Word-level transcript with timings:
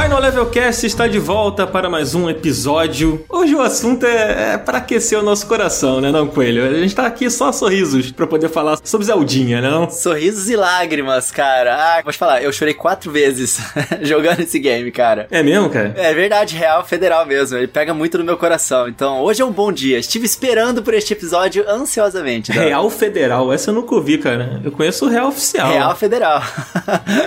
Final 0.00 0.18
Level 0.18 0.46
Cast 0.46 0.86
está 0.86 1.06
de 1.06 1.18
volta 1.18 1.66
para 1.66 1.90
mais 1.90 2.14
um 2.14 2.30
episódio. 2.30 3.22
Hoje 3.28 3.54
o 3.54 3.60
assunto 3.60 4.06
é, 4.06 4.54
é 4.54 4.58
para 4.58 4.78
aquecer 4.78 5.18
o 5.18 5.22
nosso 5.22 5.46
coração, 5.46 6.00
né, 6.00 6.10
não, 6.10 6.26
Coelho? 6.26 6.64
A 6.64 6.72
gente 6.72 6.94
tá 6.94 7.04
aqui 7.04 7.28
só 7.28 7.52
sorrisos 7.52 8.10
para 8.10 8.26
poder 8.26 8.48
falar 8.48 8.78
sobre 8.82 9.06
Zeldinha, 9.06 9.60
né, 9.60 9.68
não? 9.68 9.90
Sorrisos 9.90 10.48
e 10.48 10.56
lágrimas, 10.56 11.30
cara. 11.30 11.74
Ah, 11.74 12.00
vou 12.02 12.10
te 12.10 12.18
falar, 12.18 12.42
eu 12.42 12.50
chorei 12.50 12.72
quatro 12.72 13.12
vezes 13.12 13.60
jogando 14.00 14.40
esse 14.40 14.58
game, 14.58 14.90
cara. 14.90 15.28
É 15.30 15.42
mesmo, 15.42 15.68
cara? 15.68 15.92
É 15.94 16.14
verdade, 16.14 16.56
real 16.56 16.82
federal 16.82 17.26
mesmo. 17.26 17.58
Ele 17.58 17.68
pega 17.68 17.92
muito 17.92 18.16
no 18.16 18.24
meu 18.24 18.38
coração. 18.38 18.88
Então, 18.88 19.20
hoje 19.20 19.42
é 19.42 19.44
um 19.44 19.52
bom 19.52 19.70
dia. 19.70 19.98
Estive 19.98 20.24
esperando 20.24 20.82
por 20.82 20.94
este 20.94 21.12
episódio 21.12 21.68
ansiosamente. 21.68 22.54
Tá? 22.54 22.58
Real 22.58 22.88
Federal, 22.88 23.52
essa 23.52 23.68
eu 23.68 23.74
nunca 23.74 23.94
ouvi, 23.94 24.16
cara. 24.16 24.62
Eu 24.64 24.72
conheço 24.72 25.04
o 25.04 25.08
Real 25.10 25.28
Oficial. 25.28 25.70
Real 25.70 25.94
Federal. 25.94 26.42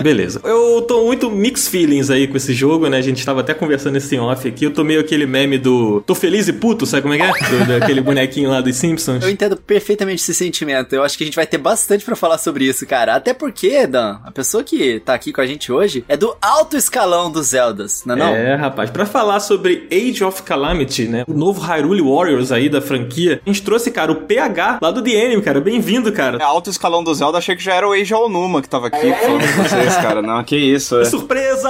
Beleza. 0.02 0.42
Eu 0.54 0.82
tô 0.82 1.06
muito 1.06 1.30
mixed 1.30 1.70
feelings 1.70 2.10
aí 2.10 2.28
com 2.28 2.36
esse 2.36 2.54
jogo, 2.54 2.63
né? 2.90 2.98
A 2.98 3.02
gente 3.02 3.26
tava 3.26 3.42
até 3.42 3.54
conversando 3.54 3.98
esse 3.98 4.18
off 4.18 4.48
aqui. 4.48 4.66
Eu 4.66 4.74
tô 4.74 4.84
meio 4.84 5.00
aquele 5.00 5.26
meme 5.26 5.58
do 5.58 6.02
tô 6.02 6.16
feliz 6.16 6.48
e 6.48 6.54
puto, 6.54 6.86
sabe 6.86 7.02
como 7.02 7.14
é 7.14 7.18
que 7.18 7.24
é? 7.24 7.50
Do, 7.50 7.80
daquele 7.80 8.02
bonequinho 8.02 8.50
lá 8.50 8.62
dos 8.62 8.76
Simpsons. 8.76 9.24
Eu 9.24 9.30
entendo 9.30 9.58
perfeitamente 9.58 10.22
esse 10.22 10.34
sentimento. 10.34 10.94
Eu 10.94 11.04
acho 11.04 11.18
que 11.18 11.24
a 11.24 11.28
gente 11.28 11.36
vai 11.36 11.46
ter 11.46 11.58
bastante 11.58 12.06
para 12.06 12.16
falar 12.16 12.38
sobre 12.38 12.66
isso, 12.66 12.86
cara. 12.86 13.16
Até 13.16 13.34
porque, 13.34 13.86
Dan, 13.88 14.20
a 14.24 14.32
pessoa 14.32 14.64
que 14.64 15.00
tá 15.00 15.14
aqui 15.14 15.32
com 15.32 15.42
a 15.42 15.46
gente 15.46 15.72
hoje 15.72 16.04
é 16.08 16.16
do 16.18 16.36
alto 16.42 16.78
escalão 16.78 17.32
dos 17.32 17.48
Zeldas, 17.48 18.04
não 18.06 18.16
é 18.16 18.18
não? 18.18 18.36
É, 18.36 18.56
rapaz. 18.56 18.90
Para 18.90 19.06
falar 19.06 19.40
sobre 19.40 19.88
Age 19.92 20.24
of 20.24 20.44
Calamity, 20.44 21.08
né? 21.08 21.24
O 21.28 21.34
novo 21.34 21.62
Hyrule 21.62 22.02
Warriors 22.02 22.52
aí 22.52 22.70
da 22.70 22.82
franquia. 22.82 23.42
A 23.46 23.50
gente 23.50 23.62
trouxe, 23.62 23.92
cara, 23.92 24.12
o 24.12 24.16
PH 24.16 24.80
lá 24.82 24.92
do 24.92 25.02
The 25.02 25.26
Anime, 25.26 25.42
cara. 25.42 25.60
Bem-vindo, 25.60 26.12
cara. 26.12 26.38
É, 26.38 26.44
alto 26.44 26.70
escalão 26.70 27.04
do 27.04 27.14
Zelda, 27.14 27.38
achei 27.38 27.56
que 27.56 27.64
já 27.64 27.74
era 27.74 27.88
o 27.88 27.92
Age 27.92 28.14
Onuma 28.14 28.62
que 28.62 28.70
tava 28.70 28.88
aqui 28.88 29.14
falando 29.14 29.56
com 29.56 29.64
vocês, 29.64 29.96
cara. 29.98 30.22
Não, 30.22 30.44
que 30.44 30.56
isso. 30.56 31.00
É. 31.00 31.06
Surpresa! 31.06 31.70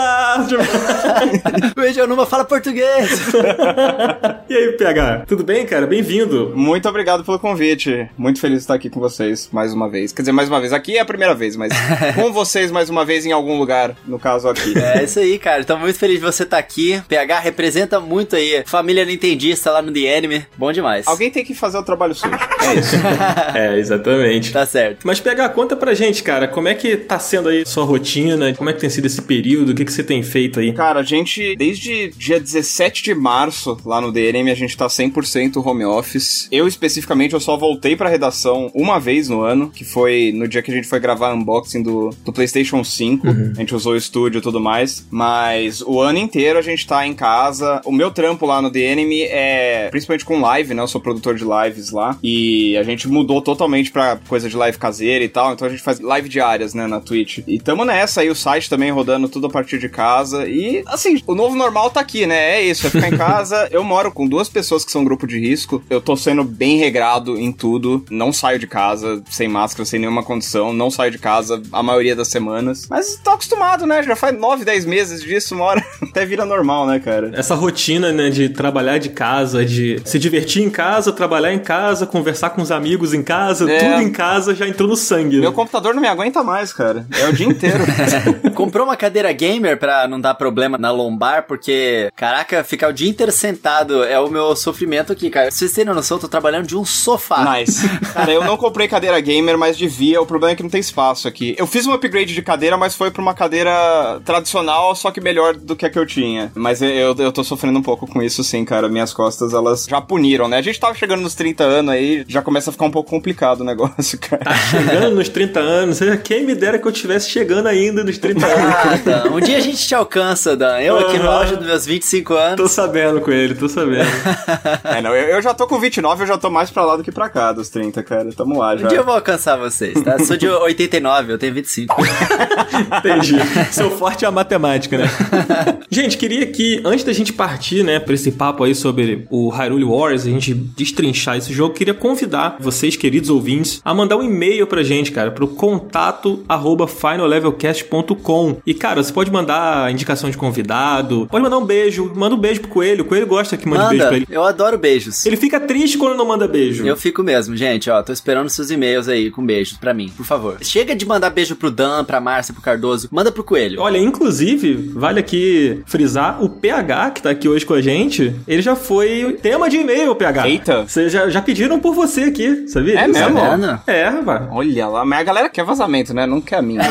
O 1.77 1.81
Age 1.81 2.01
Onuma 2.01 2.25
fala 2.25 2.45
português. 2.45 3.33
e 4.49 4.55
aí, 4.55 4.71
PH? 4.73 5.25
Tudo 5.27 5.43
bem, 5.43 5.65
cara? 5.65 5.85
Bem-vindo. 5.87 6.53
Muito 6.55 6.87
obrigado 6.87 7.23
pelo 7.23 7.39
convite. 7.39 8.09
Muito 8.17 8.39
feliz 8.39 8.59
de 8.59 8.63
estar 8.63 8.75
aqui 8.75 8.89
com 8.89 8.99
vocês 8.99 9.49
mais 9.51 9.73
uma 9.73 9.89
vez. 9.89 10.11
Quer 10.11 10.21
dizer, 10.21 10.31
mais 10.31 10.49
uma 10.49 10.59
vez. 10.59 10.73
Aqui 10.73 10.97
é 10.97 11.01
a 11.01 11.05
primeira 11.05 11.33
vez, 11.33 11.55
mas 11.55 11.71
com 12.15 12.31
vocês 12.31 12.71
mais 12.71 12.89
uma 12.89 13.05
vez 13.05 13.25
em 13.25 13.31
algum 13.31 13.57
lugar, 13.57 13.95
no 14.05 14.19
caso 14.19 14.47
aqui. 14.47 14.73
É 14.77 15.03
isso 15.03 15.19
aí, 15.19 15.37
cara. 15.39 15.63
Tô 15.63 15.77
muito 15.77 15.97
feliz 15.97 16.19
de 16.19 16.25
você 16.25 16.43
estar 16.43 16.57
aqui. 16.57 17.01
PH 17.07 17.39
representa 17.39 17.99
muito 17.99 18.35
aí. 18.35 18.63
Família 18.65 19.05
Nintendista 19.05 19.71
lá 19.71 19.81
no 19.81 19.91
The 19.91 20.17
Anime. 20.17 20.45
Bom 20.57 20.71
demais. 20.71 21.07
Alguém 21.07 21.29
tem 21.29 21.43
que 21.43 21.53
fazer 21.53 21.77
o 21.77 21.83
trabalho 21.83 22.13
sujo. 22.13 22.33
É 22.33 22.73
isso. 22.75 22.95
é, 23.55 23.79
exatamente. 23.79 24.51
Tá 24.51 24.65
certo. 24.65 24.99
Mas 25.03 25.19
PH, 25.19 25.49
conta 25.49 25.75
pra 25.75 25.93
gente, 25.93 26.23
cara, 26.23 26.47
como 26.47 26.67
é 26.67 26.73
que 26.73 26.97
tá 26.97 27.19
sendo 27.19 27.49
aí 27.49 27.65
sua 27.65 27.83
rotina? 27.83 28.53
Como 28.53 28.69
é 28.69 28.73
que 28.73 28.79
tem 28.79 28.89
sido 28.89 29.05
esse 29.05 29.21
período? 29.21 29.69
O 29.69 29.75
que, 29.75 29.85
que 29.85 29.91
você 29.91 30.03
tem 30.03 30.21
feito 30.23 30.59
aí? 30.59 30.72
Cara, 30.73 30.99
a 30.99 31.03
gente, 31.03 31.55
desde 31.55 32.09
dia 32.09 32.39
17 32.39 33.03
de 33.03 33.13
março, 33.13 33.77
lá 33.85 33.99
no 34.01 34.11
DRM, 34.11 34.49
a 34.49 34.55
gente 34.55 34.75
tá 34.75 34.87
100% 34.87 35.65
home 35.65 35.85
office. 35.85 36.47
Eu, 36.51 36.67
especificamente, 36.67 37.33
eu 37.33 37.39
só 37.39 37.57
voltei 37.57 37.95
pra 37.95 38.09
redação 38.09 38.71
uma 38.73 38.99
vez 38.99 39.29
no 39.29 39.41
ano, 39.41 39.69
que 39.69 39.83
foi 39.83 40.31
no 40.33 40.47
dia 40.47 40.61
que 40.61 40.71
a 40.71 40.73
gente 40.73 40.87
foi 40.87 40.99
gravar 40.99 41.33
unboxing 41.33 41.81
do, 41.81 42.09
do 42.23 42.33
PlayStation 42.33 42.83
5. 42.83 43.27
Uhum. 43.27 43.53
A 43.55 43.59
gente 43.59 43.75
usou 43.75 43.93
o 43.93 43.97
estúdio 43.97 44.39
e 44.39 44.41
tudo 44.41 44.59
mais. 44.59 45.05
Mas 45.09 45.81
o 45.81 45.99
ano 45.99 46.19
inteiro 46.19 46.59
a 46.59 46.61
gente 46.61 46.85
tá 46.85 47.05
em 47.05 47.13
casa. 47.13 47.81
O 47.85 47.91
meu 47.91 48.11
trampo 48.11 48.45
lá 48.45 48.61
no 48.61 48.69
DNM 48.69 49.23
é 49.23 49.89
principalmente 49.89 50.25
com 50.25 50.41
live, 50.41 50.73
né? 50.73 50.81
Eu 50.81 50.87
sou 50.87 51.01
produtor 51.01 51.35
de 51.35 51.43
lives 51.43 51.91
lá. 51.91 52.17
E 52.23 52.75
a 52.77 52.83
gente 52.83 53.07
mudou 53.07 53.41
totalmente 53.41 53.91
pra 53.91 54.17
coisa 54.27 54.49
de 54.49 54.55
live 54.55 54.77
caseira 54.77 55.23
e 55.23 55.29
tal. 55.29 55.53
Então 55.53 55.67
a 55.67 55.71
gente 55.71 55.81
faz 55.81 55.99
live 55.99 56.29
diárias, 56.29 56.73
né, 56.73 56.87
na 56.87 56.99
Twitch. 56.99 57.39
E 57.47 57.59
tamo 57.59 57.85
nessa 57.85 58.21
aí, 58.21 58.29
o 58.29 58.35
site 58.35 58.69
também 58.69 58.91
rodando 58.91 59.29
tudo 59.29 59.47
a 59.47 59.49
partir 59.49 59.79
de 59.79 59.89
casa. 59.89 60.47
E, 60.47 60.62
assim, 60.87 61.21
o 61.27 61.35
novo 61.35 61.55
normal 61.55 61.89
tá 61.89 61.99
aqui, 61.99 62.25
né? 62.25 62.57
É 62.57 62.61
isso, 62.61 62.87
é 62.87 62.89
ficar 62.89 63.07
em 63.07 63.17
casa. 63.17 63.67
eu 63.71 63.83
moro 63.83 64.11
com 64.11 64.27
duas 64.27 64.49
pessoas 64.49 64.83
que 64.85 64.91
são 64.91 65.03
grupo 65.03 65.27
de 65.27 65.39
risco. 65.39 65.83
Eu 65.89 66.01
tô 66.01 66.15
sendo 66.15 66.43
bem 66.43 66.77
regrado 66.77 67.37
em 67.37 67.51
tudo. 67.51 68.05
Não 68.09 68.31
saio 68.31 68.59
de 68.59 68.67
casa 68.67 69.23
sem 69.29 69.47
máscara, 69.47 69.85
sem 69.85 69.99
nenhuma 69.99 70.23
condição. 70.23 70.73
Não 70.73 70.89
saio 70.89 71.11
de 71.11 71.17
casa 71.17 71.61
a 71.71 71.83
maioria 71.83 72.15
das 72.15 72.27
semanas. 72.27 72.87
Mas 72.89 73.19
tô 73.23 73.31
acostumado, 73.31 73.85
né? 73.85 74.01
Já 74.03 74.15
faz 74.15 74.37
9, 74.37 74.65
10 74.65 74.85
meses 74.85 75.21
disso, 75.21 75.55
uma 75.55 75.65
hora 75.65 75.85
até 76.01 76.25
vira 76.25 76.45
normal, 76.45 76.87
né, 76.87 76.99
cara? 76.99 77.31
Essa 77.33 77.55
rotina, 77.55 78.11
né, 78.11 78.29
de 78.29 78.49
trabalhar 78.49 78.97
de 78.97 79.09
casa, 79.09 79.65
de 79.65 80.01
se 80.05 80.17
divertir 80.17 80.63
em 80.63 80.69
casa, 80.69 81.11
trabalhar 81.11 81.53
em 81.53 81.59
casa, 81.59 82.05
conversar 82.05 82.51
com 82.51 82.61
os 82.61 82.71
amigos 82.71 83.13
em 83.13 83.23
casa, 83.23 83.69
é. 83.69 83.79
tudo 83.79 84.01
em 84.01 84.11
casa 84.11 84.55
já 84.55 84.67
entrou 84.67 84.87
no 84.87 84.95
sangue. 84.95 85.37
Né? 85.37 85.41
Meu 85.41 85.53
computador 85.53 85.93
não 85.93 86.01
me 86.01 86.07
aguenta 86.07 86.43
mais, 86.43 86.73
cara. 86.73 87.05
É 87.19 87.27
o 87.27 87.33
dia 87.33 87.47
inteiro. 87.47 87.83
Comprou 88.53 88.85
uma 88.85 88.95
cadeira 88.95 89.31
gamer 89.31 89.77
pra 89.77 90.07
não 90.07 90.19
dar 90.19 90.33
problema 90.33 90.52
na 90.79 90.91
lombar, 90.91 91.43
porque, 91.47 92.09
caraca, 92.15 92.63
ficar 92.63 92.89
o 92.89 92.93
dia 92.93 93.09
inteiro 93.09 93.31
sentado 93.31 94.03
é 94.03 94.19
o 94.19 94.29
meu 94.29 94.55
sofrimento 94.55 95.11
aqui, 95.11 95.29
cara. 95.29 95.51
Se 95.51 95.59
vocês 95.59 95.73
terem 95.73 95.93
noção, 95.93 96.17
eu 96.17 96.21
tô 96.21 96.27
trabalhando 96.27 96.67
de 96.67 96.77
um 96.77 96.85
sofá. 96.85 97.57
Nice. 97.57 97.87
Cara, 98.13 98.31
eu 98.31 98.43
não 98.43 98.57
comprei 98.57 98.87
cadeira 98.87 99.19
gamer, 99.19 99.57
mas 99.57 99.77
devia. 99.77 100.21
O 100.21 100.25
problema 100.25 100.53
é 100.53 100.55
que 100.55 100.63
não 100.63 100.69
tem 100.69 100.79
espaço 100.79 101.27
aqui. 101.27 101.55
Eu 101.57 101.65
fiz 101.65 101.85
um 101.85 101.93
upgrade 101.93 102.33
de 102.33 102.41
cadeira, 102.41 102.77
mas 102.77 102.95
foi 102.95 103.09
pra 103.11 103.21
uma 103.21 103.33
cadeira 103.33 104.21
tradicional, 104.23 104.95
só 104.95 105.11
que 105.11 105.19
melhor 105.19 105.55
do 105.55 105.75
que 105.75 105.85
a 105.85 105.89
que 105.89 105.97
eu 105.97 106.05
tinha. 106.05 106.51
Mas 106.55 106.81
eu, 106.81 107.15
eu 107.17 107.31
tô 107.31 107.43
sofrendo 107.43 107.79
um 107.79 107.81
pouco 107.81 108.07
com 108.07 108.21
isso, 108.21 108.43
sim, 108.43 108.63
cara. 108.63 108.87
Minhas 108.87 109.13
costas, 109.13 109.53
elas 109.53 109.85
já 109.89 109.99
puniram, 109.99 110.47
né? 110.47 110.57
A 110.57 110.61
gente 110.61 110.79
tava 110.79 110.93
chegando 110.93 111.21
nos 111.21 111.35
30 111.35 111.63
anos 111.63 111.93
aí, 111.93 112.23
já 112.27 112.41
começa 112.41 112.69
a 112.69 112.73
ficar 112.73 112.85
um 112.85 112.91
pouco 112.91 113.09
complicado 113.09 113.61
o 113.61 113.63
negócio, 113.63 114.19
cara. 114.19 114.43
Tá 114.43 114.55
chegando 114.55 115.15
nos 115.15 115.29
30 115.29 115.59
anos? 115.59 115.99
Quem 116.23 116.45
me 116.45 116.55
dera 116.55 116.77
que 116.79 116.87
eu 116.87 116.91
tivesse 116.91 117.29
chegando 117.29 117.67
ainda 117.67 118.03
nos 118.03 118.17
30 118.17 118.45
anos. 118.45 118.75
Ah, 118.75 118.99
Dan. 119.03 119.31
Um 119.31 119.39
dia 119.39 119.57
a 119.57 119.61
gente 119.61 119.85
te 119.87 119.95
alcança, 119.95 120.42
Dan. 120.51 120.79
Eu 120.79 120.99
aqui 120.99 121.17
no 121.17 121.29
auge 121.29 121.55
dos 121.55 121.65
meus 121.65 121.85
25 121.85 122.33
anos. 122.33 122.57
Tô 122.57 122.67
sabendo 122.67 123.21
com 123.21 123.31
ele, 123.31 123.55
tô 123.55 123.67
sabendo. 123.67 124.09
é, 124.83 125.01
não, 125.01 125.15
eu, 125.15 125.35
eu, 125.35 125.41
já 125.41 125.53
tô 125.53 125.65
com 125.65 125.79
29, 125.79 126.23
eu 126.23 126.27
já 126.27 126.37
tô 126.37 126.49
mais 126.49 126.69
pra 126.69 126.85
lá 126.85 126.95
do 126.95 127.03
que 127.03 127.11
pra 127.11 127.29
cá 127.29 127.51
dos 127.51 127.69
30, 127.69 128.03
cara. 128.03 128.29
Tamo 128.33 128.59
lá 128.59 128.75
já. 128.75 128.85
Um 128.85 128.89
dia 128.89 128.99
eu 128.99 129.03
vou 129.03 129.15
alcançar 129.15 129.57
vocês, 129.57 130.01
tá? 130.01 130.19
Sou 130.19 130.37
de 130.37 130.47
89, 130.47 131.33
eu 131.33 131.37
tenho 131.37 131.53
25. 131.53 131.95
Entendi. 132.97 133.35
Seu 133.71 133.91
forte 133.91 134.25
é 134.25 134.27
a 134.27 134.31
matemática, 134.31 134.97
né? 134.97 135.05
gente, 135.89 136.17
queria 136.17 136.45
que, 136.45 136.81
antes 136.85 137.03
da 137.03 137.13
gente 137.13 137.31
partir, 137.31 137.83
né, 137.83 137.99
pra 137.99 138.13
esse 138.13 138.31
papo 138.31 138.63
aí 138.63 138.75
sobre 138.75 139.27
o 139.29 139.49
Hyrule 139.49 139.83
Wars, 139.83 140.25
a 140.25 140.29
gente 140.29 140.53
destrinchar 140.53 141.37
esse 141.37 141.53
jogo, 141.53 141.73
queria 141.73 141.93
convidar 141.93 142.57
vocês, 142.59 142.95
queridos 142.95 143.29
ouvintes, 143.29 143.81
a 143.83 143.93
mandar 143.93 144.17
um 144.17 144.23
e-mail 144.23 144.67
pra 144.67 144.83
gente, 144.83 145.11
cara, 145.11 145.31
pro 145.31 145.47
contato 145.47 146.43
arroba 146.47 146.87
finallevelcast.com. 146.87 148.57
E, 148.65 148.73
cara, 148.73 149.03
você 149.03 149.11
pode 149.11 149.31
mandar 149.31 149.91
indicação 149.91 150.29
de 150.29 150.32
convidado, 150.37 151.27
pode 151.29 151.43
mandar 151.43 151.57
um 151.57 151.65
beijo, 151.65 152.11
manda 152.15 152.35
um 152.35 152.37
beijo 152.37 152.61
pro 152.61 152.69
Coelho, 152.69 153.03
o 153.03 153.07
Coelho 153.07 153.27
gosta 153.27 153.57
que 153.57 153.67
mande 153.67 153.83
manda, 153.83 153.89
beijo 153.89 154.07
pra 154.07 154.17
ele. 154.17 154.27
Eu 154.29 154.43
adoro 154.43 154.77
beijos. 154.77 155.25
Ele 155.25 155.37
fica 155.37 155.59
triste 155.59 155.97
quando 155.97 156.15
não 156.15 156.25
manda 156.25 156.47
beijo. 156.47 156.85
Eu 156.85 156.97
fico 156.97 157.23
mesmo, 157.23 157.55
gente, 157.55 157.89
ó, 157.89 158.01
tô 158.01 158.11
esperando 158.11 158.49
seus 158.49 158.69
e-mails 158.69 159.07
aí 159.07 159.31
com 159.31 159.45
beijos 159.45 159.77
pra 159.77 159.93
mim, 159.93 160.11
por 160.15 160.25
favor. 160.25 160.57
Chega 160.61 160.95
de 160.95 161.05
mandar 161.05 161.29
beijo 161.29 161.55
pro 161.55 161.71
Dan, 161.71 162.03
pra 162.03 162.19
Márcia, 162.19 162.53
pro 162.53 162.63
Cardoso, 162.63 163.07
manda 163.11 163.31
pro 163.31 163.43
Coelho. 163.43 163.81
Olha, 163.81 163.97
inclusive, 163.97 164.91
vale 164.93 165.19
aqui 165.19 165.81
frisar, 165.85 166.43
o 166.43 166.49
PH, 166.49 167.11
que 167.11 167.21
tá 167.21 167.29
aqui 167.29 167.47
hoje 167.47 167.65
com 167.65 167.73
a 167.73 167.81
gente, 167.81 168.35
ele 168.47 168.61
já 168.61 168.75
foi 168.75 169.37
tema 169.41 169.69
de 169.69 169.77
e-mail, 169.77 170.15
PH. 170.15 170.47
Eita. 170.47 170.83
Vocês 170.83 171.11
já, 171.11 171.29
já 171.29 171.41
pediram 171.41 171.79
por 171.79 171.93
você 171.93 172.23
aqui, 172.23 172.67
sabia? 172.67 172.99
É 172.99 173.07
mesmo? 173.07 173.39
É, 173.87 174.07
rapaz. 174.09 174.43
Olha 174.51 174.87
lá, 174.87 175.05
mas 175.05 175.19
a 175.19 175.23
galera 175.23 175.49
quer 175.49 175.63
vazamento, 175.63 176.13
né? 176.13 176.25
Não 176.25 176.41
quer 176.41 176.57
a 176.57 176.61
minha. 176.61 176.81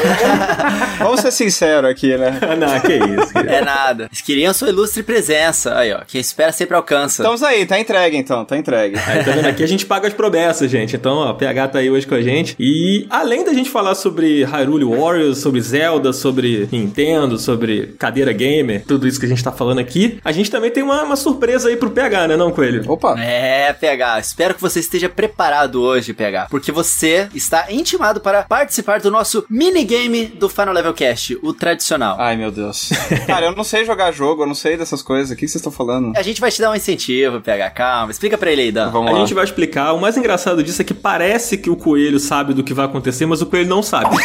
Vamos 0.99 1.21
ser 1.21 1.31
sinceros 1.31 1.91
aqui, 1.91 2.17
né? 2.17 2.39
não, 2.59 2.81
que 2.81 2.95
isso. 2.95 3.32
É 3.53 3.61
nada. 3.61 4.05
Eles 4.05 4.21
queriam 4.21 4.55
sua 4.55 4.69
ilustre 4.69 5.03
presença. 5.03 5.77
Aí, 5.77 5.93
ó. 5.93 6.01
Quem 6.07 6.21
espera 6.21 6.53
sempre 6.53 6.77
alcança. 6.77 7.23
Estamos 7.23 7.43
aí, 7.43 7.67
tá 7.67 7.79
entregue 7.79 8.17
então, 8.17 8.45
tá 8.45 8.57
entregue. 8.57 8.97
Aí, 8.99 9.25
tá 9.25 9.33
vendo? 9.33 9.47
Aqui 9.47 9.63
a 9.63 9.67
gente 9.67 9.85
paga 9.85 10.09
as 10.09 10.15
promessas, 10.15 10.71
gente. 10.71 10.97
Então, 10.97 11.17
ó, 11.17 11.31
o 11.31 11.35
PH 11.35 11.69
tá 11.69 11.79
aí 11.81 11.91
hoje 11.91 12.07
com 12.07 12.15
a 12.15 12.23
gente. 12.23 12.55
E 12.59 13.07
além 13.11 13.45
da 13.45 13.53
gente 13.53 13.69
falar 13.69 13.95
sobre 13.95 14.45
Hyrule 14.45 14.85
Warriors, 14.85 15.39
sobre 15.39 15.61
Zelda, 15.61 16.13
sobre 16.13 16.69
Nintendo, 16.71 17.39
sobre 17.39 17.95
cadeira 17.99 18.33
gamer, 18.33 18.85
tudo 18.87 19.07
isso 19.07 19.19
que 19.19 19.27
a 19.27 19.29
gente 19.29 19.43
tá 19.43 19.53
falando 19.53 19.81
aqui, 19.81 20.19
a 20.25 20.33
gente 20.33 20.51
também 20.51 20.71
tem 20.71 20.83
uma, 20.83 21.03
uma 21.03 21.17
surpresa 21.17 21.69
aí 21.69 21.77
pro 21.77 21.91
PH, 21.91 22.29
né, 22.29 22.37
não, 22.37 22.51
Coelho? 22.51 22.85
Opa! 22.91 23.19
É, 23.19 23.73
PH. 23.73 24.21
Espero 24.21 24.55
que 24.55 24.61
você 24.61 24.81
esteja 24.81 25.09
preparado 25.09 25.83
hoje, 25.83 26.13
PH. 26.13 26.47
Porque 26.51 26.73
você 26.73 27.29
está 27.35 27.71
intimado 27.71 28.21
para 28.21 28.43
participar 28.45 29.01
do 29.01 29.11
nosso 29.11 29.45
minigame 29.49 30.27
do 30.27 30.49
Final 30.49 30.75
Level 30.75 30.95
Cast, 30.95 31.39
o 31.43 31.53
tradicional. 31.53 32.17
Ai, 32.19 32.37
meu 32.37 32.51
Deus. 32.51 32.91
Cara, 33.27 33.47
eu 33.47 33.57
não 33.57 33.65
sei 33.65 33.85
jogar 33.85 34.13
jogo, 34.13 34.43
eu 34.43 34.47
não 34.47 34.55
sei 34.55 34.77
dessas 34.77 35.03
coisas. 35.03 35.31
O 35.31 35.37
que 35.37 35.47
vocês 35.47 35.57
estão 35.57 35.73
falando? 35.73 36.13
A 36.17 36.23
gente 36.23 36.41
vai 36.41 36.51
te 36.51 36.61
dar 36.61 36.71
um 36.71 36.75
incentivo, 36.75 37.41
PH. 37.41 37.71
Calma. 37.71 38.11
Explica 38.11 38.37
pra 38.39 38.51
ele 38.51 38.63
aí, 38.63 38.73
Dan. 38.73 38.91
Vamos 38.91 39.11
a 39.11 39.15
lá. 39.15 39.21
gente 39.21 39.35
vai 39.35 39.45
explicar. 39.45 39.93
O 39.93 40.01
mais 40.01 40.17
engraçado 40.17 40.63
disso 40.63 40.81
é 40.83 40.85
que 40.85 40.95
parece 40.95 41.57
que 41.59 41.71
o 41.71 41.77
coelho 41.77 42.19
sabe 42.19 42.55
do 42.55 42.63
que 42.63 42.75
vai 42.75 42.87
acontecer, 42.87 43.27
mas 43.27 43.43
o 43.43 43.47
coelho 43.47 43.69
não 43.69 43.83
sabe. 43.83 44.17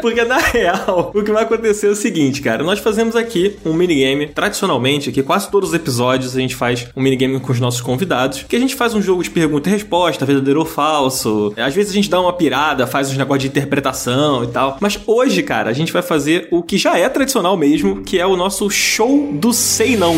Porque 0.00 0.24
na 0.24 0.38
real, 0.38 1.12
o 1.14 1.22
que 1.22 1.32
vai 1.32 1.42
acontecer 1.42 1.88
é 1.88 1.90
o 1.90 1.96
seguinte, 1.96 2.40
cara. 2.40 2.62
Nós 2.62 2.78
fazemos 2.78 3.16
aqui 3.16 3.56
um 3.64 3.72
minigame, 3.72 4.26
tradicionalmente, 4.28 5.10
aqui 5.10 5.22
quase 5.22 5.50
todos 5.50 5.70
os 5.70 5.74
episódios 5.74 6.36
a 6.36 6.40
gente 6.40 6.54
faz 6.54 6.86
um 6.96 7.02
minigame 7.02 7.40
com 7.40 7.52
os 7.52 7.60
nossos 7.60 7.80
convidados, 7.80 8.44
que 8.48 8.54
a 8.54 8.58
gente 8.58 8.74
faz 8.74 8.94
um 8.94 9.02
jogo 9.02 9.22
de 9.22 9.30
pergunta 9.30 9.68
e 9.68 9.72
resposta, 9.72 10.24
verdadeiro 10.24 10.60
ou 10.60 10.66
falso. 10.66 11.52
Às 11.56 11.74
vezes 11.74 11.90
a 11.90 11.94
gente 11.94 12.08
dá 12.08 12.20
uma 12.20 12.32
pirada, 12.32 12.86
faz 12.86 13.10
uns 13.10 13.16
negócios 13.16 13.42
de 13.42 13.48
interpretação 13.48 14.44
e 14.44 14.48
tal. 14.48 14.76
Mas 14.80 14.98
hoje, 15.06 15.42
cara, 15.42 15.70
a 15.70 15.72
gente 15.72 15.92
vai 15.92 16.02
fazer 16.02 16.48
o 16.50 16.62
que 16.62 16.78
já 16.78 16.87
já 16.88 16.96
é 16.96 17.06
tradicional 17.06 17.54
mesmo, 17.54 18.02
que 18.02 18.18
é 18.18 18.26
o 18.26 18.34
nosso 18.34 18.70
show 18.70 19.28
do 19.30 19.52
Sei 19.52 19.94
Não. 19.94 20.14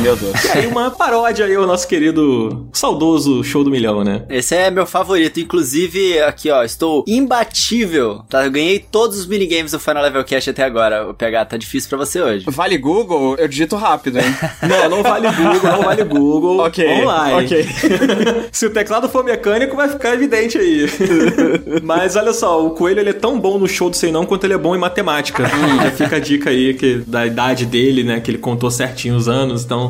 Meu 0.00 0.16
Deus. 0.16 0.44
E 0.44 0.48
aí 0.58 0.66
uma 0.66 0.90
paródia 0.90 1.44
aí 1.44 1.54
ao 1.54 1.66
nosso 1.66 1.86
querido 1.86 2.66
saudoso 2.72 3.44
show 3.44 3.62
do 3.62 3.70
milhão, 3.70 4.02
né? 4.02 4.22
Esse 4.30 4.54
é 4.54 4.70
meu 4.70 4.86
favorito. 4.86 5.38
Inclusive, 5.40 6.20
aqui, 6.20 6.50
ó, 6.50 6.62
estou 6.64 7.04
imbatível. 7.06 8.22
Tá? 8.28 8.44
Eu 8.44 8.50
ganhei 8.50 8.78
todos 8.78 9.18
os 9.18 9.26
minigames 9.26 9.72
do 9.72 9.78
Final 9.78 10.02
Level 10.02 10.24
Cash 10.24 10.48
até 10.48 10.64
agora. 10.64 11.08
O 11.08 11.14
PH 11.14 11.44
tá 11.44 11.56
difícil 11.56 11.88
pra 11.90 11.98
você 11.98 12.20
hoje. 12.20 12.46
Vale 12.48 12.78
Google? 12.78 13.36
Eu 13.36 13.46
digito 13.46 13.76
rápido, 13.76 14.18
hein? 14.18 14.24
Não, 14.62 14.88
não 14.88 15.02
vale 15.02 15.28
Google, 15.32 15.70
não 15.70 15.82
vale 15.82 16.04
Google. 16.04 16.58
Ok, 16.60 16.86
Vamos 16.86 17.04
lá, 17.06 17.30
hein? 17.42 17.46
ok. 17.46 17.66
Se 18.52 18.66
o 18.66 18.70
teclado 18.70 19.08
for 19.08 19.24
mecânico, 19.24 19.76
vai 19.76 19.88
ficar 19.88 20.14
evidente 20.14 20.56
aí. 20.58 20.86
Mas 21.82 22.16
olha 22.16 22.32
só, 22.32 22.64
o 22.64 22.70
Coelho 22.70 23.00
ele 23.00 23.10
é 23.10 23.14
tão 23.14 23.38
bom 23.38 23.58
no 23.58 23.66
show 23.68 23.90
do 23.90 23.96
Sei 23.96 24.12
Não 24.12 24.24
quanto 24.24 24.44
ele 24.44 24.54
é 24.54 24.58
bom 24.58 24.74
em 24.74 24.78
matemática. 24.78 25.44
Já 25.82 25.90
fica 25.90 26.16
a 26.16 26.20
dica 26.20 26.50
aí 26.50 26.74
que, 26.74 26.96
da 27.06 27.26
idade 27.26 27.66
dele, 27.66 28.02
né? 28.04 28.20
Que 28.20 28.30
ele 28.30 28.38
contou 28.38 28.70
certinho 28.70 29.16
os 29.16 29.28
anos, 29.28 29.64
então... 29.64 29.89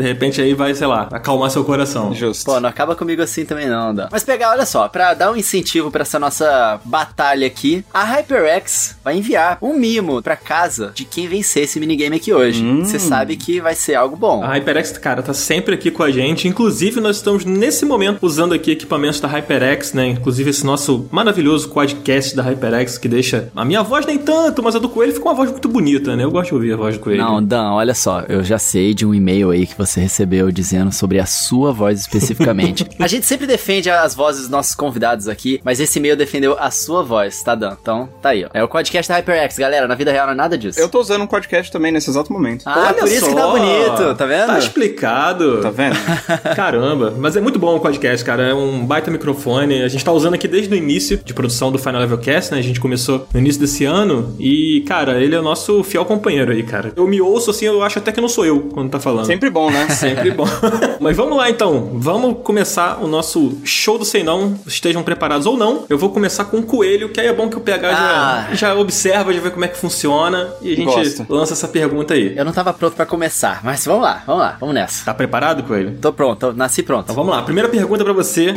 De 0.00 0.06
repente 0.06 0.40
aí 0.40 0.54
vai, 0.54 0.74
sei 0.74 0.86
lá, 0.86 1.08
acalmar 1.12 1.50
seu 1.50 1.64
coração. 1.64 2.14
Justo. 2.14 2.44
Pô, 2.44 2.58
não 2.58 2.68
acaba 2.68 2.96
comigo 2.96 3.22
assim 3.22 3.44
também 3.44 3.68
não, 3.68 3.94
Dan. 3.94 4.08
Mas 4.10 4.24
pegar, 4.24 4.50
olha 4.50 4.64
só, 4.64 4.88
pra 4.88 5.14
dar 5.14 5.30
um 5.30 5.36
incentivo 5.36 5.90
pra 5.90 6.02
essa 6.02 6.18
nossa 6.18 6.80
batalha 6.84 7.46
aqui, 7.46 7.84
a 7.92 8.02
HyperX 8.02 8.96
vai 9.04 9.18
enviar 9.18 9.58
um 9.60 9.74
mimo 9.74 10.22
pra 10.22 10.36
casa 10.36 10.92
de 10.94 11.04
quem 11.04 11.28
vencer 11.28 11.64
esse 11.64 11.78
minigame 11.78 12.16
aqui 12.16 12.32
hoje. 12.32 12.64
Você 12.80 12.98
sabe 12.98 13.36
que 13.36 13.60
vai 13.60 13.74
ser 13.74 13.94
algo 13.94 14.16
bom. 14.16 14.42
A 14.42 14.54
HyperX, 14.54 14.92
cara, 14.98 15.22
tá 15.22 15.34
sempre 15.34 15.74
aqui 15.74 15.90
com 15.90 16.02
a 16.02 16.10
gente. 16.10 16.48
Inclusive, 16.48 17.00
nós 17.00 17.16
estamos 17.16 17.44
nesse 17.44 17.84
momento 17.84 18.18
usando 18.22 18.54
aqui 18.54 18.70
equipamentos 18.70 19.20
da 19.20 19.28
HyperX, 19.28 19.92
né? 19.92 20.06
Inclusive 20.08 20.50
esse 20.50 20.64
nosso 20.64 21.06
maravilhoso 21.10 21.68
quadcast 21.68 22.34
da 22.34 22.42
HyperX 22.42 22.96
que 22.96 23.08
deixa 23.08 23.50
a 23.54 23.64
minha 23.64 23.82
voz 23.82 24.06
nem 24.06 24.18
tanto, 24.18 24.62
mas 24.62 24.74
a 24.76 24.78
do 24.78 24.88
Coelho 24.88 25.12
fica 25.12 25.28
uma 25.28 25.34
voz 25.34 25.50
muito 25.50 25.68
bonita, 25.68 26.16
né? 26.16 26.24
Eu 26.24 26.30
gosto 26.30 26.48
de 26.48 26.54
ouvir 26.54 26.72
a 26.72 26.76
voz 26.76 26.96
do 26.96 27.00
Coelho. 27.00 27.22
Não, 27.22 27.42
Dan, 27.42 27.72
olha 27.72 27.94
só, 27.94 28.20
eu 28.28 28.42
já 28.44 28.58
sei 28.58 28.94
de 28.94 29.04
um 29.04 29.12
e-mail 29.12 29.50
aí 29.50 29.66
que 29.66 29.76
você 29.76 29.89
recebeu 29.98 30.52
dizendo 30.52 30.92
sobre 30.92 31.18
a 31.18 31.26
sua 31.26 31.72
voz 31.72 32.00
especificamente. 32.00 32.86
a 32.98 33.06
gente 33.06 33.26
sempre 33.26 33.46
defende 33.46 33.90
as 33.90 34.14
vozes 34.14 34.42
dos 34.42 34.50
nossos 34.50 34.74
convidados 34.74 35.26
aqui, 35.26 35.60
mas 35.64 35.80
esse 35.80 35.98
e-mail 35.98 36.16
defendeu 36.16 36.56
a 36.58 36.70
sua 36.70 37.02
voz, 37.02 37.42
tá, 37.42 37.54
Dan? 37.54 37.76
Então, 37.80 38.08
tá 38.20 38.28
aí, 38.28 38.44
ó. 38.44 38.48
É 38.52 38.62
o 38.62 38.68
podcast 38.68 39.08
da 39.08 39.16
HyperX, 39.16 39.58
galera. 39.58 39.88
Na 39.88 39.94
vida 39.94 40.12
real 40.12 40.26
não 40.26 40.34
é 40.34 40.36
nada 40.36 40.58
disso. 40.58 40.78
Eu 40.78 40.88
tô 40.88 41.00
usando 41.00 41.22
um 41.22 41.26
podcast 41.26 41.72
também 41.72 41.90
nesse 41.90 42.10
exato 42.10 42.32
momento. 42.32 42.62
Ah, 42.66 42.84
Olha 42.86 42.94
por 42.94 43.08
isso 43.08 43.26
que 43.26 43.34
tá 43.34 43.40
só. 43.40 43.50
bonito, 43.52 44.14
tá 44.14 44.26
vendo? 44.26 44.46
Tá 44.46 44.58
explicado. 44.58 45.60
Tá 45.60 45.70
vendo? 45.70 45.96
Caramba, 46.54 47.14
mas 47.18 47.36
é 47.36 47.40
muito 47.40 47.58
bom 47.58 47.76
o 47.76 47.80
podcast, 47.80 48.24
cara. 48.24 48.48
É 48.48 48.54
um 48.54 48.84
baita 48.84 49.10
microfone. 49.10 49.82
A 49.82 49.88
gente 49.88 50.04
tá 50.04 50.12
usando 50.12 50.34
aqui 50.34 50.46
desde 50.46 50.72
o 50.72 50.76
início 50.76 51.18
de 51.24 51.32
produção 51.32 51.72
do 51.72 51.78
Final 51.78 52.00
Level 52.00 52.18
Cast, 52.18 52.52
né? 52.52 52.58
A 52.58 52.62
gente 52.62 52.80
começou 52.80 53.26
no 53.32 53.40
início 53.40 53.60
desse 53.60 53.84
ano 53.84 54.34
e, 54.38 54.84
cara, 54.86 55.20
ele 55.22 55.34
é 55.34 55.38
o 55.38 55.42
nosso 55.42 55.82
fiel 55.82 56.04
companheiro 56.04 56.52
aí, 56.52 56.62
cara. 56.62 56.92
Eu 56.96 57.06
me 57.06 57.20
ouço 57.20 57.50
assim, 57.50 57.66
eu 57.66 57.82
acho 57.82 57.98
até 57.98 58.12
que 58.12 58.20
não 58.20 58.28
sou 58.28 58.44
eu 58.44 58.60
quando 58.72 58.90
tá 58.90 59.00
falando. 59.00 59.26
Sempre 59.26 59.50
bom, 59.50 59.69
né? 59.70 59.88
Sempre 59.90 60.30
bom. 60.30 60.46
Mas 61.00 61.16
vamos 61.16 61.36
lá 61.36 61.48
então. 61.50 61.90
Vamos 61.94 62.38
começar 62.42 62.98
o 63.02 63.06
nosso 63.06 63.58
show 63.64 63.98
do 63.98 64.04
Sei 64.04 64.22
Não. 64.22 64.58
Estejam 64.66 65.02
preparados 65.02 65.46
ou 65.46 65.56
não. 65.56 65.84
Eu 65.88 65.98
vou 65.98 66.10
começar 66.10 66.44
com 66.44 66.58
o 66.58 66.62
coelho, 66.62 67.08
que 67.08 67.20
aí 67.20 67.26
é 67.26 67.32
bom 67.32 67.48
que 67.48 67.56
o 67.56 67.60
PH 67.60 67.88
Ah. 67.90 68.46
já, 68.50 68.54
já 68.54 68.74
observa, 68.74 69.32
já 69.32 69.40
vê 69.40 69.50
como 69.50 69.64
é 69.64 69.68
que 69.68 69.76
funciona. 69.78 70.48
E 70.62 70.72
a 70.72 70.76
gente 70.76 70.84
Gosto. 70.86 71.26
lança 71.28 71.52
essa 71.54 71.68
pergunta 71.68 72.14
aí. 72.14 72.34
Eu 72.36 72.44
não 72.44 72.52
tava 72.52 72.72
pronto 72.72 72.94
pra 72.94 73.06
começar, 73.06 73.60
mas 73.64 73.84
vamos 73.86 74.02
lá, 74.02 74.22
vamos 74.26 74.42
lá, 74.42 74.56
vamos 74.60 74.74
nessa. 74.74 75.04
Tá 75.04 75.14
preparado, 75.14 75.62
coelho? 75.62 75.96
Tô 76.00 76.12
pronto, 76.12 76.52
nasci 76.52 76.82
pronto. 76.82 77.04
Então 77.04 77.14
vamos 77.14 77.32
lá. 77.34 77.42
Primeira 77.42 77.68
pergunta 77.68 78.04
pra 78.04 78.12
você. 78.12 78.52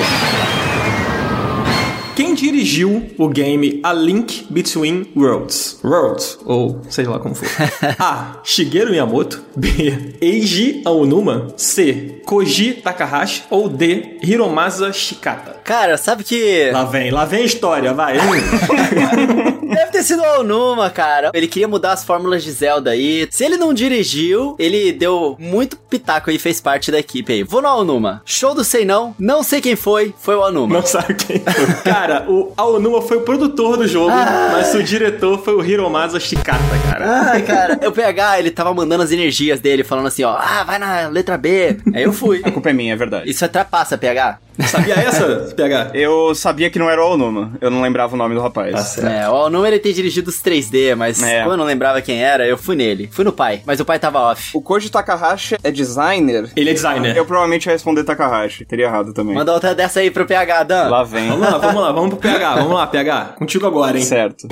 Quem 2.33 2.51
dirigiu 2.51 3.11
o 3.15 3.27
game 3.27 3.79
A 3.83 3.93
Link 3.93 4.47
Between 4.49 5.05
Worlds? 5.15 5.79
Worlds, 5.83 6.39
ou 6.43 6.81
seja 6.89 7.11
lá 7.11 7.19
como 7.19 7.35
for. 7.35 7.47
A. 7.99 8.39
Shigeru 8.43 8.89
Miyamoto. 8.89 9.39
B. 9.55 10.15
Eiji 10.19 10.81
Aonuma. 10.83 11.53
C. 11.57 12.21
Koji 12.25 12.73
Takahashi. 12.73 13.43
Ou 13.51 13.69
D. 13.69 14.17
Hiromasa 14.23 14.91
Shikata. 14.91 15.57
Cara, 15.63 15.95
sabe 15.95 16.23
que 16.23 16.71
Lá 16.71 16.85
vem, 16.85 17.11
lá 17.11 17.23
vem 17.25 17.43
a 17.43 17.45
história, 17.45 17.93
vai. 17.93 18.17
Deve 19.73 19.91
ter 19.91 20.03
sido 20.03 20.21
o 20.21 20.39
Onuma, 20.39 20.89
cara. 20.89 21.31
Ele 21.33 21.47
queria 21.47 21.67
mudar 21.67 21.93
as 21.93 22.03
fórmulas 22.03 22.43
de 22.43 22.51
Zelda 22.51 22.91
aí. 22.91 23.27
Se 23.31 23.43
ele 23.43 23.57
não 23.57 23.73
dirigiu, 23.73 24.55
ele 24.59 24.91
deu 24.91 25.35
muito 25.39 25.77
pitaco 25.77 26.29
aí, 26.29 26.37
fez 26.39 26.59
parte 26.61 26.91
da 26.91 26.99
equipe 26.99 27.31
aí. 27.33 27.43
Vou 27.43 27.61
no 27.61 27.69
Onuma. 27.69 28.21
Show 28.25 28.53
do 28.53 28.63
Sei 28.63 28.85
Não, 28.85 29.15
não 29.19 29.43
sei 29.43 29.61
quem 29.61 29.75
foi, 29.75 30.13
foi 30.19 30.35
o 30.35 30.41
Onuma. 30.41 30.75
Não 30.75 30.85
sabe 30.85 31.13
quem 31.15 31.39
foi. 31.39 31.73
Cara, 31.83 32.25
o 32.29 32.53
Aonuma 32.57 33.01
foi 33.01 33.17
o 33.17 33.21
produtor 33.21 33.77
do 33.77 33.87
jogo, 33.87 34.09
Ah. 34.11 34.49
mas 34.53 34.73
o 34.73 34.83
diretor 34.83 35.39
foi 35.43 35.53
o 35.55 35.63
Hiromasa 35.65 36.19
Shikata, 36.19 36.59
cara. 36.89 37.29
Ai, 37.31 37.41
cara, 37.43 37.79
o 37.87 37.91
PH, 37.91 38.39
ele 38.39 38.51
tava 38.51 38.73
mandando 38.73 39.03
as 39.03 39.11
energias 39.11 39.59
dele, 39.59 39.83
falando 39.83 40.07
assim, 40.07 40.23
ó, 40.23 40.35
ah, 40.37 40.63
vai 40.63 40.77
na 40.79 41.07
letra 41.07 41.37
B. 41.37 41.77
Aí 41.93 42.03
eu 42.03 42.13
fui. 42.13 42.41
A 42.43 42.51
culpa 42.51 42.69
é 42.69 42.73
minha, 42.73 42.93
é 42.93 42.95
verdade. 42.95 43.29
Isso 43.29 43.43
atrapassa, 43.45 43.97
PH. 43.97 44.39
Sabia 44.67 44.95
essa, 44.95 45.53
PH? 45.55 45.91
Eu 45.93 46.33
sabia 46.35 46.69
que 46.69 46.77
não 46.79 46.89
era 46.89 47.03
o 47.03 47.13
Onuma. 47.13 47.51
Eu 47.59 47.69
não 47.71 47.81
lembrava 47.81 48.13
o 48.13 48.17
nome 48.17 48.35
do 48.35 48.41
rapaz. 48.41 48.71
Tá 48.71 48.77
certo. 48.83 49.07
É, 49.11 49.29
o 49.29 49.33
Onuma 49.33 49.67
ele 49.67 49.79
tem 49.79 49.93
dirigido 49.93 50.29
os 50.29 50.41
3D, 50.41 50.95
mas 50.95 51.21
É. 51.23 51.39
como 51.41 51.53
eu 51.53 51.57
não 51.57 51.65
lembrava 51.65 52.01
quem 52.01 52.23
era, 52.23 52.45
eu 52.47 52.57
fui 52.57 52.75
nele. 52.75 53.09
Fui 53.11 53.23
no 53.25 53.31
pai, 53.31 53.61
mas 53.65 53.79
o 53.79 53.85
pai 53.85 53.97
tava 53.99 54.19
off. 54.19 54.51
O 54.53 54.61
Koji 54.61 54.89
Takahashi 54.89 55.57
é 55.63 55.71
designer? 55.71 56.49
Ele 56.55 56.69
é 56.69 56.73
designer. 56.73 57.15
Eu 57.17 57.25
provavelmente 57.25 57.65
ia 57.65 57.71
responder 57.73 58.03
Takahashi. 58.03 58.65
Teria 58.65 58.85
errado 58.85 59.13
também. 59.13 59.35
Manda 59.35 59.53
outra 59.53 59.73
dessa 59.73 59.99
aí 59.99 60.11
pro 60.11 60.25
PH, 60.25 60.63
Dan. 60.63 60.89
Lá 60.89 61.03
vem. 61.03 61.29
Vamos 61.29 61.49
lá, 61.49 61.57
vamos 61.57 61.81
lá, 61.81 61.91
vamos 61.91 62.09
pro 62.11 62.17
PH, 62.19 62.55
vamos 62.55 62.73
lá, 62.73 62.87
PH. 62.87 63.35
Contigo 63.37 63.65
agora, 63.67 63.97
hein? 63.97 64.03
Certo. 64.03 64.47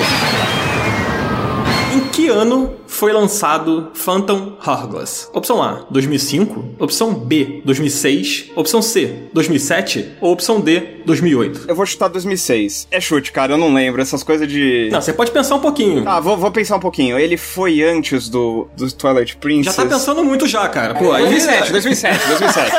Em 1.91 1.99
que 2.07 2.29
ano 2.29 2.75
foi 2.87 3.11
lançado 3.11 3.91
Phantom 3.93 4.53
Hourglass? 4.65 5.29
Opção 5.33 5.61
A, 5.61 5.85
2005. 5.89 6.75
Opção 6.79 7.13
B, 7.13 7.61
2006. 7.65 8.51
Opção 8.55 8.81
C, 8.81 9.23
2007. 9.33 10.13
Ou 10.21 10.31
opção 10.31 10.61
D, 10.61 11.01
2008. 11.05 11.65
Eu 11.67 11.75
vou 11.75 11.85
chutar 11.85 12.07
2006. 12.07 12.87
É 12.91 13.01
chute, 13.01 13.31
cara, 13.33 13.53
eu 13.53 13.57
não 13.57 13.73
lembro. 13.73 14.01
Essas 14.01 14.23
coisas 14.23 14.47
de. 14.47 14.89
Não, 14.91 15.01
você 15.01 15.11
pode 15.11 15.31
pensar 15.31 15.55
um 15.55 15.59
pouquinho. 15.59 16.03
Ah, 16.07 16.19
vou, 16.21 16.37
vou 16.37 16.51
pensar 16.51 16.77
um 16.77 16.79
pouquinho. 16.79 17.19
Ele 17.19 17.35
foi 17.35 17.81
antes 17.81 18.29
do, 18.29 18.69
do 18.77 18.89
Twilight 18.91 19.33
Já 19.33 19.39
Princess. 19.39 19.75
tá 19.75 19.85
pensando 19.85 20.23
muito 20.23 20.47
já, 20.47 20.67
cara. 20.69 20.95
Pô, 20.95 21.11
aí... 21.11 21.23
2007, 21.23 21.71
2007, 21.71 22.27
2007. 22.27 22.75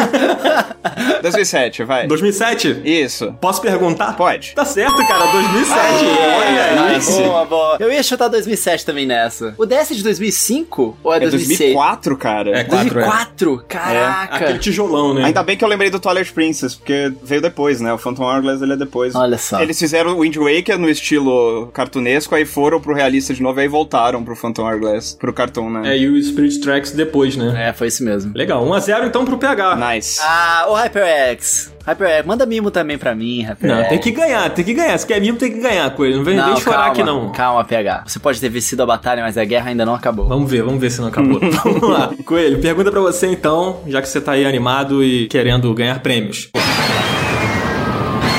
2007, 1.22 1.84
vai. 1.84 2.06
2007? 2.06 2.80
Isso. 2.84 3.34
Posso 3.40 3.60
perguntar? 3.60 4.16
Pode. 4.16 4.54
Tá 4.54 4.64
certo, 4.64 4.96
cara, 5.06 5.26
2007. 5.32 6.04
Olha 6.04 6.64
aí. 6.88 6.94
nice. 6.94 7.12
Boa, 7.22 7.44
boa. 7.44 7.76
Eu 7.78 7.92
ia 7.92 8.02
chutar 8.02 8.28
2007 8.28 8.86
também 8.86 9.01
nessa. 9.06 9.54
O 9.58 9.66
DS 9.66 9.90
é 9.90 9.94
de 9.94 10.02
2005 10.02 10.98
ou 11.02 11.12
é, 11.12 11.16
É 11.16 11.20
2006? 11.20 11.58
2004, 11.58 12.16
cara. 12.16 12.50
É, 12.50 12.64
quatro, 12.64 13.00
é. 13.00 13.04
2004? 13.04 13.64
Caraca. 13.68 14.36
Aquele 14.36 14.58
tijolão, 14.58 15.14
né? 15.14 15.24
Ainda 15.24 15.42
bem 15.42 15.56
que 15.56 15.64
eu 15.64 15.68
lembrei 15.68 15.90
do 15.90 15.98
Twilight 16.00 16.32
Princess, 16.32 16.74
porque 16.74 17.12
veio 17.22 17.40
depois, 17.40 17.80
né? 17.80 17.92
O 17.92 17.98
Phantom 17.98 18.24
Hourglass 18.24 18.60
ele 18.62 18.72
é 18.72 18.76
depois. 18.76 19.14
Olha 19.14 19.38
só. 19.38 19.60
Eles 19.60 19.78
fizeram 19.78 20.16
o 20.16 20.20
Wind 20.20 20.36
Waker 20.36 20.78
no 20.78 20.88
estilo 20.88 21.68
cartunesco, 21.72 22.34
aí 22.34 22.44
foram 22.44 22.80
pro 22.80 22.94
realista 22.94 23.34
de 23.34 23.42
novo, 23.42 23.58
aí 23.60 23.68
voltaram 23.68 24.22
pro 24.24 24.34
Phantom 24.36 24.62
Hourglass, 24.64 25.14
pro 25.14 25.32
cartoon, 25.32 25.70
né? 25.70 25.94
É, 25.94 25.98
e 25.98 26.08
o 26.08 26.22
Spirit 26.22 26.60
Tracks 26.60 26.92
depois, 26.92 27.36
né? 27.36 27.68
É, 27.68 27.72
foi 27.72 27.88
isso 27.88 28.04
mesmo. 28.04 28.32
Legal, 28.34 28.64
1x0 28.66 29.06
então 29.06 29.24
pro 29.24 29.38
PH. 29.38 29.76
Nice. 29.76 30.20
Ah, 30.22 30.66
o 30.68 30.74
HyperX. 30.74 31.72
HyperX, 31.86 32.26
manda 32.26 32.46
mimo 32.46 32.70
também 32.70 32.96
pra 32.96 33.14
mim, 33.14 33.42
HyperX. 33.42 33.76
Não, 33.76 33.88
tem 33.88 33.98
que 33.98 34.10
ganhar, 34.10 34.50
tem 34.50 34.64
que 34.64 34.74
ganhar. 34.74 34.98
Se 34.98 35.06
quer 35.06 35.20
mimo, 35.20 35.38
tem 35.38 35.52
que 35.52 35.60
ganhar 35.60 35.90
com 35.90 36.04
ele. 36.04 36.16
Não 36.16 36.24
vem, 36.24 36.36
vem 36.36 36.56
chorar 36.56 36.76
calma, 36.76 36.92
aqui, 36.92 37.02
não. 37.02 37.32
Calma, 37.32 37.64
PH. 37.64 38.04
Você 38.06 38.18
pode 38.18 38.40
ter 38.40 38.48
vencido 38.48 38.82
a 38.82 38.86
batalha, 38.86 39.22
mas 39.22 39.36
a 39.36 39.44
guerra 39.44 39.70
ainda 39.70 39.84
não 39.84 39.94
acabou. 39.94 40.28
Vamos 40.28 40.50
ver, 40.50 40.62
vamos 40.62 40.80
ver 40.80 40.90
se 40.90 41.00
não 41.00 41.08
acabou. 41.08 41.40
vamos 41.64 41.88
lá. 41.88 42.10
Coelho, 42.24 42.60
pergunta 42.60 42.90
pra 42.90 43.00
você 43.00 43.26
então, 43.26 43.80
já 43.86 44.00
que 44.00 44.08
você 44.08 44.20
tá 44.20 44.32
aí 44.32 44.44
animado 44.44 45.02
e 45.02 45.26
querendo 45.28 45.72
ganhar 45.74 45.98
prêmios. 46.00 46.50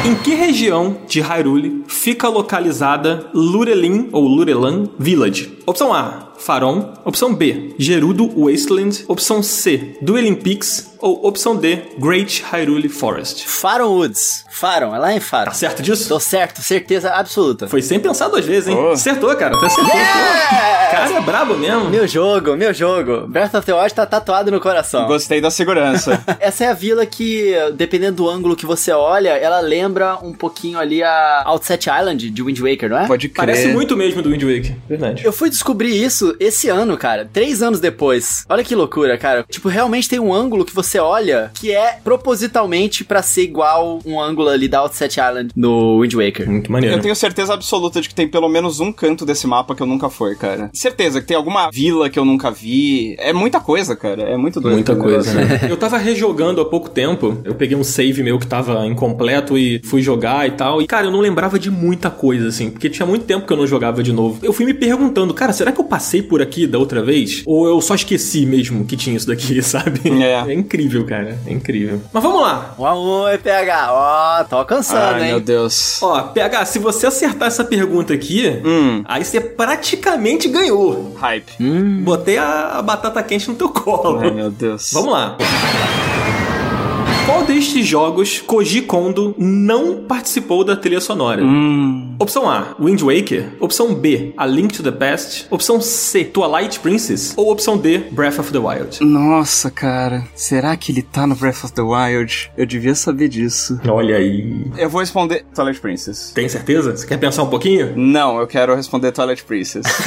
Em 0.06 0.16
que 0.16 0.36
região 0.36 0.98
de 1.08 1.22
Hyrule 1.22 1.86
fica 1.88 2.28
localizada 2.28 3.28
Lurelin 3.34 4.10
ou 4.12 4.28
Lurelan 4.28 4.90
Village? 5.00 5.58
Opção 5.66 5.94
A, 5.94 6.33
Faron. 6.44 6.94
Opção 7.06 7.34
B, 7.34 7.74
Gerudo 7.78 8.30
Wasteland. 8.38 9.06
Opção 9.08 9.42
C, 9.42 9.96
Dueling 10.02 10.36
Peaks. 10.36 10.92
Ou 11.00 11.28
opção 11.28 11.58
D, 11.58 11.82
Great 11.98 12.42
Hyrule 12.50 12.88
Forest. 12.88 13.46
Faron 13.46 13.90
Woods. 13.90 14.46
Faron, 14.50 14.96
é 14.96 15.00
lá 15.00 15.14
em 15.14 15.20
Faron. 15.20 15.52
Tá 15.52 15.52
certo 15.52 15.84
disso? 15.84 16.08
Tô 16.08 16.18
certo, 16.18 16.62
certeza 16.62 17.10
absoluta. 17.10 17.68
Foi 17.68 17.82
sem 17.82 18.00
pensar 18.00 18.30
duas 18.30 18.46
vezes, 18.46 18.70
hein? 18.70 18.78
Oh. 18.78 18.92
Acertou, 18.92 19.36
cara. 19.36 19.54
Até 19.58 19.66
acertou. 19.66 19.94
Yeah! 19.94 20.84
Cara, 20.92 21.14
é 21.16 21.22
brabo 21.22 21.58
mesmo. 21.58 21.90
Meu 21.90 22.08
jogo, 22.08 22.56
meu 22.56 22.74
jogo. 22.74 23.28
Breath 23.28 23.54
of 23.54 23.66
the 23.66 23.74
Wild 23.74 23.94
tá 23.94 24.06
tatuado 24.06 24.50
no 24.50 24.62
coração. 24.62 25.06
Gostei 25.06 25.42
da 25.42 25.52
segurança. 25.52 26.24
Essa 26.40 26.66
é 26.66 26.68
a 26.68 26.74
vila 26.74 27.06
que, 27.06 27.54
dependendo 27.76 28.18
do 28.18 28.30
ângulo 28.30 28.56
que 28.56 28.66
você 28.66 28.94
olha, 28.94 29.32
ela 29.32 29.60
lembra 29.60 30.18
um 30.24 30.32
pouquinho 30.32 30.80
ali 30.80 31.04
a 31.04 31.44
Outset 31.46 31.90
Island 31.90 32.30
de 32.30 32.44
Wind 32.44 32.60
Waker, 32.60 32.90
não 32.90 33.00
é? 33.00 33.08
Pode 33.08 33.28
crer. 33.28 33.46
Parece 33.46 33.68
muito 33.70 33.98
mesmo 33.98 34.22
do 34.22 34.30
Wind 34.30 34.44
Waker. 34.44 34.78
Verdade. 34.88 35.26
Eu 35.26 35.34
fui 35.34 35.50
descobrir 35.50 36.02
isso 36.02 36.33
lançado 36.34 36.36
esse 36.40 36.70
ano, 36.70 36.98
cara. 36.98 37.30
Três 37.32 37.62
anos 37.62 37.80
depois. 37.80 38.46
Olha 38.50 38.64
que 38.64 38.76
loucura, 38.76 39.18
cara. 39.18 39.46
Tipo, 39.50 39.70
realmente 39.70 40.10
tem 40.10 40.20
um 40.20 40.34
ângulo 40.34 40.66
que 40.66 40.74
você 40.74 41.00
olha 41.00 41.52
que 41.54 41.72
é 41.72 41.98
propositalmente 42.04 43.04
para 43.04 43.22
ser 43.22 43.44
igual 43.44 44.00
um 44.06 44.20
ângulo 44.20 44.50
ali 44.50 44.68
da 44.68 44.80
Outset 44.80 45.20
Island 45.20 45.52
no 45.56 46.02
Wind 46.02 46.14
Waker. 46.14 46.50
Muito 46.50 46.72
maneiro. 46.72 46.96
Eu 46.96 47.02
tenho 47.02 47.16
certeza 47.16 47.54
absoluta 47.54 48.02
de 48.02 48.10
que 48.10 48.16
tem 48.16 48.28
pelo 48.28 48.50
menos 48.50 48.80
um 48.80 48.92
canto 48.92 49.26
desse 49.26 49.48
mapa 49.48 49.76
que 49.76 49.82
eu 49.82 49.88
nunca 49.88 50.10
fui, 50.10 50.36
cara. 50.36 50.70
Certeza 50.74 51.22
que 51.22 51.28
tem 51.28 51.38
alguma 51.38 51.70
vila 51.72 52.10
que 52.10 52.18
eu 52.18 52.26
nunca 52.26 52.52
vi. 52.52 53.16
É 53.20 53.34
muita 53.34 53.60
coisa, 53.60 53.96
cara. 53.96 54.24
É 54.24 54.38
muito 54.38 54.60
doido. 54.60 54.76
Muita 54.76 54.96
coisa, 54.96 55.34
negócio. 55.34 55.68
né? 55.68 55.70
Eu 55.74 55.78
tava 55.78 55.98
rejogando 55.98 56.62
há 56.62 56.66
pouco 56.66 56.90
tempo. 56.90 57.38
Eu 57.44 57.56
peguei 57.56 57.76
um 57.76 57.84
save 57.84 58.22
meu 58.24 58.38
que 58.38 58.46
tava 58.48 58.86
incompleto 58.86 59.58
e 59.58 59.82
fui 59.86 60.02
jogar 60.02 60.48
e 60.48 60.52
tal. 60.52 60.82
E, 60.82 60.88
cara, 60.88 61.08
eu 61.08 61.12
não 61.12 61.20
lembrava 61.20 61.58
de 61.58 61.72
muita 61.72 62.10
coisa, 62.10 62.48
assim. 62.48 62.70
Porque 62.70 62.90
tinha 62.90 63.06
muito 63.06 63.26
tempo 63.26 63.46
que 63.46 63.52
eu 63.54 63.58
não 63.58 63.66
jogava 63.66 64.04
de 64.04 64.14
novo. 64.14 64.40
Eu 64.44 64.54
fui 64.54 64.66
me 64.66 64.74
perguntando, 64.74 65.34
cara, 65.34 65.52
será 65.54 65.72
que 65.72 65.80
eu 65.80 65.86
passei 65.86 66.22
por 66.24 66.42
aqui 66.42 66.66
da 66.68 66.78
outra 66.78 67.02
vez? 67.04 67.44
Ou 67.46 67.68
eu 67.68 67.80
só 67.82 67.96
esqueci 67.96 68.46
mesmo 68.46 68.86
que 68.86 68.96
tinha 68.98 69.16
isso 69.16 69.28
daqui, 69.28 69.62
sabe? 69.64 70.02
É. 70.22 70.52
É 70.52 70.54
incrível, 70.54 71.06
cara. 71.06 71.38
É 71.46 71.52
incrível. 71.52 72.02
Mas 72.12 72.24
vamos 72.24 72.42
lá. 72.42 72.76
Um 72.78 72.86
a 72.86 73.00
um, 73.00 73.30
hein, 73.30 73.38
PH? 73.42 73.88
Ó, 73.92 74.44
tô 74.46 74.56
alcançando, 74.58 75.16
Ai, 75.16 75.22
hein? 75.24 75.28
meu 75.30 75.40
Deus. 75.40 76.02
Ó, 76.02 76.22
PH, 76.22 76.66
se 76.66 76.80
você 76.80 77.08
acertar 77.08 77.48
essa 77.48 77.64
pergunta 77.64 78.14
aqui, 78.14 78.44
Hum, 78.66 79.04
aí 79.06 79.24
você 79.24 79.40
praticamente 79.40 80.48
ganhou. 80.48 81.14
hype. 81.20 81.52
Botei 82.04 82.38
a, 82.38 82.78
a 82.80 82.82
batata 82.82 83.22
quente 83.24 83.50
no 83.50 83.56
teu 83.56 83.70
colo. 83.70 84.20
Ai, 84.20 84.32
meu 84.32 84.50
Deus. 84.50 84.92
Vamos 84.94 85.12
lá. 85.14 85.38
Qual 87.26 87.46
destes 87.46 87.86
jogos 87.88 88.42
Koji 88.46 88.82
Kondo 88.82 89.34
não 89.38 90.04
participou 90.04 90.64
da 90.64 90.76
trilha 90.76 91.00
sonora? 91.00 91.42
Hum. 91.42 92.16
Opção 92.20 92.50
A, 92.50 92.76
Wind 92.80 93.02
Waker. 93.02 93.50
Opção 93.62 93.96
B, 93.96 94.34
A 94.36 94.46
Link 94.46 94.76
to 94.76 94.84
the 94.84 94.92
Past. 94.92 95.48
Opção 95.50 95.80
C, 95.82 96.26
Twilight 96.26 96.80
Princess. 96.82 97.34
Ou 97.38 97.50
opção 97.50 97.78
D, 97.78 98.00
Breath 98.12 98.40
of 98.40 98.52
the 98.52 98.60
Wild. 98.60 99.04
Nossa, 99.04 99.72
cara. 99.72 100.26
Será 100.36 100.76
que 100.76 100.92
ele 100.92 101.02
tá 101.02 101.26
no 101.26 101.36
Breath 101.36 101.64
of 101.64 101.74
the 101.74 101.82
Wild? 101.82 102.52
Eu 102.58 102.66
devia 102.66 102.94
saber 102.94 103.30
disso. 103.30 103.80
Olha 103.88 104.18
aí. 104.18 104.66
Eu 104.78 104.90
vou 104.90 105.00
responder 105.00 105.46
Twilight 105.56 105.80
Princess. 105.80 106.32
Tem 106.36 106.50
certeza? 106.50 106.96
Você 106.96 107.08
quer 107.08 107.18
pensar 107.18 107.44
um 107.44 107.50
pouquinho? 107.50 107.94
Não, 107.96 108.38
eu 108.40 108.48
quero 108.48 108.76
responder 108.76 109.12
Twilight 109.14 109.44
Princess. 109.46 109.86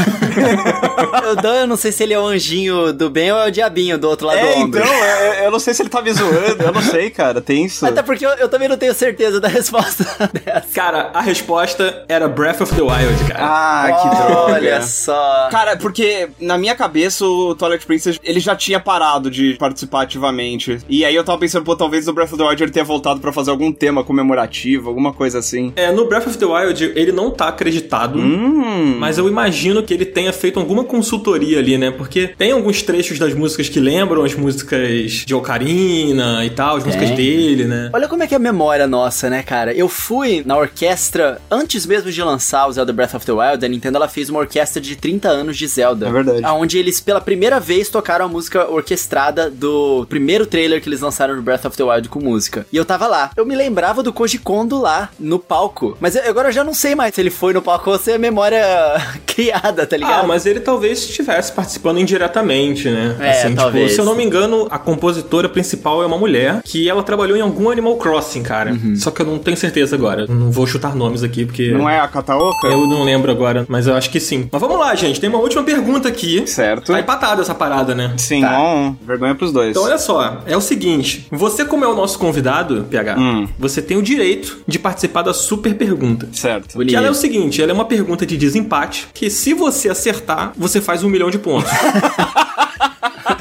O 1.26 1.34
Dan, 1.34 1.62
eu 1.62 1.66
não 1.66 1.76
sei 1.76 1.90
se 1.90 2.02
ele 2.04 2.14
é 2.14 2.20
o 2.20 2.26
anjinho 2.26 2.92
do 2.92 3.10
bem 3.10 3.32
ou 3.32 3.38
é 3.38 3.48
o 3.48 3.50
diabinho 3.50 3.98
do 3.98 4.08
outro 4.08 4.26
lado 4.26 4.38
do 4.38 4.46
é, 4.46 4.56
ombro. 4.58 4.80
então, 4.80 4.94
eu, 4.94 5.32
eu 5.44 5.50
não 5.50 5.58
sei 5.58 5.74
se 5.74 5.82
ele 5.82 5.88
tá 5.88 6.00
me 6.00 6.12
zoando. 6.12 6.62
Eu 6.62 6.72
não 6.72 6.82
sei, 6.82 7.05
cara. 7.10 7.40
Tem 7.40 7.64
isso. 7.64 7.84
Até 7.86 8.02
porque 8.02 8.24
eu, 8.24 8.30
eu 8.30 8.48
também 8.48 8.68
não 8.68 8.76
tenho 8.76 8.94
certeza 8.94 9.40
da 9.40 9.48
resposta 9.48 10.04
dessa. 10.32 10.66
Cara, 10.74 11.10
a 11.12 11.20
resposta 11.20 12.04
era 12.08 12.28
Breath 12.28 12.60
of 12.60 12.74
the 12.74 12.82
Wild, 12.82 13.24
cara. 13.28 13.40
Ah, 13.40 13.92
que 13.92 14.16
droga. 14.16 14.52
Olha 14.54 14.82
só. 14.82 15.48
Cara, 15.50 15.76
porque 15.76 16.28
na 16.40 16.58
minha 16.58 16.74
cabeça 16.74 17.24
o 17.24 17.54
Twilight 17.54 17.86
Princess 17.86 18.18
ele 18.22 18.40
já 18.40 18.54
tinha 18.56 18.80
parado 18.80 19.30
de 19.30 19.54
participar 19.54 20.02
ativamente. 20.02 20.78
E 20.88 21.04
aí 21.04 21.14
eu 21.14 21.24
tava 21.24 21.38
pensando, 21.38 21.64
pô, 21.64 21.76
talvez 21.76 22.06
no 22.06 22.12
Breath 22.12 22.32
of 22.32 22.38
the 22.38 22.48
Wild 22.48 22.62
ele 22.62 22.72
tenha 22.72 22.84
voltado 22.84 23.20
pra 23.20 23.32
fazer 23.32 23.50
algum 23.50 23.72
tema 23.72 24.04
comemorativo, 24.04 24.88
alguma 24.88 25.12
coisa 25.12 25.38
assim. 25.38 25.72
É, 25.76 25.92
no 25.92 26.06
Breath 26.06 26.26
of 26.26 26.38
the 26.38 26.46
Wild 26.46 26.84
ele 26.94 27.12
não 27.12 27.30
tá 27.30 27.48
acreditado. 27.48 28.18
Hum. 28.18 28.96
Mas 28.98 29.18
eu 29.18 29.28
imagino 29.28 29.82
que 29.82 29.92
ele 29.92 30.04
tenha 30.04 30.32
feito 30.32 30.58
alguma 30.58 30.84
consultoria 30.84 31.58
ali, 31.58 31.78
né? 31.78 31.90
Porque 31.90 32.28
tem 32.28 32.52
alguns 32.52 32.82
trechos 32.82 33.18
das 33.18 33.34
músicas 33.34 33.68
que 33.68 33.80
lembram 33.80 34.24
as 34.24 34.34
músicas 34.34 35.24
de 35.26 35.34
Ocarina 35.34 36.44
e 36.44 36.50
tal, 36.50 36.76
as 36.76 36.84
músicas 36.84 36.95
dele, 37.04 37.64
né? 37.64 37.90
Olha 37.92 38.08
como 38.08 38.22
é 38.22 38.26
que 38.26 38.34
é 38.34 38.36
a 38.36 38.40
memória 38.40 38.86
nossa, 38.86 39.28
né, 39.30 39.42
cara? 39.42 39.72
Eu 39.72 39.88
fui 39.88 40.42
na 40.44 40.56
orquestra 40.56 41.40
antes 41.50 41.84
mesmo 41.86 42.10
de 42.10 42.22
lançar 42.22 42.66
o 42.66 42.72
Zelda 42.72 42.92
Breath 42.92 43.14
of 43.14 43.26
the 43.26 43.32
Wild, 43.32 43.64
a 43.64 43.68
Nintendo 43.68 43.96
ela 43.96 44.08
fez 44.08 44.30
uma 44.30 44.40
orquestra 44.40 44.80
de 44.80 44.96
30 44.96 45.28
anos 45.28 45.56
de 45.56 45.66
Zelda. 45.66 46.06
É 46.08 46.10
verdade. 46.12 46.44
Onde 46.46 46.78
eles 46.78 47.00
pela 47.00 47.20
primeira 47.20 47.58
vez 47.60 47.88
tocaram 47.88 48.24
a 48.24 48.28
música 48.28 48.68
orquestrada 48.70 49.50
do 49.50 50.06
primeiro 50.08 50.46
trailer 50.46 50.80
que 50.80 50.88
eles 50.88 51.00
lançaram 51.00 51.36
no 51.36 51.42
Breath 51.42 51.64
of 51.64 51.76
the 51.76 51.82
Wild 51.84 52.08
com 52.08 52.20
música. 52.20 52.66
E 52.72 52.76
eu 52.76 52.84
tava 52.84 53.06
lá. 53.06 53.30
Eu 53.36 53.44
me 53.46 53.54
lembrava 53.54 54.02
do 54.02 54.12
Koji 54.12 54.38
Kondo 54.38 54.80
lá 54.80 55.10
no 55.18 55.38
palco, 55.38 55.96
mas 56.00 56.14
eu- 56.16 56.22
agora 56.28 56.48
eu 56.48 56.52
já 56.52 56.64
não 56.64 56.74
sei 56.74 56.94
mais 56.94 57.14
se 57.14 57.20
ele 57.20 57.30
foi 57.30 57.52
no 57.52 57.62
palco 57.62 57.90
ou 57.90 57.98
se 57.98 58.12
é 58.12 58.18
memória 58.18 58.62
criada, 59.26 59.86
tá 59.86 59.96
ligado? 59.96 60.24
Ah, 60.24 60.26
mas 60.26 60.46
ele 60.46 60.60
talvez 60.60 60.98
estivesse 61.00 61.52
participando 61.52 61.98
indiretamente, 61.98 62.88
né? 62.88 63.16
É, 63.20 63.50
talvez. 63.54 63.92
se 63.92 64.00
eu 64.00 64.04
não 64.04 64.14
me 64.14 64.24
engano, 64.24 64.66
a 64.70 64.78
compositora 64.78 65.48
principal 65.48 66.02
é 66.02 66.06
uma 66.06 66.18
mulher 66.18 66.60
que 66.64 66.85
ela 66.88 67.02
trabalhou 67.02 67.36
em 67.36 67.40
algum 67.40 67.70
Animal 67.70 67.96
Crossing, 67.96 68.42
cara. 68.42 68.72
Uhum. 68.72 68.96
Só 68.96 69.10
que 69.10 69.20
eu 69.22 69.26
não 69.26 69.38
tenho 69.38 69.56
certeza 69.56 69.96
agora. 69.96 70.26
Não 70.26 70.50
vou 70.50 70.66
chutar 70.66 70.94
nomes 70.94 71.22
aqui, 71.22 71.44
porque. 71.44 71.70
Não 71.72 71.88
é 71.88 72.00
a 72.00 72.08
Kataoka? 72.08 72.66
Eu 72.68 72.86
não 72.86 73.02
lembro 73.04 73.30
agora, 73.30 73.64
mas 73.68 73.86
eu 73.86 73.94
acho 73.94 74.10
que 74.10 74.20
sim. 74.20 74.48
Mas 74.50 74.60
vamos 74.60 74.78
lá, 74.78 74.94
gente. 74.94 75.20
Tem 75.20 75.28
uma 75.28 75.38
última 75.38 75.62
pergunta 75.62 76.08
aqui. 76.08 76.46
Certo. 76.46 76.92
Tá 76.92 77.00
empatada 77.00 77.42
essa 77.42 77.54
parada, 77.54 77.94
né? 77.94 78.12
Sim, 78.16 78.40
Tá. 78.40 78.60
um, 78.60 78.86
um. 78.88 78.96
Vergonha 79.06 79.34
pros 79.34 79.52
dois. 79.52 79.70
Então 79.70 79.84
olha 79.84 79.98
só, 79.98 80.42
é 80.46 80.56
o 80.56 80.60
seguinte, 80.60 81.26
você 81.30 81.64
como 81.64 81.84
é 81.84 81.88
o 81.88 81.94
nosso 81.94 82.18
convidado, 82.18 82.86
PH, 82.90 83.16
Hum. 83.18 83.48
você 83.58 83.80
tem 83.82 83.96
o 83.96 84.02
direito 84.02 84.58
de 84.66 84.78
participar 84.78 85.22
da 85.22 85.32
super 85.34 85.74
pergunta. 85.74 86.28
Certo. 86.32 86.78
Que 86.84 86.94
ela 86.96 87.06
é 87.06 87.10
o 87.10 87.14
seguinte, 87.14 87.60
ela 87.62 87.70
é 87.72 87.74
uma 87.74 87.84
pergunta 87.84 88.24
de 88.26 88.36
desempate, 88.36 89.08
que 89.14 89.28
se 89.30 89.54
você 89.54 89.88
acertar, 89.88 90.52
você 90.56 90.80
faz 90.80 91.02
um 91.02 91.08
milhão 91.08 91.30
de 91.30 91.38
pontos. 91.38 91.70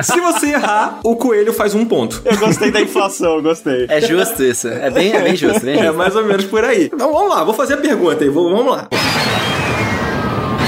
se 0.03 0.19
você 0.19 0.47
errar, 0.53 0.99
o 1.03 1.15
coelho 1.15 1.53
faz 1.53 1.73
um 1.75 1.85
ponto. 1.85 2.21
Eu 2.25 2.37
gostei 2.37 2.71
da 2.71 2.81
inflação, 2.81 3.35
eu 3.37 3.41
gostei. 3.43 3.85
É 3.89 4.01
justo 4.01 4.43
isso. 4.43 4.67
É 4.67 4.89
bem, 4.89 5.13
é 5.13 5.21
bem 5.21 5.35
justo, 5.35 5.59
bem 5.65 5.75
É 5.79 5.83
justo. 5.85 5.97
mais 5.97 6.15
ou 6.15 6.23
menos 6.25 6.45
por 6.45 6.63
aí. 6.63 6.85
Então 6.93 7.11
vamos 7.11 7.29
lá, 7.29 7.43
vou 7.43 7.53
fazer 7.53 7.75
a 7.75 7.77
pergunta 7.77 8.23
aí, 8.23 8.29
vou- 8.29 8.49
vamos 8.55 8.71
lá. 8.75 8.87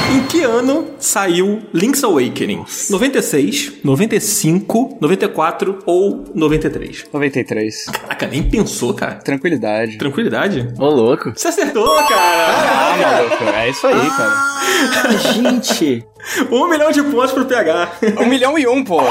Em 0.10 0.22
que 0.24 0.42
ano 0.42 0.88
saiu 1.00 1.62
Link's 1.74 2.02
Awakening? 2.04 2.64
96, 2.90 3.74
95, 3.84 4.98
94 5.02 5.80
ou 5.86 6.24
93? 6.34 7.06
93. 7.12 7.86
Caraca, 7.86 8.26
nem 8.28 8.42
pensou, 8.42 8.94
cara. 8.94 9.16
Tranquilidade. 9.16 9.98
Tranquilidade? 9.98 10.74
Ô, 10.80 10.86
louco. 10.90 11.34
Você 11.36 11.50
acertou, 11.50 11.86
cara! 12.08 12.48
Ah, 12.48 12.98
maluco. 12.98 13.44
É 13.54 13.70
isso 13.70 13.86
aí, 13.86 14.10
cara. 14.10 14.34
Ah, 14.34 15.10
gente. 15.34 16.06
Um 16.52 16.68
milhão 16.68 16.92
de 16.92 17.02
pontos 17.04 17.32
pro 17.32 17.46
PH. 17.46 17.92
Um 18.20 18.26
milhão 18.26 18.58
e 18.58 18.68
um, 18.68 18.84
pô. 18.84 19.02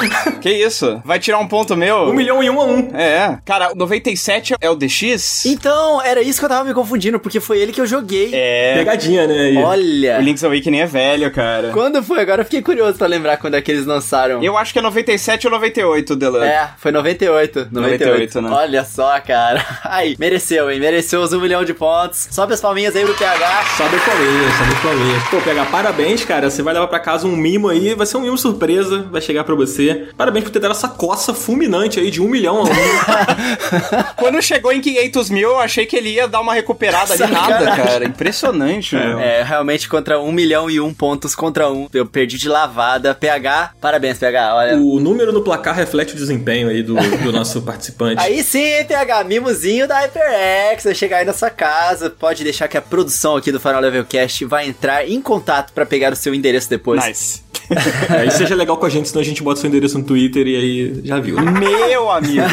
Que 0.41 0.51
isso? 0.51 1.01
Vai 1.05 1.19
tirar 1.19 1.39
um 1.39 1.49
ponto 1.49 1.77
meu? 1.77 2.09
Um 2.09 2.13
milhão 2.13 2.43
e 2.43 2.51
um 2.51 2.61
a 2.61 2.65
um. 2.65 2.91
É. 2.95 3.39
Cara, 3.45 3.73
97 3.75 4.55
é 4.61 4.71
o 4.71 4.75
DX? 4.75 5.47
Então, 5.47 6.03
era 6.03 6.21
isso 6.21 6.39
que 6.39 6.45
eu 6.45 6.49
tava 6.49 6.65
me 6.65 6.75
confundindo, 6.75 7.19
porque 7.19 7.41
foi 7.41 7.59
ele 7.59 7.73
que 7.73 7.81
eu 7.81 7.87
joguei. 7.87 8.31
É. 8.33 8.75
Pegadinha, 8.77 9.27
né? 9.27 9.37
aí. 9.47 9.57
Olha. 9.57 10.19
O 10.19 10.23
Link's 10.23 10.45
Awakening 10.45 10.81
é 10.81 10.87
velho, 10.87 11.31
cara. 11.31 11.71
Quando 11.73 12.03
foi? 12.03 12.21
Agora 12.21 12.43
eu 12.43 12.45
fiquei 12.45 12.63
curioso 12.63 12.99
pra 12.99 13.07
lembrar 13.07 13.37
quando 13.37 13.55
é 13.55 13.63
que 13.63 13.71
eles 13.71 13.87
lançaram. 13.87 14.43
Eu 14.43 14.57
acho 14.57 14.73
que 14.73 14.79
é 14.79 14.83
97 14.83 15.47
ou 15.47 15.53
98, 15.53 16.17
Delan. 16.17 16.45
É, 16.45 16.71
foi 16.79 16.93
98. 16.93 17.69
98, 17.71 17.71
98, 17.73 18.41
né? 18.43 18.51
Olha 18.51 18.85
só, 18.85 19.19
cara. 19.21 19.65
Aí, 19.85 20.17
mereceu, 20.19 20.71
hein? 20.71 20.81
Mereceu 20.81 21.21
os 21.21 21.33
um 21.33 21.41
milhão 21.41 21.65
de 21.65 21.75
pontos. 21.75 22.29
Sobe 22.31 22.55
as 22.55 22.61
palminhas 22.61 22.95
aí 22.95 23.05
pro 23.05 23.15
PH. 23.15 23.65
Sobe 23.77 23.97
o 23.97 24.01
começo, 24.01 24.59
sobe 24.59 24.73
o 24.73 24.83
começo. 24.83 25.31
Pô, 25.31 25.41
PH, 25.41 25.65
parabéns, 25.67 26.25
cara. 26.25 26.51
Você 26.51 26.63
vai 26.63 26.75
levar 26.75 26.87
pra 26.89 27.01
casa 27.07 27.25
um 27.29 27.37
mimo 27.37 27.69
aí. 27.69 27.95
Vai 27.95 28.05
ser 28.05 28.17
um 28.17 28.23
mimo 28.23 28.37
surpresa. 28.37 29.07
Vai 29.13 29.21
chegar 29.21 29.45
pra 29.45 29.55
você. 29.55 30.09
Parabéns 30.17 30.45
por 30.45 30.51
ter 30.51 30.59
dado 30.59 30.73
essa 30.73 30.89
coça 30.89 31.33
fulminante 31.33 32.01
aí 32.01 32.11
de 32.11 32.21
um 32.21 32.29
milhão 32.29 32.59
a 32.59 32.63
um. 32.65 32.67
Quando 34.17 34.43
chegou 34.43 34.73
em 34.73 34.81
500 34.81 35.31
mil, 35.31 35.51
eu 35.51 35.61
achei 35.61 35.87
que 35.87 35.95
ele 35.95 36.09
ia 36.09 36.27
dar 36.27 36.41
uma 36.41 36.53
recuperada 36.53 37.15
ali. 37.15 37.33
Nada, 37.33 37.77
cara. 37.77 38.05
Impressionante, 38.05 38.97
meu. 38.97 39.21
É, 39.21 39.45
realmente 39.45 39.89
contra 39.89 40.19
um 40.21 40.33
milhão 40.33 40.69
e 40.69 40.81
um 40.81 40.93
pontos 40.93 41.37
contra 41.37 41.71
um. 41.71 41.89
Eu 41.95 42.07
perdi 42.07 42.37
de 42.39 42.49
lavada. 42.49 43.15
PH, 43.15 43.75
parabéns, 43.81 44.19
PH. 44.19 44.55
Olha. 44.57 44.77
o 44.77 44.99
número 44.99 45.33
no 45.33 45.43
placar 45.43 45.77
reflete 45.77 46.15
o 46.15 46.17
desempenho 46.17 46.69
aí 46.69 46.83
do, 46.83 46.95
do 46.95 47.31
nosso 47.31 47.63
participante. 47.63 48.21
Aí 48.21 48.43
sim, 48.43 48.85
PH, 48.89 49.23
mimozinho 49.23 49.87
da 49.87 50.01
HyperX, 50.01 50.85
vai 50.85 50.95
chegar 50.95 51.19
aí 51.19 51.25
na 51.25 51.33
sua 51.33 51.51
casa, 51.51 52.11
pode 52.11 52.43
deixar 52.43 52.67
que 52.67 52.77
a 52.77 52.83
produção 52.83 53.37
aqui 53.37 53.53
do 53.53 53.61
Final 53.61 53.81
Level 53.81 54.05
Cast 54.05 54.45
vai 54.45 54.67
entrar 54.67 55.09
em 55.09 55.21
contato 55.21 55.73
pra 55.73 55.87
pegar 55.87 56.13
o 56.13 56.17
seu 56.17 56.35
endereço 56.35 56.69
depois. 56.69 56.96
Nice. 57.05 57.43
Aí 58.09 58.31
seja 58.31 58.55
legal 58.55 58.77
com 58.77 58.87
a 58.87 58.89
gente, 58.89 59.09
senão 59.09 59.21
a 59.21 59.25
gente 59.25 59.43
bota 59.43 59.61
seu 59.61 59.69
endereço 59.69 59.99
no 59.99 60.05
Twitter 60.05 60.47
e 60.47 60.57
aí 60.57 61.01
já 61.05 61.19
viu. 61.19 61.35
né? 61.41 61.51
Meu 61.51 62.09
amigo. 62.11 62.45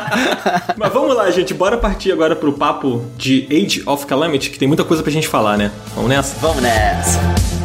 Mas 0.76 0.92
vamos 0.92 1.14
lá, 1.14 1.30
gente. 1.30 1.52
Bora 1.52 1.76
partir 1.76 2.12
agora 2.12 2.34
pro 2.34 2.52
papo 2.54 3.04
de 3.16 3.46
Age 3.50 3.82
of 3.84 4.06
Calamity, 4.06 4.48
que 4.50 4.58
tem 4.58 4.66
muita 4.66 4.84
coisa 4.84 5.02
pra 5.02 5.12
gente 5.12 5.28
falar, 5.28 5.58
né? 5.58 5.70
Vamos 5.94 6.08
nessa? 6.08 6.36
Vamos 6.40 6.62
nessa. 6.62 7.57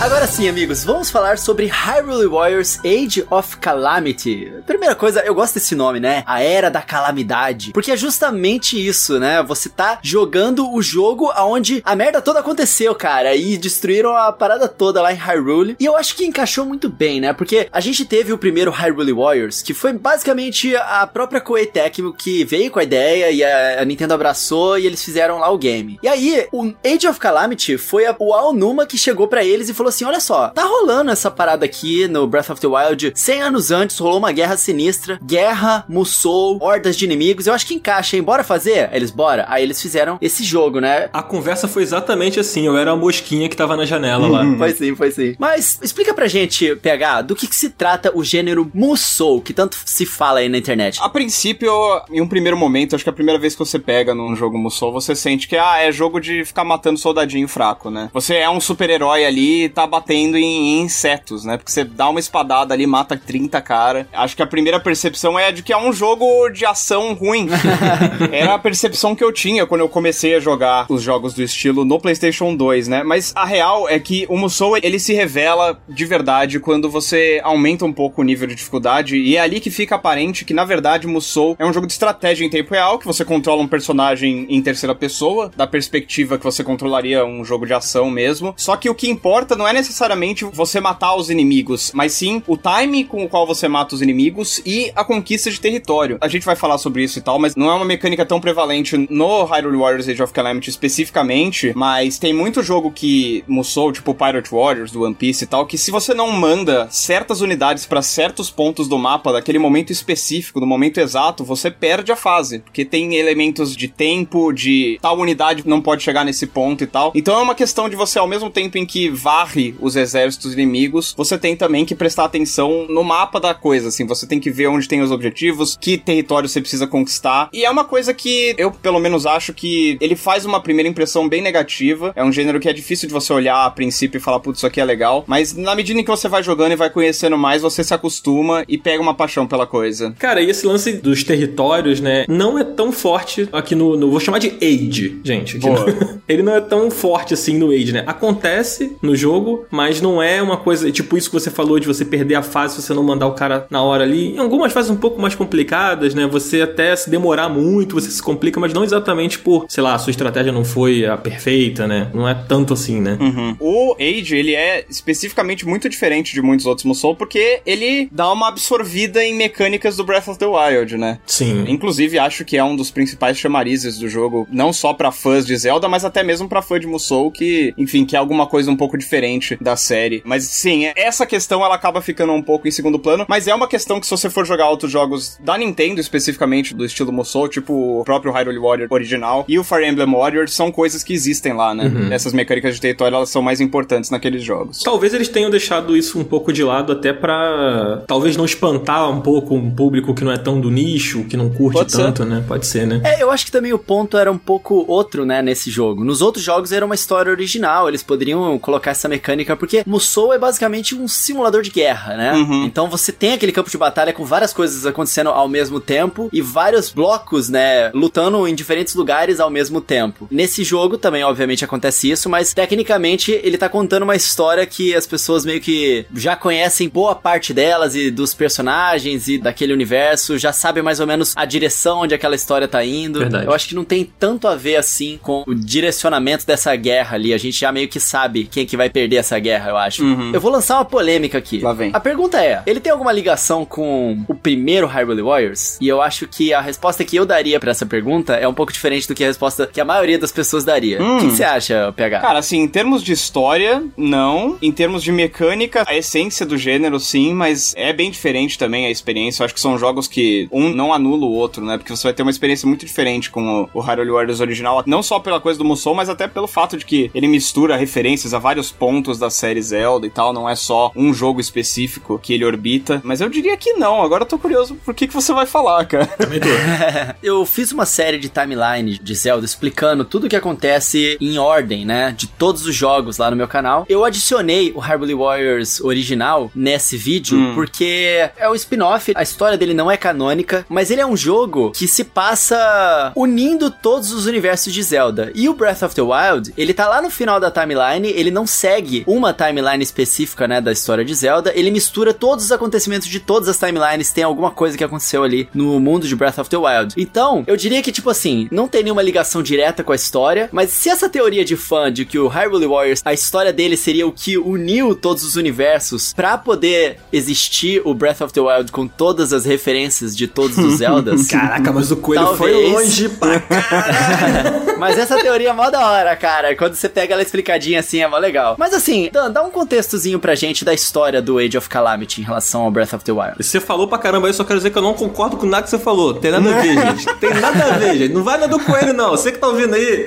Agora 0.00 0.28
sim, 0.28 0.48
amigos, 0.48 0.84
vamos 0.84 1.10
falar 1.10 1.38
sobre 1.38 1.66
Hyrule 1.66 2.28
Warriors 2.28 2.78
Age 2.84 3.26
of 3.28 3.56
Calamity. 3.56 4.52
Primeira 4.64 4.94
coisa, 4.94 5.22
eu 5.22 5.34
gosto 5.34 5.54
desse 5.54 5.74
nome, 5.74 5.98
né? 5.98 6.22
A 6.24 6.40
Era 6.40 6.70
da 6.70 6.80
Calamidade. 6.80 7.72
Porque 7.72 7.90
é 7.90 7.96
justamente 7.96 8.78
isso, 8.78 9.18
né? 9.18 9.42
Você 9.42 9.68
tá 9.68 9.98
jogando 10.00 10.72
o 10.72 10.80
jogo 10.80 11.32
aonde 11.34 11.82
a 11.84 11.96
merda 11.96 12.22
toda 12.22 12.38
aconteceu, 12.38 12.94
cara, 12.94 13.34
e 13.34 13.58
destruíram 13.58 14.16
a 14.16 14.30
parada 14.30 14.68
toda 14.68 15.02
lá 15.02 15.12
em 15.12 15.16
Hyrule. 15.16 15.74
E 15.80 15.84
eu 15.84 15.96
acho 15.96 16.14
que 16.14 16.24
encaixou 16.24 16.64
muito 16.64 16.88
bem, 16.88 17.20
né? 17.20 17.32
Porque 17.32 17.68
a 17.72 17.80
gente 17.80 18.04
teve 18.04 18.32
o 18.32 18.38
primeiro 18.38 18.70
Hyrule 18.70 19.12
Warriors, 19.12 19.62
que 19.62 19.74
foi 19.74 19.92
basicamente 19.92 20.76
a 20.76 21.08
própria 21.08 21.40
Koei 21.40 21.66
Tecmo 21.66 22.12
que 22.12 22.44
veio 22.44 22.70
com 22.70 22.78
a 22.78 22.84
ideia 22.84 23.32
e 23.32 23.42
a 23.42 23.84
Nintendo 23.84 24.14
abraçou 24.14 24.78
e 24.78 24.86
eles 24.86 25.02
fizeram 25.02 25.38
lá 25.38 25.50
o 25.50 25.58
game. 25.58 25.98
E 26.00 26.06
aí, 26.06 26.46
o 26.52 26.72
Age 26.86 27.08
of 27.08 27.18
Calamity 27.18 27.76
foi 27.76 28.06
a, 28.06 28.14
o 28.16 28.32
Aonuma 28.32 28.86
que 28.86 28.96
chegou 28.96 29.26
para 29.26 29.44
eles 29.44 29.68
e 29.68 29.74
falou 29.74 29.87
assim: 29.88 30.04
olha 30.04 30.20
só, 30.20 30.48
tá 30.48 30.64
rolando 30.64 31.10
essa 31.10 31.30
parada 31.30 31.64
aqui 31.64 32.06
no 32.08 32.26
Breath 32.26 32.50
of 32.50 32.60
the 32.60 32.66
Wild 32.66 33.12
100 33.14 33.42
anos 33.42 33.70
antes, 33.70 33.98
rolou 33.98 34.18
uma 34.18 34.32
guerra 34.32 34.56
sinistra, 34.56 35.18
guerra, 35.22 35.84
Musou, 35.88 36.58
hordas 36.60 36.96
de 36.96 37.04
inimigos, 37.04 37.46
eu 37.46 37.54
acho 37.54 37.66
que 37.66 37.74
encaixa, 37.74 38.16
hein? 38.16 38.22
Bora 38.22 38.44
fazer? 38.44 38.90
Eles, 38.92 39.10
bora. 39.10 39.46
Aí 39.48 39.62
eles 39.62 39.80
fizeram 39.80 40.18
esse 40.20 40.44
jogo, 40.44 40.80
né? 40.80 41.08
A 41.12 41.22
conversa 41.22 41.68
foi 41.68 41.82
exatamente 41.82 42.38
assim, 42.40 42.66
eu 42.66 42.76
era 42.76 42.92
a 42.92 42.96
mosquinha 42.96 43.48
que 43.48 43.56
tava 43.56 43.76
na 43.76 43.84
janela 43.84 44.28
lá. 44.28 44.44
Foi 44.58 44.72
sim, 44.72 44.94
foi 44.94 45.10
sim. 45.10 45.34
Mas 45.38 45.78
explica 45.82 46.12
pra 46.12 46.26
gente, 46.26 46.74
PH, 46.76 47.22
do 47.22 47.36
que, 47.36 47.46
que 47.46 47.56
se 47.56 47.70
trata 47.70 48.12
o 48.14 48.24
gênero 48.24 48.70
Musou, 48.74 49.40
que 49.40 49.52
tanto 49.52 49.76
se 49.84 50.04
fala 50.06 50.40
aí 50.40 50.48
na 50.48 50.58
internet. 50.58 50.98
A 51.00 51.08
princípio, 51.08 51.70
em 52.10 52.20
um 52.20 52.28
primeiro 52.28 52.56
momento, 52.56 52.94
acho 52.94 53.04
que 53.04 53.10
a 53.10 53.12
primeira 53.12 53.40
vez 53.40 53.54
que 53.54 53.58
você 53.58 53.78
pega 53.78 54.14
num 54.14 54.34
jogo 54.34 54.58
Musou, 54.58 54.92
você 54.92 55.14
sente 55.14 55.48
que, 55.48 55.56
ah, 55.56 55.78
é 55.78 55.92
jogo 55.92 56.20
de 56.20 56.44
ficar 56.44 56.64
matando 56.64 56.98
soldadinho 56.98 57.48
fraco, 57.48 57.90
né? 57.90 58.10
Você 58.12 58.36
é 58.36 58.50
um 58.50 58.60
super-herói 58.60 59.24
ali 59.24 59.64
e 59.64 59.68
tá 59.78 59.86
batendo 59.86 60.36
em, 60.36 60.42
em 60.42 60.80
insetos, 60.80 61.44
né? 61.44 61.56
Porque 61.56 61.70
você 61.70 61.84
dá 61.84 62.08
uma 62.08 62.18
espadada 62.18 62.74
ali, 62.74 62.84
mata 62.84 63.16
30 63.16 63.60
cara. 63.60 64.08
Acho 64.12 64.34
que 64.34 64.42
a 64.42 64.46
primeira 64.46 64.80
percepção 64.80 65.38
é 65.38 65.52
de 65.52 65.62
que 65.62 65.72
é 65.72 65.76
um 65.76 65.92
jogo 65.92 66.48
de 66.48 66.66
ação 66.66 67.14
ruim. 67.14 67.48
Era 68.32 68.54
a 68.54 68.58
percepção 68.58 69.14
que 69.14 69.22
eu 69.22 69.32
tinha 69.32 69.66
quando 69.66 69.82
eu 69.82 69.88
comecei 69.88 70.34
a 70.34 70.40
jogar 70.40 70.86
os 70.88 71.00
jogos 71.00 71.32
do 71.32 71.42
estilo 71.42 71.84
no 71.84 72.00
PlayStation 72.00 72.56
2, 72.56 72.88
né? 72.88 73.02
Mas 73.04 73.32
a 73.36 73.44
real 73.44 73.88
é 73.88 74.00
que 74.00 74.26
o 74.28 74.36
Musou 74.36 74.76
ele 74.76 74.98
se 74.98 75.14
revela 75.14 75.78
de 75.88 76.04
verdade 76.04 76.58
quando 76.58 76.90
você 76.90 77.40
aumenta 77.44 77.84
um 77.84 77.92
pouco 77.92 78.20
o 78.20 78.24
nível 78.24 78.48
de 78.48 78.56
dificuldade 78.56 79.16
e 79.16 79.36
é 79.36 79.40
ali 79.40 79.60
que 79.60 79.70
fica 79.70 79.94
aparente 79.94 80.44
que 80.44 80.54
na 80.54 80.64
verdade 80.64 81.06
Musou 81.06 81.54
é 81.58 81.64
um 81.64 81.72
jogo 81.72 81.86
de 81.86 81.92
estratégia 81.92 82.44
em 82.44 82.50
tempo 82.50 82.74
real 82.74 82.98
que 82.98 83.06
você 83.06 83.24
controla 83.24 83.62
um 83.62 83.68
personagem 83.68 84.46
em 84.48 84.60
terceira 84.60 84.94
pessoa, 84.94 85.52
da 85.56 85.66
perspectiva 85.66 86.36
que 86.36 86.44
você 86.44 86.64
controlaria 86.64 87.24
um 87.24 87.44
jogo 87.44 87.64
de 87.64 87.74
ação 87.74 88.10
mesmo. 88.10 88.54
Só 88.56 88.76
que 88.76 88.90
o 88.90 88.94
que 88.94 89.08
importa 89.08 89.54
não 89.54 89.67
é 89.68 89.72
necessariamente 89.72 90.44
você 90.44 90.80
matar 90.80 91.14
os 91.14 91.30
inimigos, 91.30 91.92
mas 91.94 92.12
sim 92.12 92.42
o 92.46 92.56
time 92.56 93.04
com 93.04 93.24
o 93.24 93.28
qual 93.28 93.46
você 93.46 93.68
mata 93.68 93.94
os 93.94 94.02
inimigos 94.02 94.60
e 94.64 94.90
a 94.94 95.04
conquista 95.04 95.50
de 95.50 95.60
território. 95.60 96.18
A 96.20 96.28
gente 96.28 96.46
vai 96.46 96.56
falar 96.56 96.78
sobre 96.78 97.04
isso 97.04 97.18
e 97.18 97.22
tal, 97.22 97.38
mas 97.38 97.54
não 97.54 97.70
é 97.70 97.74
uma 97.74 97.84
mecânica 97.84 98.24
tão 98.24 98.40
prevalente 98.40 98.96
no 99.10 99.44
Hyrule 99.44 99.78
Warriors 99.78 100.08
Age 100.08 100.22
of 100.22 100.32
Calamity 100.32 100.70
especificamente, 100.70 101.72
mas 101.74 102.18
tem 102.18 102.32
muito 102.32 102.62
jogo 102.62 102.90
que 102.90 103.44
Musou, 103.46 103.92
tipo 103.92 104.14
Pirate 104.14 104.50
Warriors 104.50 104.90
do 104.90 105.02
One 105.02 105.14
Piece 105.14 105.44
e 105.44 105.46
tal, 105.46 105.66
que 105.66 105.78
se 105.78 105.90
você 105.90 106.14
não 106.14 106.30
manda 106.32 106.88
certas 106.90 107.40
unidades 107.40 107.86
para 107.86 108.02
certos 108.02 108.50
pontos 108.50 108.88
do 108.88 108.98
mapa 108.98 109.32
daquele 109.32 109.58
momento 109.58 109.92
específico, 109.92 110.60
do 110.60 110.66
momento 110.66 110.98
exato, 110.98 111.44
você 111.44 111.70
perde 111.70 112.12
a 112.12 112.16
fase, 112.16 112.60
porque 112.60 112.84
tem 112.84 113.16
elementos 113.16 113.76
de 113.76 113.88
tempo, 113.88 114.52
de 114.52 114.98
tal 115.00 115.18
unidade 115.18 115.62
não 115.66 115.80
pode 115.80 116.02
chegar 116.02 116.24
nesse 116.24 116.46
ponto 116.46 116.84
e 116.84 116.86
tal. 116.86 117.12
Então 117.14 117.38
é 117.38 117.42
uma 117.42 117.54
questão 117.54 117.88
de 117.88 117.96
você 117.96 118.18
ao 118.18 118.26
mesmo 118.26 118.50
tempo 118.50 118.78
em 118.78 118.86
que 118.86 119.08
varre 119.08 119.57
os 119.80 119.96
exércitos 119.96 120.52
inimigos, 120.52 121.14
você 121.16 121.38
tem 121.38 121.56
também 121.56 121.84
que 121.84 121.94
prestar 121.94 122.24
atenção 122.24 122.86
no 122.88 123.02
mapa 123.02 123.40
da 123.40 123.54
coisa, 123.54 123.88
assim, 123.88 124.06
você 124.06 124.26
tem 124.26 124.40
que 124.40 124.50
ver 124.50 124.68
onde 124.68 124.88
tem 124.88 125.00
os 125.00 125.10
objetivos, 125.10 125.76
que 125.80 125.98
território 125.98 126.48
você 126.48 126.60
precisa 126.60 126.86
conquistar. 126.86 127.48
E 127.52 127.64
é 127.64 127.70
uma 127.70 127.84
coisa 127.84 128.14
que 128.14 128.54
eu 128.56 128.70
pelo 128.70 128.98
menos 128.98 129.26
acho 129.26 129.52
que 129.52 129.96
ele 130.00 130.16
faz 130.16 130.44
uma 130.44 130.60
primeira 130.60 130.88
impressão 130.88 131.28
bem 131.28 131.42
negativa. 131.42 132.12
É 132.14 132.24
um 132.24 132.32
gênero 132.32 132.60
que 132.60 132.68
é 132.68 132.72
difícil 132.72 133.08
de 133.08 133.12
você 133.12 133.32
olhar 133.32 133.64
a 133.64 133.70
princípio 133.70 134.18
e 134.18 134.20
falar, 134.20 134.40
putz, 134.40 134.58
isso 134.58 134.66
aqui 134.66 134.80
é 134.80 134.84
legal. 134.84 135.24
Mas 135.26 135.54
na 135.54 135.74
medida 135.74 135.98
em 135.98 136.04
que 136.04 136.10
você 136.10 136.28
vai 136.28 136.42
jogando 136.42 136.72
e 136.72 136.76
vai 136.76 136.90
conhecendo 136.90 137.36
mais, 137.36 137.62
você 137.62 137.82
se 137.82 137.94
acostuma 137.94 138.64
e 138.68 138.78
pega 138.78 139.02
uma 139.02 139.14
paixão 139.14 139.46
pela 139.46 139.66
coisa. 139.66 140.14
Cara, 140.18 140.40
e 140.40 140.50
esse 140.50 140.66
lance 140.66 140.92
dos 140.92 141.24
territórios, 141.24 142.00
né, 142.00 142.24
não 142.28 142.58
é 142.58 142.64
tão 142.64 142.92
forte 142.92 143.48
aqui 143.52 143.74
no. 143.74 143.96
no 143.96 144.10
vou 144.10 144.20
chamar 144.20 144.38
de 144.38 144.48
Age, 144.60 145.20
gente. 145.22 145.58
No, 145.58 145.74
ele 146.28 146.42
não 146.42 146.54
é 146.54 146.60
tão 146.60 146.90
forte 146.90 147.34
assim 147.34 147.58
no 147.58 147.70
Age, 147.70 147.92
né? 147.92 148.04
Acontece 148.06 148.96
no 149.02 149.14
jogo, 149.16 149.47
mas 149.70 150.00
não 150.00 150.22
é 150.22 150.42
uma 150.42 150.56
coisa. 150.56 150.90
Tipo 150.90 151.16
isso 151.16 151.28
que 151.30 151.38
você 151.38 151.50
falou 151.50 151.78
de 151.78 151.86
você 151.86 152.04
perder 152.04 152.34
a 152.34 152.42
fase 152.42 152.76
se 152.76 152.82
você 152.82 152.94
não 152.94 153.02
mandar 153.02 153.26
o 153.26 153.34
cara 153.34 153.66
na 153.70 153.82
hora 153.82 154.04
ali. 154.04 154.34
Em 154.34 154.38
algumas 154.38 154.72
fases 154.72 154.90
um 154.90 154.96
pouco 154.96 155.20
mais 155.20 155.34
complicadas, 155.34 156.14
né? 156.14 156.26
Você 156.26 156.62
até 156.62 156.94
se 156.96 157.10
demorar 157.10 157.48
muito, 157.48 157.94
você 157.94 158.10
se 158.10 158.22
complica, 158.22 158.60
mas 158.60 158.72
não 158.72 158.84
exatamente 158.84 159.38
por, 159.38 159.66
sei 159.68 159.82
lá, 159.82 159.94
a 159.94 159.98
sua 159.98 160.10
estratégia 160.10 160.52
não 160.52 160.64
foi 160.64 161.06
a 161.06 161.16
perfeita, 161.16 161.86
né? 161.86 162.10
Não 162.14 162.28
é 162.28 162.34
tanto 162.34 162.74
assim, 162.74 163.00
né? 163.00 163.16
Uhum. 163.20 163.56
O 163.60 163.96
Age, 163.98 164.36
ele 164.36 164.54
é 164.54 164.84
especificamente 164.88 165.66
muito 165.66 165.88
diferente 165.88 166.32
de 166.34 166.42
muitos 166.42 166.66
outros 166.66 166.84
Musou, 166.84 167.14
porque 167.14 167.60
ele 167.66 168.08
dá 168.10 168.32
uma 168.32 168.48
absorvida 168.48 169.24
em 169.24 169.34
mecânicas 169.34 169.96
do 169.96 170.04
Breath 170.04 170.28
of 170.28 170.38
the 170.38 170.46
Wild, 170.46 170.96
né? 170.96 171.18
Sim. 171.26 171.64
Inclusive, 171.68 172.18
acho 172.18 172.44
que 172.44 172.56
é 172.56 172.64
um 172.64 172.76
dos 172.76 172.90
principais 172.90 173.38
chamarizes 173.38 173.98
do 173.98 174.08
jogo, 174.08 174.46
não 174.50 174.72
só 174.72 174.94
para 174.94 175.12
fãs 175.12 175.44
de 175.44 175.56
Zelda, 175.56 175.88
mas 175.88 176.04
até 176.04 176.22
mesmo 176.22 176.48
para 176.48 176.62
fã 176.62 176.78
de 176.78 176.86
Musou, 176.86 177.30
que, 177.30 177.74
enfim, 177.76 178.04
que 178.04 178.16
é 178.16 178.18
alguma 178.18 178.46
coisa 178.46 178.70
um 178.70 178.76
pouco 178.76 178.96
diferente 178.96 179.37
da 179.60 179.76
série. 179.76 180.22
Mas 180.24 180.44
sim, 180.44 180.86
é, 180.86 180.92
essa 180.96 181.26
questão 181.26 181.64
ela 181.64 181.74
acaba 181.74 182.00
ficando 182.00 182.32
um 182.32 182.42
pouco 182.42 182.66
em 182.68 182.70
segundo 182.70 182.98
plano, 182.98 183.26
mas 183.28 183.46
é 183.46 183.54
uma 183.54 183.68
questão 183.68 184.00
que 184.00 184.06
se 184.06 184.10
você 184.10 184.30
for 184.30 184.46
jogar 184.46 184.68
outros 184.68 184.90
jogos 184.90 185.38
da 185.40 185.56
Nintendo, 185.56 186.00
especificamente 186.00 186.74
do 186.74 186.84
estilo 186.84 187.12
Musou, 187.12 187.48
tipo 187.48 188.00
o 188.00 188.04
próprio 188.04 188.32
Hyrule 188.32 188.58
Warrior 188.58 188.88
original 188.90 189.44
e 189.48 189.58
o 189.58 189.64
Fire 189.64 189.86
Emblem 189.86 190.10
Warriors, 190.10 190.52
são 190.52 190.70
coisas 190.70 191.02
que 191.02 191.12
existem 191.12 191.52
lá, 191.52 191.74
né? 191.74 191.84
Uhum. 191.84 192.12
Essas 192.12 192.32
mecânicas 192.32 192.74
de 192.74 192.80
território, 192.80 193.16
elas 193.16 193.30
são 193.30 193.42
mais 193.42 193.60
importantes 193.60 194.10
naqueles 194.10 194.42
jogos. 194.42 194.82
Talvez 194.82 195.14
eles 195.14 195.28
tenham 195.28 195.50
deixado 195.50 195.96
isso 195.96 196.18
um 196.18 196.24
pouco 196.24 196.52
de 196.52 196.62
lado 196.62 196.92
até 196.92 197.12
para 197.12 198.04
talvez 198.06 198.36
não 198.36 198.44
espantar 198.44 199.10
um 199.10 199.20
pouco 199.20 199.54
um 199.54 199.70
público 199.70 200.14
que 200.14 200.24
não 200.24 200.32
é 200.32 200.38
tão 200.38 200.60
do 200.60 200.70
nicho, 200.70 201.24
que 201.24 201.36
não 201.36 201.50
curte 201.50 201.78
Pode 201.78 201.92
tanto, 201.92 202.22
ser. 202.22 202.28
né? 202.28 202.44
Pode 202.46 202.66
ser, 202.66 202.86
né? 202.86 203.00
É, 203.04 203.22
eu 203.22 203.30
acho 203.30 203.46
que 203.46 203.52
também 203.52 203.72
o 203.72 203.78
ponto 203.78 204.16
era 204.16 204.30
um 204.30 204.38
pouco 204.38 204.84
outro, 204.88 205.24
né, 205.24 205.42
nesse 205.42 205.70
jogo. 205.70 206.04
Nos 206.04 206.22
outros 206.22 206.44
jogos 206.44 206.72
era 206.72 206.84
uma 206.84 206.94
história 206.94 207.30
original, 207.30 207.88
eles 207.88 208.02
poderiam 208.02 208.58
colocar 208.58 208.92
essa 208.92 209.08
mecânica, 209.08 209.17
porque 209.58 209.82
Musou 209.86 210.32
é 210.32 210.38
basicamente 210.38 210.94
um 210.94 211.08
simulador 211.08 211.62
de 211.62 211.70
guerra, 211.70 212.16
né? 212.16 212.32
Uhum. 212.32 212.64
Então 212.64 212.88
você 212.88 213.12
tem 213.12 213.32
aquele 213.32 213.52
campo 213.52 213.70
de 213.70 213.78
batalha 213.78 214.12
com 214.12 214.24
várias 214.24 214.52
coisas 214.52 214.86
acontecendo 214.86 215.30
ao 215.30 215.48
mesmo 215.48 215.80
tempo 215.80 216.28
e 216.32 216.40
vários 216.40 216.90
blocos, 216.90 217.48
né, 217.48 217.90
lutando 217.92 218.46
em 218.46 218.54
diferentes 218.54 218.94
lugares 218.94 219.40
ao 219.40 219.50
mesmo 219.50 219.80
tempo. 219.80 220.28
Nesse 220.30 220.64
jogo 220.64 220.98
também, 220.98 221.24
obviamente, 221.24 221.64
acontece 221.64 222.10
isso, 222.10 222.28
mas 222.28 222.52
tecnicamente 222.52 223.32
ele 223.42 223.58
tá 223.58 223.68
contando 223.68 224.02
uma 224.02 224.16
história 224.16 224.64
que 224.66 224.94
as 224.94 225.06
pessoas 225.06 225.44
meio 225.44 225.60
que 225.60 226.06
já 226.14 226.36
conhecem 226.36 226.88
boa 226.88 227.14
parte 227.14 227.52
delas 227.52 227.94
e 227.94 228.10
dos 228.10 228.34
personagens 228.34 229.28
e 229.28 229.38
daquele 229.38 229.72
universo, 229.72 230.38
já 230.38 230.52
sabem 230.52 230.82
mais 230.82 231.00
ou 231.00 231.06
menos 231.06 231.32
a 231.36 231.44
direção 231.44 232.00
onde 232.00 232.14
aquela 232.14 232.34
história 232.34 232.68
tá 232.68 232.84
indo. 232.84 233.20
Verdade. 233.20 233.46
Eu 233.46 233.52
acho 233.52 233.68
que 233.68 233.74
não 233.74 233.84
tem 233.84 234.04
tanto 234.18 234.46
a 234.46 234.54
ver 234.54 234.76
assim 234.76 235.18
com 235.22 235.44
o 235.46 235.54
direcionamento 235.54 236.46
dessa 236.46 236.74
guerra 236.76 237.16
ali. 237.16 237.32
A 237.32 237.38
gente 237.38 237.58
já 237.58 237.72
meio 237.72 237.88
que 237.88 238.00
sabe 238.00 238.44
quem 238.44 238.66
que 238.66 238.76
vai 238.76 238.90
perder 238.90 239.07
essa 239.16 239.38
guerra, 239.38 239.70
eu 239.70 239.76
acho. 239.76 240.04
Uhum. 240.04 240.32
Eu 240.32 240.40
vou 240.40 240.50
lançar 240.50 240.76
uma 240.76 240.84
polêmica 240.84 241.38
aqui. 241.38 241.60
Lá 241.60 241.72
vem. 241.72 241.90
A 241.92 242.00
pergunta 242.00 242.42
é: 242.42 242.62
ele 242.66 242.80
tem 242.80 242.92
alguma 242.92 243.12
ligação 243.12 243.64
com 243.64 244.18
o 244.28 244.34
primeiro 244.34 244.86
Hyrule 244.86 245.22
Warriors? 245.22 245.78
E 245.80 245.88
eu 245.88 246.00
acho 246.00 246.26
que 246.26 246.52
a 246.52 246.60
resposta 246.60 247.04
que 247.04 247.16
eu 247.16 247.26
daria 247.26 247.58
para 247.60 247.70
essa 247.70 247.86
pergunta 247.86 248.34
é 248.34 248.46
um 248.46 248.54
pouco 248.54 248.72
diferente 248.72 249.06
do 249.08 249.14
que 249.14 249.24
a 249.24 249.26
resposta 249.26 249.66
que 249.66 249.80
a 249.80 249.84
maioria 249.84 250.18
das 250.18 250.32
pessoas 250.32 250.64
daria. 250.64 251.02
Hum. 251.02 251.16
O 251.16 251.20
que 251.20 251.30
você 251.30 251.44
acha, 251.44 251.92
PH? 251.96 252.20
Cara, 252.20 252.38
assim, 252.38 252.58
em 252.58 252.68
termos 252.68 253.02
de 253.02 253.12
história, 253.12 253.82
não. 253.96 254.58
Em 254.60 254.72
termos 254.72 255.02
de 255.02 255.12
mecânica, 255.12 255.84
a 255.86 255.96
essência 255.96 256.44
do 256.44 256.56
gênero, 256.56 256.98
sim, 256.98 257.32
mas 257.32 257.74
é 257.76 257.92
bem 257.92 258.10
diferente 258.10 258.58
também 258.58 258.86
a 258.86 258.90
experiência. 258.90 259.42
Eu 259.42 259.44
acho 259.46 259.54
que 259.54 259.60
são 259.60 259.78
jogos 259.78 260.06
que 260.06 260.48
um 260.52 260.68
não 260.68 260.92
anula 260.92 261.26
o 261.26 261.32
outro, 261.32 261.64
né? 261.64 261.78
Porque 261.78 261.94
você 261.94 262.04
vai 262.04 262.12
ter 262.12 262.22
uma 262.22 262.30
experiência 262.30 262.66
muito 262.66 262.84
diferente 262.84 263.30
com 263.30 263.68
o, 263.74 263.78
o 263.78 263.80
Hyrule 263.80 264.10
Warriors 264.10 264.40
original, 264.40 264.82
não 264.86 265.02
só 265.02 265.18
pela 265.18 265.40
coisa 265.40 265.58
do 265.58 265.64
Musou, 265.64 265.94
mas 265.94 266.08
até 266.08 266.26
pelo 266.26 266.46
fato 266.46 266.76
de 266.76 266.84
que 266.84 267.10
ele 267.14 267.26
mistura 267.26 267.76
referências 267.76 268.34
a 268.34 268.38
vários 268.38 268.70
pontos 268.70 268.97
da 269.18 269.30
série 269.30 269.62
Zelda 269.62 270.06
e 270.06 270.10
tal, 270.10 270.32
não 270.32 270.48
é 270.48 270.54
só 270.54 270.92
um 270.94 271.12
jogo 271.12 271.40
específico 271.40 272.18
que 272.18 272.32
ele 272.34 272.44
orbita. 272.44 273.00
Mas 273.04 273.20
eu 273.20 273.28
diria 273.28 273.56
que 273.56 273.72
não. 273.74 274.02
Agora 274.02 274.22
eu 274.22 274.26
tô 274.28 274.38
curioso 274.38 274.76
por 274.84 274.94
que, 274.94 275.06
que 275.06 275.14
você 275.14 275.32
vai 275.32 275.46
falar, 275.46 275.84
cara. 275.86 276.06
Também 276.06 276.40
tô. 276.40 276.48
eu 277.22 277.44
fiz 277.46 277.72
uma 277.72 277.86
série 277.86 278.18
de 278.18 278.28
timeline 278.28 278.98
de 278.98 279.14
Zelda 279.14 279.44
explicando 279.44 280.04
tudo 280.04 280.26
o 280.26 280.28
que 280.28 280.36
acontece 280.36 281.16
em 281.20 281.38
ordem, 281.38 281.84
né? 281.84 282.14
De 282.16 282.26
todos 282.26 282.66
os 282.66 282.74
jogos 282.74 283.18
lá 283.18 283.30
no 283.30 283.36
meu 283.36 283.48
canal. 283.48 283.86
Eu 283.88 284.04
adicionei 284.04 284.72
o 284.74 284.78
Hyrule 284.78 285.14
Warriors 285.14 285.80
original 285.80 286.50
nesse 286.54 286.96
vídeo 286.96 287.38
Hum. 287.38 287.54
porque 287.54 288.30
é 288.36 288.48
um 288.48 288.54
spin-off, 288.54 289.12
a 289.14 289.22
história 289.22 289.58
dele 289.58 289.74
não 289.74 289.90
é 289.90 289.96
canônica, 289.96 290.64
mas 290.68 290.90
ele 290.90 291.00
é 291.00 291.06
um 291.06 291.16
jogo 291.16 291.72
que 291.72 291.86
se 291.86 292.04
passa 292.04 293.12
unindo 293.14 293.70
todos 293.70 294.12
os 294.12 294.26
universos 294.26 294.72
de 294.72 294.82
Zelda. 294.82 295.30
E 295.34 295.48
o 295.48 295.54
Breath 295.54 295.82
of 295.82 295.94
the 295.94 296.02
Wild, 296.02 296.52
ele 296.56 296.72
tá 296.74 296.88
lá 296.88 297.02
no 297.02 297.10
final 297.10 297.38
da 297.40 297.50
timeline, 297.50 298.08
ele 298.08 298.30
não 298.30 298.46
segue 298.46 298.87
uma 299.06 299.32
timeline 299.32 299.82
específica, 299.82 300.46
né, 300.46 300.60
da 300.60 300.72
história 300.72 301.04
de 301.04 301.14
Zelda, 301.14 301.52
ele 301.54 301.70
mistura 301.70 302.12
todos 302.14 302.46
os 302.46 302.52
acontecimentos 302.52 303.08
de 303.08 303.20
todas 303.20 303.48
as 303.48 303.58
timelines, 303.58 304.12
tem 304.12 304.24
alguma 304.24 304.50
coisa 304.50 304.76
que 304.76 304.84
aconteceu 304.84 305.22
ali 305.22 305.48
no 305.54 305.78
mundo 305.80 306.06
de 306.06 306.14
Breath 306.16 306.38
of 306.38 306.50
the 306.50 306.56
Wild. 306.56 306.94
Então, 306.96 307.44
eu 307.46 307.56
diria 307.56 307.82
que, 307.82 307.92
tipo 307.92 308.10
assim, 308.10 308.48
não 308.50 308.68
tem 308.68 308.82
nenhuma 308.82 309.02
ligação 309.02 309.42
direta 309.42 309.82
com 309.84 309.92
a 309.92 309.96
história, 309.96 310.48
mas 310.52 310.70
se 310.70 310.88
essa 310.88 311.08
teoria 311.08 311.44
de 311.44 311.56
fã 311.56 311.92
de 311.92 312.04
que 312.04 312.18
o 312.18 312.28
Hyrule 312.28 312.66
Warriors, 312.66 313.02
a 313.04 313.12
história 313.12 313.52
dele 313.52 313.76
seria 313.76 314.06
o 314.06 314.12
que 314.12 314.38
uniu 314.38 314.94
todos 314.94 315.24
os 315.24 315.36
universos 315.36 316.12
para 316.12 316.36
poder 316.38 316.98
existir 317.12 317.82
o 317.84 317.94
Breath 317.94 318.20
of 318.20 318.32
the 318.32 318.40
Wild 318.40 318.72
com 318.72 318.86
todas 318.86 319.32
as 319.32 319.44
referências 319.44 320.16
de 320.16 320.26
todos 320.26 320.58
os 320.58 320.74
Zeldas. 320.78 321.26
Caraca, 321.26 321.72
mas 321.72 321.90
o 321.90 321.96
coelho 321.96 322.24
Talvez. 322.24 322.38
foi 322.38 322.72
longe 322.72 323.08
pra 323.08 323.42
Mas 324.78 324.98
essa 324.98 325.16
teoria 325.18 325.50
é 325.50 325.52
mó 325.52 325.70
da 325.70 325.90
hora, 325.90 326.14
cara. 326.16 326.54
Quando 326.56 326.74
você 326.74 326.88
pega 326.88 327.14
ela 327.14 327.22
explicadinha 327.22 327.80
assim, 327.80 328.00
é 328.00 328.06
mó 328.08 328.16
legal. 328.18 328.56
Mas 328.58 328.72
assim, 328.78 329.10
Dan, 329.12 329.30
dá 329.30 329.42
um 329.42 329.50
contextozinho 329.50 330.18
pra 330.18 330.34
gente 330.34 330.64
da 330.64 330.72
história 330.72 331.20
do 331.20 331.38
Age 331.38 331.58
of 331.58 331.68
Calamity 331.68 332.20
em 332.20 332.24
relação 332.24 332.62
ao 332.62 332.70
Breath 332.70 332.94
of 332.94 333.04
the 333.04 333.12
Wild. 333.12 333.34
Você 333.38 333.60
falou 333.60 333.86
pra 333.86 333.98
caramba 333.98 334.26
aí, 334.26 334.32
só 334.32 334.44
quero 334.44 334.58
dizer 334.58 334.70
que 334.70 334.78
eu 334.78 334.82
não 334.82 334.94
concordo 334.94 335.36
com 335.36 335.46
nada 335.46 335.64
que 335.64 335.70
você 335.70 335.78
falou. 335.78 336.14
Tem 336.14 336.30
nada 336.30 336.56
a 336.56 336.60
ver, 336.60 336.74
gente. 336.96 337.14
Tem 337.16 337.34
nada 337.34 337.64
a 337.64 337.78
ver, 337.78 337.96
gente. 337.96 338.14
Não 338.14 338.22
vai 338.22 338.38
na 338.38 338.46
do 338.46 338.58
coelho, 338.58 338.92
não. 338.92 339.10
Você 339.10 339.32
que 339.32 339.38
tá 339.38 339.48
ouvindo 339.48 339.74
aí. 339.74 340.06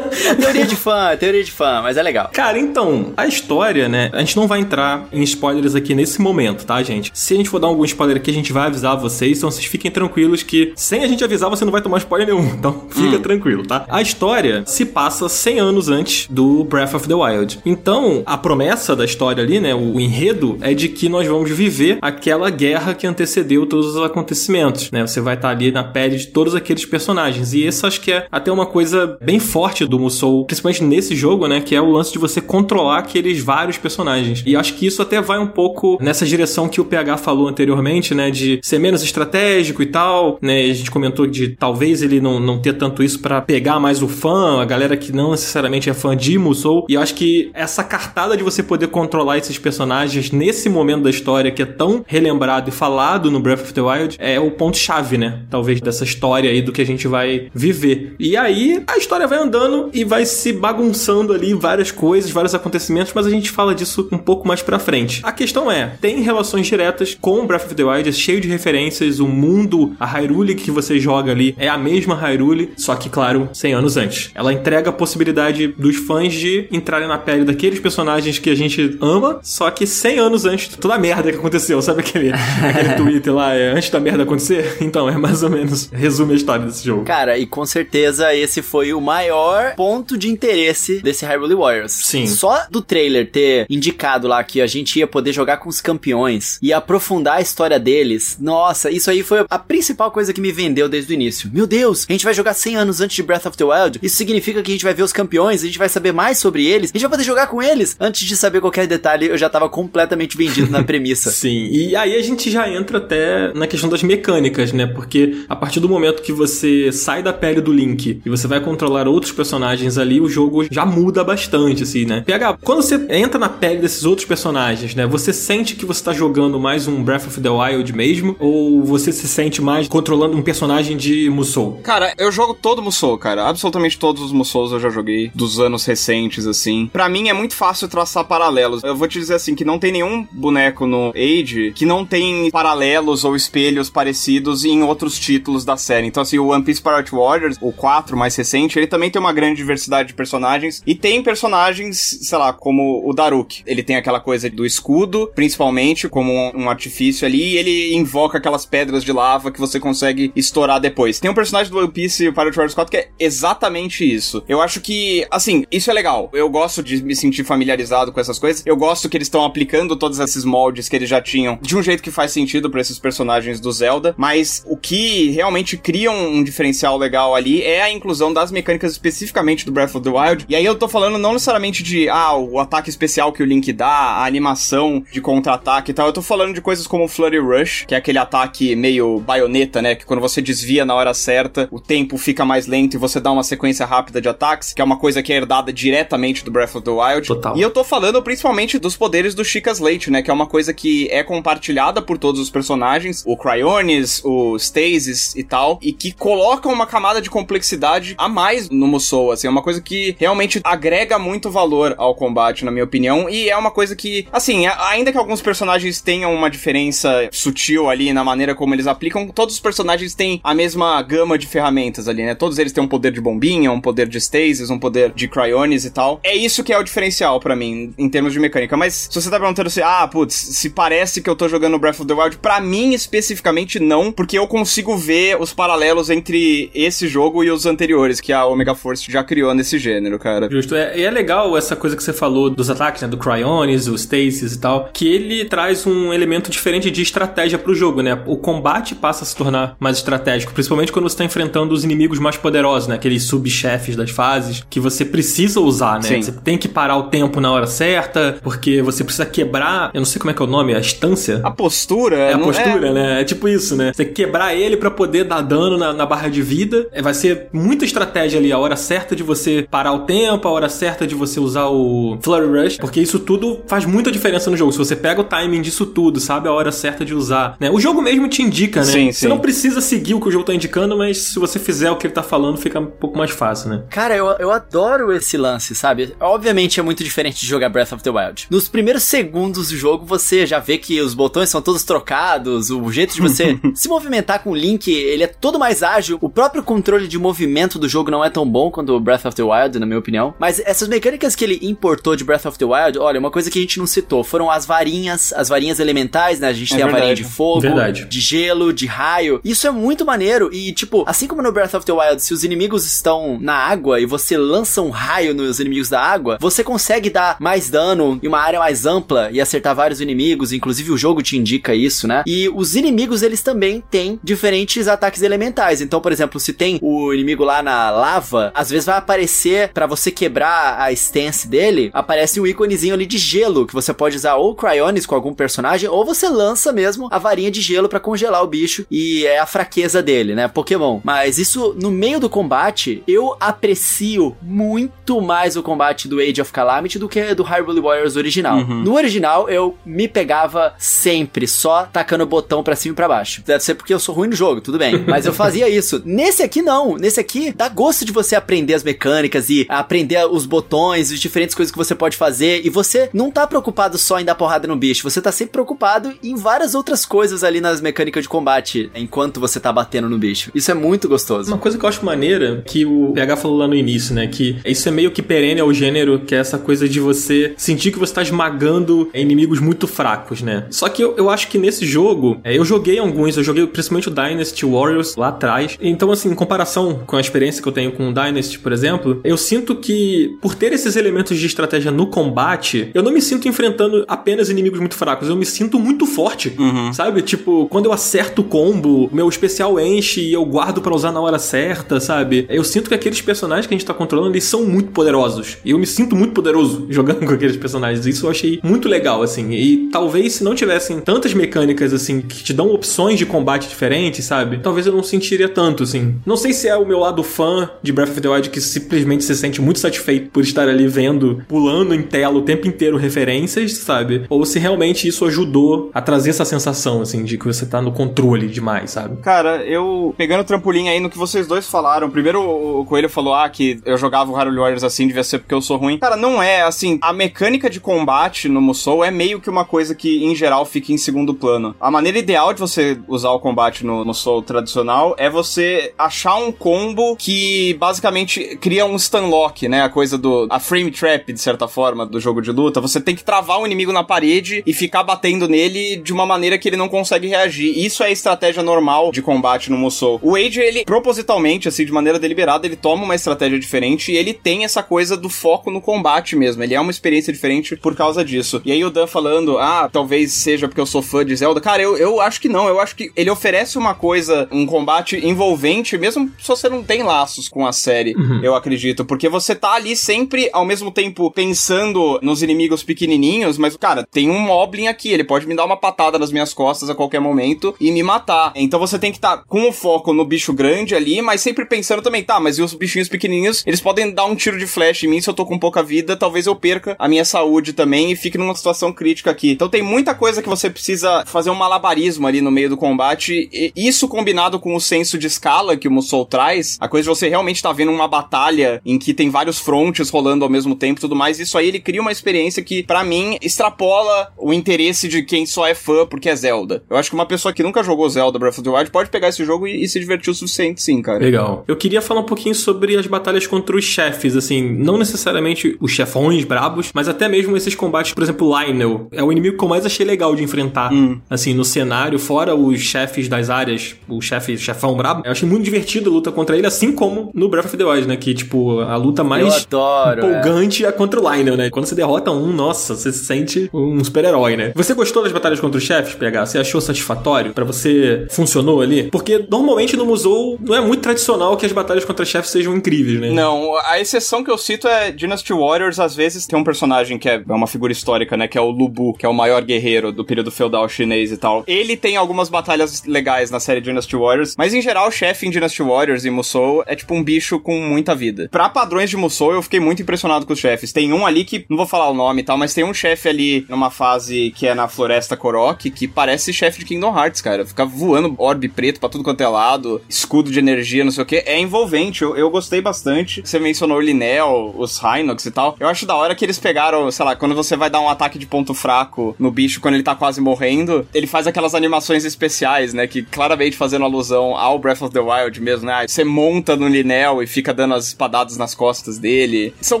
É 0.28 0.34
teoria 0.34 0.64
de 0.64 0.76
fã, 0.76 1.10
é 1.10 1.16
teoria 1.16 1.44
de 1.44 1.52
fã, 1.52 1.82
mas 1.82 1.96
é 1.96 2.02
legal. 2.02 2.30
Cara, 2.32 2.58
então, 2.58 3.12
a 3.16 3.26
história, 3.26 3.88
né? 3.88 4.10
A 4.12 4.20
gente 4.20 4.36
não 4.36 4.46
vai 4.46 4.60
entrar 4.60 5.06
em 5.12 5.22
spoilers 5.22 5.74
aqui 5.74 5.94
nesse 5.94 6.20
momento, 6.20 6.64
tá, 6.64 6.82
gente? 6.82 7.10
Se 7.12 7.34
a 7.34 7.36
gente 7.36 7.48
for 7.48 7.58
dar 7.58 7.66
algum 7.66 7.84
spoiler 7.84 8.16
aqui, 8.16 8.30
a 8.30 8.34
gente 8.34 8.52
vai 8.52 8.66
avisar 8.66 8.96
vocês. 8.96 9.38
Então 9.38 9.50
vocês 9.50 9.66
fiquem 9.66 9.90
tranquilos 9.90 10.42
que 10.42 10.72
sem 10.76 11.04
a 11.04 11.08
gente 11.08 11.22
avisar, 11.24 11.50
você 11.50 11.64
não 11.64 11.72
vai 11.72 11.82
tomar 11.82 11.98
spoiler 11.98 12.26
nenhum. 12.26 12.46
Então 12.46 12.86
fica 12.90 13.16
hum. 13.16 13.22
tranquilo, 13.22 13.66
tá? 13.66 13.84
A 13.88 14.00
história 14.00 14.62
se 14.66 14.84
passa 14.84 15.28
100 15.28 15.60
anos 15.60 15.88
antes 15.88 16.26
do 16.30 16.64
Breath 16.64 16.94
of 16.94 17.08
the 17.08 17.14
Wild. 17.14 17.60
Então, 17.64 18.11
a 18.26 18.36
promessa 18.36 18.94
da 18.94 19.04
história 19.04 19.42
ali, 19.42 19.60
né? 19.60 19.74
O 19.74 19.98
enredo 20.00 20.58
é 20.60 20.74
de 20.74 20.88
que 20.88 21.08
nós 21.08 21.26
vamos 21.26 21.50
viver 21.50 21.98
aquela 22.02 22.50
guerra 22.50 22.94
que 22.94 23.06
antecedeu 23.06 23.66
todos 23.66 23.94
os 23.94 24.02
acontecimentos, 24.02 24.90
né? 24.90 25.06
Você 25.06 25.20
vai 25.20 25.34
estar 25.34 25.50
ali 25.50 25.70
na 25.72 25.84
pele 25.84 26.16
de 26.16 26.26
todos 26.26 26.54
aqueles 26.54 26.84
personagens. 26.84 27.52
E 27.52 27.66
isso 27.66 27.86
acho 27.86 28.00
que 28.00 28.12
é 28.12 28.26
até 28.30 28.50
uma 28.50 28.66
coisa 28.66 29.16
bem 29.22 29.38
forte 29.38 29.84
do 29.86 29.98
Musou, 29.98 30.44
principalmente 30.44 30.84
nesse 30.84 31.14
jogo, 31.14 31.46
né? 31.46 31.60
Que 31.60 31.74
é 31.74 31.80
o 31.80 31.90
lance 31.90 32.12
de 32.12 32.18
você 32.18 32.40
controlar 32.40 32.98
aqueles 32.98 33.40
vários 33.42 33.78
personagens. 33.78 34.42
E 34.46 34.56
acho 34.56 34.74
que 34.74 34.86
isso 34.86 35.00
até 35.00 35.20
vai 35.20 35.38
um 35.38 35.46
pouco 35.46 35.98
nessa 36.00 36.26
direção 36.26 36.68
que 36.68 36.80
o 36.80 36.84
PH 36.84 37.16
falou 37.18 37.48
anteriormente, 37.48 38.14
né? 38.14 38.30
De 38.30 38.60
ser 38.62 38.78
menos 38.78 39.02
estratégico 39.02 39.82
e 39.82 39.86
tal, 39.86 40.38
né? 40.40 40.62
A 40.62 40.74
gente 40.74 40.90
comentou 40.90 41.26
de 41.26 41.48
talvez 41.48 42.02
ele 42.02 42.20
não, 42.20 42.40
não 42.40 42.58
ter 42.58 42.74
tanto 42.74 43.02
isso 43.02 43.20
para 43.20 43.40
pegar 43.40 43.78
mais 43.78 44.02
o 44.02 44.08
fã, 44.08 44.60
a 44.60 44.64
galera 44.64 44.96
que 44.96 45.12
não 45.12 45.30
necessariamente 45.30 45.88
é 45.88 45.94
fã 45.94 46.16
de 46.16 46.38
Musou. 46.38 46.86
E 46.88 46.96
acho 46.96 47.14
que 47.14 47.50
essa 47.54 47.84
cartada 48.02 48.36
de 48.36 48.42
você 48.42 48.64
poder 48.64 48.88
controlar 48.88 49.38
esses 49.38 49.58
personagens 49.58 50.32
nesse 50.32 50.68
momento 50.68 51.04
da 51.04 51.10
história 51.10 51.52
que 51.52 51.62
é 51.62 51.66
tão 51.66 52.04
relembrado 52.04 52.68
e 52.68 52.72
falado 52.72 53.30
no 53.30 53.38
Breath 53.38 53.62
of 53.62 53.72
the 53.72 53.80
Wild 53.80 54.16
é 54.18 54.40
o 54.40 54.50
ponto-chave, 54.50 55.16
né? 55.16 55.42
Talvez 55.48 55.80
dessa 55.80 56.02
história 56.02 56.50
aí 56.50 56.60
do 56.60 56.72
que 56.72 56.82
a 56.82 56.86
gente 56.86 57.06
vai 57.06 57.48
viver. 57.54 58.16
E 58.18 58.36
aí 58.36 58.82
a 58.88 58.96
história 58.96 59.28
vai 59.28 59.38
andando 59.38 59.88
e 59.92 60.02
vai 60.04 60.24
se 60.24 60.52
bagunçando 60.52 61.32
ali 61.32 61.54
várias 61.54 61.92
coisas, 61.92 62.32
vários 62.32 62.56
acontecimentos, 62.56 63.12
mas 63.14 63.24
a 63.24 63.30
gente 63.30 63.50
fala 63.52 63.72
disso 63.72 64.08
um 64.10 64.18
pouco 64.18 64.48
mais 64.48 64.62
pra 64.62 64.80
frente. 64.80 65.20
A 65.22 65.30
questão 65.30 65.70
é, 65.70 65.92
tem 66.00 66.20
relações 66.22 66.66
diretas 66.66 67.16
com 67.20 67.46
Breath 67.46 67.66
of 67.66 67.74
the 67.76 67.84
Wild, 67.84 68.08
é 68.08 68.12
cheio 68.12 68.40
de 68.40 68.48
referências, 68.48 69.20
o 69.20 69.28
mundo, 69.28 69.94
a 70.00 70.06
Hyrule 70.06 70.56
que 70.56 70.72
você 70.72 70.98
joga 70.98 71.30
ali 71.30 71.54
é 71.56 71.68
a 71.68 71.78
mesma 71.78 72.16
Hyrule, 72.16 72.72
só 72.76 72.96
que, 72.96 73.08
claro, 73.08 73.48
100 73.52 73.74
anos 73.74 73.96
antes. 73.96 74.30
Ela 74.34 74.52
entrega 74.52 74.90
a 74.90 74.92
possibilidade 74.92 75.68
dos 75.68 75.96
fãs 75.96 76.32
de 76.32 76.66
entrarem 76.72 77.06
na 77.06 77.16
pele 77.16 77.44
daqueles 77.44 77.78
personagens 77.78 77.91
que 78.40 78.50
a 78.50 78.54
gente 78.54 78.98
ama, 79.00 79.40
só 79.42 79.70
que 79.70 79.86
100 79.86 80.18
anos 80.18 80.44
antes 80.44 80.68
de 80.68 80.78
toda 80.78 80.94
a 80.94 80.98
merda 80.98 81.30
que 81.30 81.38
aconteceu. 81.38 81.80
Sabe 81.82 82.00
aquele, 82.00 82.32
aquele 82.32 82.94
tweet 82.94 83.30
lá, 83.30 83.54
é, 83.54 83.72
antes 83.72 83.90
da 83.90 84.00
merda 84.00 84.22
acontecer? 84.22 84.78
Então, 84.82 85.08
é 85.08 85.16
mais 85.16 85.42
ou 85.42 85.48
menos, 85.48 85.88
resume 85.92 86.32
a 86.32 86.36
história 86.36 86.66
desse 86.66 86.84
jogo. 86.84 87.04
Cara, 87.04 87.38
e 87.38 87.46
com 87.46 87.64
certeza 87.64 88.34
esse 88.34 88.60
foi 88.60 88.92
o 88.92 89.00
maior 89.00 89.74
ponto 89.74 90.18
de 90.18 90.28
interesse 90.28 91.00
desse 91.00 91.24
Hyrule 91.24 91.54
Warriors. 91.54 91.92
Sim. 91.92 92.26
Só 92.26 92.66
do 92.70 92.82
trailer 92.82 93.30
ter 93.30 93.66
indicado 93.70 94.28
lá 94.28 94.42
que 94.42 94.60
a 94.60 94.66
gente 94.66 94.98
ia 94.98 95.06
poder 95.06 95.32
jogar 95.32 95.58
com 95.58 95.68
os 95.68 95.80
campeões 95.80 96.58
e 96.60 96.72
aprofundar 96.72 97.36
a 97.36 97.40
história 97.40 97.78
deles, 97.78 98.36
nossa, 98.40 98.90
isso 98.90 99.10
aí 99.10 99.22
foi 99.22 99.46
a 99.48 99.58
principal 99.58 100.10
coisa 100.10 100.32
que 100.32 100.40
me 100.40 100.52
vendeu 100.52 100.88
desde 100.88 101.12
o 101.12 101.14
início. 101.14 101.50
Meu 101.52 101.66
Deus, 101.66 102.06
a 102.08 102.12
gente 102.12 102.24
vai 102.24 102.34
jogar 102.34 102.54
100 102.54 102.76
anos 102.76 103.00
antes 103.00 103.16
de 103.16 103.22
Breath 103.22 103.46
of 103.46 103.56
the 103.56 103.64
Wild, 103.64 103.98
isso 104.02 104.16
significa 104.16 104.62
que 104.62 104.70
a 104.70 104.74
gente 104.74 104.84
vai 104.84 104.94
ver 104.94 105.02
os 105.02 105.12
campeões, 105.12 105.62
a 105.62 105.66
gente 105.66 105.78
vai 105.78 105.88
saber 105.88 106.12
mais 106.12 106.38
sobre 106.38 106.66
eles, 106.66 106.90
a 106.90 106.98
gente 106.98 107.02
vai 107.02 107.10
poder 107.10 107.24
jogar 107.24 107.46
com 107.46 107.62
eles. 107.62 107.71
Antes 107.98 108.26
de 108.26 108.36
saber 108.36 108.60
qualquer 108.60 108.86
detalhe, 108.86 109.26
eu 109.26 109.38
já 109.38 109.48
tava 109.48 109.68
completamente 109.68 110.36
vendido 110.36 110.70
na 110.70 110.82
premissa. 110.84 111.30
Sim, 111.30 111.68
e 111.70 111.96
aí 111.96 112.14
a 112.14 112.22
gente 112.22 112.50
já 112.50 112.68
entra 112.68 112.98
até 112.98 113.52
na 113.54 113.66
questão 113.66 113.88
das 113.88 114.02
mecânicas, 114.02 114.72
né? 114.72 114.86
Porque 114.86 115.44
a 115.48 115.56
partir 115.56 115.80
do 115.80 115.88
momento 115.88 116.22
que 116.22 116.32
você 116.32 116.92
sai 116.92 117.22
da 117.22 117.32
pele 117.32 117.60
do 117.60 117.72
Link 117.72 118.20
e 118.24 118.28
você 118.28 118.46
vai 118.46 118.60
controlar 118.60 119.08
outros 119.08 119.32
personagens 119.32 119.98
ali, 119.98 120.20
o 120.20 120.28
jogo 120.28 120.66
já 120.70 120.84
muda 120.84 121.24
bastante, 121.24 121.82
assim, 121.82 122.04
né? 122.04 122.22
PH, 122.26 122.58
quando 122.62 122.82
você 122.82 123.06
entra 123.08 123.38
na 123.38 123.48
pele 123.48 123.80
desses 123.80 124.04
outros 124.04 124.26
personagens, 124.26 124.94
né? 124.94 125.06
Você 125.06 125.32
sente 125.32 125.74
que 125.74 125.86
você 125.86 126.02
tá 126.04 126.12
jogando 126.12 126.60
mais 126.60 126.86
um 126.86 127.02
Breath 127.02 127.26
of 127.26 127.40
the 127.40 127.50
Wild 127.50 127.92
mesmo? 127.92 128.36
Ou 128.38 128.82
você 128.82 129.12
se 129.12 129.26
sente 129.26 129.62
mais 129.62 129.88
controlando 129.88 130.36
um 130.36 130.42
personagem 130.42 130.96
de 130.96 131.30
Musou? 131.30 131.80
Cara, 131.82 132.12
eu 132.18 132.30
jogo 132.30 132.54
todo 132.54 132.82
Musou, 132.82 133.16
cara. 133.18 133.48
Absolutamente 133.48 133.98
todos 133.98 134.22
os 134.22 134.32
Musous 134.32 134.72
eu 134.72 134.80
já 134.80 134.90
joguei 134.90 135.30
dos 135.34 135.58
anos 135.58 135.84
recentes, 135.84 136.46
assim. 136.46 136.88
Para 136.92 137.08
mim 137.08 137.28
é 137.28 137.32
muito 137.32 137.54
fácil 137.62 137.86
traçar 137.86 138.24
paralelos. 138.24 138.82
Eu 138.82 138.96
vou 138.96 139.06
te 139.06 139.20
dizer 139.20 139.34
assim 139.34 139.54
que 139.54 139.64
não 139.64 139.78
tem 139.78 139.92
nenhum 139.92 140.26
boneco 140.32 140.84
no 140.84 141.12
Age 141.14 141.70
que 141.76 141.86
não 141.86 142.04
tem 142.04 142.50
paralelos 142.50 143.24
ou 143.24 143.36
espelhos 143.36 143.88
parecidos 143.88 144.64
em 144.64 144.82
outros 144.82 145.16
títulos 145.16 145.64
da 145.64 145.76
série. 145.76 146.08
Então, 146.08 146.24
assim, 146.24 146.40
o 146.40 146.48
One 146.48 146.64
Piece 146.64 146.82
Pirate 146.82 147.12
Warriors, 147.12 147.58
o 147.60 147.72
4 147.72 148.16
mais 148.16 148.34
recente, 148.34 148.76
ele 148.76 148.88
também 148.88 149.12
tem 149.12 149.20
uma 149.20 149.32
grande 149.32 149.58
diversidade 149.58 150.08
de 150.08 150.14
personagens. 150.14 150.82
E 150.84 150.92
tem 150.92 151.22
personagens, 151.22 152.18
sei 152.22 152.36
lá, 152.36 152.52
como 152.52 153.08
o 153.08 153.12
Daruk. 153.12 153.62
Ele 153.64 153.84
tem 153.84 153.94
aquela 153.94 154.18
coisa 154.18 154.50
do 154.50 154.66
escudo, 154.66 155.30
principalmente, 155.32 156.08
como 156.08 156.32
um, 156.56 156.68
artifício 156.68 157.24
ali, 157.24 157.52
e 157.52 157.56
ele 157.58 157.94
invoca 157.94 158.38
aquelas 158.38 158.66
pedras 158.66 159.04
de 159.04 159.12
lava 159.12 159.52
que 159.52 159.60
você 159.60 159.78
consegue 159.78 160.32
estourar 160.34 160.80
depois. 160.80 161.20
Tem 161.20 161.30
um 161.30 161.34
personagem 161.34 161.70
do 161.70 161.78
One 161.78 161.92
Piece 161.92 162.32
Pirate 162.32 162.56
Warriors 162.56 162.74
4 162.74 162.90
que 162.90 162.96
é 162.96 163.08
exatamente 163.20 164.04
isso. 164.04 164.42
Eu 164.48 164.60
acho 164.60 164.80
que, 164.80 165.24
assim, 165.30 165.64
isso 165.70 165.88
é 165.92 165.94
legal. 165.94 166.28
Eu 166.32 166.50
gosto 166.50 166.82
de 166.82 167.00
me 167.04 167.14
sentir 167.14 167.44
familiarizado 167.52 168.10
com 168.10 168.20
essas 168.20 168.38
coisas. 168.38 168.62
Eu 168.64 168.76
gosto 168.76 169.08
que 169.10 169.16
eles 169.16 169.26
estão 169.26 169.44
aplicando 169.44 169.94
todos 169.94 170.18
esses 170.18 170.42
moldes 170.42 170.88
que 170.88 170.96
eles 170.96 171.08
já 171.08 171.20
tinham 171.20 171.58
de 171.60 171.76
um 171.76 171.82
jeito 171.82 172.02
que 172.02 172.10
faz 172.10 172.32
sentido 172.32 172.70
para 172.70 172.80
esses 172.80 172.98
personagens 172.98 173.60
do 173.60 173.70
Zelda. 173.70 174.14
Mas 174.16 174.64
o 174.66 174.76
que 174.76 175.30
realmente 175.30 175.76
cria 175.76 176.10
um 176.10 176.42
diferencial 176.42 176.96
legal 176.96 177.34
ali 177.34 177.62
é 177.62 177.82
a 177.82 177.90
inclusão 177.90 178.32
das 178.32 178.50
mecânicas 178.50 178.92
especificamente 178.92 179.66
do 179.66 179.72
Breath 179.72 179.94
of 179.94 180.00
the 180.00 180.10
Wild. 180.10 180.46
E 180.48 180.56
aí 180.56 180.64
eu 180.64 180.74
tô 180.74 180.88
falando 180.88 181.18
não 181.18 181.34
necessariamente 181.34 181.82
de, 181.82 182.08
ah, 182.08 182.34
o 182.34 182.58
ataque 182.58 182.88
especial 182.88 183.32
que 183.32 183.42
o 183.42 183.46
Link 183.46 183.70
dá, 183.72 183.86
a 183.86 184.24
animação 184.24 185.04
de 185.12 185.20
contra-ataque 185.20 185.90
e 185.90 185.94
tal. 185.94 186.06
Eu 186.06 186.12
tô 186.12 186.22
falando 186.22 186.54
de 186.54 186.62
coisas 186.62 186.86
como 186.86 187.04
o 187.04 187.08
Flurry 187.08 187.38
Rush, 187.38 187.84
que 187.86 187.94
é 187.94 187.98
aquele 187.98 188.18
ataque 188.18 188.74
meio 188.74 189.20
baioneta, 189.20 189.82
né? 189.82 189.94
Que 189.94 190.06
quando 190.06 190.20
você 190.20 190.40
desvia 190.40 190.84
na 190.86 190.94
hora 190.94 191.12
certa, 191.12 191.68
o 191.70 191.78
tempo 191.78 192.16
fica 192.16 192.44
mais 192.44 192.66
lento 192.66 192.94
e 192.94 192.98
você 192.98 193.20
dá 193.20 193.30
uma 193.30 193.42
sequência 193.42 193.84
rápida 193.84 194.20
de 194.20 194.28
ataques, 194.28 194.72
que 194.72 194.80
é 194.80 194.84
uma 194.84 194.96
coisa 194.96 195.22
que 195.22 195.32
é 195.32 195.36
herdada 195.36 195.72
diretamente 195.72 196.44
do 196.44 196.50
Breath 196.50 196.76
of 196.76 196.84
the 196.84 196.90
Wild. 196.90 197.26
Total. 197.42 197.56
E 197.56 197.60
eu 197.60 197.70
tô 197.70 197.82
falando 197.82 198.22
principalmente 198.22 198.78
dos 198.78 198.96
poderes 198.96 199.34
do 199.34 199.44
Chica 199.44 199.72
Slate, 199.72 200.10
né? 200.10 200.22
Que 200.22 200.30
é 200.30 200.34
uma 200.34 200.46
coisa 200.46 200.72
que 200.72 201.08
é 201.10 201.24
compartilhada 201.24 202.00
por 202.00 202.16
todos 202.16 202.40
os 202.40 202.48
personagens, 202.48 203.24
o 203.26 203.36
Cryonis, 203.36 204.22
o 204.24 204.56
Stasis 204.56 205.34
e 205.34 205.42
tal, 205.42 205.78
e 205.82 205.92
que 205.92 206.12
colocam 206.12 206.72
uma 206.72 206.86
camada 206.86 207.20
de 207.20 207.28
complexidade 207.28 208.14
a 208.16 208.28
mais 208.28 208.70
no 208.70 208.86
Musou, 208.86 209.32
assim, 209.32 209.46
é 209.46 209.50
uma 209.50 209.62
coisa 209.62 209.80
que 209.80 210.14
realmente 210.18 210.60
agrega 210.62 211.18
muito 211.18 211.50
valor 211.50 211.94
ao 211.98 212.14
combate, 212.14 212.64
na 212.64 212.70
minha 212.70 212.84
opinião, 212.84 213.28
e 213.28 213.48
é 213.50 213.56
uma 213.56 213.70
coisa 213.70 213.96
que, 213.96 214.28
assim, 214.32 214.66
ainda 214.66 215.10
que 215.10 215.18
alguns 215.18 215.42
personagens 215.42 216.00
tenham 216.00 216.32
uma 216.32 216.48
diferença 216.48 217.28
sutil 217.32 217.90
ali 217.90 218.12
na 218.12 218.22
maneira 218.22 218.54
como 218.54 218.74
eles 218.74 218.86
aplicam, 218.86 219.28
todos 219.28 219.54
os 219.54 219.60
personagens 219.60 220.14
têm 220.14 220.40
a 220.44 220.54
mesma 220.54 221.00
gama 221.02 221.36
de 221.36 221.46
ferramentas 221.46 222.06
ali, 222.06 222.22
né? 222.24 222.34
Todos 222.34 222.58
eles 222.58 222.72
têm 222.72 222.84
um 222.84 222.88
poder 222.88 223.10
de 223.10 223.20
bombinha, 223.20 223.72
um 223.72 223.80
poder 223.80 224.06
de 224.06 224.18
stasis, 224.18 224.70
um 224.70 224.78
poder 224.78 225.12
de 225.12 225.26
cryonis 225.26 225.84
e 225.84 225.90
tal. 225.90 226.20
É 226.22 226.36
isso 226.36 226.62
que 226.62 226.72
é 226.72 226.78
o 226.78 226.82
diferencial 226.82 227.31
para 227.40 227.56
mim, 227.56 227.92
em 227.98 228.08
termos 228.08 228.32
de 228.32 228.40
mecânica. 228.40 228.76
Mas 228.76 229.08
se 229.10 229.20
você 229.20 229.30
tá 229.30 229.38
perguntando 229.38 229.68
assim, 229.68 229.80
ah, 229.82 230.06
putz, 230.06 230.34
se 230.34 230.70
parece 230.70 231.20
que 231.20 231.28
eu 231.28 231.36
tô 231.36 231.48
jogando 231.48 231.78
Breath 231.78 232.00
of 232.00 232.06
the 232.06 232.14
Wild, 232.14 232.38
para 232.38 232.60
mim 232.60 232.94
especificamente 232.94 233.78
não, 233.78 234.12
porque 234.12 234.38
eu 234.38 234.46
consigo 234.46 234.96
ver 234.96 235.40
os 235.40 235.52
paralelos 235.52 236.10
entre 236.10 236.70
esse 236.74 237.08
jogo 237.08 237.44
e 237.44 237.50
os 237.50 237.66
anteriores 237.66 238.20
que 238.20 238.32
a 238.32 238.44
Omega 238.46 238.74
Force 238.74 239.10
já 239.10 239.22
criou 239.22 239.54
nesse 239.54 239.78
gênero, 239.78 240.18
cara. 240.18 240.48
Justo. 240.50 240.74
É, 240.74 240.98
e 240.98 241.02
é 241.02 241.10
legal 241.10 241.56
essa 241.56 241.76
coisa 241.76 241.96
que 241.96 242.02
você 242.02 242.12
falou 242.12 242.50
dos 242.50 242.70
ataques, 242.70 243.02
né? 243.02 243.08
Do 243.08 243.16
Cryonis, 243.16 243.88
o 243.88 243.96
Stasis 243.96 244.54
e 244.54 244.58
tal, 244.58 244.90
que 244.92 245.06
ele 245.08 245.44
traz 245.44 245.86
um 245.86 246.12
elemento 246.12 246.50
diferente 246.50 246.90
de 246.90 247.02
estratégia 247.02 247.58
pro 247.58 247.74
jogo, 247.74 248.02
né? 248.02 248.20
O 248.26 248.36
combate 248.36 248.94
passa 248.94 249.24
a 249.24 249.26
se 249.26 249.34
tornar 249.34 249.76
mais 249.78 249.98
estratégico, 249.98 250.52
principalmente 250.52 250.92
quando 250.92 251.08
você 251.08 251.16
tá 251.16 251.24
enfrentando 251.24 251.74
os 251.74 251.84
inimigos 251.84 252.18
mais 252.18 252.36
poderosos, 252.36 252.88
né? 252.88 252.94
Aqueles 252.96 253.24
subchefes 253.24 253.96
das 253.96 254.10
fases, 254.10 254.64
que 254.68 254.80
você 254.80 255.04
precisa 255.04 255.60
usar, 255.60 256.00
né? 256.00 256.08
Sim. 256.08 256.22
Você 256.22 256.32
tem 256.32 256.58
que 256.58 256.68
parar 256.68 256.96
o 256.96 257.04
tempo 257.04 257.21
na 257.40 257.52
hora 257.52 257.66
certa, 257.66 258.36
porque 258.42 258.82
você 258.82 259.02
precisa 259.04 259.26
quebrar, 259.26 259.90
eu 259.94 260.00
não 260.00 260.06
sei 260.06 260.18
como 260.20 260.30
é 260.30 260.34
que 260.34 260.42
é 260.42 260.44
o 260.44 260.48
nome, 260.48 260.74
a 260.74 260.78
estância. 260.78 261.40
A 261.42 261.50
postura. 261.50 262.16
É 262.16 262.32
a 262.32 262.36
não- 262.36 262.44
postura, 262.44 262.92
né? 262.92 263.20
É 263.20 263.24
tipo 263.24 263.48
isso, 263.48 263.76
né? 263.76 263.92
Você 263.94 264.04
quebrar 264.04 264.54
ele 264.54 264.76
pra 264.76 264.90
poder 264.90 265.24
dar 265.24 265.40
dano 265.40 265.76
na, 265.78 265.92
na 265.92 266.06
barra 266.06 266.28
de 266.28 266.42
vida. 266.42 266.86
É, 266.92 267.02
vai 267.02 267.14
ser 267.14 267.48
muita 267.52 267.84
estratégia 267.84 268.38
ali, 268.38 268.52
a 268.52 268.58
hora 268.58 268.76
certa 268.76 269.14
de 269.16 269.22
você 269.22 269.66
parar 269.70 269.92
o 269.92 270.00
tempo, 270.00 270.46
a 270.48 270.50
hora 270.50 270.68
certa 270.68 271.06
de 271.06 271.14
você 271.14 271.40
usar 271.40 271.66
o 271.68 272.18
Flurry 272.22 272.62
Rush, 272.62 272.76
porque 272.78 273.00
isso 273.00 273.18
tudo 273.18 273.62
faz 273.66 273.84
muita 273.84 274.10
diferença 274.10 274.50
no 274.50 274.56
jogo. 274.56 274.72
Se 274.72 274.78
você 274.78 274.96
pega 274.96 275.20
o 275.20 275.24
timing 275.24 275.60
disso 275.62 275.86
tudo, 275.86 276.20
sabe 276.20 276.48
a 276.48 276.52
hora 276.52 276.72
certa 276.72 277.04
de 277.04 277.14
usar, 277.14 277.56
né? 277.60 277.70
O 277.70 277.80
jogo 277.80 278.00
mesmo 278.02 278.28
te 278.28 278.42
indica, 278.42 278.80
né? 278.80 278.86
Sim, 278.86 279.12
você 279.12 279.20
sim. 279.20 279.28
não 279.28 279.38
precisa 279.38 279.80
seguir 279.80 280.14
o 280.14 280.20
que 280.20 280.28
o 280.28 280.30
jogo 280.30 280.44
tá 280.44 280.54
indicando, 280.54 280.96
mas 280.96 281.18
se 281.18 281.38
você 281.38 281.58
fizer 281.58 281.90
o 281.90 281.96
que 281.96 282.06
ele 282.06 282.14
tá 282.14 282.22
falando, 282.22 282.56
fica 282.56 282.78
um 282.80 282.86
pouco 282.86 283.16
mais 283.18 283.30
fácil, 283.30 283.70
né? 283.70 283.82
Cara, 283.90 284.16
eu, 284.16 284.26
eu 284.38 284.50
adoro 284.50 285.12
esse 285.12 285.36
lance, 285.36 285.74
sabe? 285.74 286.14
Obviamente 286.20 286.78
é 286.80 286.82
muito 286.82 287.02
diferente 287.12 287.40
de 287.40 287.46
jogar 287.46 287.68
Breath 287.68 287.92
of 287.92 288.02
the 288.02 288.10
Wild. 288.10 288.46
Nos 288.50 288.68
primeiros 288.68 289.02
segundos 289.02 289.68
do 289.68 289.76
jogo, 289.76 290.04
você 290.06 290.46
já 290.46 290.58
vê 290.58 290.78
que 290.78 291.00
os 291.00 291.14
botões 291.14 291.48
são 291.50 291.60
todos 291.62 291.84
trocados, 291.84 292.70
o 292.70 292.90
jeito 292.90 293.14
de 293.14 293.20
você 293.20 293.58
se 293.74 293.88
movimentar 293.88 294.42
com 294.42 294.50
o 294.50 294.54
Link, 294.56 294.90
ele 294.90 295.22
é 295.22 295.26
todo 295.26 295.58
mais 295.58 295.82
ágil. 295.82 296.18
O 296.20 296.28
próprio 296.28 296.62
controle 296.62 297.06
de 297.06 297.18
movimento 297.18 297.78
do 297.78 297.88
jogo 297.88 298.10
não 298.10 298.24
é 298.24 298.30
tão 298.30 298.48
bom 298.48 298.70
quanto 298.70 298.92
o 298.94 299.00
Breath 299.00 299.26
of 299.26 299.36
the 299.36 299.42
Wild, 299.42 299.78
na 299.78 299.86
minha 299.86 299.98
opinião. 299.98 300.34
Mas 300.38 300.60
essas 300.60 300.88
mecânicas 300.88 301.36
que 301.36 301.44
ele 301.44 301.58
importou 301.62 302.16
de 302.16 302.24
Breath 302.24 302.46
of 302.46 302.58
the 302.58 302.64
Wild, 302.64 302.98
olha, 302.98 303.18
uma 303.20 303.30
coisa 303.30 303.50
que 303.50 303.58
a 303.58 303.62
gente 303.62 303.78
não 303.78 303.86
citou, 303.86 304.24
foram 304.24 304.50
as 304.50 304.64
varinhas, 304.64 305.32
as 305.34 305.48
varinhas 305.48 305.78
elementais, 305.80 306.40
né? 306.40 306.48
A 306.48 306.52
gente 306.52 306.72
É 306.72 306.76
tem 306.76 306.84
a 306.84 306.86
varinha 306.88 307.08
verdade. 307.08 307.28
de 307.28 307.34
fogo, 307.34 307.60
Verdade. 307.60 308.04
de 308.06 308.20
gelo, 308.20 308.72
de 308.72 308.86
raio. 308.86 309.40
Isso 309.44 309.66
é 309.66 309.70
muito 309.70 310.04
maneiro. 310.04 310.50
E, 310.52 310.72
tipo, 310.72 311.04
assim 311.06 311.26
como 311.26 311.42
no 311.42 311.52
Breath 311.52 311.74
of 311.74 311.84
the 311.84 311.92
Wild, 311.92 312.22
se 312.22 312.32
os 312.32 312.42
inimigos 312.44 312.86
estão 312.86 313.38
na 313.40 313.54
água 313.54 314.00
e 314.00 314.06
você 314.06 314.36
lança 314.36 314.80
um 314.80 314.90
raio 314.90 315.34
nos 315.34 315.60
inimigos 315.60 315.88
da 315.88 316.00
água, 316.00 316.38
você 316.40 316.62
consegue 316.64 317.01
dar 317.10 317.36
mais 317.40 317.70
dano 317.70 318.18
em 318.22 318.28
uma 318.28 318.40
área 318.40 318.58
mais 318.58 318.86
ampla 318.86 319.30
e 319.32 319.40
acertar 319.40 319.74
vários 319.74 320.00
inimigos. 320.00 320.52
Inclusive, 320.52 320.92
o 320.92 320.98
jogo 320.98 321.22
te 321.22 321.36
indica 321.36 321.74
isso, 321.74 322.06
né? 322.06 322.22
E 322.26 322.48
os 322.48 322.76
inimigos, 322.76 323.22
eles 323.22 323.42
também 323.42 323.82
têm 323.90 324.18
diferentes 324.22 324.88
ataques 324.88 325.22
elementais. 325.22 325.80
Então, 325.80 326.00
por 326.00 326.12
exemplo, 326.12 326.38
se 326.40 326.52
tem 326.52 326.78
o 326.82 327.12
inimigo 327.12 327.44
lá 327.44 327.62
na 327.62 327.90
lava, 327.90 328.52
às 328.54 328.70
vezes 328.70 328.86
vai 328.86 328.96
aparecer, 328.96 329.70
pra 329.72 329.86
você 329.86 330.10
quebrar 330.10 330.80
a 330.80 330.92
stance 330.92 331.48
dele, 331.48 331.90
aparece 331.92 332.40
um 332.40 332.46
íconezinho 332.46 332.94
ali 332.94 333.06
de 333.06 333.18
gelo, 333.18 333.66
que 333.66 333.74
você 333.74 333.92
pode 333.92 334.16
usar 334.16 334.36
ou 334.36 334.54
Cryonis 334.54 335.06
com 335.06 335.14
algum 335.14 335.34
personagem, 335.34 335.88
ou 335.88 336.04
você 336.04 336.28
lança 336.28 336.72
mesmo 336.72 337.08
a 337.10 337.18
varinha 337.18 337.50
de 337.50 337.60
gelo 337.60 337.88
pra 337.88 338.00
congelar 338.00 338.42
o 338.42 338.46
bicho, 338.46 338.86
e 338.90 339.26
é 339.26 339.38
a 339.38 339.46
fraqueza 339.46 340.02
dele, 340.02 340.34
né? 340.34 340.48
Pokémon. 340.48 341.00
Mas 341.04 341.38
isso, 341.38 341.74
no 341.80 341.90
meio 341.90 342.20
do 342.20 342.28
combate, 342.28 343.02
eu 343.06 343.36
aprecio 343.40 344.36
muito 344.42 345.20
mais 345.20 345.56
o 345.56 345.62
combate 345.62 346.08
do 346.08 346.20
Age 346.20 346.40
of 346.40 346.52
Calamity 346.52 346.91
do 346.98 347.08
que 347.08 347.34
do 347.34 347.42
Hyrule 347.42 347.80
Warriors 347.80 348.16
original. 348.16 348.64
No 348.64 348.94
original, 348.94 349.48
eu 349.48 349.76
me 349.84 350.08
pegava 350.08 350.74
sempre 350.78 351.46
só 351.46 351.88
tacando 351.92 352.24
o 352.24 352.26
botão 352.26 352.62
pra 352.62 352.76
cima 352.76 352.92
e 352.92 352.96
pra 352.96 353.08
baixo. 353.08 353.42
Deve 353.44 353.62
ser 353.64 353.74
porque 353.74 353.92
eu 353.92 353.98
sou 354.00 354.14
ruim 354.14 354.28
no 354.28 354.36
jogo, 354.36 354.60
tudo 354.60 354.78
bem. 354.78 355.04
Mas 355.06 355.26
eu 355.26 355.32
fazia 355.32 355.68
isso. 355.70 356.02
Nesse 356.04 356.42
aqui, 356.42 356.62
não. 356.62 356.96
Nesse 356.96 357.20
aqui, 357.20 357.52
dá 357.52 357.68
gosto 357.68 358.04
de 358.04 358.12
você 358.12 358.34
aprender 358.34 358.74
as 358.74 358.82
mecânicas 358.82 359.48
e 359.50 359.66
aprender 359.68 360.24
os 360.26 360.46
botões, 360.46 361.12
as 361.12 361.20
diferentes 361.20 361.54
coisas 361.54 361.70
que 361.72 361.78
você 361.78 361.94
pode 361.94 362.16
fazer. 362.16 362.64
E 362.64 362.70
você 362.70 363.10
não 363.12 363.30
tá 363.30 363.46
preocupado 363.46 363.98
só 363.98 364.18
em 364.20 364.24
dar 364.24 364.34
porrada 364.34 364.66
no 364.66 364.76
bicho. 364.76 365.02
Você 365.08 365.20
tá 365.20 365.32
sempre 365.32 365.52
preocupado 365.52 366.12
em 366.22 366.34
várias 366.36 366.74
outras 366.74 367.04
coisas 367.04 367.44
ali 367.44 367.60
nas 367.60 367.80
mecânicas 367.80 368.22
de 368.22 368.28
combate 368.28 368.90
enquanto 368.94 369.40
você 369.40 369.60
tá 369.60 369.72
batendo 369.72 370.08
no 370.08 370.18
bicho. 370.18 370.50
Isso 370.54 370.70
é 370.70 370.74
muito 370.74 371.08
gostoso. 371.08 371.50
Uma 371.50 371.58
coisa 371.58 371.78
que 371.78 371.84
eu 371.84 371.88
acho 371.88 372.04
maneira, 372.04 372.62
que 372.66 372.84
o 372.86 373.12
PH 373.12 373.36
falou 373.36 373.58
lá 373.58 373.68
no 373.68 373.74
início, 373.74 374.14
né? 374.14 374.26
Que 374.26 374.58
isso 374.64 374.88
é 374.88 374.92
meio 374.92 375.10
que 375.10 375.22
perene 375.22 375.60
ao 375.60 375.72
gênero, 375.72 376.20
que 376.20 376.34
é 376.34 376.38
essa 376.38 376.58
coisa 376.58 376.71
de 376.80 377.00
você 377.00 377.54
sentir 377.56 377.92
que 377.92 377.98
você 377.98 378.12
tá 378.12 378.22
esmagando 378.22 379.08
inimigos 379.14 379.60
muito 379.60 379.86
fracos, 379.86 380.42
né? 380.42 380.66
Só 380.70 380.88
que 380.88 381.02
eu, 381.02 381.14
eu 381.16 381.30
acho 381.30 381.48
que 381.48 381.58
nesse 381.58 381.86
jogo, 381.86 382.38
é, 382.44 382.56
eu 382.56 382.64
joguei 382.64 382.98
alguns, 382.98 383.36
eu 383.36 383.44
joguei 383.44 383.66
principalmente 383.66 384.08
o 384.08 384.10
Dynasty 384.10 384.64
Warriors 384.64 385.16
lá 385.16 385.28
atrás. 385.28 385.76
Então, 385.80 386.10
assim, 386.10 386.30
em 386.30 386.34
comparação 386.34 387.02
com 387.06 387.16
a 387.16 387.20
experiência 387.20 387.62
que 387.62 387.68
eu 387.68 387.72
tenho 387.72 387.92
com 387.92 388.08
o 388.08 388.14
Dynasty, 388.14 388.58
por 388.58 388.72
exemplo, 388.72 389.20
eu 389.24 389.36
sinto 389.36 389.76
que, 389.76 390.36
por 390.40 390.54
ter 390.54 390.72
esses 390.72 390.96
elementos 390.96 391.38
de 391.38 391.46
estratégia 391.46 391.90
no 391.90 392.06
combate, 392.06 392.90
eu 392.94 393.02
não 393.02 393.12
me 393.12 393.20
sinto 393.20 393.48
enfrentando 393.48 394.04
apenas 394.08 394.48
inimigos 394.48 394.80
muito 394.80 394.94
fracos, 394.94 395.28
eu 395.28 395.36
me 395.36 395.46
sinto 395.46 395.78
muito 395.78 396.06
forte, 396.06 396.54
sabe? 396.92 397.22
Tipo, 397.22 397.66
quando 397.68 397.86
eu 397.86 397.92
acerto 397.92 398.42
o 398.42 398.44
combo, 398.44 399.08
meu 399.12 399.28
especial 399.28 399.78
enche 399.78 400.20
e 400.20 400.32
eu 400.32 400.44
guardo 400.44 400.80
pra 400.80 400.94
usar 400.94 401.12
na 401.12 401.20
hora 401.20 401.38
certa, 401.38 402.00
sabe? 402.00 402.46
Eu 402.48 402.64
sinto 402.64 402.88
que 402.88 402.94
aqueles 402.94 403.20
personagens 403.20 403.66
que 403.66 403.74
a 403.74 403.76
gente 403.76 403.86
tá 403.86 403.94
controlando, 403.94 404.32
eles 404.32 404.44
são 404.44 404.64
muito 404.64 404.90
poderosos. 404.92 405.58
E 405.64 405.70
eu 405.70 405.78
me 405.78 405.86
sinto 405.86 406.14
muito 406.14 406.32
poderoso 406.32 406.61
jogando 406.88 407.24
com 407.26 407.32
aqueles 407.32 407.56
personagens. 407.56 408.06
Isso 408.06 408.26
eu 408.26 408.30
achei 408.30 408.60
muito 408.62 408.88
legal, 408.88 409.22
assim. 409.22 409.52
E 409.52 409.88
talvez 409.90 410.34
se 410.34 410.44
não 410.44 410.54
tivessem 410.54 411.00
tantas 411.00 411.34
mecânicas, 411.34 411.92
assim, 411.92 412.20
que 412.20 412.42
te 412.42 412.52
dão 412.52 412.72
opções 412.72 413.18
de 413.18 413.26
combate 413.26 413.68
diferentes, 413.68 414.24
sabe? 414.24 414.58
Talvez 414.58 414.86
eu 414.86 414.92
não 414.92 415.02
sentiria 415.02 415.48
tanto, 415.48 415.82
assim. 415.82 416.16
Não 416.24 416.36
sei 416.36 416.52
se 416.52 416.68
é 416.68 416.76
o 416.76 416.86
meu 416.86 416.98
lado 416.98 417.22
fã 417.22 417.70
de 417.82 417.92
Breath 417.92 418.10
of 418.10 418.20
the 418.20 418.28
Wild 418.28 418.50
que 418.50 418.60
simplesmente 418.60 419.24
se 419.24 419.34
sente 419.34 419.60
muito 419.60 419.78
satisfeito 419.78 420.30
por 420.30 420.42
estar 420.42 420.68
ali 420.68 420.86
vendo, 420.86 421.42
pulando 421.48 421.94
em 421.94 422.02
tela 422.02 422.38
o 422.38 422.42
tempo 422.42 422.66
inteiro 422.66 422.96
referências, 422.96 423.74
sabe? 423.74 424.26
Ou 424.28 424.44
se 424.44 424.58
realmente 424.58 425.06
isso 425.08 425.24
ajudou 425.24 425.90
a 425.94 426.00
trazer 426.00 426.30
essa 426.30 426.44
sensação, 426.44 427.02
assim, 427.02 427.24
de 427.24 427.38
que 427.38 427.46
você 427.46 427.66
tá 427.66 427.80
no 427.80 427.92
controle 427.92 428.48
demais, 428.48 428.90
sabe? 428.90 429.20
Cara, 429.22 429.64
eu 429.64 430.14
pegando 430.16 430.40
o 430.40 430.44
trampolim 430.44 430.88
aí 430.88 431.00
no 431.00 431.10
que 431.10 431.18
vocês 431.18 431.46
dois 431.46 431.66
falaram. 431.66 432.10
Primeiro 432.10 432.40
o 432.42 432.84
Coelho 432.84 433.08
falou 433.08 433.34
ah, 433.34 433.48
que 433.48 433.80
eu 433.84 433.96
jogava 433.96 434.30
o 434.30 434.34
Hyrule 434.34 434.58
Warriors 434.58 434.84
assim, 434.84 435.06
devia 435.06 435.24
ser 435.24 435.38
porque 435.38 435.54
eu 435.54 435.60
sou 435.60 435.76
ruim. 435.76 435.98
Cara, 435.98 436.16
não 436.16 436.42
é, 436.42 436.51
assim, 436.60 436.98
a 437.00 437.12
mecânica 437.12 437.70
de 437.70 437.80
combate 437.80 438.48
no 438.48 438.60
Musou 438.60 439.02
é 439.02 439.10
meio 439.10 439.40
que 439.40 439.48
uma 439.48 439.64
coisa 439.64 439.94
que 439.94 440.24
em 440.24 440.34
geral 440.36 440.66
fica 440.66 440.92
em 440.92 440.98
segundo 440.98 441.32
plano. 441.32 441.74
A 441.80 441.90
maneira 441.90 442.18
ideal 442.18 442.52
de 442.52 442.60
você 442.60 442.98
usar 443.08 443.30
o 443.30 443.40
combate 443.40 443.86
no 443.86 444.04
Musou 444.04 444.42
tradicional 444.42 445.14
é 445.16 445.30
você 445.30 445.94
achar 445.96 446.36
um 446.36 446.52
combo 446.52 447.16
que 447.16 447.74
basicamente 447.74 448.56
cria 448.60 448.84
um 448.84 448.98
stun 448.98 449.28
lock, 449.28 449.68
né? 449.68 449.82
A 449.82 449.88
coisa 449.88 450.18
do 450.18 450.46
a 450.50 450.58
frame 450.60 450.90
trap 450.90 451.32
de 451.32 451.40
certa 451.40 451.66
forma 451.66 452.04
do 452.04 452.20
jogo 452.20 452.42
de 452.42 452.50
luta. 452.50 452.80
Você 452.80 453.00
tem 453.00 453.14
que 453.14 453.24
travar 453.24 453.60
o 453.60 453.66
inimigo 453.66 453.92
na 453.92 454.04
parede 454.04 454.62
e 454.66 454.72
ficar 454.72 455.02
batendo 455.02 455.48
nele 455.48 455.96
de 455.96 456.12
uma 456.12 456.26
maneira 456.26 456.58
que 456.58 456.68
ele 456.68 456.76
não 456.76 456.88
consegue 456.88 457.28
reagir. 457.28 457.78
Isso 457.78 458.02
é 458.02 458.06
a 458.06 458.10
estratégia 458.10 458.62
normal 458.62 459.12
de 459.12 459.22
combate 459.22 459.70
no 459.70 459.78
Musou. 459.78 460.18
O 460.22 460.36
Age, 460.36 460.60
ele 460.60 460.84
propositalmente, 460.84 461.68
assim, 461.68 461.84
de 461.84 461.92
maneira 461.92 462.18
deliberada, 462.18 462.66
ele 462.66 462.76
toma 462.76 463.04
uma 463.04 463.14
estratégia 463.14 463.58
diferente 463.58 464.12
e 464.12 464.16
ele 464.16 464.34
tem 464.34 464.64
essa 464.64 464.82
coisa 464.82 465.16
do 465.16 465.28
foco 465.28 465.70
no 465.70 465.80
combate 465.80 466.36
mesmo. 466.42 466.62
Ele 466.62 466.74
é 466.74 466.80
uma 466.80 466.90
experiência 466.90 467.32
diferente 467.32 467.76
por 467.76 467.94
causa 467.94 468.24
disso. 468.24 468.60
E 468.64 468.72
aí 468.72 468.84
o 468.84 468.90
Dan 468.90 469.06
falando, 469.06 469.58
ah, 469.58 469.88
talvez 469.90 470.32
seja 470.32 470.66
porque 470.66 470.80
eu 470.80 470.86
sou 470.86 471.00
fã 471.00 471.24
de 471.24 471.36
Zelda. 471.36 471.60
Cara, 471.60 471.80
eu, 471.80 471.96
eu 471.96 472.20
acho 472.20 472.40
que 472.40 472.48
não. 472.48 472.66
Eu 472.66 472.80
acho 472.80 472.96
que 472.96 473.12
ele 473.14 473.30
oferece 473.30 473.78
uma 473.78 473.94
coisa, 473.94 474.48
um 474.50 474.66
combate 474.66 475.16
envolvente, 475.24 475.96
mesmo 475.96 476.30
se 476.38 476.48
você 476.48 476.68
não 476.68 476.82
tem 476.82 477.02
laços 477.02 477.48
com 477.48 477.66
a 477.66 477.72
série, 477.72 478.14
eu 478.42 478.54
acredito. 478.54 479.04
Porque 479.04 479.28
você 479.28 479.54
tá 479.54 479.74
ali 479.74 479.94
sempre, 479.94 480.50
ao 480.52 480.64
mesmo 480.64 480.90
tempo, 480.90 481.30
pensando 481.30 482.18
nos 482.22 482.42
inimigos 482.42 482.82
pequenininhos, 482.82 483.56
mas, 483.58 483.76
cara, 483.76 484.06
tem 484.10 484.28
um 484.28 484.40
Moblin 484.40 484.88
aqui, 484.88 485.12
ele 485.12 485.24
pode 485.24 485.46
me 485.46 485.54
dar 485.54 485.64
uma 485.64 485.76
patada 485.76 486.18
nas 486.18 486.32
minhas 486.32 486.52
costas 486.52 486.90
a 486.90 486.94
qualquer 486.94 487.20
momento 487.20 487.74
e 487.80 487.92
me 487.92 488.02
matar. 488.02 488.52
Então 488.56 488.80
você 488.80 488.98
tem 488.98 489.12
que 489.12 489.18
estar 489.18 489.38
tá 489.38 489.44
com 489.46 489.68
o 489.68 489.72
foco 489.72 490.12
no 490.12 490.24
bicho 490.24 490.52
grande 490.52 490.94
ali, 490.94 491.22
mas 491.22 491.40
sempre 491.40 491.64
pensando 491.64 492.02
também, 492.02 492.22
tá, 492.22 492.40
mas 492.40 492.58
e 492.58 492.62
os 492.62 492.74
bichinhos 492.74 493.08
pequenininhos, 493.08 493.62
eles 493.66 493.80
podem 493.80 494.12
dar 494.12 494.24
um 494.24 494.34
tiro 494.34 494.58
de 494.58 494.66
flash 494.66 495.04
em 495.04 495.08
mim 495.08 495.20
se 495.20 495.28
eu 495.28 495.34
tô 495.34 495.46
com 495.46 495.58
pouca 495.58 495.82
vida, 495.82 496.16
talvez 496.16 496.31
eu 496.46 496.54
perca 496.54 496.96
a 496.98 497.08
minha 497.08 497.24
saúde 497.24 497.72
também 497.72 498.12
e 498.12 498.16
fique 498.16 498.38
numa 498.38 498.54
situação 498.54 498.92
crítica 498.92 499.30
aqui. 499.30 499.50
Então 499.50 499.68
tem 499.68 499.82
muita 499.82 500.14
coisa 500.14 500.42
que 500.42 500.48
você 500.48 500.68
precisa 500.68 501.24
fazer 501.26 501.50
um 501.50 501.54
malabarismo 501.54 502.26
ali 502.26 502.40
no 502.40 502.50
meio 502.50 502.68
do 502.68 502.76
combate, 502.76 503.48
e 503.52 503.72
isso 503.76 504.08
combinado 504.08 504.58
com 504.58 504.74
o 504.74 504.80
senso 504.80 505.18
de 505.18 505.26
escala 505.26 505.76
que 505.76 505.88
o 505.88 505.90
Musou 505.90 506.24
traz, 506.24 506.76
a 506.80 506.88
coisa 506.88 507.04
de 507.04 507.16
você 507.16 507.28
realmente 507.28 507.62
tá 507.62 507.72
vendo 507.72 507.92
uma 507.92 508.08
batalha 508.08 508.80
em 508.84 508.98
que 508.98 509.14
tem 509.14 509.30
vários 509.30 509.58
frontes 509.58 510.10
rolando 510.10 510.44
ao 510.44 510.50
mesmo 510.50 510.74
tempo 510.74 510.98
e 510.98 511.02
tudo 511.02 511.14
mais, 511.14 511.38
isso 511.38 511.56
aí 511.58 511.68
ele 511.68 511.80
cria 511.80 512.00
uma 512.00 512.12
experiência 512.12 512.62
que, 512.62 512.82
pra 512.82 513.04
mim, 513.04 513.36
extrapola 513.40 514.32
o 514.36 514.52
interesse 514.52 515.08
de 515.08 515.22
quem 515.22 515.46
só 515.46 515.66
é 515.66 515.74
fã 515.74 516.06
porque 516.06 516.28
é 516.28 516.36
Zelda. 516.36 516.82
Eu 516.88 516.96
acho 516.96 517.10
que 517.10 517.14
uma 517.14 517.26
pessoa 517.26 517.52
que 517.52 517.62
nunca 517.62 517.82
jogou 517.82 518.08
Zelda 518.08 518.38
Breath 518.38 518.58
of 518.58 518.62
the 518.62 518.70
Wild 518.70 518.90
pode 518.90 519.10
pegar 519.10 519.28
esse 519.28 519.44
jogo 519.44 519.66
e, 519.66 519.82
e 519.82 519.88
se 519.88 519.98
divertir 519.98 520.30
o 520.30 520.34
suficiente, 520.34 520.82
sim, 520.82 521.00
cara. 521.02 521.18
Legal. 521.18 521.64
Eu 521.66 521.76
queria 521.76 522.00
falar 522.00 522.20
um 522.20 522.26
pouquinho 522.26 522.54
sobre 522.54 522.96
as 522.96 523.06
batalhas 523.06 523.46
contra 523.46 523.76
os 523.76 523.84
chefes, 523.84 524.36
assim, 524.36 524.62
não 524.62 524.98
necessariamente 524.98 525.76
os 525.80 525.92
chefões 526.22 526.44
brabos, 526.44 526.90
mas 526.94 527.08
até 527.08 527.28
mesmo 527.28 527.56
esses 527.56 527.74
combates, 527.74 528.12
por 528.12 528.22
exemplo, 528.22 528.48
Lionel. 528.48 529.08
É 529.12 529.22
o 529.22 529.32
inimigo 529.32 529.56
que 529.56 529.64
eu 529.64 529.68
mais 529.68 529.84
achei 529.84 530.06
legal 530.06 530.34
de 530.34 530.42
enfrentar, 530.42 530.90
assim, 531.28 531.54
no 531.54 531.64
cenário, 531.64 532.18
fora 532.18 532.54
os 532.54 532.80
chefes 532.80 533.28
das 533.28 533.50
áreas, 533.50 533.96
o 534.08 534.20
chefe, 534.20 534.56
chefão 534.56 534.96
brabo. 534.96 535.22
Eu 535.24 535.32
achei 535.32 535.48
muito 535.48 535.64
divertido 535.64 536.10
a 536.10 536.12
luta 536.12 536.30
contra 536.30 536.56
ele, 536.56 536.66
assim 536.66 536.92
como 536.92 537.30
no 537.34 537.48
Breath 537.48 537.66
of 537.66 537.76
the 537.76 537.84
Wild, 537.84 538.08
né? 538.08 538.16
Que, 538.16 538.34
tipo, 538.34 538.80
a 538.80 538.96
luta 538.96 539.24
mais 539.24 539.66
adoro, 539.66 540.26
empolgante 540.26 540.84
é. 540.84 540.92
contra 540.92 541.20
o 541.20 541.32
Lionel, 541.32 541.56
né? 541.56 541.70
Quando 541.70 541.86
você 541.86 541.94
derrota 541.94 542.30
um, 542.30 542.52
nossa, 542.52 542.94
você 542.94 543.12
se 543.12 543.24
sente 543.24 543.70
um 543.72 544.02
super-herói, 544.04 544.56
né? 544.56 544.72
Você 544.74 544.94
gostou 544.94 545.22
das 545.22 545.32
batalhas 545.32 545.60
contra 545.60 545.78
os 545.78 545.84
chefes, 545.84 546.14
PH? 546.14 546.46
Você 546.46 546.58
achou 546.58 546.80
satisfatório? 546.80 547.52
Pra 547.52 547.64
você 547.64 548.26
funcionou 548.30 548.80
ali? 548.80 549.04
Porque 549.10 549.44
normalmente 549.50 549.96
no 549.96 550.04
Musou 550.04 550.58
não 550.60 550.74
é 550.74 550.80
muito 550.80 551.00
tradicional 551.00 551.56
que 551.56 551.66
as 551.66 551.72
batalhas 551.72 552.04
contra 552.04 552.24
chefes 552.24 552.50
sejam 552.50 552.76
incríveis 552.76 552.92
incríveis, 552.92 553.20
né? 553.20 553.30
Não, 553.30 553.76
a 553.86 554.00
exceção 554.00 554.44
que 554.44 554.50
eu 554.50 554.58
cito 554.58 554.86
é 554.86 555.10
Dynasty 555.10 555.52
Warriors, 555.52 555.98
às 555.98 556.11
vezes 556.14 556.46
tem 556.46 556.58
um 556.58 556.64
personagem 556.64 557.18
que 557.18 557.28
é 557.28 557.42
uma 557.48 557.66
figura 557.66 557.92
histórica, 557.92 558.36
né? 558.36 558.48
Que 558.48 558.58
é 558.58 558.60
o 558.60 558.70
Lubu, 558.70 559.14
que 559.14 559.26
é 559.26 559.28
o 559.28 559.34
maior 559.34 559.62
guerreiro 559.62 560.12
do 560.12 560.24
período 560.24 560.50
feudal 560.50 560.88
chinês 560.88 561.32
e 561.32 561.36
tal. 561.36 561.64
Ele 561.66 561.96
tem 561.96 562.16
algumas 562.16 562.48
batalhas 562.48 563.04
legais 563.04 563.50
na 563.50 563.60
série 563.60 563.80
Dynasty 563.80 564.16
Warriors, 564.16 564.54
mas 564.56 564.74
em 564.74 564.82
geral 564.82 565.08
o 565.08 565.12
chefe 565.12 565.46
em 565.46 565.50
Dynasty 565.50 565.82
Warriors 565.82 566.24
e 566.24 566.30
Musou 566.30 566.82
é 566.86 566.94
tipo 566.94 567.14
um 567.14 567.22
bicho 567.22 567.58
com 567.60 567.80
muita 567.80 568.14
vida. 568.14 568.48
Pra 568.50 568.68
padrões 568.68 569.10
de 569.10 569.16
Musou, 569.16 569.52
eu 569.52 569.62
fiquei 569.62 569.80
muito 569.80 570.02
impressionado 570.02 570.46
com 570.46 570.52
os 570.52 570.58
chefes. 570.58 570.92
Tem 570.92 571.12
um 571.12 571.26
ali 571.26 571.44
que, 571.44 571.64
não 571.68 571.76
vou 571.76 571.86
falar 571.86 572.08
o 572.08 572.14
nome 572.14 572.42
e 572.42 572.44
tal, 572.44 572.56
mas 572.56 572.74
tem 572.74 572.84
um 572.84 572.94
chefe 572.94 573.28
ali 573.28 573.66
numa 573.68 573.90
fase 573.90 574.52
que 574.56 574.66
é 574.66 574.74
na 574.74 574.88
Floresta 574.88 575.36
Korok, 575.36 575.90
que 575.90 576.08
parece 576.08 576.52
chefe 576.52 576.80
de 576.80 576.84
Kingdom 576.84 577.16
Hearts, 577.16 577.40
cara. 577.40 577.66
Fica 577.66 577.84
voando 577.84 578.34
orbe 578.38 578.68
preto 578.68 579.00
pra 579.00 579.08
tudo 579.08 579.24
quanto 579.24 579.40
é 579.40 579.48
lado, 579.48 580.00
escudo 580.08 580.50
de 580.50 580.58
energia, 580.58 581.04
não 581.04 581.10
sei 581.10 581.22
o 581.22 581.26
que. 581.26 581.36
É 581.46 581.58
envolvente, 581.58 582.22
eu, 582.22 582.36
eu 582.36 582.50
gostei 582.50 582.80
bastante. 582.80 583.42
Você 583.44 583.58
mencionou 583.58 583.98
o 583.98 584.00
Linel, 584.00 584.74
os 584.76 585.00
Hinox 585.00 585.44
e 585.46 585.50
tal. 585.50 585.76
Eu 585.78 585.88
acho 585.88 586.01
da 586.06 586.14
hora 586.16 586.34
que 586.34 586.44
eles 586.44 586.58
pegaram, 586.58 587.10
sei 587.10 587.24
lá, 587.24 587.36
quando 587.36 587.54
você 587.54 587.76
vai 587.76 587.90
dar 587.90 588.00
um 588.00 588.08
ataque 588.08 588.38
de 588.38 588.46
ponto 588.46 588.74
fraco 588.74 589.34
no 589.38 589.50
bicho 589.50 589.80
quando 589.80 589.94
ele 589.94 590.02
tá 590.02 590.14
quase 590.14 590.40
morrendo, 590.40 591.06
ele 591.14 591.26
faz 591.26 591.46
aquelas 591.46 591.74
animações 591.74 592.24
especiais, 592.24 592.94
né? 592.94 593.06
Que 593.06 593.22
claramente 593.22 593.76
fazendo 593.76 594.04
alusão 594.04 594.56
ao 594.56 594.78
Breath 594.78 595.02
of 595.02 595.12
the 595.12 595.20
Wild 595.20 595.60
mesmo, 595.60 595.86
né? 595.86 596.06
Você 596.06 596.24
monta 596.24 596.76
no 596.76 596.88
Linel 596.88 597.42
e 597.42 597.46
fica 597.46 597.72
dando 597.72 597.94
as 597.94 598.08
espadadas 598.08 598.56
nas 598.56 598.74
costas 598.74 599.18
dele. 599.18 599.74
São 599.80 600.00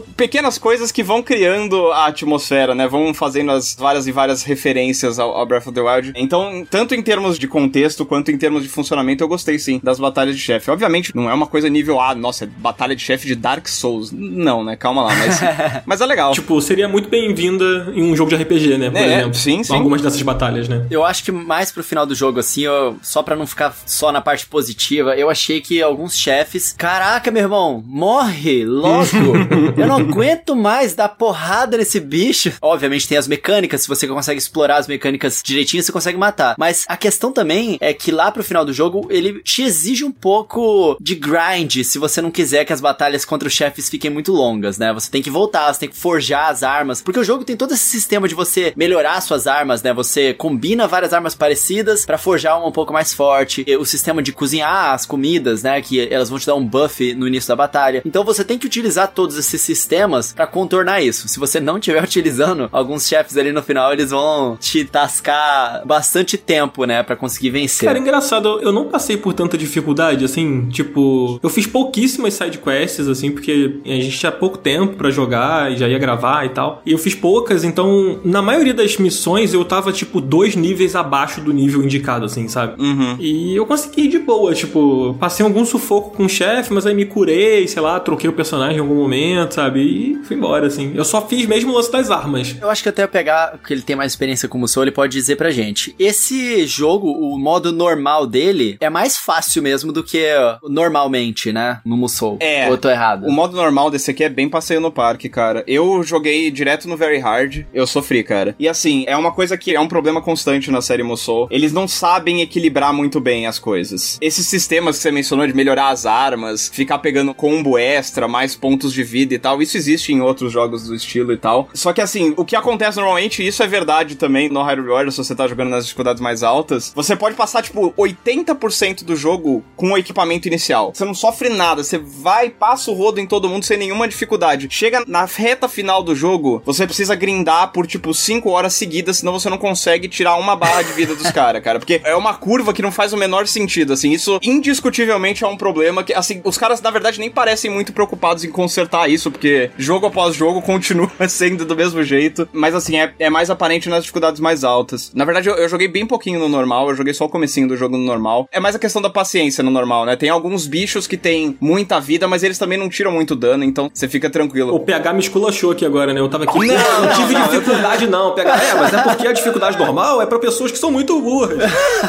pequenas 0.00 0.58
coisas 0.58 0.92
que 0.92 1.02
vão 1.02 1.22
criando 1.22 1.90
a 1.92 2.06
atmosfera, 2.06 2.74
né? 2.74 2.86
Vão 2.86 3.12
fazendo 3.14 3.52
as 3.52 3.74
várias 3.74 4.06
e 4.06 4.12
várias 4.12 4.42
referências 4.42 5.18
ao, 5.18 5.32
ao 5.32 5.46
Breath 5.46 5.66
of 5.66 5.72
the 5.72 5.80
Wild. 5.80 6.12
Então, 6.16 6.66
tanto 6.68 6.94
em 6.94 7.02
termos 7.02 7.38
de 7.38 7.48
contexto 7.48 8.04
quanto 8.06 8.30
em 8.30 8.38
termos 8.38 8.62
de 8.62 8.68
funcionamento, 8.68 9.22
eu 9.22 9.28
gostei 9.28 9.58
sim 9.58 9.80
das 9.82 9.98
batalhas 9.98 10.36
de 10.36 10.42
chefe. 10.42 10.70
Obviamente, 10.70 11.14
não 11.14 11.30
é 11.30 11.34
uma 11.34 11.46
coisa 11.46 11.68
nível 11.68 12.00
A, 12.00 12.14
nossa, 12.14 12.44
é 12.44 12.46
batalha 12.46 12.94
de 12.94 13.02
chefe 13.02 13.26
de 13.26 13.34
Dark 13.34 13.68
Souls. 13.68 14.12
Não, 14.12 14.64
né? 14.64 14.76
Calma 14.76 15.04
lá, 15.04 15.14
mas, 15.16 15.40
mas 15.84 16.00
é 16.00 16.06
legal. 16.06 16.32
Tipo, 16.32 16.60
seria 16.60 16.88
muito 16.88 17.08
bem-vinda 17.08 17.92
em 17.94 18.02
um 18.02 18.16
jogo 18.16 18.30
de 18.30 18.36
RPG, 18.42 18.78
né? 18.78 18.90
Por 18.90 18.98
É, 18.98 19.14
exemplo. 19.18 19.34
sim, 19.34 19.62
sim. 19.64 19.74
Algumas 19.74 20.00
dessas 20.02 20.20
batalhas, 20.22 20.68
né? 20.68 20.86
Eu 20.90 21.04
acho 21.04 21.24
que 21.24 21.32
mais 21.32 21.70
pro 21.72 21.82
final 21.84 22.06
do 22.06 22.14
jogo, 22.14 22.40
assim, 22.40 22.62
eu, 22.62 22.96
só 23.02 23.22
pra 23.22 23.36
não 23.36 23.46
ficar 23.46 23.74
só 23.86 24.10
na 24.12 24.20
parte 24.20 24.46
positiva, 24.46 25.16
eu 25.16 25.30
achei 25.30 25.60
que 25.60 25.82
alguns 25.82 26.16
chefes. 26.16 26.74
Caraca, 26.76 27.30
meu 27.30 27.42
irmão, 27.42 27.82
morre 27.86 28.64
logo! 28.64 29.06
eu 29.76 29.86
não 29.86 29.96
aguento 29.96 30.54
mais 30.54 30.94
dar 30.94 31.08
porrada 31.08 31.76
nesse 31.76 32.00
bicho. 32.00 32.52
Obviamente 32.60 33.08
tem 33.08 33.18
as 33.18 33.28
mecânicas, 33.28 33.82
se 33.82 33.88
você 33.88 34.06
consegue 34.06 34.38
explorar 34.38 34.76
as 34.76 34.86
mecânicas 34.86 35.42
direitinho, 35.44 35.82
você 35.82 35.92
consegue 35.92 36.18
matar. 36.18 36.54
Mas 36.58 36.84
a 36.88 36.96
questão 36.96 37.32
também 37.32 37.76
é 37.80 37.92
que 37.92 38.10
lá 38.10 38.30
pro 38.30 38.44
final 38.44 38.64
do 38.64 38.72
jogo, 38.72 39.06
ele 39.10 39.40
te 39.42 39.62
exige 39.62 40.04
um 40.04 40.12
pouco 40.12 40.96
de 41.00 41.14
grind, 41.14 41.82
se 41.84 41.98
você 41.98 42.20
não 42.20 42.30
quiser 42.30 42.64
que 42.64 42.72
as 42.72 42.80
batalhas 42.80 43.24
contra 43.24 43.48
os 43.48 43.54
chefes 43.54 43.88
fiquem 43.88 44.10
muito 44.10 44.32
longas, 44.32 44.78
né? 44.78 44.92
Você 44.92 45.10
tem 45.10 45.22
que 45.22 45.30
voltar, 45.30 45.71
você 45.72 45.80
tem 45.80 45.88
que 45.88 45.96
forjar 45.96 46.50
as 46.50 46.62
armas, 46.62 47.00
porque 47.00 47.20
o 47.20 47.24
jogo 47.24 47.44
tem 47.44 47.56
todo 47.56 47.72
esse 47.74 47.84
sistema 47.84 48.28
de 48.28 48.34
você 48.34 48.72
melhorar 48.76 49.20
suas 49.20 49.46
armas, 49.46 49.82
né? 49.82 49.92
Você 49.92 50.34
combina 50.34 50.86
várias 50.86 51.12
armas 51.12 51.34
parecidas 51.34 52.04
pra 52.04 52.18
forjar 52.18 52.58
uma 52.58 52.68
um 52.68 52.72
pouco 52.72 52.92
mais 52.92 53.12
forte. 53.12 53.64
O 53.78 53.84
sistema 53.84 54.22
de 54.22 54.32
cozinhar 54.32 54.92
as 54.92 55.06
comidas, 55.06 55.62
né? 55.62 55.80
Que 55.80 56.12
elas 56.12 56.28
vão 56.28 56.38
te 56.38 56.46
dar 56.46 56.54
um 56.54 56.64
buff 56.64 57.14
no 57.14 57.26
início 57.26 57.48
da 57.48 57.56
batalha. 57.56 58.02
Então 58.04 58.24
você 58.24 58.44
tem 58.44 58.58
que 58.58 58.66
utilizar 58.66 59.08
todos 59.08 59.36
esses 59.36 59.60
sistemas 59.60 60.32
pra 60.32 60.46
contornar 60.46 61.02
isso. 61.02 61.28
Se 61.28 61.38
você 61.38 61.60
não 61.60 61.78
estiver 61.78 62.02
utilizando, 62.04 62.68
alguns 62.72 63.06
chefes 63.06 63.36
ali 63.36 63.52
no 63.52 63.62
final 63.62 63.92
eles 63.92 64.10
vão 64.10 64.56
te 64.58 64.84
tascar 64.84 65.86
bastante 65.86 66.36
tempo, 66.36 66.84
né? 66.84 67.02
Pra 67.02 67.16
conseguir 67.16 67.50
vencer. 67.50 67.86
Cara, 67.86 67.98
engraçado, 67.98 68.60
eu 68.62 68.72
não 68.72 68.88
passei 68.88 69.16
por 69.16 69.32
tanta 69.32 69.56
dificuldade, 69.58 70.24
assim, 70.24 70.68
tipo, 70.68 71.38
eu 71.42 71.48
fiz 71.48 71.66
pouquíssimas 71.66 72.34
side 72.34 72.58
quests, 72.58 73.08
assim, 73.08 73.30
porque 73.30 73.80
a 73.84 73.88
gente 73.88 74.18
tinha 74.18 74.32
pouco 74.32 74.58
tempo 74.58 74.96
pra 74.96 75.10
jogar 75.10 75.61
e 75.70 75.76
já 75.76 75.88
ia 75.88 75.98
gravar 75.98 76.44
e 76.44 76.50
tal. 76.50 76.82
E 76.84 76.92
eu 76.92 76.98
fiz 76.98 77.14
poucas, 77.14 77.64
então, 77.64 78.20
na 78.24 78.42
maioria 78.42 78.74
das 78.74 78.96
missões 78.96 79.54
eu 79.54 79.64
tava, 79.64 79.92
tipo, 79.92 80.20
dois 80.20 80.56
níveis 80.56 80.94
abaixo 80.94 81.40
do 81.40 81.52
nível 81.52 81.82
indicado, 81.82 82.24
assim, 82.24 82.48
sabe? 82.48 82.80
Uhum. 82.82 83.16
E 83.18 83.54
eu 83.54 83.66
consegui 83.66 84.08
de 84.08 84.18
boa, 84.18 84.54
tipo, 84.54 85.16
passei 85.18 85.44
algum 85.44 85.64
sufoco 85.64 86.16
com 86.16 86.24
o 86.24 86.28
chefe, 86.28 86.72
mas 86.72 86.86
aí 86.86 86.94
me 86.94 87.04
curei, 87.04 87.66
sei 87.68 87.82
lá, 87.82 87.98
troquei 88.00 88.28
o 88.28 88.32
personagem 88.32 88.76
em 88.76 88.80
algum 88.80 88.94
momento, 88.94 89.54
sabe? 89.54 89.80
E 89.80 90.24
fui 90.24 90.36
embora, 90.36 90.66
assim. 90.66 90.92
Eu 90.94 91.04
só 91.04 91.26
fiz 91.26 91.46
mesmo 91.46 91.72
o 91.72 91.74
lance 91.74 91.90
das 91.90 92.10
armas. 92.10 92.56
Eu 92.60 92.70
acho 92.70 92.82
que 92.82 92.88
até 92.88 93.04
eu 93.04 93.08
pegar, 93.08 93.58
que 93.66 93.72
ele 93.72 93.82
tem 93.82 93.96
mais 93.96 94.12
experiência 94.12 94.48
como 94.48 94.68
sou, 94.68 94.82
ele 94.82 94.90
pode 94.90 95.12
dizer 95.12 95.36
pra 95.36 95.50
gente. 95.50 95.94
Esse 95.98 96.66
jogo, 96.66 97.10
o 97.10 97.38
modo 97.38 97.72
normal 97.72 98.26
dele, 98.26 98.76
é 98.80 98.90
mais 98.90 99.16
fácil 99.16 99.62
mesmo 99.62 99.92
do 99.92 100.02
que 100.02 100.26
normalmente, 100.68 101.52
né? 101.52 101.80
No 101.84 101.96
Musou. 101.96 102.36
É. 102.40 102.66
Ou 102.66 102.72
eu 102.72 102.78
tô 102.78 102.88
errado? 102.88 103.26
O 103.26 103.32
modo 103.32 103.56
normal 103.56 103.90
desse 103.90 104.10
aqui 104.10 104.24
é 104.24 104.28
bem 104.28 104.48
passeio 104.48 104.80
no 104.80 104.90
parque, 104.90 105.28
cara. 105.28 105.51
Eu 105.66 106.02
joguei 106.02 106.50
direto 106.50 106.88
no 106.88 106.96
Very 106.96 107.18
Hard, 107.18 107.64
eu 107.72 107.86
sofri, 107.86 108.22
cara. 108.22 108.54
E 108.58 108.68
assim, 108.68 109.04
é 109.06 109.16
uma 109.16 109.32
coisa 109.32 109.56
que 109.56 109.74
é 109.74 109.80
um 109.80 109.88
problema 109.88 110.20
constante 110.20 110.70
na 110.70 110.80
série 110.80 111.02
Musou. 111.02 111.48
Eles 111.50 111.72
não 111.72 111.86
sabem 111.86 112.40
equilibrar 112.40 112.92
muito 112.92 113.20
bem 113.20 113.46
as 113.46 113.58
coisas. 113.58 114.18
Esses 114.20 114.46
sistemas 114.46 114.96
que 114.96 115.02
você 115.02 115.10
mencionou 115.10 115.46
de 115.46 115.54
melhorar 115.54 115.88
as 115.88 116.06
armas, 116.06 116.68
ficar 116.72 116.98
pegando 116.98 117.34
combo 117.34 117.78
extra, 117.78 118.26
mais 118.26 118.54
pontos 118.54 118.92
de 118.92 119.02
vida 119.02 119.34
e 119.34 119.38
tal, 119.38 119.60
isso 119.60 119.76
existe 119.76 120.12
em 120.12 120.20
outros 120.20 120.52
jogos 120.52 120.86
do 120.86 120.94
estilo 120.94 121.32
e 121.32 121.36
tal. 121.36 121.68
Só 121.74 121.92
que 121.92 122.00
assim, 122.00 122.34
o 122.36 122.44
que 122.44 122.56
acontece 122.56 122.98
normalmente, 122.98 123.46
isso 123.46 123.62
é 123.62 123.66
verdade 123.66 124.16
também 124.16 124.48
no 124.48 124.62
Hyrule 124.62 124.88
Warriors, 124.88 125.14
se 125.14 125.24
você 125.24 125.34
tá 125.34 125.46
jogando 125.46 125.70
nas 125.70 125.84
dificuldades 125.84 126.20
mais 126.20 126.42
altas, 126.42 126.92
você 126.94 127.16
pode 127.16 127.36
passar, 127.36 127.62
tipo, 127.62 127.92
80% 127.92 129.04
do 129.04 129.16
jogo 129.16 129.64
com 129.76 129.92
o 129.92 129.98
equipamento 129.98 130.48
inicial. 130.48 130.92
Você 130.94 131.04
não 131.04 131.14
sofre 131.14 131.48
nada, 131.48 131.82
você 131.82 131.98
vai, 131.98 132.50
passa 132.50 132.90
o 132.90 132.94
rodo 132.94 133.20
em 133.20 133.26
todo 133.26 133.48
mundo 133.48 133.64
sem 133.64 133.76
nenhuma 133.76 134.08
dificuldade. 134.08 134.68
Chega 134.70 135.04
na 135.06 135.26
reta 135.42 135.68
final 135.68 136.02
do 136.02 136.14
jogo, 136.14 136.62
você 136.64 136.86
precisa 136.86 137.16
grindar 137.16 137.72
por, 137.72 137.86
tipo, 137.86 138.14
5 138.14 138.48
horas 138.48 138.74
seguidas, 138.74 139.18
senão 139.18 139.32
você 139.32 139.50
não 139.50 139.58
consegue 139.58 140.08
tirar 140.08 140.36
uma 140.36 140.54
barra 140.54 140.82
de 140.82 140.92
vida 140.92 141.14
dos 141.14 141.30
caras, 141.32 141.62
cara. 141.62 141.78
Porque 141.80 142.00
é 142.04 142.14
uma 142.14 142.34
curva 142.34 142.72
que 142.72 142.80
não 142.80 142.92
faz 142.92 143.12
o 143.12 143.16
menor 143.16 143.46
sentido, 143.46 143.92
assim. 143.92 144.12
Isso 144.12 144.38
indiscutivelmente 144.42 145.42
é 145.42 145.48
um 145.48 145.56
problema 145.56 146.04
que, 146.04 146.14
assim, 146.14 146.40
os 146.44 146.56
caras, 146.56 146.80
na 146.80 146.90
verdade, 146.90 147.18
nem 147.18 147.30
parecem 147.30 147.70
muito 147.70 147.92
preocupados 147.92 148.44
em 148.44 148.50
consertar 148.50 149.10
isso, 149.10 149.30
porque 149.30 149.70
jogo 149.76 150.06
após 150.06 150.36
jogo 150.36 150.62
continua 150.62 151.10
sendo 151.28 151.64
do 151.64 151.74
mesmo 151.74 152.02
jeito. 152.04 152.48
Mas, 152.52 152.74
assim, 152.74 152.96
é, 152.96 153.12
é 153.18 153.28
mais 153.28 153.50
aparente 153.50 153.88
nas 153.88 154.02
dificuldades 154.02 154.40
mais 154.40 154.62
altas. 154.62 155.10
Na 155.12 155.24
verdade, 155.24 155.48
eu, 155.48 155.56
eu 155.56 155.68
joguei 155.68 155.88
bem 155.88 156.06
pouquinho 156.06 156.38
no 156.38 156.48
normal, 156.48 156.88
eu 156.88 156.94
joguei 156.94 157.12
só 157.12 157.24
o 157.24 157.28
comecinho 157.28 157.66
do 157.66 157.76
jogo 157.76 157.96
no 157.96 158.04
normal. 158.04 158.48
É 158.52 158.60
mais 158.60 158.76
a 158.76 158.78
questão 158.78 159.02
da 159.02 159.10
paciência 159.10 159.64
no 159.64 159.70
normal, 159.70 160.06
né? 160.06 160.14
Tem 160.14 160.28
alguns 160.28 160.66
bichos 160.66 161.06
que 161.06 161.16
têm 161.16 161.56
muita 161.60 162.00
vida, 162.00 162.28
mas 162.28 162.42
eles 162.44 162.58
também 162.58 162.78
não 162.78 162.88
tiram 162.88 163.10
muito 163.10 163.34
dano, 163.34 163.64
então 163.64 163.90
você 163.92 164.08
fica 164.08 164.30
tranquilo. 164.30 164.74
O 164.74 164.80
PH 164.80 165.12
me 165.12 165.20
esculachou 165.32 165.70
aqui 165.70 165.84
agora, 165.84 166.12
né? 166.12 166.20
Eu 166.20 166.28
tava 166.28 166.44
aqui. 166.44 166.58
Não, 166.58 166.66
não, 166.66 167.06
não, 167.06 167.14
tive 167.14 167.32
não, 167.32 167.48
dificuldade, 167.48 168.06
não. 168.06 168.34
PH, 168.34 168.62
é, 168.62 168.74
mas 168.74 168.92
é 168.92 169.02
porque 169.02 169.26
a 169.26 169.32
dificuldade 169.32 169.78
normal 169.78 170.20
é 170.20 170.26
pra 170.26 170.38
pessoas 170.38 170.70
que 170.70 170.78
são 170.78 170.90
muito 170.90 171.18
burras. 171.20 171.58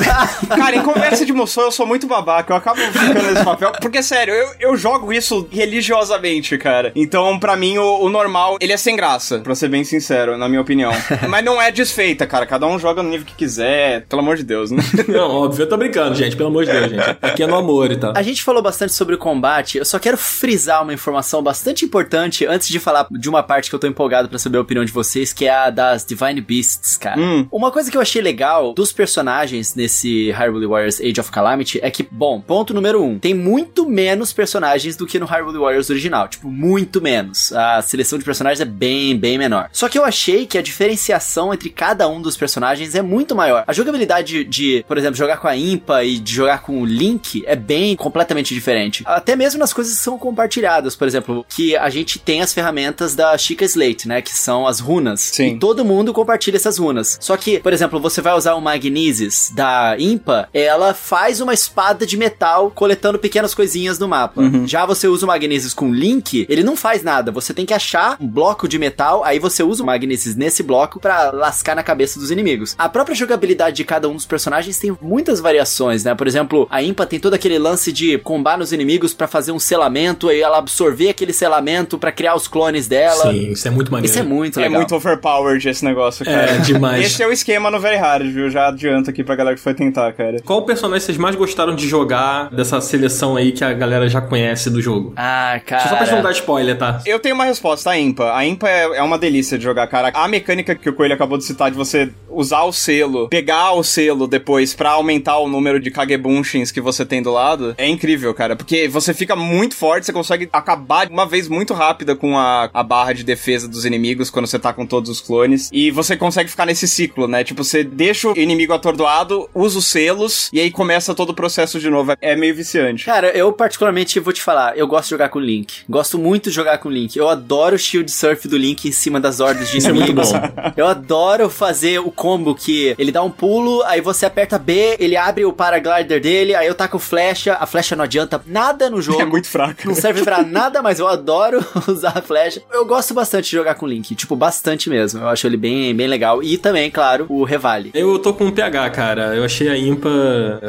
Cara, 0.50 0.76
em 0.76 0.82
conversa 0.82 1.26
de 1.26 1.32
moção 1.32 1.64
eu 1.64 1.72
sou 1.72 1.86
muito 1.86 2.06
babaca, 2.06 2.52
eu 2.52 2.58
acabo 2.58 2.80
ficando 2.82 3.24
nesse 3.24 3.44
papel. 3.44 3.72
Porque, 3.82 4.04
sério, 4.04 4.34
eu, 4.34 4.50
eu 4.60 4.78
jogo 4.78 5.14
isso 5.14 5.48
religiosamente, 5.50 6.58
cara. 6.58 6.92
Então, 6.96 7.40
pra 7.40 7.56
mim, 7.56 7.78
o, 7.78 8.02
o 8.02 8.10
normal, 8.10 8.58
ele 8.60 8.74
é 8.74 8.78
sem 8.78 8.96
graça, 8.96 9.40
pra 9.40 9.56
ser 9.56 9.70
bem 9.70 9.84
sincero, 9.84 10.38
na 10.38 10.50
minha 10.50 10.62
opinião. 10.62 10.92
Mas 11.30 11.44
não 11.44 11.62
é 11.62 11.72
desfeita, 11.72 12.28
cara. 12.28 12.46
Cada 12.46 12.68
um 12.68 12.78
joga 12.78 13.02
no 13.02 13.10
nível 13.10 13.26
que 13.26 13.36
quiser, 13.36 14.06
pelo 14.08 14.22
amor 14.22 14.36
de 14.36 14.44
Deus, 14.44 14.72
né? 14.72 14.84
Não, 15.08 15.30
óbvio, 15.30 15.64
eu 15.64 15.70
tô 15.70 15.78
brincando, 15.78 16.16
gente. 16.16 16.36
Pelo 16.36 16.50
amor 16.50 16.66
de 16.66 16.72
Deus, 16.72 16.90
gente. 16.90 17.18
Aqui 17.22 17.44
é 17.44 17.48
no 17.48 17.56
amor 17.56 17.92
e 17.92 17.98
tal. 17.98 18.14
A 18.16 18.22
gente 18.22 18.44
falou 18.44 18.62
bastante 18.62 18.94
sobre 18.94 19.16
o 19.16 19.18
combate, 19.18 19.78
eu 19.78 19.86
só 19.86 20.00
quero 20.00 20.18
frisar 20.18 20.82
uma 20.82 20.94
informação 20.94 21.42
bastante 21.42 21.86
importante 21.86 22.46
antes 22.46 22.68
de 22.68 22.80
falar 22.80 23.08
de 23.14 23.30
uma 23.30 23.44
parte 23.44 23.70
que 23.70 23.76
eu 23.76 23.80
tô 23.80 23.88
empolgado 23.88 24.30
pra 24.30 24.40
saber 24.40 24.58
a 24.58 24.62
opinião 24.62 24.86
de 24.86 24.92
vocês, 24.92 25.34
que 25.34 25.46
é 25.46 25.54
a 25.54 25.70
das 25.70 26.06
Divine 26.06 26.42
Beasts, 26.42 26.98
cara. 26.98 27.20
Hum. 27.20 27.48
Uma 27.52 27.72
coisa 27.72 27.90
que 27.90 27.98
eu 27.98 28.02
achei 28.02 28.22
legal 28.22 28.74
dos 28.74 28.92
personagens 28.92 29.76
nesse 29.76 30.32
Hyrule 30.32 30.66
Warriors 30.66 31.00
Age 31.00 31.20
of 31.20 31.32
Calamity 31.32 31.80
é 31.82 31.90
que, 31.90 32.04
bom, 32.04 32.42
ponto 32.42 32.74
número 32.74 33.04
um, 33.04 33.20
tem 33.20 33.34
muito 33.34 33.88
menos 33.88 34.34
personagens 34.34 34.96
do 34.96 35.06
que 35.06 35.20
no 35.20 35.26
Hyrule 35.26 35.60
Warriors 35.60 35.90
original, 35.90 36.28
tipo, 36.28 36.50
muito 36.50 37.02
menos. 37.02 37.52
A 37.54 37.82
seleção 37.82 38.18
de 38.18 38.26
personagens 38.26 38.62
é 38.62 38.66
bem, 38.66 39.18
bem 39.18 39.38
menor. 39.38 39.70
Só 39.72 39.88
que 39.90 39.98
eu 39.98 40.06
achei 40.06 40.46
que 40.46 40.58
a 40.58 40.62
diferenciação 40.62 41.54
entre 41.54 41.70
cada 41.70 42.08
um 42.08 42.22
dos 42.22 42.38
personagens 42.38 42.96
é 42.96 43.02
muito 43.02 43.36
maior. 43.36 43.64
A 43.68 43.74
jogabilidade 43.74 44.44
de, 44.44 44.84
por 44.88 44.98
exemplo, 44.98 45.16
jogar 45.16 45.38
com 45.38 45.48
a 45.48 45.56
Impa 45.56 46.04
e 46.04 46.20
de 46.20 46.34
jogar 46.34 46.62
com 46.62 46.82
o 46.82 46.86
Link 46.86 47.44
é 47.46 47.56
bem 47.56 47.96
completamente 47.96 48.54
diferente. 48.54 49.04
Até 49.06 49.36
mesmo 49.36 49.60
nas 49.60 49.74
coisas 49.74 49.94
que 49.96 50.00
são 50.00 50.18
compartilhadas, 50.18 50.96
por 50.96 51.08
exemplo, 51.08 51.46
que 51.50 51.76
a 51.76 51.90
gente 51.90 52.20
tem 52.20 52.42
as 52.42 52.54
ferramentas 52.54 53.03
da 53.12 53.38
Chica 53.38 53.66
Slate, 53.66 54.08
né, 54.08 54.22
que 54.22 54.34
são 54.34 54.66
as 54.66 54.80
runas. 54.80 55.32
Sim. 55.34 55.56
E 55.56 55.60
todo 55.60 55.86
mundo 55.86 56.14
compartilha 56.14 56.56
essas 56.56 56.78
runas. 56.78 57.18
Só 57.20 57.36
que, 57.36 57.60
por 57.60 57.74
exemplo, 57.74 58.00
você 58.00 58.22
vai 58.22 58.34
usar 58.34 58.56
o 58.56 58.62
Magnesis 58.62 59.52
da 59.54 59.96
Impa, 60.00 60.48
ela 60.54 60.94
faz 60.94 61.42
uma 61.42 61.54
espada 61.54 62.06
de 62.06 62.16
metal 62.16 62.72
coletando 62.72 63.20
pequenas 63.20 63.54
coisinhas 63.54 64.00
no 64.00 64.08
mapa. 64.08 64.42
Já 64.66 64.86
você 64.86 65.08
usa 65.08 65.26
o 65.26 65.28
Magnesis 65.28 65.74
com 65.74 65.94
Link, 65.94 66.46
ele 66.50 66.64
não 66.64 66.76
faz 66.76 67.04
nada. 67.04 67.32
Você 67.32 67.54
tem 67.54 67.66
que 67.66 67.74
achar 67.74 68.18
um 68.20 68.28
bloco 68.28 68.68
de 68.68 68.80
metal, 68.80 69.24
aí 69.24 69.40
você 69.40 69.62
usa 69.64 69.84
o 69.84 69.86
Magnesis 69.86 70.36
nesse 70.36 70.64
bloco 70.64 71.00
pra 71.00 71.32
lascar 71.32 71.76
na 71.76 71.84
cabeça 71.84 72.20
dos 72.20 72.32
inimigos. 72.32 72.76
A 72.78 72.88
própria 72.88 73.16
jogabilidade 73.16 73.78
de 73.78 73.84
cada 73.84 74.08
um 74.08 74.14
dos 74.16 74.26
personagens 74.26 74.78
tem 74.78 74.96
muitas 75.02 75.40
variações, 75.40 76.04
né? 76.04 76.16
Por 76.16 76.28
exemplo, 76.28 76.68
a 76.70 76.82
Impa 76.82 77.06
tem 77.06 77.20
todo 77.20 77.34
aquele 77.34 77.58
lance 77.58 77.92
de 77.92 78.18
combar 78.20 78.58
nos 78.58 78.72
inimigos 78.72 79.14
pra 79.14 79.28
fazer 79.28 79.52
um 79.52 79.60
selamento 79.60 80.32
e 80.32 80.42
ela 80.42 80.58
absorver 80.58 81.10
aquele 81.10 81.34
selamento 81.34 81.98
para 81.98 82.12
criar 82.12 82.36
os 82.36 82.48
clones 82.48 82.83
dela. 82.88 83.32
Sim, 83.32 83.52
isso 83.52 83.68
é 83.68 83.72
muito 83.72 83.92
maneiro. 83.92 84.12
Isso 84.12 84.20
é 84.20 84.24
muito 84.24 84.60
É 84.60 84.64
legal. 84.64 84.80
muito 84.80 84.96
overpowered 84.96 85.68
esse 85.68 85.84
negócio, 85.86 86.26
cara. 86.26 86.52
É, 86.52 86.58
demais. 86.64 87.06
Esse 87.06 87.24
é 87.24 87.28
o 87.28 87.32
esquema 87.32 87.70
no 87.72 87.80
Very 87.80 87.98
Hard, 87.98 88.26
viu? 88.28 88.50
Já 88.50 88.68
adianto 88.68 89.10
aqui 89.10 89.24
pra 89.24 89.36
galera 89.36 89.56
que 89.56 89.62
foi 89.62 89.74
tentar, 89.74 90.12
cara. 90.14 90.42
Qual 90.44 90.62
personagem 90.64 91.06
vocês 91.06 91.18
mais 91.18 91.36
gostaram 91.36 91.76
de 91.76 91.88
jogar 91.88 92.50
dessa 92.52 92.80
seleção 92.82 93.36
aí 93.36 93.52
que 93.52 93.64
a 93.64 93.74
galera 93.74 94.08
já 94.08 94.22
conhece 94.22 94.70
do 94.70 94.82
jogo? 94.82 95.14
Ah, 95.16 95.60
cara. 95.66 95.84
Só 95.90 95.96
pra 95.96 96.06
gente 96.06 96.16
não 96.16 96.22
dar 96.24 96.32
spoiler, 96.32 96.78
tá? 96.78 97.02
Eu 97.06 97.20
tenho 97.20 97.36
uma 97.36 97.46
resposta, 97.46 97.90
a 97.92 97.98
Impa. 97.98 98.36
A 98.36 98.46
Impa 98.46 98.68
é, 98.70 98.98
é 98.98 99.04
uma 99.04 99.18
delícia 99.18 99.58
de 99.58 99.64
jogar, 99.64 99.88
cara. 99.88 100.12
A 100.14 100.28
mecânica 100.28 100.76
que 100.76 100.90
o 100.90 100.94
Coelho 100.94 101.14
acabou 101.14 101.38
de 101.38 101.44
citar 101.46 101.70
de 101.72 101.78
você 101.78 102.12
usar 102.30 102.64
o 102.64 102.72
selo, 102.74 103.28
pegar 103.30 103.74
o 103.74 103.84
selo 103.84 104.28
depois 104.28 104.74
pra 104.74 104.92
aumentar 104.92 105.38
o 105.38 105.48
número 105.48 105.80
de 105.80 105.92
Kagebunshins 105.92 106.72
que 106.72 106.82
você 106.82 107.06
tem 107.06 107.22
do 107.22 107.32
lado, 107.32 107.76
é 107.78 107.88
incrível, 107.88 108.34
cara. 108.34 108.56
Porque 108.56 108.88
você 108.88 109.14
fica 109.14 109.36
muito 109.36 109.76
forte, 109.76 110.06
você 110.06 110.14
consegue 110.14 110.50
acabar 110.52 111.06
de 111.06 111.14
uma 111.14 111.26
vez 111.26 111.48
muito 111.48 111.74
rápida 111.74 112.16
com 112.16 112.38
a, 112.38 112.70
a 112.74 112.84
barra 112.84 113.14
de 113.14 113.24
defesa 113.24 113.68
dos 113.68 113.86
inimigos 113.86 114.30
quando 114.30 114.48
você 114.48 114.58
tá 114.60 114.74
com 114.74 114.86
todos 114.86 115.10
os 115.10 115.22
clones. 115.22 115.70
E 115.72 115.92
você 115.92 116.16
consegue 116.18 116.50
ficar 116.50 116.66
nesse 116.66 116.88
ciclo, 116.88 117.28
né? 117.28 117.44
Tipo, 117.44 117.64
você 117.64 117.84
deixa 117.84 118.30
o 118.30 118.38
inimigo 118.38 118.74
atordoado, 118.74 119.50
usa 119.54 119.78
os 119.80 119.86
selos, 119.86 120.50
e 120.52 120.60
aí 120.60 120.72
começa 120.72 121.14
todo 121.14 121.30
o 121.30 121.34
processo 121.34 121.80
de 121.80 121.90
novo. 121.90 122.14
É 122.22 122.36
meio 122.36 122.56
viciante. 122.56 123.06
Cara, 123.06 123.28
eu 123.38 123.52
particularmente 123.54 124.20
vou 124.20 124.34
te 124.34 124.42
falar, 124.42 124.78
eu 124.78 124.88
gosto 124.88 125.06
de 125.06 125.10
jogar 125.12 125.30
com 125.30 125.40
o 125.40 125.42
Link. 125.42 125.82
Gosto 125.90 126.18
muito 126.18 126.50
de 126.50 126.56
jogar 126.56 126.78
com 126.80 126.90
o 126.90 126.92
Link. 126.92 127.16
Eu 127.16 127.30
adoro 127.30 127.76
o 127.76 127.80
shield 127.80 128.10
surf 128.12 128.48
do 128.48 128.58
Link 128.58 128.88
em 128.88 128.92
cima 128.92 129.20
das 129.20 129.40
hordas 129.40 129.70
de 129.70 129.78
Isso 129.78 129.88
é 129.90 129.94
muito 129.94 130.06
inimigos. 130.12 130.32
bom. 130.32 130.40
Eu 130.76 130.88
adoro 130.88 131.50
fazer 131.50 132.00
o 132.00 132.12
combo 132.12 132.56
que 132.56 132.96
ele 132.98 133.12
dá 133.12 133.22
um 133.22 133.30
pulo, 133.32 133.84
aí 133.84 134.02
você 134.02 134.26
aperta 134.26 134.58
B, 134.58 134.96
ele 135.00 135.16
abre 135.16 135.46
o 135.46 135.54
paraglider 135.54 136.20
dele, 136.22 136.56
aí 136.56 136.68
eu 136.68 136.76
taco 136.76 136.98
flecha, 137.00 137.56
a 137.60 137.66
flecha 137.66 137.96
não 137.96 138.04
adianta 138.04 138.42
nada 138.48 138.90
no 138.90 139.02
jogo. 139.02 139.22
É 139.22 139.26
muito 139.26 139.48
fraco. 139.48 139.82
Não 139.86 139.96
serve 139.96 140.24
pra 140.24 140.42
nada, 140.42 140.82
mas 140.82 141.00
eu 141.00 141.08
adoro 141.08 141.64
usar 141.88 142.18
a 142.18 142.22
flecha. 142.22 142.63
Eu 142.72 142.86
gosto 142.86 143.14
bastante 143.14 143.46
de 143.46 143.56
jogar 143.56 143.76
com 143.76 143.86
o 143.86 143.90
Link, 143.90 144.16
tipo, 144.16 144.36
bastante 144.36 144.90
mesmo. 144.90 145.22
Eu 145.22 145.30
acho 145.30 145.46
ele 145.48 145.58
bem, 145.58 145.96
bem 145.96 146.08
legal. 146.08 146.42
E 146.44 146.58
também, 146.58 146.90
claro, 146.90 147.26
o 147.30 147.44
Revale. 147.44 147.92
Eu 147.94 148.18
tô 148.20 148.34
com 148.34 148.46
um 148.46 148.52
PH, 148.52 148.90
cara. 148.90 149.36
Eu 149.36 149.44
achei 149.44 149.70
a 149.70 149.78
Impa 149.78 150.10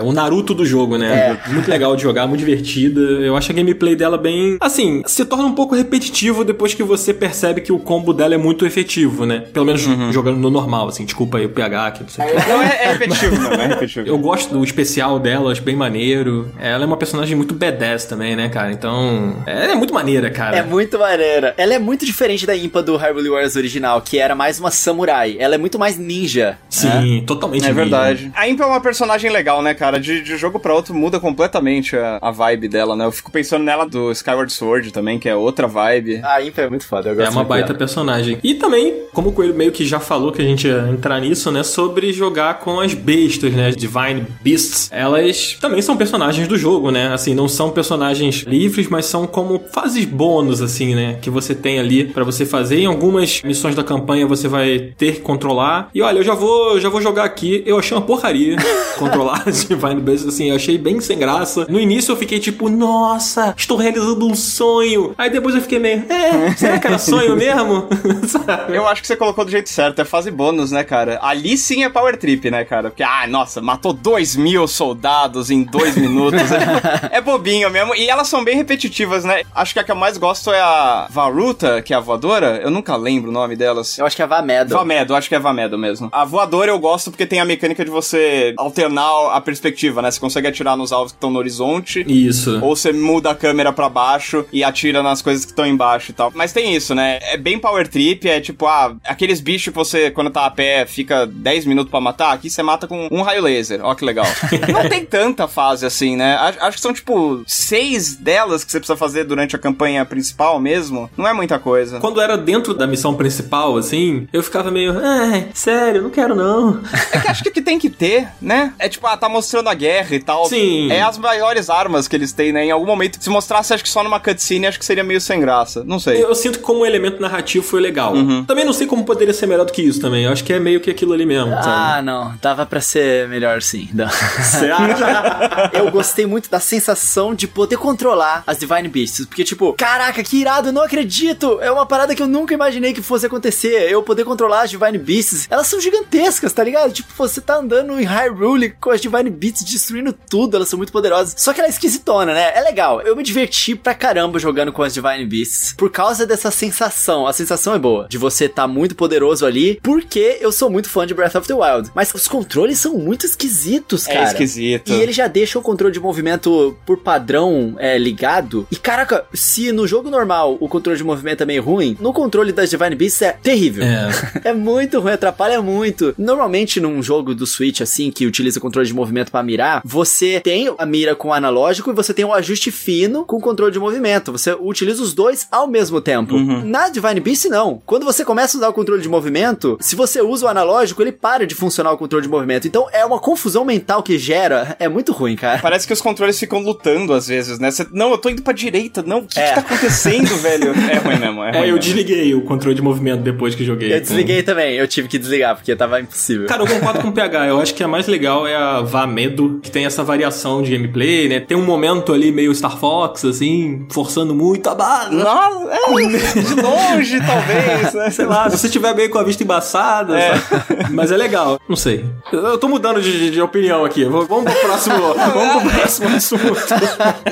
o 0.03 0.12
Naruto 0.12 0.55
do 0.55 0.64
jogo, 0.64 0.99
né? 0.99 1.38
Muito 1.49 1.70
legal 1.70 1.97
de 1.97 2.03
jogar, 2.03 2.26
muito 2.26 2.40
divertida. 2.40 3.01
Eu 3.01 3.36
acho 3.36 3.51
a 3.51 3.55
gameplay 3.55 3.97
dela 3.97 4.18
bem. 4.18 4.57
Assim, 4.61 5.03
se 5.07 5.24
torna 5.24 5.47
um 5.47 5.55
pouco 5.55 5.74
repetitivo 5.74 6.45
depois 6.45 6.74
que 6.74 6.82
você 6.82 7.12
percebe 7.12 7.61
que 7.61 7.72
o 7.72 7.78
combo 7.78 8.12
dela 8.12 8.34
é 8.34 8.38
muito 8.38 8.66
efetivo, 8.66 9.24
né? 9.26 9.45
Pelo 9.53 9.66
menos 9.66 9.82
jogando 10.12 10.38
no 10.38 10.51
normal, 10.51 10.88
assim. 10.88 11.05
Desculpa 11.05 11.38
aí 11.38 11.47
o 11.47 11.51
PH, 11.51 11.90
que 11.92 12.03
não 12.03 12.09
sei 12.09 12.24
o 12.24 12.28
que. 12.28 12.49
Não, 12.49 12.62
é, 12.62 12.84
é 12.84 12.92
repetitivo, 12.92 13.36
não, 13.36 13.53
é 13.53 13.66
repetitivo. 13.66 14.07
Eu 14.07 14.18
gosto 14.18 14.53
do 14.53 14.64
especial 14.64 15.18
dela, 15.18 15.53
acho 15.53 15.62
bem 15.62 15.76
maneiro. 15.76 16.51
Ela 16.59 16.84
é 16.84 16.86
uma 16.86 16.97
personagem 16.97 17.36
muito 17.36 17.55
badass 17.55 18.05
também, 18.05 18.36
né, 18.36 18.49
cara? 18.49 18.72
Então. 18.72 19.36
Ela 19.47 19.72
é 19.72 19.74
muito 19.74 19.95
maneira, 19.95 20.30
cara. 20.30 20.57
É 20.57 20.62
muito 20.62 20.99
maneira. 20.99 21.55
Ela 21.57 21.74
é 21.74 21.78
muito 21.85 22.05
diferente 22.07 22.47
da 22.47 22.57
Impa 22.57 22.82
do 22.82 22.97
Hyrule 22.97 23.28
Warriors 23.30 23.57
original, 23.57 24.01
que 24.01 24.18
era 24.18 24.35
mais 24.35 24.59
uma 24.59 24.70
samurai. 24.70 25.37
Ela 25.39 25.55
é 25.55 25.59
muito 25.59 25.78
mais 25.78 25.97
ninja. 25.99 26.51
né? 26.51 26.59
Sim, 26.70 27.22
totalmente. 27.26 27.64
É 27.64 27.68
ninja. 27.68 27.74
verdade. 27.80 28.32
A 28.35 28.49
Impa 28.49 28.64
é 28.64 28.66
uma 28.66 28.80
personagem 28.80 29.30
legal, 29.30 29.62
né, 29.62 29.74
cara? 29.74 29.99
De, 30.01 30.22
de 30.22 30.37
jogo 30.37 30.59
pra 30.59 30.74
outro 30.74 30.95
muda 30.95 31.20
completamente 31.20 31.97
a, 31.97 32.18
a 32.20 32.30
vibe 32.30 32.68
dela, 32.68 32.97
né? 32.97 33.05
Eu 33.05 33.12
fico 33.12 33.30
pensando 33.30 33.62
nela 33.64 33.87
do 33.87 34.11
Skyward 34.12 34.53
Sword 34.53 34.93
também, 34.93 35.18
que 35.18 35.28
é 35.28 35.37
outra 35.37 35.66
vibe. 35.66 36.20
A 36.24 36.43
Impa 36.43 36.62
é 36.62 36.68
muito 36.70 36.87
foda, 36.87 37.11
eu 37.11 37.14
gosto 37.14 37.26
É 37.26 37.30
uma 37.30 37.37
muito 37.41 37.49
baita 37.49 37.66
dela. 37.68 37.78
personagem. 37.78 38.39
E 38.43 38.55
também, 38.55 39.03
como 39.12 39.28
o 39.28 39.32
Coelho 39.32 39.55
meio 39.55 39.70
que 39.72 39.85
já 39.87 40.01
falou 40.01 40.32
que 40.32 40.41
a 40.41 40.45
gente 40.45 40.66
ia 40.66 40.89
entrar 40.91 41.20
nisso, 41.20 41.51
né? 41.51 41.62
Sobre 41.62 42.12
jogar 42.12 42.61
com 42.61 42.80
as 42.80 42.95
bestas, 42.95 43.53
né? 43.53 43.70
Divine 43.70 44.26
Beasts. 44.43 44.89
Elas 44.93 45.57
também 45.61 45.82
são 45.82 45.97
personagens 45.97 46.47
do 46.49 46.57
jogo, 46.57 46.91
né? 46.91 47.12
Assim, 47.12 47.35
não 47.35 47.49
são 47.49 47.70
personagens 47.70 48.45
livres, 48.47 48.89
mas 48.89 49.07
são 49.07 49.26
como 49.26 49.62
fases 49.72 50.05
bônus, 50.05 50.62
assim, 50.62 50.95
né? 50.95 51.18
Que 51.20 51.30
você 51.30 51.55
tem 51.55 51.73
ali 51.78 52.04
pra 52.04 52.24
você 52.24 52.44
fazer. 52.44 52.78
Em 52.78 52.86
algumas 52.86 53.42
missões 53.42 53.74
da 53.74 53.84
campanha 53.84 54.26
você 54.26 54.48
vai 54.48 54.92
ter 54.96 55.16
que 55.16 55.20
controlar. 55.20 55.88
E 55.94 56.02
olha, 56.02 56.18
eu 56.18 56.24
já 56.24 56.34
vou, 56.34 56.80
já 56.80 56.88
vou 56.88 57.00
jogar 57.00 57.24
aqui. 57.24 57.62
Eu 57.66 57.78
achei 57.78 57.96
uma 57.96 58.04
porcaria 58.04 58.56
controlar 58.98 59.42
as 59.46 59.64
Divine 59.68 60.00
Beasts, 60.00 60.26
assim. 60.28 60.50
Eu 60.50 60.56
achei 60.56 60.78
bem 60.78 61.00
sem 61.00 61.18
graça. 61.18 61.66
No 61.68 61.80
início 61.80 62.12
eu 62.12 62.16
fiquei 62.16 62.38
tipo, 62.38 62.68
nossa, 62.68 63.54
estou 63.56 63.76
realizando 63.76 64.26
um 64.26 64.34
sonho. 64.34 65.14
Aí 65.16 65.30
depois 65.30 65.54
eu 65.54 65.60
fiquei 65.60 65.78
meio, 65.78 66.04
é, 66.08 66.54
será 66.56 66.78
que 66.78 66.86
era 66.86 66.98
sonho 66.98 67.36
mesmo? 67.36 67.88
Eu 68.68 68.86
acho 68.88 69.00
que 69.00 69.06
você 69.06 69.16
colocou 69.16 69.44
do 69.44 69.50
jeito 69.50 69.68
certo, 69.68 70.00
é 70.00 70.04
fase 70.04 70.30
bônus, 70.30 70.70
né, 70.70 70.82
cara? 70.82 71.18
Ali 71.22 71.56
sim 71.56 71.84
é 71.84 71.88
power 71.88 72.16
trip, 72.16 72.50
né, 72.50 72.64
cara? 72.64 72.90
Porque, 72.90 73.02
ah, 73.02 73.26
nossa, 73.26 73.60
matou 73.60 73.92
dois 73.92 74.36
mil 74.36 74.66
soldados 74.66 75.50
em 75.50 75.62
dois 75.62 75.96
minutos. 75.96 76.40
é, 76.50 77.18
é 77.18 77.20
bobinho 77.20 77.70
mesmo. 77.70 77.94
E 77.94 78.08
elas 78.08 78.28
são 78.28 78.44
bem 78.44 78.56
repetitivas, 78.56 79.24
né? 79.24 79.42
Acho 79.54 79.72
que 79.72 79.80
a 79.80 79.84
que 79.84 79.92
eu 79.92 79.96
mais 79.96 80.16
gosto 80.16 80.52
é 80.52 80.60
a 80.60 81.06
Varuta, 81.10 81.63
que 81.84 81.92
é 81.92 81.96
a 81.96 82.00
voadora. 82.00 82.60
Eu 82.62 82.70
nunca 82.70 82.96
lembro 82.96 83.30
o 83.30 83.32
nome 83.32 83.56
delas. 83.56 83.98
Eu 83.98 84.06
acho 84.06 84.16
que 84.16 84.22
é 84.22 84.24
a 84.24 84.28
Vamedo. 84.28 84.74
Vamedo, 84.74 85.14
acho 85.14 85.28
que 85.28 85.34
é 85.34 85.38
Vamedo 85.38 85.78
mesmo. 85.78 86.08
A 86.12 86.24
voadora 86.24 86.70
eu 86.70 86.78
gosto 86.78 87.10
porque 87.10 87.26
tem 87.26 87.40
a 87.40 87.44
mecânica 87.44 87.84
de 87.84 87.90
você 87.90 88.54
alternar 88.56 89.32
a 89.32 89.40
perspectiva, 89.40 90.02
né? 90.02 90.10
Você 90.10 90.20
consegue 90.20 90.48
atirar 90.48 90.76
nos 90.76 90.92
alvos 90.92 91.12
que 91.12 91.16
estão 91.16 91.30
no 91.30 91.38
horizonte. 91.38 92.04
Isso. 92.08 92.58
Ou 92.62 92.74
você 92.74 92.92
muda 92.92 93.30
a 93.30 93.34
câmera 93.34 93.72
pra 93.72 93.88
baixo 93.88 94.44
e 94.52 94.64
atira 94.64 95.02
nas 95.02 95.22
coisas 95.22 95.44
que 95.44 95.52
estão 95.52 95.66
embaixo 95.66 96.10
e 96.10 96.14
tal. 96.14 96.32
Mas 96.34 96.52
tem 96.52 96.74
isso, 96.74 96.94
né? 96.94 97.18
É 97.22 97.36
bem 97.36 97.58
power 97.58 97.86
trip, 97.88 98.28
é 98.28 98.40
tipo, 98.40 98.66
ah, 98.66 98.94
aqueles 99.04 99.40
bichos 99.40 99.72
que 99.72 99.78
você, 99.78 100.10
quando 100.10 100.30
tá 100.30 100.46
a 100.46 100.50
pé, 100.50 100.86
fica 100.86 101.26
10 101.26 101.66
minutos 101.66 101.90
pra 101.90 102.00
matar, 102.00 102.32
aqui 102.32 102.50
você 102.50 102.62
mata 102.62 102.86
com 102.86 103.08
um 103.10 103.22
raio 103.22 103.42
laser. 103.42 103.80
Ó 103.82 103.94
que 103.94 104.04
legal. 104.04 104.26
Não 104.72 104.88
tem 104.88 105.04
tanta 105.04 105.46
fase 105.46 105.86
assim, 105.86 106.16
né? 106.16 106.36
Acho, 106.36 106.58
acho 106.60 106.76
que 106.76 106.82
são, 106.82 106.92
tipo, 106.92 107.42
seis 107.46 108.16
delas 108.16 108.64
que 108.64 108.70
você 108.70 108.78
precisa 108.78 108.96
fazer 108.96 109.24
durante 109.24 109.56
a 109.56 109.58
campanha 109.58 110.04
principal 110.04 110.58
mesmo. 110.60 111.10
Não 111.16 111.26
é 111.26 111.32
muita 111.32 111.53
coisa. 111.59 112.00
Quando 112.00 112.20
era 112.20 112.36
dentro 112.36 112.74
da 112.74 112.86
missão 112.86 113.14
principal, 113.14 113.76
assim, 113.76 114.26
eu 114.32 114.42
ficava 114.42 114.70
meio, 114.70 114.98
ai, 115.02 115.48
sério, 115.55 116.02
não 116.02 116.11
quero 116.11 116.34
não. 116.34 116.80
É 117.12 117.20
que 117.20 117.28
acho 117.28 117.44
que, 117.44 117.50
que 117.50 117.62
tem 117.62 117.78
que 117.78 117.88
ter, 117.88 118.28
né? 118.40 118.72
É 118.78 118.88
tipo, 118.88 119.07
ah, 119.07 119.16
tá 119.16 119.28
mostrando 119.28 119.68
a 119.68 119.74
guerra 119.74 120.16
e 120.16 120.20
tal. 120.20 120.46
Sim. 120.46 120.90
É 120.90 121.02
as 121.02 121.16
maiores 121.16 121.70
armas 121.70 122.09
que 122.09 122.16
eles 122.16 122.32
têm, 122.32 122.52
né? 122.52 122.64
Em 122.64 122.70
algum 122.70 122.86
momento, 122.86 123.22
se 123.22 123.30
mostrasse, 123.30 123.72
acho 123.72 123.82
que 123.82 123.88
só 123.88 124.02
numa 124.02 124.18
cutscene, 124.18 124.66
acho 124.66 124.78
que 124.78 124.84
seria 124.84 125.05
meio 125.05 125.20
sem 125.20 125.40
graça. 125.40 125.84
Não 125.84 126.00
sei. 126.00 126.22
Eu 126.22 126.34
sinto 126.34 126.59
que 126.59 126.64
como 126.64 126.84
elemento 126.84 127.20
narrativo 127.20 127.64
foi 127.64 127.80
legal. 127.80 128.14
Uhum. 128.14 128.44
Também 128.44 128.64
não 128.64 128.72
sei 128.72 128.86
como 128.86 129.05
poderia 129.05 129.32
ser 129.32 129.46
melhor 129.46 129.64
do 129.64 129.72
que 129.72 129.82
isso 129.82 130.00
também. 130.00 130.24
Eu 130.24 130.32
acho 130.32 130.42
que 130.42 130.52
é 130.52 130.59
meio 130.59 130.80
que 130.80 130.90
aquilo 130.90 131.12
ali 131.12 131.24
mesmo, 131.24 131.50
sabe? 131.50 131.66
Ah, 131.68 132.02
não. 132.02 132.34
Dava 132.40 132.66
pra 132.66 132.80
ser 132.80 133.28
melhor 133.28 133.62
sim. 133.62 133.88
Não. 133.92 134.09
Você 134.09 134.70
acha? 134.70 135.70
eu 135.72 135.90
gostei 135.90 136.26
muito 136.26 136.50
da 136.50 136.61
sensação 136.61 137.34
de 137.34 137.46
poder 137.46 137.76
controlar 137.76 138.42
as 138.46 138.59
Divine 138.59 138.88
Beasts. 138.88 139.26
Porque, 139.26 139.44
tipo, 139.44 139.72
caraca, 139.74 140.22
que 140.22 140.36
irado, 140.36 140.68
eu 140.68 140.72
não 140.72 140.82
acredito. 140.82 141.43
É 141.61 141.70
uma 141.70 141.86
parada 141.86 142.14
que 142.14 142.22
eu 142.22 142.26
nunca 142.26 142.55
imaginei 142.55 142.92
que 142.92 143.03
fosse 143.03 143.26
acontecer. 143.26 143.90
Eu 143.90 144.03
poder 144.03 144.24
controlar 144.24 144.62
as 144.62 144.70
Divine 144.70 144.99
Beasts. 144.99 145.47
Elas 145.51 145.66
são 145.66 145.80
gigantescas, 145.80 146.53
tá 146.53 146.62
ligado? 146.64 146.92
Tipo, 146.92 147.12
você 147.16 147.40
tá 147.40 147.57
andando 147.57 147.99
em 147.99 148.05
Hyrule 148.05 148.70
com 148.80 148.90
as 148.90 149.01
Divine 149.01 149.30
Beasts 149.30 149.64
destruindo 149.64 150.12
tudo. 150.12 150.57
Elas 150.57 150.68
são 150.68 150.76
muito 150.76 150.92
poderosas. 150.92 151.34
Só 151.38 151.53
que 151.53 151.61
ela 151.61 151.68
é 151.68 151.70
esquisitona, 151.70 152.32
né? 152.32 152.53
É 152.55 152.61
legal. 152.61 153.01
Eu 153.03 153.16
me 153.16 153.22
diverti 153.22 153.74
pra 153.74 153.95
caramba 153.95 154.38
jogando 154.38 154.72
com 154.72 154.82
as 154.82 154.95
Divine 154.95 155.24
Beasts. 155.26 155.74
Por 155.76 155.90
causa 155.90 156.26
dessa 156.26 156.51
sensação. 156.51 157.26
A 157.26 157.32
sensação 157.32 157.74
é 157.74 157.78
boa. 157.78 158.07
De 158.09 158.18
você 158.18 158.49
tá 158.49 158.66
muito 158.66 158.95
poderoso 158.95 159.47
ali. 159.47 159.78
Porque 159.82 160.38
eu 160.40 160.53
sou 160.53 160.70
muito 160.70 160.88
fã 160.88 161.07
de 161.07 161.14
Breath 161.14 161.34
of 161.34 161.47
the 161.47 161.55
Wild. 161.55 161.90
Mas 161.95 162.12
os 162.14 162.28
controles 162.28 162.78
são 162.78 162.95
muito 162.95 163.26
esquisitos, 163.26 164.07
cara. 164.07 164.20
É 164.20 164.24
esquisito. 164.24 164.92
E 164.92 164.95
ele 164.95 165.12
já 165.12 165.26
deixa 165.26 165.59
o 165.59 165.62
controle 165.62 165.92
de 165.92 166.01
movimento 166.01 166.76
por 166.86 166.99
padrão 166.99 167.74
é, 167.78 167.99
ligado. 167.99 168.66
E 168.70 168.76
caraca, 168.76 169.24
se 169.32 169.72
no 169.72 169.86
jogo 169.86 170.11
normal 170.11 170.57
o 170.61 170.68
controle 170.68 170.97
de 170.97 171.05
movimento 171.05 171.34
é 171.43 171.47
meio 171.47 171.62
ruim, 171.62 171.97
no 172.01 172.12
controle 172.12 172.53
das 172.53 172.70
Divine 172.70 172.95
Beasts 172.95 173.22
é 173.22 173.32
terrível. 173.32 173.85
É. 173.85 174.05
É 174.45 174.53
muito 174.53 175.01
ruim, 175.01 175.12
atrapalha 175.12 175.62
muito. 175.62 176.14
Normalmente 176.18 176.78
num 176.80 177.03
jogo 177.03 177.35
do 177.35 177.47
Switch 177.47 177.80
assim 177.80 178.11
que 178.11 178.26
utiliza 178.26 178.61
controle 178.61 178.87
de 178.87 178.93
movimento 178.95 179.30
pra 179.30 179.43
mirar, 179.43 179.80
você 179.85 180.39
tem 180.41 180.72
a 180.76 180.85
mira 180.85 181.14
com 181.14 181.28
o 181.28 181.32
analógico 181.32 181.91
e 181.91 181.95
você 181.95 182.12
tem 182.12 182.24
o 182.24 182.32
ajuste 182.32 182.70
fino 182.70 183.24
com 183.24 183.37
o 183.37 183.41
controle 183.41 183.72
de 183.72 183.78
movimento. 183.78 184.32
Você 184.32 184.53
utiliza 184.53 185.03
os 185.03 185.14
dois 185.14 185.47
ao 185.51 185.66
mesmo 185.66 186.01
tempo. 186.01 186.37
Na 186.39 186.89
Divine 186.91 187.20
Beast 187.20 187.47
não. 187.47 187.80
Quando 187.87 188.05
você 188.05 188.24
começa 188.24 188.57
a 188.57 188.59
usar 188.59 188.68
o 188.68 188.72
controle 188.72 189.01
de 189.01 189.09
movimento, 189.09 189.78
se 189.80 189.97
você 189.97 190.20
usa 190.20 190.47
o 190.47 190.49
analógico, 190.49 191.01
ele 191.03 191.12
para 191.12 191.47
de 191.47 191.55
funcionar 191.55 191.93
o 191.93 191.97
controle 191.97 192.24
de 192.24 192.28
movimento. 192.30 192.66
Então 192.68 192.87
é 192.93 193.05
uma 193.05 193.18
confusão 193.18 193.64
mental 193.64 194.03
que 194.03 194.18
gera, 194.18 194.76
é 194.78 194.89
muito 194.89 195.12
ruim, 195.12 195.37
cara. 195.37 195.59
Parece 195.61 195.87
que 195.87 195.93
os 195.93 196.01
controles 196.03 196.39
ficam 196.39 196.59
lutando 196.61 197.12
às 197.14 197.26
vezes, 197.28 197.59
né? 197.59 197.70
Você, 197.70 197.87
não, 197.93 198.11
eu 198.11 198.18
tô 198.18 198.28
indo 198.28 198.43
pra 198.43 198.53
direita. 198.53 199.03
Não, 199.03 199.18
o 199.20 199.26
que, 199.26 199.39
É. 199.41 199.49
que 199.49 199.55
tá 199.55 199.61
acontecendo, 199.61 200.37
velho? 200.39 200.72
É 200.91 200.99
ruim 200.99 201.13
mesmo, 201.18 201.42
é 201.44 201.50
ruim 201.50 201.56
É, 201.56 201.60
eu 201.60 201.64
mesmo. 201.74 201.78
desliguei 201.78 202.34
o 202.34 202.42
controle 202.42 202.74
de 202.74 202.82
movimento 202.82 203.20
depois 203.22 203.54
que 203.54 203.64
joguei. 203.64 203.94
Eu 203.94 204.00
desliguei 204.00 204.42
também, 204.42 204.74
eu 204.74 204.86
tive 204.86 205.08
que 205.08 205.18
desligar 205.18 205.54
porque 205.56 205.74
tava 205.76 206.00
impossível. 206.00 206.46
Cara, 206.46 206.62
eu 206.62 206.66
concordo 206.66 207.00
com 207.00 207.08
o 207.08 207.12
PH. 207.12 207.46
Eu 207.48 207.60
acho 207.60 207.74
que 207.74 207.82
a 207.82 207.88
mais 207.88 208.06
legal 208.06 208.46
é 208.46 208.54
a 208.56 208.80
Vamedo, 208.80 209.60
que 209.62 209.70
tem 209.70 209.86
essa 209.86 210.02
variação 210.02 210.62
de 210.62 210.70
gameplay, 210.72 211.28
né? 211.28 211.40
Tem 211.40 211.56
um 211.56 211.64
momento 211.64 212.12
ali 212.12 212.30
meio 212.32 212.54
Star 212.54 212.76
Fox, 212.78 213.24
assim, 213.24 213.86
forçando 213.90 214.34
muito 214.34 214.68
a 214.68 214.74
barra. 214.74 215.10
Nossa, 215.10 215.70
é, 215.72 215.84
de 216.42 216.54
longe, 216.60 217.18
talvez, 217.20 217.94
né? 217.94 218.10
Sei 218.10 218.24
lá, 218.26 218.48
se 218.50 218.58
você 218.58 218.68
tiver 218.68 218.94
bem 218.94 219.08
com 219.08 219.18
a 219.18 219.22
vista 219.22 219.42
embaçada, 219.42 220.18
É. 220.18 220.36
sabe? 220.36 220.64
mas 220.90 221.10
é 221.12 221.16
legal. 221.16 221.58
Não 221.68 221.76
sei. 221.76 222.04
Eu 222.32 222.58
tô 222.58 222.68
mudando 222.68 223.00
de, 223.00 223.30
de 223.30 223.40
opinião 223.40 223.84
aqui. 223.84 224.04
Vamos 224.04 224.26
pro 224.26 224.60
próximo, 224.60 224.96
vamos 225.34 225.62
pro 225.62 225.70
próximo 225.72 226.08
assunto. 226.16 226.54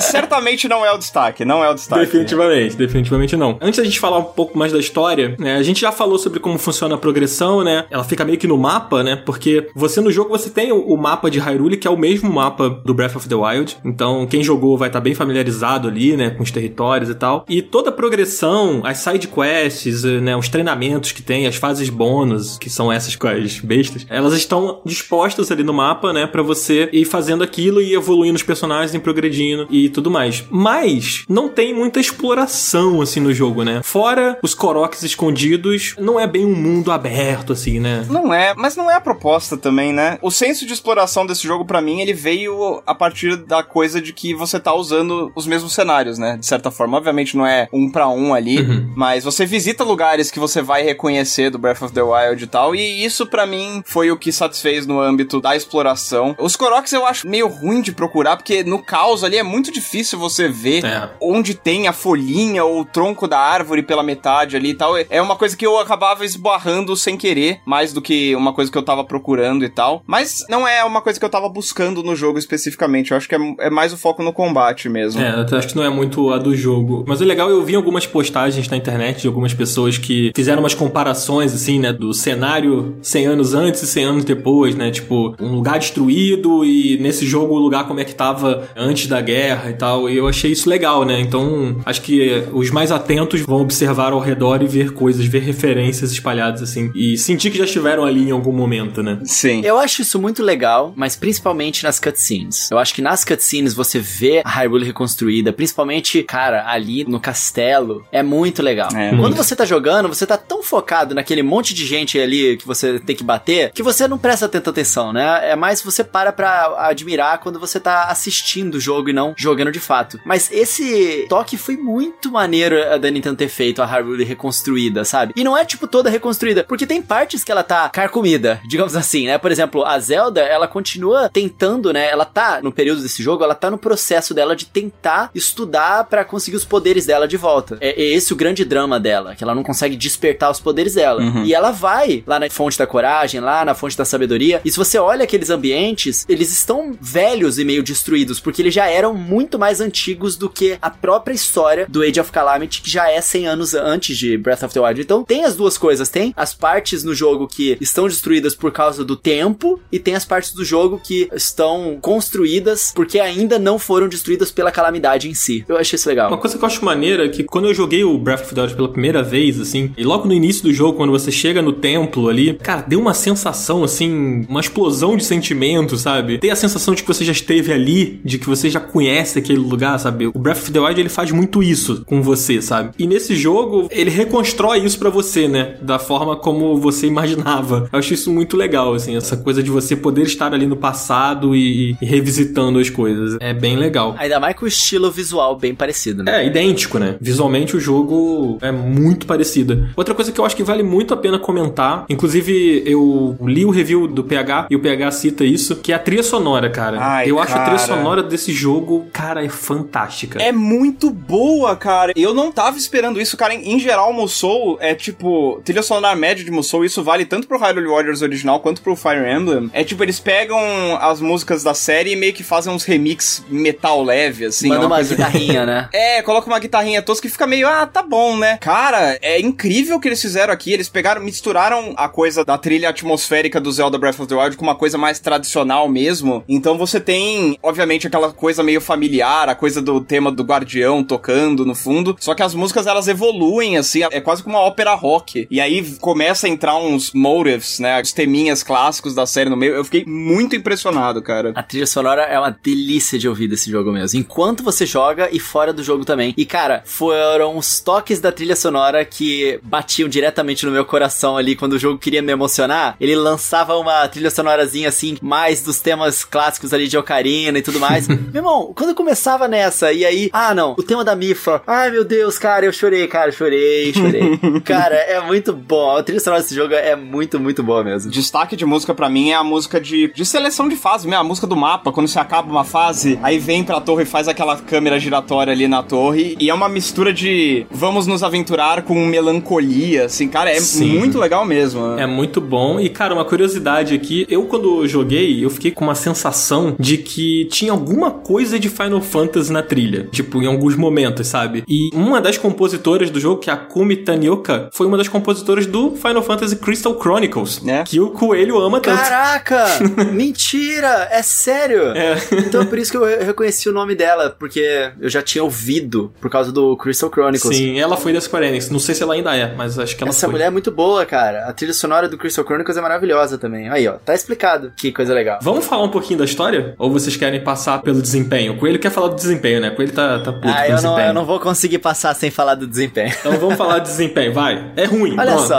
Certamente 0.01 0.69
não 0.69 0.85
é 0.85 0.93
o 0.93 0.99
destaque, 0.99 1.45
não 1.45 1.63
é 1.65 1.71
o 1.71 1.75
destaque. 1.75 2.05
Definitivamente, 2.05 2.77
definitivamente 2.77 3.37
não. 3.37 3.59
Antes 3.61 3.72
da 3.79 3.85
gente 3.85 4.01
falar 4.01 4.19
um 4.19 4.25
pouco 4.25 4.59
mais 4.59 4.73
da 4.73 4.79
história, 4.79 5.37
né, 5.39 5.57
a 5.57 5.63
gente 5.63 5.81
já 5.81 5.93
falou 5.93 6.19
sobre 6.19 6.41
como 6.41 6.59
funciona 6.59 6.95
a 6.95 6.99
progressão, 6.99 7.63
né? 7.63 7.85
Ela 7.91 8.05
fica 8.05 8.25
meio 8.25 8.39
que 8.39 8.47
no 8.47 8.59
mapa, 8.59 9.03
né? 9.03 9.17
Porque 9.17 9.69
você 9.75 10.01
no 10.01 10.11
jogo 10.11 10.31
você 10.31 10.51
tem 10.51 10.73
o, 10.73 10.97
mapa 10.97 11.31
de 11.31 11.39
Hyrule, 11.39 11.77
que 11.77 11.87
é 11.87 11.91
o 11.91 11.97
mesmo 11.97 12.33
mapa 12.33 12.71
do 12.85 12.95
Breath 12.95 13.17
of 13.17 13.29
the 13.29 13.35
Wild. 13.35 13.77
Então, 13.85 14.27
quem 14.27 14.43
jogou 14.43 14.77
vai 14.79 14.89
estar 14.89 15.01
tá 15.01 15.05
bem 15.05 15.15
familiarizado 15.15 15.89
ali, 15.89 16.17
né, 16.17 16.31
com 16.31 16.43
os 16.43 16.51
territórios 16.51 17.11
e 17.11 17.15
tal. 17.15 17.45
E 17.49 17.61
toda 17.61 17.91
a 17.91 17.93
progressão, 17.93 18.83
as 18.85 18.99
side 18.99 19.29
quests, 19.29 20.05
né, 20.05 20.37
os 20.37 20.49
treinamentos 20.49 21.13
que 21.13 21.23
tem, 21.23 21.47
as 21.47 21.57
fases 21.57 21.89
bônus, 21.89 22.59
que 22.59 22.71
são 22.71 22.93
essas 22.93 23.17
com 23.17 23.27
as 23.27 23.59
bestas, 23.59 24.07
elas 24.09 24.35
estão 24.35 24.81
dispostas 24.85 25.51
ali 25.51 25.63
no 25.63 25.73
mapa, 25.73 26.13
né, 26.13 26.27
para 26.27 26.43
você 26.43 26.89
ir 26.93 27.05
fazendo 27.05 27.43
aquilo 27.43 27.81
e 27.81 27.95
evoluindo 27.95 28.37
os 28.37 28.43
personagens, 28.43 28.95
e 28.95 28.99
progredindo 28.99 29.67
e 29.71 29.89
tudo 29.89 30.11
mais. 30.11 30.45
Mas 30.51 31.25
não 31.29 31.49
tem 31.49 31.75
muita 31.75 32.01
exploração 32.01 33.01
assim 33.01 33.21
no 33.21 33.33
jogo, 33.33 33.62
né? 33.65 33.81
Fora 33.83 34.39
os 34.43 34.55
Koroks 34.55 35.03
escondidos, 35.03 35.95
não 35.99 36.19
é 36.19 36.27
bem 36.27 36.45
um 36.45 36.55
mundo 36.55 36.93
aberto 36.93 37.53
assim, 37.53 37.81
né? 37.81 38.05
Não 38.09 38.33
é, 38.33 38.55
mas 38.55 38.77
não 38.77 38.91
é 38.91 38.95
a 38.95 39.01
proposta 39.01 39.57
também, 39.57 39.93
né? 39.93 40.19
O 40.23 40.31
senso 40.31 40.67
de 40.67 40.73
exploração 40.73 41.27
desse 41.27 41.47
jogo 41.47 41.65
para 41.65 41.81
mim, 41.81 42.01
ele 42.01 42.13
veio 42.13 42.83
a 42.87 42.95
partir 42.95 43.37
da 43.37 43.63
coisa 43.63 44.01
de 44.01 44.13
que 44.13 44.35
você 44.35 44.59
tá 44.59 44.75
usando 44.75 45.33
os 45.35 45.47
mesmos 45.47 45.75
cenários, 45.75 46.19
né? 46.19 46.37
De 46.37 46.47
certa 46.47 46.71
forma, 46.71 46.97
obviamente 46.97 47.37
não 47.37 47.47
é 47.47 47.69
um 47.73 47.91
para 47.91 48.09
um 48.09 48.35
ali, 48.35 48.61
uhum. 48.61 48.93
mas 48.97 49.25
você 49.25 49.45
visita 49.47 49.85
lugares 49.85 50.31
que 50.31 50.39
você 50.39 50.63
vai 50.63 50.83
reconhecer 50.83 51.51
do 51.51 51.59
Breath 51.59 51.83
of 51.83 51.93
the 51.93 52.03
Wild 52.03 52.43
e 52.43 52.47
tal, 52.47 52.75
e 52.75 53.05
isso 53.05 53.27
para 53.27 53.47
mim 53.47 53.83
foi 53.85 54.11
o 54.11 54.17
que 54.17 54.33
satisfez 54.33 54.87
no 54.87 55.01
âmbito 55.01 55.41
da 55.41 55.57
exploração. 55.57 56.35
Os 56.39 56.57
Koroks 56.57 56.93
eu 56.93 57.07
acho 57.07 57.29
meio 57.29 57.49
ruim 57.49 57.81
de 57.81 57.93
procurar, 57.93 58.37
porque 58.37 58.65
no 58.65 58.83
caos 58.83 59.25
ali 59.25 59.37
é 59.37 59.43
muito 59.43 59.73
difícil 59.73 60.19
você 60.19 60.49
ver 60.49 60.85
é. 60.85 61.11
onde 61.21 61.55
tem 61.55 61.89
a 61.89 61.93
folhinha 61.93 62.65
ou 62.65 62.81
o 62.81 62.85
tronco 62.85 63.27
da 63.27 63.39
árvore 63.53 63.83
pela 63.83 64.03
metade 64.03 64.57
ali 64.57 64.71
e 64.71 64.75
tal. 64.75 64.95
É 64.97 65.21
uma 65.21 65.37
coisa 65.37 65.57
que 65.57 65.67
eu 65.67 65.79
acabava 65.79 66.25
esbarrando 66.25 66.97
sem 66.97 67.17
querer, 67.17 67.61
mais 67.67 67.93
do 67.93 68.01
que 68.01 68.35
uma 68.35 68.53
coisa 68.53 68.71
que 68.71 68.79
eu 68.79 68.83
tava 68.83 69.05
procurando 69.05 69.65
e 69.65 69.69
tal. 69.69 70.03
Mas 70.07 70.45
não 70.49 70.67
é 70.67 70.85
uma 70.85 71.01
coisa 71.01 71.19
que 71.19 71.25
eu 71.25 71.31
tava 71.31 71.49
buscando 71.49 72.03
no 72.03 72.17
jogo 72.17 72.39
especificamente. 72.39 73.11
Eu 73.11 73.17
acho 73.17 73.29
que 73.29 73.35
é, 73.35 73.39
é 73.61 73.71
mais 73.71 73.93
o 73.93 73.97
foco 73.97 74.23
no 74.23 74.33
combate 74.33 74.89
mesmo. 74.89 75.21
É, 75.21 75.47
eu 75.51 75.59
acho 75.59 75.69
que 75.69 75.77
não 75.77 75.85
é 75.85 75.91
muito 75.91 76.33
a 76.33 76.39
do 76.39 76.55
jogo. 76.55 77.05
Mas 77.07 77.21
o 77.21 77.25
legal, 77.25 77.51
eu 77.51 77.63
vi 77.63 77.75
algumas 77.75 78.07
postagens 78.07 78.69
na 78.69 78.77
internet 78.77 79.23
de 79.23 79.27
algumas 79.27 79.55
pessoas 79.55 79.99
que 79.99 80.33
fizeram 80.35 80.63
umas 80.63 80.75
comparações, 80.75 81.55
assim, 81.55 81.79
né, 81.79 81.93
do 81.93 82.13
cenário 82.15 82.97
100 83.03 83.27
anos 83.27 83.55
antes 83.55 83.83
e 83.83 83.87
100 83.87 84.05
anos 84.05 84.25
depois, 84.25 84.75
né? 84.75 84.91
Tipo, 84.91 85.35
um 85.41 85.55
lugar 85.55 85.79
destruído 85.79 86.65
e 86.65 86.99
nesse 86.99 87.27
jogo 87.27 87.55
o 87.55 87.59
lugar 87.59 87.87
como 87.87 88.01
é 88.01 88.05
que 88.05 88.15
tava 88.15 88.69
antes 88.77 89.07
da 89.07 89.21
guerra 89.21 89.71
e 89.71 89.75
tal. 89.75 90.09
E 90.09 90.17
eu 90.17 90.27
achei 90.27 90.53
isso 90.53 90.69
legal, 90.69 91.05
né? 91.05 91.21
Então, 91.21 91.77
acho 91.85 92.03
que 92.03 92.45
os 92.53 92.71
mais 92.71 92.91
atentos 92.91 93.42
vão 93.43 93.61
observar 93.61 94.13
ao 94.13 94.21
redor 94.21 94.63
e 94.63 94.67
ver 94.67 94.93
coisas, 94.93 95.25
ver 95.25 95.43
referências 95.43 96.13
espalhadas, 96.13 96.63
assim. 96.63 96.91
E 96.95 97.17
sentir 97.17 97.51
que 97.51 97.59
já 97.59 97.65
estiveram 97.65 98.05
ali 98.05 98.29
em 98.29 98.31
algum 98.31 98.53
momento, 98.53 99.03
né? 99.03 99.19
Sim. 99.25 99.63
Eu 99.65 99.79
acho 99.79 100.03
isso 100.03 100.19
muito 100.21 100.43
legal, 100.43 100.93
mas 100.97 101.17
principalmente 101.17 101.85
nas 101.85 101.99
cutscenes. 101.99 102.71
Eu 102.71 102.79
acho 102.79 102.95
que 102.95 103.03
nas 103.03 103.25
cutscenes 103.25 103.75
você 103.75 103.99
vê 103.99 104.43
a 104.45 104.49
Hyrule 104.49 104.85
reconstruída, 104.85 105.53
principalmente, 105.53 106.23
cara, 106.23 106.69
ali 106.69 107.05
no 107.05 107.21
castelo. 107.21 108.05
É 108.13 108.23
muito 108.23 108.63
legal. 108.63 108.89
É, 108.95 109.11
Quando 109.11 109.21
muito. 109.21 109.37
você 109.37 109.55
tá 109.55 109.65
jogando, 109.65 110.09
você 110.09 110.27
tá 110.27 110.37
tão 110.37 110.63
focado 110.63 111.15
naquele 111.15 111.43
monte 111.43 111.75
de 111.75 111.87
gente 111.87 112.19
ali 112.19 112.57
que 112.57 112.67
você 112.67 112.99
tem 112.99 113.17
que 113.17 113.25
bater, 113.25 113.73
que 113.73 113.83
você 113.83 114.07
não 114.07 114.19
presta 114.19 114.49
tanta 114.49 114.71
atenção, 114.71 115.13
né? 115.13 115.51
É 115.51 115.57
mais 115.57 115.83
você 115.83 116.05
para 116.05 116.33
pra 116.33 116.87
admirar 116.89 117.39
quando 117.39 117.59
você 117.59 117.79
tá 117.81 118.05
assistindo 118.05 118.77
o 118.77 118.81
jogo 118.81 119.11
e 119.11 119.13
não 119.13 119.35
jogando 119.37 119.73
de 119.73 119.81
fato. 119.81 120.19
Mas 120.25 120.51
esse 120.53 121.27
toque 121.29 121.57
foi 121.57 121.77
muito 121.77 122.31
maneiro 122.31 122.77
a 122.93 122.99
da 122.99 123.11
Nintendo 123.11 123.32
ter 123.37 123.49
feito 123.49 123.83
a 123.83 123.87
Hyrule 123.87 124.25
reconstruída, 124.25 125.05
sabe? 125.05 125.33
E 125.37 125.45
não 125.45 125.57
é 125.57 125.65
tipo 125.65 125.87
toda 125.87 126.11
reconstruída, 126.11 126.65
porque 126.65 126.87
tem 126.87 127.03
partes 127.03 127.45
que 127.45 127.53
ela 127.53 127.63
tá 127.63 127.89
carcomida, 127.89 128.61
digamos 128.69 128.97
assim, 128.97 129.27
né? 129.27 129.39
Por 129.39 129.51
exemplo, 129.51 129.85
a 129.85 129.99
Zelda, 129.99 130.41
ela 130.41 130.69
continua 130.69 131.29
tentando, 131.29 131.93
né? 131.93 132.09
Ela 132.09 132.25
tá 132.25 132.61
no 132.63 132.73
período 132.73 133.03
desse 133.03 133.23
jogo, 133.23 133.45
ela 133.45 133.55
tá 133.55 133.71
no 133.71 133.79
processo 133.79 134.35
dela 134.35 134.57
de 134.57 134.67
tentar 134.67 135.31
estudar 135.35 136.05
para 136.05 136.25
conseguir 136.25 136.57
os 136.57 136.65
poderes 136.65 137.07
dela 137.07 137.27
de 137.27 137.37
volta. 137.37 137.79
É, 137.81 137.91
é, 137.91 138.05
esse 138.15 138.33
o 138.33 138.37
grande 138.37 138.65
drama 138.65 138.99
dela, 138.99 139.35
que 139.35 139.45
ela 139.45 139.55
não 139.55 139.63
consegue 139.63 139.97
despertar 139.97 140.51
os 140.51 140.61
poderes 140.61 140.95
dela. 140.95 141.23
Uhum. 141.23 141.45
E 141.45 141.55
ela 141.55 141.71
vai 141.71 142.23
lá 142.27 142.39
na 142.39 142.51
fonte 142.51 142.79
da 142.79 142.87
coragem, 142.87 143.41
lá 143.41 143.65
na 143.65 143.75
fonte 143.75 143.97
da 143.97 144.05
sabedoria. 144.05 144.61
E 144.65 144.71
se 144.71 144.77
você 144.77 144.99
olha 144.99 145.25
aqueles 145.25 145.51
ambientes, 145.51 146.25
eles 146.29 146.53
estão 146.53 146.97
velhos 147.01 147.59
e 147.59 147.65
meio 147.65 147.83
destruídos, 147.83 148.41
porque 148.41 148.63
eles 148.63 148.75
já 148.75 148.87
eram 148.87 149.15
muito 149.15 149.59
mais 149.59 149.81
antigos 149.81 150.37
do 150.37 150.49
que 150.49 150.79
a 150.81 150.91
própria 150.91 151.35
história 151.35 151.87
do 151.89 152.03
Age 152.03 152.21
of 152.21 152.31
Calamity, 152.31 152.83
que 152.83 152.91
já 152.91 153.11
é 153.11 153.21
100 153.25 153.47
anos 153.47 153.75
antes 153.75 154.17
de 154.17 154.37
Breath 154.37 154.63
of 154.63 154.75
the 154.75 154.81
Wild. 154.81 155.01
Então 155.01 155.25
tem 155.25 155.45
as 155.45 155.57
duas 155.57 155.79
coisas, 155.79 156.09
tem 156.09 156.33
as 156.37 156.55
partes 156.55 157.05
no 157.05 157.15
jogo 157.15 157.47
que 157.47 157.77
estão 157.81 158.07
destruídas 158.07 158.55
por 158.55 158.73
causa 158.73 159.05
do 159.05 159.17
tempo 159.17 159.81
e 159.91 159.99
tem 159.99 160.15
as 160.15 160.25
partes 160.25 160.53
do 160.53 160.65
jogo 160.65 161.01
que 161.03 161.29
estão 161.33 161.99
construídas 162.01 162.93
porque 162.95 163.19
ainda 163.19 163.59
não 163.59 163.79
foram 163.79 164.09
destruídas 164.09 164.51
pela 164.51 164.71
calamidade 164.71 165.29
em 165.29 165.35
si. 165.35 165.65
Eu 165.69 165.77
achei 165.77 165.97
isso 165.97 166.09
legal. 166.09 166.29
Uma 166.29 166.39
coisa 166.39 166.57
que 166.57 166.65
eu 166.65 166.67
acho 166.67 166.85
maneira 166.85 167.27
é 167.27 167.29
que 167.29 167.45
quando 167.45 167.69
eu 167.69 167.75
joguei 167.75 168.05
o 168.05 168.17
Breath 168.19 168.43
of 168.43 168.55
the 168.55 168.61
Wild 168.61 168.77
pela 168.77 168.89
primeira 168.89 169.23
vez, 169.23 169.61
assim, 169.61 169.93
e 169.97 170.05
logo 170.05 170.27
no 170.27 170.35
início 170.35 170.63
do 170.63 170.73
jogo, 170.73 170.97
quando 170.97 171.11
você 171.11 171.31
chega 171.31 171.63
no 171.63 171.73
templo 171.73 172.29
ali, 172.29 172.55
cara, 172.55 172.83
deu 172.83 173.01
uma 173.01 173.15
sensação, 173.15 173.85
assim, 173.85 174.47
uma 174.49 174.61
explosão 174.61 175.17
de 175.17 175.25
sentimento, 175.25 175.97
sabe? 175.97 176.39
Tem 176.39 176.51
a 176.51 176.57
sensação 176.57 176.95
de 176.95 177.03
que 177.03 177.09
você 177.09 177.25
já 177.25 177.33
esteve 177.33 177.73
ali, 177.73 178.21
de 178.25 178.39
que 178.39 178.47
você 178.47 178.69
já 178.69 178.81
conhece 178.81 179.39
aquele 179.39 179.59
lugar, 179.59 179.99
sabe? 179.99 180.27
O 180.27 180.39
Breath 180.39 180.59
of 180.59 180.73
the 180.73 180.81
Wild, 180.81 181.01
ele 181.01 181.09
faz 181.09 181.31
muito 181.31 181.63
isso 181.63 182.05
com 182.07 182.23
você, 182.23 182.61
sabe? 182.61 182.91
E 182.99 183.07
nesse 183.13 183.37
jogo, 183.37 183.89
ele 183.91 184.11
reconstrói 184.11 184.79
isso 184.79 184.99
para 184.99 185.11
você, 185.11 185.47
né? 185.47 185.75
Da 185.81 185.99
forma 185.99 186.37
como 186.37 186.77
você 186.79 187.07
imaginava. 187.07 187.89
Eu 187.93 187.99
acho 187.99 188.15
isso 188.15 188.33
muito 188.33 188.57
legal, 188.57 188.95
assim, 188.95 189.17
essa 189.17 189.37
coisa 189.37 189.63
de 189.63 189.71
você 189.71 189.95
poder 189.95 190.23
estar 190.23 190.53
ali 190.53 190.67
no 190.67 190.77
passado 190.77 191.55
e, 191.55 191.97
e 192.01 192.07
revisitando 192.07 192.79
as 192.79 192.89
coisas. 192.89 193.37
É 193.41 193.53
bem 193.53 193.77
legal. 193.77 194.15
Ainda 194.19 194.41
mais 194.41 194.57
com 194.57 194.65
o 194.65 194.69
estilo 194.69 195.11
visual 195.11 195.57
bem 195.57 195.75
parecido, 195.75 196.23
né? 196.23 196.43
É, 196.43 196.47
idêntico, 196.47 196.99
né? 196.99 197.17
Visualmente 197.21 197.77
o 197.77 197.81
jogo 197.81 198.59
é 198.61 198.73
muito 198.73 199.27
parecido. 199.27 199.89
Outra 199.97 200.15
coisa 200.15 200.33
que 200.33 200.41
eu 200.41 200.45
acho 200.45 200.57
que 200.57 200.63
vale 200.63 200.83
muito 200.83 201.13
a 201.13 201.17
pena 201.17 201.39
comentar, 201.39 202.07
inclusive 202.09 202.83
eu 202.87 203.37
li 203.43 203.65
o 203.65 203.71
review 203.71 204.07
do 204.07 204.25
PH 204.25 204.69
e 204.71 204.77
o 204.77 204.81
PH 204.81 205.11
cita 205.13 205.45
isso, 205.45 205.77
que 205.77 205.93
é 205.93 205.95
a 205.95 205.99
trilha 205.99 206.23
sonora, 206.23 206.71
cara. 206.71 206.99
Ai, 207.01 207.31
eu 207.31 207.37
cara. 207.37 207.49
acho 207.49 207.59
a 207.59 207.65
trilha 207.65 207.79
sonora 207.79 208.23
desse 208.23 208.53
jogo, 208.53 209.07
cara, 209.13 209.45
é 209.45 209.49
fantástica. 209.49 210.41
É 210.43 210.53
muito 210.53 211.11
boa, 211.11 211.77
cara. 211.77 212.13
Eu 212.17 212.33
não 212.35 212.51
tava 212.51 212.79
esperando 212.79 212.92
isso, 213.21 213.37
cara. 213.37 213.55
Em, 213.55 213.75
em 213.75 213.79
geral, 213.79 214.13
Musou 214.13 214.79
é 214.81 214.95
tipo 214.95 215.61
trilha 215.65 215.83
sonora 215.83 216.15
média 216.17 216.45
de 216.45 216.51
Musou, 216.51 216.85
isso 216.85 217.03
vale 217.03 217.25
tanto 217.25 217.47
pro 217.47 217.59
Hyrule 217.59 217.89
Warriors 217.89 218.23
original 218.23 218.61
quanto 218.61 218.83
pro 218.83 218.97
Fire 218.97 219.29
Emblem. 219.29 219.71
É 219.73 219.85
tipo, 219.85 220.03
eles 220.03 220.21
pegam 220.21 220.59
as 221.01 221.21
músicas 221.21 221.63
da 221.63 221.75
série 221.75 222.13
e 222.13 222.17
meio 222.17 222.33
que 222.33 222.43
fazem 222.43 222.73
uns 222.73 222.85
remix 222.85 223.45
metal 223.49 224.03
leve, 224.03 224.47
assim. 224.47 224.69
Manda 224.69 224.87
uma, 224.87 224.97
uma 224.97 225.03
guitarrinha, 225.03 225.67
né? 225.67 225.89
É, 225.93 226.23
coloca 226.23 226.47
uma 226.47 226.59
guitarrinha 226.59 227.03
tosca 227.03 227.27
que 227.27 227.33
fica 227.33 227.47
meio, 227.47 227.69
ah, 227.69 227.87
tá 227.87 228.03
bom, 228.03 228.37
né? 228.37 228.57
Cara, 228.59 229.19
é 229.21 229.41
incrível 229.41 229.97
o 229.97 230.01
que 230.01 230.09
eles 230.09 230.21
fizeram 230.21 230.53
aqui. 230.53 230.73
Eles 230.73 230.89
pegaram, 230.89 231.23
misturaram 231.23 231.95
a 231.97 232.09
coisa 232.09 232.45
da 232.45 232.59
trilha 232.59 232.89
atmosférica 232.89 233.61
do 233.61 233.71
Zelda 233.71 233.99
Breath 233.99 234.19
of 234.19 234.27
the 234.27 234.35
Wild 234.35 234.57
com 234.57 234.65
uma 234.65 234.75
coisa 234.75 234.99
mais 234.99 235.21
tradicional 235.21 235.89
mesmo. 235.89 236.43
Então 236.49 236.77
você 236.77 237.01
tem, 237.01 237.59
obviamente, 237.63 238.07
aquela 238.07 238.33
coisa 238.33 238.63
meio 238.63 238.81
familiar, 238.81 239.49
a 239.49 239.55
coisa 239.55 239.81
do 239.81 240.01
tema 240.01 240.33
do 240.33 240.43
guardião 240.43 241.05
tocando 241.05 241.65
no 241.65 241.75
fundo. 241.75 242.17
Só 242.19 242.35
que 242.35 242.43
as 242.43 242.55
músicas 242.55 242.82
elas 242.87 243.09
evoluem, 243.09 243.77
assim, 243.77 244.03
é 244.11 244.21
quase 244.21 244.43
como 244.43 244.57
uma 244.57 244.65
ópera 244.65 244.95
rock. 244.95 245.47
E 245.51 245.61
aí 245.61 245.83
começa 246.01 246.47
a 246.47 246.51
entrar 246.51 246.77
uns 246.77 247.13
motives, 247.13 247.79
né? 247.79 248.01
Os 248.01 248.13
teminhas 248.13 248.63
clássicos 248.63 249.15
da 249.15 249.27
série 249.27 249.51
no 249.51 249.57
meio. 249.57 249.75
Eu 249.75 249.85
fiquei 249.85 250.05
muito 250.07 250.57
impressionado, 250.57 251.23
cara. 251.23 251.53
A 251.55 251.63
trilha 251.63 251.87
sonora 251.87 252.23
é 252.23 252.39
uma 252.39 252.57
delícia 252.63 253.19
de 253.19 253.29
ouvir 253.29 253.49
desse 253.49 253.71
jogo 253.71 253.93
mesmo. 253.93 254.19
Enquanto 254.19 254.63
você 254.63 254.87
joga 254.87 255.29
e 255.33 255.39
fora 255.39 255.73
do 255.73 255.83
jogo 255.83 256.05
também. 256.05 256.35
E, 256.37 256.45
cara, 256.45 256.83
foram 256.85 257.57
os 257.57 257.81
toques 257.81 258.21
da 258.21 258.33
trilha 258.33 258.57
sonora 258.57 259.05
que 259.05 259.59
batiam 259.63 260.09
diretamente 260.09 260.65
no 260.67 260.73
meu 260.73 260.85
coração 260.85 261.37
ali 261.37 261.57
quando 261.57 261.75
o 261.75 261.79
jogo 261.79 261.99
queria 261.99 262.23
me 262.23 262.33
emocionar. 262.33 262.97
Ele 263.01 263.15
lançava 263.15 263.77
uma 263.77 264.07
trilha 264.09 264.31
sonorazinha 264.31 264.89
assim, 264.89 265.17
mais 265.21 265.63
dos 265.63 265.81
temas 265.81 266.25
clássicos 266.25 266.73
ali 266.73 266.89
de 266.89 266.97
Ocarina 266.97 267.59
e 267.59 267.63
tudo 267.63 267.81
mais. 267.81 268.09
meu 268.09 268.19
irmão, 268.35 268.73
quando 268.75 268.91
eu 268.91 268.97
começava 268.97 269.49
nessa, 269.49 269.93
e 269.93 270.05
aí, 270.05 270.31
ah, 270.33 270.55
não, 270.55 270.73
o 270.73 270.83
tema 270.83 271.05
da 271.05 271.15
Mifa. 271.15 271.63
Ai, 271.67 271.91
meu 271.91 272.05
Deus, 272.05 272.39
cara, 272.39 272.67
eu 272.67 272.72
chorei, 272.73 273.07
cara, 273.07 273.31
chorei, 273.31 273.93
chorei. 273.93 274.39
cara, 274.65 274.95
é 274.95 275.21
muito 275.21 275.53
bom. 275.53 275.97
A 275.97 276.03
trilha 276.03 276.21
sonora 276.21 276.43
desse 276.43 276.55
jogo 276.55 276.75
é 276.75 276.97
muito, 276.97 277.39
muito 277.39 277.63
boa 277.63 277.83
mesmo. 277.85 278.11
Destaque 278.11 278.57
de 278.57 278.65
música 278.65 278.95
para 278.95 279.09
mim 279.09 279.31
é 279.31 279.35
a 279.35 279.45
música 279.45 279.81
de, 279.81 280.13
de 280.13 280.25
seleção 280.25 280.69
de 280.69 280.77
fase, 280.77 281.07
mesmo, 281.07 281.21
a 281.21 281.25
música 281.25 281.47
do 281.47 281.57
mapa. 281.57 281.93
Quando 281.93 282.09
você 282.09 282.19
acaba 282.19 282.51
uma 282.51 282.65
fase, 282.65 283.19
aí 283.23 283.39
vem 283.39 283.65
pra 283.65 283.81
torre 283.81 284.03
e 284.03 284.07
faz 284.07 284.29
aquela 284.29 284.57
câmera 284.57 284.99
giratória 284.99 285.53
ali 285.53 285.69
na 285.69 285.83
torre. 285.83 286.37
E 286.41 286.51
é 286.51 286.55
uma 286.55 286.69
mistura 286.69 287.13
de 287.13 287.67
vamos 287.71 288.07
nos 288.07 288.23
aventurar 288.23 288.83
com 288.83 288.95
melancolia, 289.07 290.07
assim, 290.07 290.29
cara, 290.29 290.51
é 290.51 290.61
Sim. 290.61 290.99
muito 290.99 291.19
legal 291.19 291.45
mesmo. 291.45 291.99
É 291.99 292.07
muito 292.07 292.41
bom. 292.41 292.81
E, 292.81 292.89
cara, 292.89 293.15
uma 293.15 293.25
curiosidade 293.25 293.95
aqui, 293.95 294.27
eu 294.29 294.45
quando 294.45 294.87
joguei, 294.87 295.45
eu 295.45 295.51
fiquei 295.51 295.71
com 295.71 295.85
uma 295.85 295.95
sensação 295.95 296.75
de 296.79 296.99
que 296.99 297.47
tinha 297.47 297.73
alguma 297.73 298.11
coisa 298.11 298.59
de 298.59 298.69
Final 298.69 299.01
Fantasy 299.01 299.23
Fantasy 299.33 299.53
na 299.53 299.63
trilha, 299.63 300.09
tipo, 300.11 300.43
em 300.43 300.47
alguns 300.47 300.77
momentos, 300.77 301.27
sabe? 301.27 301.65
E 301.69 301.91
uma 301.95 302.21
das 302.21 302.37
compositoras 302.67 303.11
do 303.11 303.19
jogo, 303.19 303.41
que 303.41 303.51
é 303.51 303.53
a 303.53 303.57
Kumi 303.57 303.97
Tanioka, 303.97 304.71
foi 304.73 304.87
uma 304.87 304.97
das 304.97 305.09
compositoras 305.09 305.67
do 305.67 305.97
Final 305.97 306.23
Fantasy 306.23 306.55
Crystal 306.55 306.97
Chronicles, 307.01 307.61
É. 307.67 307.83
que 307.83 307.99
o 307.99 308.11
Coelho 308.11 308.57
ama 308.61 308.81
tanto. 308.81 308.99
Caraca! 309.03 309.65
Mentira! 310.13 311.09
É 311.11 311.23
sério? 311.23 311.89
É. 311.97 312.17
Então 312.47 312.65
por 312.65 312.79
isso 312.79 312.93
que 312.93 312.97
eu 312.97 313.05
re- 313.05 313.25
reconheci 313.25 313.69
o 313.69 313.73
nome 313.73 313.97
dela, 313.97 314.35
porque 314.39 314.93
eu 315.01 315.11
já 315.11 315.21
tinha 315.21 315.43
ouvido 315.43 316.13
por 316.21 316.31
causa 316.31 316.53
do 316.53 316.77
Crystal 316.77 317.11
Chronicles. 317.11 317.57
Sim, 317.57 317.81
ela 317.81 317.97
foi 317.97 318.13
da 318.13 318.21
Square 318.21 318.47
Enix. 318.47 318.71
Não 318.71 318.79
sei 318.79 318.95
se 318.95 319.03
ela 319.03 319.15
ainda 319.15 319.35
é, 319.37 319.53
mas 319.57 319.77
acho 319.77 319.97
que 319.97 320.05
ela 320.05 320.11
Essa 320.11 320.27
foi. 320.27 320.33
mulher 320.33 320.47
é 320.47 320.51
muito 320.51 320.71
boa, 320.71 321.05
cara. 321.05 321.47
A 321.49 321.53
trilha 321.53 321.73
sonora 321.75 322.09
do 322.09 322.17
Crystal 322.17 322.45
Chronicles 322.45 322.77
é 322.77 322.81
maravilhosa 322.81 323.37
também. 323.39 323.69
Aí, 323.69 323.89
ó, 323.89 323.95
tá 323.95 324.15
explicado. 324.15 324.73
Que 324.77 324.93
coisa 324.93 325.13
legal. 325.13 325.41
Vamos 325.43 325.67
falar 325.67 325.83
um 325.83 325.89
pouquinho 325.91 326.21
da 326.21 326.25
história? 326.25 326.77
Ou 326.79 326.93
vocês 326.93 327.17
querem 327.17 327.43
passar 327.43 327.83
pelo 327.83 328.01
desempenho? 328.01 328.53
O 328.53 328.57
Coelho 328.59 328.79
quer 328.79 328.91
falar 328.91 329.09
do 329.09 329.17
desempenho, 329.17 329.61
né? 329.61 329.71
O 329.71 329.75
Coelho 329.75 329.93
tá, 329.93 330.21
tá 330.21 330.33
puto 330.33 330.47
Ah, 330.49 330.53
com 330.53 330.61
o 330.61 330.65
eu 330.65 330.69
não, 330.69 330.77
desempenho. 330.77 331.07
eu 331.09 331.15
não 331.15 331.25
vou 331.25 331.41
conseguir 331.41 331.79
passar 331.79 332.15
sem 332.15 332.31
falar 332.31 332.52
do 332.55 332.67
desempenho. 332.67 333.13
Então 333.19 333.39
vamos 333.39 333.57
falar 333.57 333.79
de 333.79 333.89
desempenho, 333.89 334.33
vai. 334.33 334.73
É 334.77 334.85
ruim. 334.85 335.17
Olha 335.19 335.33
pronto. 335.33 335.49
só, 335.49 335.59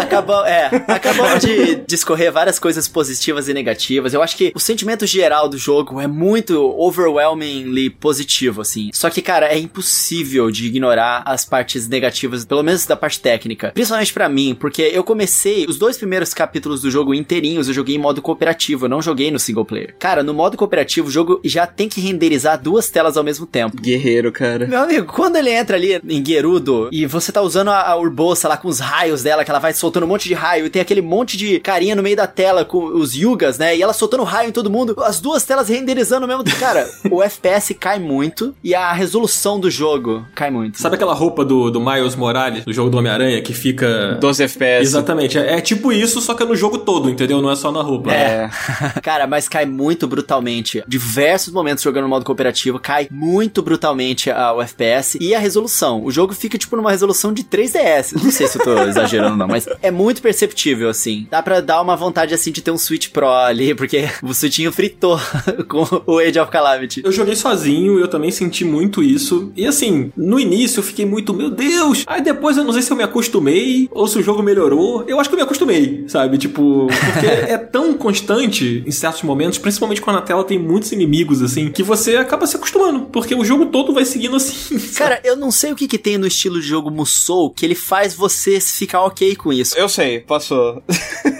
acabou, 0.00 0.44
é, 0.44 0.70
acabamos 0.88 1.40
de 1.40 1.76
discorrer 1.86 2.32
várias 2.32 2.58
coisas 2.58 2.88
positivas 2.88 3.48
e 3.48 3.54
negativas. 3.54 4.14
Eu 4.14 4.22
acho 4.22 4.36
que 4.36 4.52
o 4.54 4.60
sentimento 4.60 5.06
geral 5.06 5.48
do 5.48 5.58
jogo 5.58 6.00
é 6.00 6.06
muito 6.06 6.58
overwhelmingly 6.78 7.90
positivo, 7.90 8.60
assim. 8.60 8.90
Só 8.92 9.10
que, 9.10 9.22
cara, 9.22 9.46
é 9.46 9.58
impossível 9.58 10.50
de 10.50 10.66
ignorar 10.66 11.22
as 11.26 11.44
partes 11.44 11.88
negativas, 11.88 12.44
pelo 12.44 12.62
menos 12.62 12.86
da 12.86 12.96
parte 12.96 13.20
técnica. 13.20 13.70
Principalmente 13.72 14.12
pra 14.12 14.28
mim, 14.28 14.54
porque 14.58 14.82
eu 14.82 15.04
comecei 15.04 15.66
os 15.68 15.78
dois 15.78 15.96
primeiros 15.96 16.34
capítulos 16.34 16.82
do 16.82 16.90
jogo 16.90 17.14
inteirinhos, 17.14 17.68
eu 17.68 17.74
joguei 17.74 17.96
em 17.96 17.98
modo 17.98 18.22
cooperativo, 18.22 18.86
eu 18.86 18.88
não 18.88 19.02
joguei 19.02 19.30
no 19.30 19.38
single 19.38 19.64
player. 19.64 19.94
Cara, 19.98 20.22
no 20.22 20.34
modo 20.34 20.56
cooperativo, 20.56 21.08
o 21.08 21.10
jogo 21.10 21.40
já 21.44 21.66
tem 21.66 21.88
que 21.88 22.00
renderizar 22.00 22.60
duas 22.60 22.88
telas 22.90 23.16
ao 23.16 23.24
mesmo 23.24 23.46
tempo. 23.46 23.80
Guerreiro, 23.80 24.32
cara. 24.32 24.66
Meu 24.66 24.80
amigo, 24.80 25.06
quando 25.12 25.36
ele 25.36 25.50
entra 25.50 25.76
ali 25.76 26.00
em 26.08 26.22
Gerudo 26.32 26.88
e 26.90 27.06
você 27.06 27.30
tá 27.30 27.40
usando 27.40 27.68
a, 27.68 27.82
a 27.82 27.96
Urbosa 27.96 28.48
lá 28.48 28.56
com 28.56 28.68
os 28.68 28.80
raios 28.80 29.22
dela, 29.22 29.44
que 29.44 29.50
ela 29.50 29.60
vai 29.60 29.72
soltando 29.72 30.04
um 30.04 30.08
monte 30.08 30.28
de 30.28 30.34
raio 30.34 30.66
e 30.66 30.70
tem 30.70 30.82
aquele 30.82 31.02
monte 31.02 31.36
de 31.36 31.60
carinha 31.60 31.94
no 31.94 32.02
meio 32.02 32.16
da 32.16 32.26
tela 32.26 32.64
com 32.64 32.84
os 32.84 33.14
Yugas, 33.14 33.58
né? 33.58 33.76
E 33.76 33.82
ela 33.82 33.92
soltando 33.92 34.22
raio 34.24 34.48
em 34.48 34.52
todo 34.52 34.70
mundo, 34.70 34.94
as 35.04 35.20
duas 35.20 35.44
telas 35.44 35.68
renderizando 35.68 36.26
mesmo. 36.26 36.44
Cara, 36.58 36.88
o 37.10 37.22
FPS 37.22 37.74
cai 37.74 37.98
muito 37.98 38.54
e 38.62 38.74
a 38.74 38.92
resolução 38.92 39.60
do 39.60 39.70
jogo 39.70 40.24
cai 40.34 40.50
muito. 40.50 40.78
Sabe 40.78 40.96
aquela 40.96 41.14
roupa 41.14 41.44
do, 41.44 41.70
do 41.70 41.80
Miles 41.80 42.16
Morales, 42.16 42.64
do 42.64 42.72
jogo 42.72 42.90
do 42.90 42.98
Homem-Aranha, 42.98 43.40
que 43.42 43.52
fica... 43.52 44.18
12 44.20 44.44
FPS. 44.44 44.82
Exatamente, 44.82 45.38
é, 45.38 45.58
é 45.58 45.60
tipo 45.60 45.92
isso, 45.92 46.20
só 46.20 46.34
que 46.34 46.42
é 46.42 46.46
no 46.46 46.56
jogo 46.56 46.78
todo, 46.78 47.10
entendeu? 47.10 47.40
Não 47.40 47.50
é 47.50 47.56
só 47.56 47.70
na 47.70 47.82
roupa. 47.82 48.12
É. 48.12 48.50
Cara, 49.02 49.26
mas 49.26 49.48
cai 49.48 49.66
muito 49.66 50.06
brutalmente. 50.06 50.82
Diversos 50.86 51.52
momentos 51.52 51.82
jogando 51.82 52.04
no 52.04 52.08
modo 52.08 52.24
cooperativo, 52.24 52.78
cai 52.78 53.08
muito 53.10 53.62
brutalmente 53.62 54.30
a, 54.30 54.52
o 54.52 54.62
FPS 54.62 55.18
e 55.20 55.34
a 55.34 55.38
resolução. 55.38 56.04
O 56.04 56.10
jogo 56.10 56.21
fica, 56.30 56.58
tipo, 56.58 56.76
numa 56.76 56.90
resolução 56.90 57.32
de 57.32 57.42
3DS. 57.44 58.12
Não 58.22 58.30
sei 58.30 58.46
se 58.46 58.58
eu 58.58 58.64
tô 58.64 58.78
exagerando, 58.84 59.36
não, 59.36 59.46
mas 59.48 59.66
é 59.82 59.90
muito 59.90 60.22
perceptível, 60.22 60.88
assim. 60.88 61.26
Dá 61.30 61.42
pra 61.42 61.60
dar 61.60 61.80
uma 61.80 61.96
vontade, 61.96 62.34
assim, 62.34 62.50
de 62.52 62.60
ter 62.62 62.70
um 62.70 62.78
Switch 62.78 63.08
Pro 63.10 63.28
ali, 63.28 63.74
porque 63.74 64.08
o 64.22 64.32
Switchinho 64.34 64.72
fritou 64.72 65.18
com 65.68 65.86
o 66.06 66.18
Age 66.18 66.38
of 66.38 66.50
Calamity. 66.50 67.02
Eu 67.04 67.12
joguei 67.12 67.34
sozinho, 67.36 67.98
eu 67.98 68.08
também 68.08 68.30
senti 68.30 68.64
muito 68.64 69.02
isso. 69.02 69.52
E 69.56 69.66
assim, 69.66 70.12
no 70.16 70.38
início 70.38 70.80
eu 70.80 70.84
fiquei 70.84 71.04
muito, 71.04 71.32
meu 71.34 71.50
Deus! 71.50 72.04
Aí 72.06 72.22
depois 72.22 72.56
eu 72.56 72.64
não 72.64 72.72
sei 72.72 72.82
se 72.82 72.90
eu 72.90 72.96
me 72.96 73.02
acostumei 73.02 73.88
ou 73.90 74.06
se 74.06 74.18
o 74.18 74.22
jogo 74.22 74.42
melhorou. 74.42 75.04
Eu 75.06 75.18
acho 75.20 75.28
que 75.28 75.34
eu 75.34 75.38
me 75.38 75.44
acostumei, 75.44 76.04
sabe? 76.08 76.38
Tipo, 76.38 76.86
porque 76.86 77.26
é 77.26 77.58
tão 77.58 77.94
constante 77.94 78.82
em 78.86 78.90
certos 78.90 79.22
momentos, 79.22 79.58
principalmente 79.58 80.00
quando 80.00 80.18
a 80.18 80.22
tela 80.22 80.44
tem 80.44 80.58
muitos 80.58 80.92
inimigos, 80.92 81.42
assim, 81.42 81.70
que 81.70 81.82
você 81.82 82.16
acaba 82.16 82.46
se 82.46 82.56
acostumando. 82.56 83.00
Porque 83.12 83.34
o 83.34 83.44
jogo 83.44 83.66
todo 83.66 83.92
vai 83.92 84.04
seguindo 84.04 84.36
assim. 84.36 84.78
sabe? 84.78 84.94
Cara, 84.94 85.20
eu 85.24 85.36
não 85.36 85.50
sei 85.50 85.72
o 85.72 85.76
que 85.76 85.88
que 85.88 85.98
tem 85.98 86.11
no 86.18 86.26
estilo 86.26 86.60
de 86.60 86.66
jogo 86.66 86.90
Musou 86.90 87.50
que 87.50 87.64
ele 87.64 87.74
faz 87.74 88.14
você 88.14 88.60
ficar 88.60 89.02
ok 89.02 89.36
com 89.36 89.52
isso. 89.52 89.76
Eu 89.76 89.88
sei, 89.88 90.20
passou. 90.20 90.82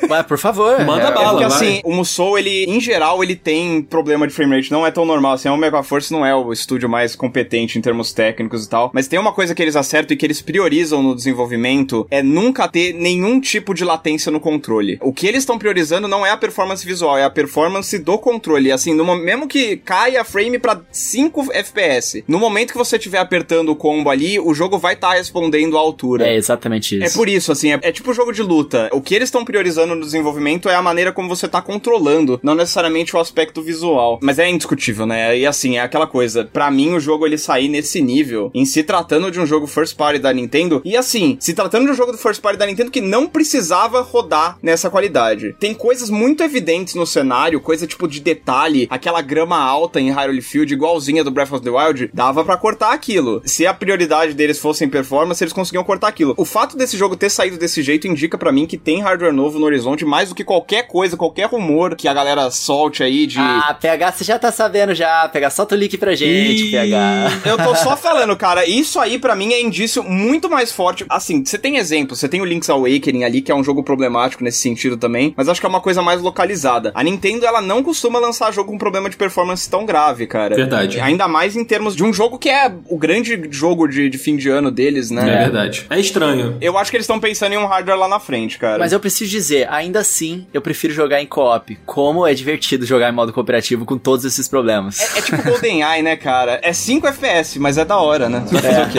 Mas, 0.09 0.27
por 0.27 0.39
favor. 0.39 0.85
Manda 0.85 1.09
é, 1.09 1.13
bala. 1.13 1.23
é 1.23 1.31
porque 1.31 1.47
vai. 1.47 1.57
assim, 1.57 1.81
o 1.85 1.93
Musou, 1.93 2.39
ele, 2.39 2.65
em 2.65 2.81
geral, 2.81 3.23
ele 3.23 3.37
tem 3.37 3.83
problema 3.83 4.27
de 4.27 4.35
frame 4.35 4.57
rate, 4.57 4.71
não 4.71 4.87
é 4.87 4.91
tão 4.91 5.05
normal, 5.05 5.33
assim, 5.33 5.49
o 5.49 5.57
Megaforce 5.57 6.13
não 6.13 6.25
é 6.25 6.35
o 6.35 6.53
estúdio 6.53 6.89
mais 6.89 7.17
competente 7.17 7.79
em 7.79 7.83
termos 7.83 8.13
técnicos 8.13 8.65
e 8.65 8.69
tal, 8.69 8.91
mas 8.93 9.09
tem 9.09 9.19
uma 9.19 9.33
coisa 9.33 9.55
que 9.55 9.63
eles 9.63 9.77
acertam 9.77 10.15
e 10.15 10.17
que 10.17 10.27
eles 10.27 10.43
priorizam 10.43 11.03
no 11.03 11.15
desenvolvimento, 11.15 12.07
é 12.11 12.23
nunca 12.23 12.69
ter 12.69 12.93
nenhum 12.93 13.41
tipo 13.41 13.75
de 13.75 13.85
latência 13.85 14.31
no 14.31 14.41
controle. 14.41 14.99
O 15.01 15.13
que 15.13 15.27
eles 15.27 15.43
estão 15.43 15.59
priorizando 15.59 16.09
não 16.09 16.27
é 16.27 16.31
a 16.31 16.37
performance 16.37 16.85
visual, 16.85 17.17
é 17.17 17.25
a 17.25 17.31
performance 17.31 17.99
do 17.99 18.19
controle, 18.19 18.71
assim, 18.71 18.95
no, 18.95 19.17
mesmo 19.17 19.49
que 19.49 19.77
caia 19.79 20.25
frame 20.25 20.59
pra 20.59 20.81
5 20.91 21.53
FPS, 21.53 22.25
no 22.29 22.39
momento 22.39 22.73
que 22.73 22.79
você 22.79 22.97
estiver 22.97 23.19
apertando 23.19 23.71
o 23.71 23.77
combo 23.77 24.11
ali, 24.11 24.39
o 24.39 24.52
jogo 24.55 24.79
vai 24.79 24.95
estar 24.95 25.13
respondendo 25.13 25.77
à 25.77 25.81
altura. 25.81 26.27
É 26.27 26.37
exatamente 26.37 26.97
isso. 26.97 27.15
É 27.15 27.17
por 27.17 27.29
isso, 27.29 27.53
assim, 27.53 27.73
é, 27.73 27.81
é 27.83 27.93
tipo 27.93 28.13
jogo 28.13 28.33
de 28.33 28.43
luta. 28.43 28.89
O 28.93 29.01
que 29.01 29.15
eles 29.15 29.29
estão 29.29 29.45
priorizando 29.45 29.95
no 29.95 30.05
desenvolvimento 30.05 30.69
é 30.69 30.75
a 30.75 30.83
maneira 30.83 31.13
como 31.13 31.29
você 31.29 31.49
tá 31.49 31.61
controlando, 31.61 32.41
não 32.43 32.55
necessariamente 32.55 33.15
o 33.17 33.21
aspecto 33.21 33.63
visual. 33.63 34.19
Mas 34.23 34.39
é 34.39 34.49
indiscutível, 34.49 35.07
né? 35.07 35.39
E 35.39 35.47
assim, 35.47 35.77
é 35.77 35.81
aquela 35.81 36.07
coisa. 36.07 36.45
Pra 36.45 36.71
mim, 36.71 36.95
o 36.95 37.01
jogo 37.01 37.27
ele 37.27 37.39
sair 37.39 37.69
nesse 37.69 38.01
nível, 38.01 38.51
em 38.55 38.65
se 38.65 38.83
tratando 38.83 39.31
de 39.31 39.41
um 39.41 39.47
jogo 39.47 39.67
first 39.67 39.97
party 39.97 40.19
da 40.19 40.33
Nintendo, 40.33 40.81
e 40.85 40.97
assim, 40.97 41.37
se 41.41 41.55
tratando 41.55 41.87
de 41.87 41.93
um 41.93 41.95
jogo 41.95 42.13
do 42.13 42.19
first 42.19 42.41
party 42.41 42.59
da 42.59 42.67
Nintendo 42.67 42.91
que 42.91 43.01
não 43.01 43.27
precisava 43.27 44.01
rodar 44.01 44.59
nessa 44.63 44.91
qualidade. 44.91 45.55
Tem 45.59 45.75
coisas 45.75 46.11
muito 46.11 46.43
evidentes 46.43 46.95
no 46.95 47.07
cenário, 47.07 47.61
coisa 47.61 47.87
tipo 47.87 48.07
de 48.09 48.21
detalhe, 48.21 48.87
aquela 48.91 49.23
grama 49.23 49.59
alta 49.59 50.01
em 50.01 50.11
Hyrule 50.11 50.43
Field, 50.43 50.73
igualzinha 50.73 51.25
do 51.25 51.31
Breath 51.31 51.53
of 51.53 51.65
the 51.65 51.71
Wild, 51.71 52.11
dava 52.13 52.45
pra 52.45 52.57
cortar 52.57 52.93
aquilo. 52.93 53.43
Se 53.45 53.67
a 53.67 53.75
prioridade 53.75 54.35
deles 54.43 54.59
fosse 54.59 54.85
em 54.85 54.89
performance, 54.89 55.43
eles 55.43 55.53
conseguiam 55.53 55.85
cortar 55.85 56.09
aquilo. 56.09 56.35
O 56.37 56.45
fato 56.45 56.77
desse 56.77 56.97
jogo 56.97 57.17
ter 57.17 57.31
saído 57.31 57.57
desse 57.57 57.83
jeito 57.83 58.09
indica 58.09 58.37
pra 58.37 58.51
mim 58.51 58.67
que 58.67 58.77
tem 58.77 59.01
hardware 59.01 59.33
novo 59.33 59.59
no 59.59 59.67
horizonte, 59.67 60.05
mais 60.05 60.29
do 60.29 60.35
que 60.35 60.45
qualquer 60.45 60.87
coisa, 60.89 61.17
qualquer 61.17 61.47
rumor 61.47 61.95
que 61.95 62.09
a 62.09 62.15
galera 62.15 62.51
solte 62.51 63.03
aí 63.03 63.27
de. 63.27 63.39
Ah, 63.39 63.77
PH, 63.81 64.13
você 64.13 64.25
já 64.25 64.39
tá 64.39 64.51
sabendo 64.51 64.95
já. 64.95 65.29
PH, 65.29 65.51
solta 65.51 65.75
o 65.75 65.79
link 65.79 65.97
pra 65.97 66.15
gente, 66.15 66.65
Ih. 66.65 66.71
PH. 66.71 67.43
Eu 67.47 67.57
tô 67.57 67.75
só 67.77 67.97
falando, 67.97 68.37
cara, 68.37 68.67
isso 68.67 68.99
aí 68.99 69.19
pra 69.19 69.37
mim 69.37 69.53
é 69.53 69.61
indício 69.61 70.03
muito 70.03 70.51
mais 70.51 70.73
forte. 70.73 71.05
Assim, 71.09 71.45
você 71.45 71.57
tem 71.57 71.77
exemplos, 71.77 72.19
você 72.19 72.29
tem 72.29 72.41
o 72.41 72.45
Link's 72.45 72.69
Awakening 72.69 73.25
ali, 73.25 73.41
que 73.41 73.53
é 73.53 73.55
um 73.55 73.63
jogo 73.63 73.83
problemático 73.83 74.43
nesse 74.43 74.59
sentido 74.59 74.97
também, 74.97 75.33
mas 75.37 75.49
acho 75.49 75.61
que 75.61 75.67
é 75.67 75.69
uma 75.69 75.81
coisa 75.81 76.03
mais 76.03 76.21
localizada. 76.21 76.91
A 76.95 77.03
Nintendo, 77.03 77.47
ela 77.47 77.61
não 77.61 77.83
costuma 77.83 78.19
lançar 78.19 78.53
jogo 78.53 78.73
com 78.73 78.79
problema 78.79 79.09
de 79.09 79.17
performance 79.17 79.69
tão 79.69 79.87
grave, 79.87 80.27
cara. 80.27 80.57
Verdade. 80.57 81.01
Ainda 81.01 81.29
mais 81.29 81.57
em 81.57 81.65
termos 81.65 81.95
de 81.95 82.03
um 82.03 82.13
jogo 82.13 82.39
que 82.39 82.49
é 82.49 82.73
o 82.89 82.99
grande 82.99 83.41
jogo 83.51 83.87
de, 83.87 84.09
de 84.09 84.19
fim 84.19 84.32
de 84.37 84.49
ano 84.49 84.71
deles, 84.71 85.11
É 85.11 85.15
né? 85.15 85.25
verdade. 85.25 85.87
É 85.91 85.99
estranho. 85.99 86.57
Eu 86.61 86.77
acho 86.79 86.91
que 86.91 86.97
eles 86.97 87.05
estão 87.05 87.19
pensando 87.21 87.53
em 87.53 87.59
um 87.59 87.67
hardware 87.67 87.99
lá 87.99 88.09
na 88.09 88.19
frente, 88.21 88.59
cara. 88.59 88.79
Mas 88.79 88.93
eu 88.93 89.01
preciso 89.01 89.31
dizer, 89.31 89.69
ainda 89.71 90.01
assim, 90.01 90.47
eu 90.53 90.61
prefiro 90.61 90.93
jogar 90.93 91.21
em 91.23 91.27
co-op. 91.27 91.79
Como 91.87 92.27
é 92.27 92.35
divertido 92.35 92.85
jogar 92.87 93.09
em 93.09 93.13
modo 93.13 93.33
cooperativo 93.33 93.85
com 93.85 93.97
todos 93.99 94.25
esses 94.25 94.49
problemas. 94.49 95.01
É, 95.01 95.19
é 95.19 95.23
tipo 95.23 95.43
GoldenEye, 95.43 96.03
né, 96.03 96.17
cara? 96.17 96.61
É 96.63 96.73
5 96.73 97.07
FPS, 97.07 97.59
mas 97.59 97.79
é 97.79 97.85
da 97.85 97.97
hora, 97.99 98.29
né? 98.29 98.45
Você 98.47 98.61
vai 98.61 98.63
fazer 98.63 98.83
o 98.83 98.89
quê? 98.91 98.99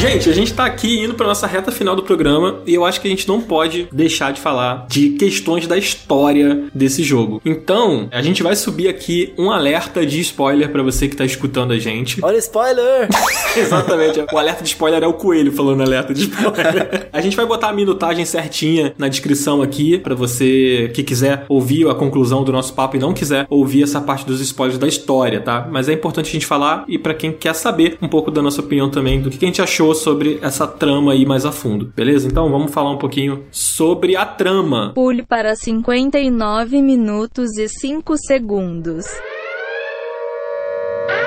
Gente, 0.06 0.28
a 0.28 0.34
gente 0.34 0.52
tá 0.52 0.66
aqui 0.66 1.02
indo 1.02 1.14
pra 1.14 1.26
nossa 1.26 1.46
reta 1.46 1.72
final 1.72 1.96
do 1.96 2.02
programa 2.02 2.60
e 2.66 2.74
eu 2.74 2.84
acho 2.84 3.00
que 3.00 3.08
a 3.08 3.10
gente 3.10 3.26
não 3.26 3.40
pode 3.40 3.88
deixar 3.90 4.34
de 4.34 4.40
falar 4.40 4.86
de 4.86 5.10
questões 5.10 5.66
da 5.66 5.78
história 5.78 6.64
desse 6.74 7.02
jogo. 7.02 7.40
Então, 7.42 8.06
a 8.12 8.20
gente 8.20 8.42
vai 8.42 8.54
subir 8.54 8.86
aqui 8.86 9.32
um 9.38 9.50
alerta 9.50 10.04
de 10.04 10.20
spoiler 10.20 10.70
pra 10.70 10.82
você 10.82 11.08
que 11.08 11.16
tá 11.16 11.24
escutando 11.24 11.72
a 11.72 11.78
gente. 11.78 12.22
Olha 12.22 12.36
o 12.36 12.38
spoiler! 12.38 13.08
Exatamente. 13.56 14.20
O 14.30 14.36
alerta 14.36 14.62
de 14.62 14.68
spoiler 14.68 15.02
é 15.02 15.06
o 15.06 15.14
coelho 15.14 15.50
falando 15.50 15.82
alerta 15.82 16.12
de 16.12 16.24
spoiler. 16.24 17.08
A 17.10 17.22
gente 17.22 17.34
vai 17.34 17.46
botar 17.46 17.70
a 17.70 17.72
minutagem 17.72 18.26
certinha 18.26 18.94
na 18.98 19.08
descrição 19.08 19.62
aqui 19.62 19.96
pra 19.96 20.14
você 20.14 20.90
que 20.92 21.02
quiser 21.02 21.46
ouvir 21.48 21.88
a 21.88 21.94
conclusão 21.94 22.44
do 22.44 22.52
nosso 22.52 22.74
papo 22.74 22.96
e 22.96 23.00
não 23.00 23.14
quiser 23.14 23.46
ouvir 23.48 23.84
essa 23.84 24.02
parte 24.02 24.26
dos 24.26 24.38
spoilers 24.42 24.78
da 24.78 24.86
história, 24.86 25.40
tá? 25.40 25.66
Mas 25.70 25.88
é 25.88 25.94
importante 25.94 26.28
a 26.28 26.32
gente 26.32 26.44
falar 26.44 26.84
e 26.86 26.98
pra 26.98 27.14
quem 27.14 27.32
quer 27.32 27.54
saber 27.54 27.96
um 28.02 28.08
pouco 28.08 28.30
da 28.30 28.42
nossa 28.42 28.60
opinião 28.60 28.90
também 28.90 29.22
do 29.22 29.30
que 29.30 29.42
a 29.42 29.48
gente 29.48 29.62
achou 29.62 29.93
sobre 29.94 30.38
essa 30.42 30.66
trama 30.66 31.12
aí 31.12 31.24
mais 31.24 31.46
a 31.46 31.52
fundo, 31.52 31.92
beleza? 31.94 32.26
Então 32.26 32.50
vamos 32.50 32.72
falar 32.72 32.90
um 32.90 32.98
pouquinho 32.98 33.44
sobre 33.50 34.16
a 34.16 34.26
trama. 34.26 34.92
Pule 34.94 35.22
para 35.22 35.54
59 35.54 36.82
minutos 36.82 37.56
e 37.56 37.68
5 37.68 38.16
segundos. 38.18 39.06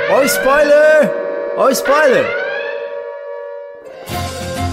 Ó 0.10 0.20
o 0.20 0.24
spoiler! 0.24 1.14
Ó 1.58 1.66
o 1.66 1.70
spoiler! 1.70 2.47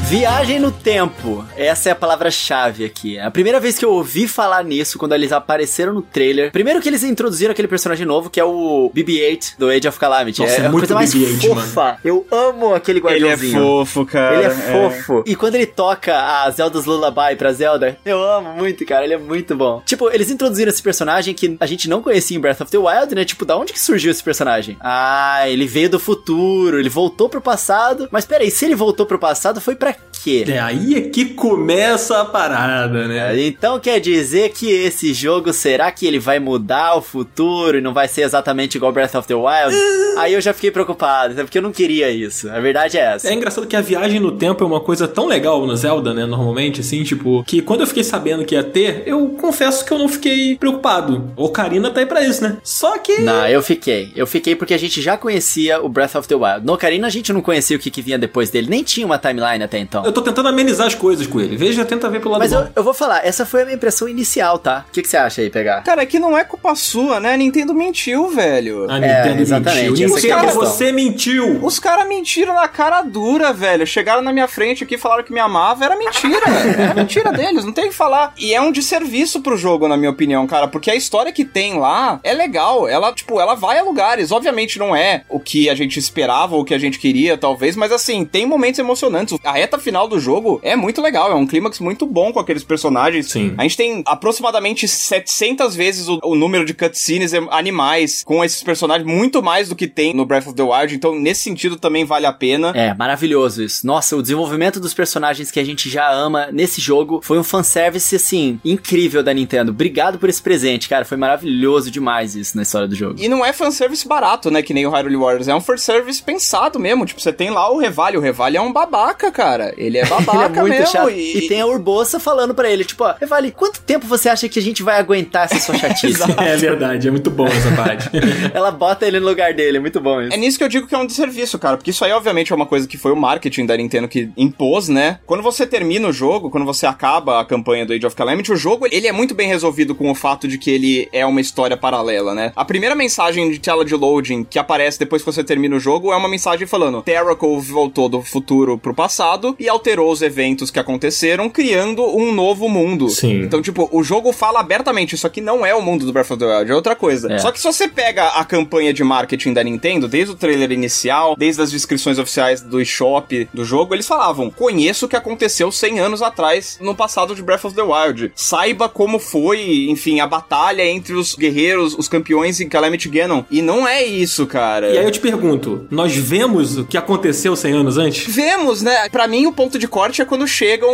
Viagem 0.08 0.60
no 0.60 0.70
tempo. 0.70 1.44
Essa 1.56 1.88
é 1.88 1.92
a 1.92 1.94
palavra-chave 1.94 2.84
aqui. 2.84 3.18
A 3.18 3.30
primeira 3.30 3.58
vez 3.58 3.78
que 3.78 3.84
eu 3.84 3.90
ouvi 3.90 4.28
falar 4.28 4.62
nisso, 4.62 4.98
quando 4.98 5.12
eles 5.14 5.32
apareceram 5.32 5.92
no 5.94 6.02
trailer. 6.02 6.52
Primeiro 6.52 6.80
que 6.80 6.88
eles 6.88 7.02
introduziram 7.02 7.50
aquele 7.52 7.66
personagem 7.66 8.06
novo, 8.06 8.28
que 8.30 8.38
é 8.38 8.44
o 8.44 8.92
BB-8 8.94 9.54
do 9.58 9.70
Age 9.70 9.88
of 9.88 9.98
Calamity. 9.98 10.40
Nossa, 10.42 10.52
é 10.54 10.66
a 10.66 10.70
muito 10.70 10.82
coisa 10.82 10.94
mais 10.94 11.12
BB-8, 11.14 11.48
fofa. 11.48 11.98
Eu 12.04 12.24
amo 12.30 12.74
aquele 12.74 12.98
Ele 13.00 13.06
é 13.06 13.10
guardiãozinho. 13.10 13.58
fofo, 13.60 14.06
cara. 14.06 14.36
Ele 14.36 14.44
é 14.44 14.50
fofo. 14.50 15.24
E 15.26 15.34
quando 15.34 15.54
ele 15.56 15.66
toca 15.66 16.14
a 16.16 16.50
Zelda's 16.50 16.84
Lullaby 16.84 17.34
pra 17.36 17.52
Zelda, 17.52 17.98
eu 18.04 18.22
amo 18.22 18.52
muito, 18.52 18.84
cara. 18.84 19.04
Ele 19.04 19.14
é 19.14 19.18
muito 19.18 19.56
bom. 19.56 19.82
Tipo, 19.86 20.10
eles 20.10 20.30
introduziram 20.30 20.70
esse 20.70 20.82
personagem 20.82 21.34
que 21.34 21.56
a 21.58 21.66
gente 21.66 21.88
não 21.88 22.02
conhecia 22.02 22.36
em 22.36 22.40
Breath 22.40 22.60
of 22.60 22.70
the 22.70 22.78
Wild, 22.78 23.14
né? 23.14 23.24
Tipo, 23.24 23.44
da 23.46 23.56
onde 23.56 23.72
que 23.72 23.80
surgiu 23.80 24.10
esse 24.12 24.22
personagem? 24.22 24.76
Ah, 24.80 25.48
ele 25.48 25.66
veio 25.66 25.88
do 25.90 25.98
futuro, 25.98 26.78
ele 26.78 26.90
voltou 26.90 27.28
pro 27.28 27.40
passado. 27.40 28.06
Mas 28.12 28.24
peraí, 28.26 28.50
se 28.50 28.66
ele 28.66 28.74
voltou 28.76 29.06
pro 29.06 29.18
passado, 29.18 29.60
foi 29.62 29.74
pra 29.74 29.93
quê? 30.24 30.44
É 30.48 30.58
aí 30.58 30.94
é 30.94 31.00
que 31.02 31.26
começa 31.26 32.18
a 32.20 32.24
parada, 32.24 33.06
né? 33.06 33.38
Então 33.42 33.78
quer 33.78 34.00
dizer 34.00 34.50
que 34.50 34.70
esse 34.70 35.12
jogo, 35.12 35.52
será 35.52 35.92
que 35.92 36.06
ele 36.06 36.18
vai 36.18 36.38
mudar 36.38 36.96
o 36.96 37.02
futuro 37.02 37.76
e 37.76 37.82
não 37.82 37.92
vai 37.92 38.08
ser 38.08 38.22
exatamente 38.22 38.76
igual 38.76 38.90
Breath 38.90 39.14
of 39.14 39.28
the 39.28 39.34
Wild? 39.34 39.76
Aí 40.16 40.32
eu 40.32 40.40
já 40.40 40.54
fiquei 40.54 40.70
preocupado, 40.70 41.34
porque 41.34 41.58
eu 41.58 41.62
não 41.62 41.72
queria 41.72 42.08
isso. 42.08 42.48
A 42.48 42.60
verdade 42.60 42.96
é 42.96 43.00
essa. 43.00 43.28
É 43.28 43.34
engraçado 43.34 43.66
que 43.66 43.74
a 43.74 43.80
viagem 43.80 44.20
no 44.20 44.30
tempo 44.30 44.62
é 44.62 44.66
uma 44.66 44.80
coisa 44.80 45.08
tão 45.08 45.26
legal 45.26 45.66
no 45.66 45.76
Zelda, 45.76 46.14
né? 46.14 46.24
Normalmente, 46.24 46.80
assim, 46.80 47.02
tipo, 47.02 47.42
que 47.44 47.60
quando 47.60 47.80
eu 47.80 47.86
fiquei 47.86 48.04
sabendo 48.04 48.44
que 48.44 48.54
ia 48.54 48.62
ter, 48.62 49.02
eu 49.06 49.30
confesso 49.30 49.84
que 49.84 49.92
eu 49.92 49.98
não 49.98 50.08
fiquei 50.08 50.56
preocupado. 50.56 51.32
Ocarina 51.36 51.90
tá 51.90 51.98
aí 51.98 52.06
pra 52.06 52.22
isso, 52.22 52.44
né? 52.44 52.58
Só 52.62 52.96
que. 52.98 53.18
Não, 53.18 53.46
eu 53.48 53.60
fiquei. 53.60 54.12
Eu 54.14 54.26
fiquei 54.26 54.54
porque 54.54 54.72
a 54.72 54.78
gente 54.78 55.02
já 55.02 55.16
conhecia 55.16 55.82
o 55.82 55.88
Breath 55.88 56.14
of 56.14 56.28
the 56.28 56.36
Wild. 56.36 56.64
No 56.64 56.74
Ocarina 56.74 57.08
a 57.08 57.10
gente 57.10 57.32
não 57.32 57.40
conhecia 57.40 57.76
o 57.76 57.80
que, 57.80 57.90
que 57.90 58.00
vinha 58.00 58.18
depois 58.18 58.50
dele, 58.50 58.70
nem 58.70 58.84
tinha 58.84 59.04
uma 59.04 59.18
timeline 59.18 59.64
até 59.64 59.78
então. 59.84 60.04
Eu 60.04 60.12
tô 60.12 60.22
tentando 60.22 60.48
amenizar 60.48 60.86
as 60.86 60.94
coisas 60.94 61.26
com 61.26 61.40
ele. 61.40 61.56
Veja, 61.56 61.84
tenta 61.84 62.08
ver 62.08 62.20
pelo 62.20 62.32
lado 62.32 62.40
Mas 62.40 62.52
bom. 62.52 62.60
eu, 62.60 62.68
eu 62.76 62.84
vou 62.84 62.94
falar, 62.94 63.24
essa 63.24 63.46
foi 63.46 63.62
a 63.62 63.64
minha 63.64 63.76
impressão 63.76 64.08
inicial, 64.08 64.58
tá? 64.58 64.84
O 64.88 64.92
que, 64.92 65.02
que 65.02 65.08
você 65.08 65.16
acha 65.16 65.40
aí, 65.42 65.50
pegar? 65.50 65.82
Cara, 65.82 66.02
é 66.02 66.06
que 66.06 66.18
não 66.18 66.36
é 66.36 66.44
culpa 66.44 66.74
sua, 66.74 67.20
né? 67.20 67.34
A 67.34 67.36
Nintendo 67.36 67.74
mentiu, 67.74 68.28
velho. 68.30 68.90
A 68.90 68.98
É, 68.98 69.00
Nintendo 69.24 69.42
exatamente, 69.42 69.90
mentiu. 69.90 70.06
essa 70.06 70.20
que 70.20 70.26
é 70.28 70.32
a 70.32 70.36
Nintendo, 70.36 70.58
questão. 70.58 70.76
você 70.76 70.92
mentiu. 70.92 71.64
Os 71.64 71.78
caras 71.78 72.06
mentiram 72.08 72.54
na 72.54 72.68
cara 72.68 73.02
dura, 73.02 73.52
velho. 73.52 73.86
Chegaram 73.86 74.22
na 74.22 74.32
minha 74.32 74.48
frente 74.48 74.82
aqui, 74.84 74.96
falaram 74.98 75.22
que 75.24 75.32
me 75.32 75.40
amava. 75.40 75.84
Era 75.84 75.96
mentira, 75.96 76.40
velho. 76.50 76.80
Era 76.82 76.94
mentira 76.94 77.32
deles, 77.32 77.64
não 77.64 77.72
tem 77.72 77.86
o 77.86 77.88
que 77.88 77.94
falar. 77.94 78.32
E 78.38 78.54
é 78.54 78.60
um 78.60 78.72
desserviço 78.72 79.40
pro 79.40 79.56
jogo, 79.56 79.86
na 79.88 79.96
minha 79.96 80.10
opinião, 80.10 80.46
cara. 80.46 80.66
Porque 80.68 80.90
a 80.90 80.94
história 80.94 81.32
que 81.32 81.44
tem 81.44 81.78
lá 81.78 82.20
é 82.22 82.32
legal. 82.32 82.88
Ela, 82.88 83.12
tipo, 83.12 83.40
ela 83.40 83.54
vai 83.54 83.78
a 83.78 83.82
lugares. 83.82 84.32
Obviamente 84.32 84.78
não 84.78 84.94
é 84.96 85.22
o 85.28 85.38
que 85.38 85.68
a 85.68 85.74
gente 85.74 85.98
esperava 85.98 86.54
ou 86.54 86.62
o 86.62 86.64
que 86.64 86.74
a 86.74 86.78
gente 86.78 86.98
queria, 86.98 87.36
talvez. 87.36 87.76
Mas 87.76 87.92
assim, 87.92 88.24
tem 88.24 88.46
momentos 88.46 88.78
emocionantes. 88.78 89.38
A 89.44 89.52
reta 89.52 89.73
final 89.78 90.08
do 90.08 90.18
jogo 90.18 90.60
é 90.62 90.76
muito 90.76 91.00
legal. 91.00 91.30
É 91.30 91.34
um 91.34 91.46
clímax 91.46 91.80
muito 91.80 92.06
bom 92.06 92.32
com 92.32 92.40
aqueles 92.40 92.64
personagens. 92.64 93.30
Sim. 93.30 93.54
A 93.56 93.62
gente 93.62 93.76
tem 93.76 94.02
aproximadamente 94.06 94.86
700 94.86 95.74
vezes 95.74 96.08
o, 96.08 96.18
o 96.22 96.34
número 96.34 96.64
de 96.64 96.74
cutscenes 96.74 97.32
animais 97.50 98.22
com 98.24 98.44
esses 98.44 98.62
personagens, 98.62 99.06
muito 99.06 99.42
mais 99.42 99.68
do 99.68 99.76
que 99.76 99.86
tem 99.86 100.14
no 100.14 100.24
Breath 100.24 100.46
of 100.46 100.54
the 100.54 100.62
Wild. 100.62 100.94
Então, 100.94 101.14
nesse 101.18 101.42
sentido, 101.42 101.76
também 101.76 102.04
vale 102.04 102.26
a 102.26 102.32
pena. 102.32 102.72
É, 102.74 102.94
maravilhoso 102.94 103.62
isso. 103.62 103.86
Nossa, 103.86 104.16
o 104.16 104.22
desenvolvimento 104.22 104.80
dos 104.80 104.94
personagens 104.94 105.50
que 105.50 105.60
a 105.60 105.64
gente 105.64 105.88
já 105.88 106.10
ama 106.10 106.48
nesse 106.52 106.80
jogo 106.80 107.20
foi 107.22 107.38
um 107.38 107.44
fanservice, 107.44 108.16
assim, 108.16 108.58
incrível 108.64 109.22
da 109.22 109.32
Nintendo. 109.32 109.70
Obrigado 109.70 110.18
por 110.18 110.28
esse 110.28 110.42
presente, 110.42 110.88
cara. 110.88 111.04
Foi 111.04 111.16
maravilhoso 111.16 111.90
demais 111.90 112.34
isso 112.34 112.56
na 112.56 112.62
história 112.62 112.88
do 112.88 112.94
jogo. 112.94 113.16
E 113.18 113.28
não 113.28 113.44
é 113.44 113.52
fanservice 113.52 114.06
barato, 114.06 114.50
né? 114.50 114.62
Que 114.62 114.74
nem 114.74 114.86
o 114.86 114.90
Hyrule 114.90 115.16
Warriors. 115.16 115.48
É 115.48 115.54
um 115.54 115.60
fanservice 115.60 116.22
pensado 116.22 116.78
mesmo. 116.78 117.06
Tipo, 117.06 117.20
você 117.20 117.32
tem 117.32 117.50
lá 117.50 117.70
o 117.70 117.78
Revali. 117.78 118.16
O 118.16 118.20
Revali 118.20 118.56
é 118.56 118.60
um 118.60 118.72
babaca, 118.72 119.30
cara. 119.30 119.63
Ele 119.76 119.98
é 119.98 120.06
babaca 120.06 120.46
ele 120.46 120.58
é 120.58 120.60
muito 120.62 120.70
mesmo. 120.78 120.86
chato. 120.86 121.10
E, 121.10 121.38
E... 121.44 121.48
tem 121.48 121.60
a 121.60 121.66
Urbosa 121.66 122.18
falando 122.20 122.54
pra 122.54 122.70
ele, 122.70 122.84
tipo, 122.84 123.04
ó, 123.04 123.14
Revali, 123.20 123.50
quanto 123.50 123.80
tempo 123.80 124.06
você 124.06 124.28
acha 124.28 124.48
que 124.48 124.58
a 124.58 124.62
gente 124.62 124.82
vai 124.82 124.98
aguentar 124.98 125.44
essa 125.44 125.58
sua 125.58 125.76
chatice? 125.76 126.22
É 126.44 126.56
verdade, 126.56 127.08
é 127.08 127.10
muito 127.10 127.30
bom 127.30 127.46
essa 127.46 127.70
parte. 127.72 128.10
Ela 128.52 128.70
bota 128.70 129.06
ele 129.06 129.18
no 129.20 129.26
lugar 129.26 129.54
dele, 129.54 129.78
é 129.78 129.80
muito 129.80 130.00
bom 130.00 130.20
isso. 130.20 130.32
É 130.34 130.36
nisso 130.36 130.58
que 130.58 130.64
eu 130.64 130.68
digo 130.68 130.86
que 130.86 130.94
é 130.94 130.98
um 130.98 131.06
desserviço, 131.06 131.58
cara. 131.58 131.76
Porque 131.76 131.90
isso 131.90 132.04
aí, 132.04 132.12
obviamente, 132.12 132.52
é 132.52 132.56
uma 132.56 132.66
coisa 132.66 132.86
que 132.86 132.96
foi 132.98 133.12
o 133.12 133.16
marketing 133.16 133.66
da 133.66 133.76
Nintendo 133.76 134.08
que 134.08 134.30
impôs, 134.36 134.88
né? 134.88 135.18
Quando 135.26 135.42
você 135.42 135.66
termina 135.66 136.08
o 136.08 136.12
jogo, 136.12 136.50
quando 136.50 136.64
você 136.64 136.86
acaba 136.86 137.40
a 137.40 137.44
campanha 137.44 137.86
do 137.86 137.92
Age 137.92 138.06
of 138.06 138.16
Calamity, 138.16 138.52
o 138.52 138.56
jogo, 138.56 138.86
ele 138.90 139.06
é 139.06 139.12
muito 139.12 139.34
bem 139.34 139.48
resolvido 139.48 139.94
com 139.94 140.10
o 140.10 140.14
fato 140.14 140.46
de 140.46 140.58
que 140.58 140.70
ele 140.70 141.08
é 141.12 141.24
uma 141.24 141.40
história 141.40 141.76
paralela, 141.76 142.34
né? 142.34 142.52
A 142.54 142.64
primeira 142.64 142.94
mensagem 142.94 143.50
de 143.50 143.58
tela 143.58 143.84
de 143.84 143.94
loading 143.94 144.44
que 144.44 144.58
aparece 144.58 144.98
depois 144.98 145.22
que 145.22 145.26
você 145.26 145.42
termina 145.42 145.76
o 145.76 145.80
jogo 145.80 146.12
é 146.12 146.16
uma 146.16 146.28
mensagem 146.28 146.66
falando 146.66 147.02
Terracle 147.02 147.60
voltou 147.60 148.08
do 148.08 148.22
futuro 148.22 148.78
pro 148.78 148.94
passado 148.94 149.53
e 149.58 149.68
alterou 149.68 150.10
os 150.10 150.22
eventos 150.22 150.70
que 150.70 150.78
aconteceram, 150.78 151.48
criando 151.48 152.04
um 152.04 152.32
novo 152.32 152.68
mundo. 152.68 153.08
Sim. 153.08 153.42
Então, 153.42 153.62
tipo, 153.62 153.88
o 153.92 154.02
jogo 154.02 154.32
fala 154.32 154.60
abertamente, 154.60 155.14
isso 155.14 155.26
aqui 155.26 155.40
não 155.40 155.64
é 155.64 155.74
o 155.74 155.82
mundo 155.82 156.06
do 156.06 156.12
Breath 156.12 156.30
of 156.30 156.38
the 156.38 156.46
Wild, 156.46 156.70
é 156.70 156.74
outra 156.74 156.96
coisa. 156.96 157.32
É. 157.32 157.38
Só 157.38 157.50
que 157.50 157.58
se 157.58 157.64
você 157.64 157.88
pega 157.88 158.28
a 158.28 158.44
campanha 158.44 158.92
de 158.92 159.04
marketing 159.04 159.52
da 159.52 159.62
Nintendo, 159.62 160.08
desde 160.08 160.32
o 160.32 160.36
trailer 160.36 160.72
inicial, 160.72 161.34
desde 161.36 161.62
as 161.62 161.70
descrições 161.70 162.18
oficiais 162.18 162.60
do 162.60 162.80
eShop 162.80 163.48
do 163.52 163.64
jogo, 163.64 163.94
eles 163.94 164.06
falavam: 164.06 164.50
conheço 164.50 165.06
o 165.06 165.08
que 165.08 165.16
aconteceu 165.16 165.70
100 165.70 166.00
anos 166.00 166.22
atrás 166.22 166.78
no 166.80 166.94
passado 166.94 167.34
de 167.34 167.42
Breath 167.42 167.64
of 167.64 167.74
the 167.74 167.82
Wild. 167.82 168.32
Saiba 168.34 168.88
como 168.88 169.18
foi, 169.18 169.86
enfim, 169.88 170.20
a 170.20 170.26
batalha 170.26 170.84
entre 170.84 171.14
os 171.14 171.34
guerreiros, 171.34 171.94
os 171.96 172.08
campeões 172.08 172.60
em 172.60 172.68
Calamity 172.68 173.08
Ganon. 173.08 173.42
E 173.50 173.62
não 173.62 173.86
é 173.86 174.04
isso, 174.04 174.46
cara. 174.46 174.90
E 174.90 174.98
aí 174.98 175.04
eu 175.04 175.10
te 175.10 175.20
pergunto, 175.20 175.86
nós 175.90 176.14
vemos 176.14 176.78
o 176.78 176.84
que 176.84 176.96
aconteceu 176.96 177.54
100 177.56 177.72
anos 177.72 177.98
antes? 177.98 178.34
Vemos, 178.34 178.82
né? 178.82 179.08
Pra 179.08 179.26
mim, 179.26 179.43
o 179.46 179.52
ponto 179.52 179.78
de 179.78 179.86
corte 179.88 180.22
é 180.22 180.24
quando 180.24 180.46
chegam. 180.46 180.90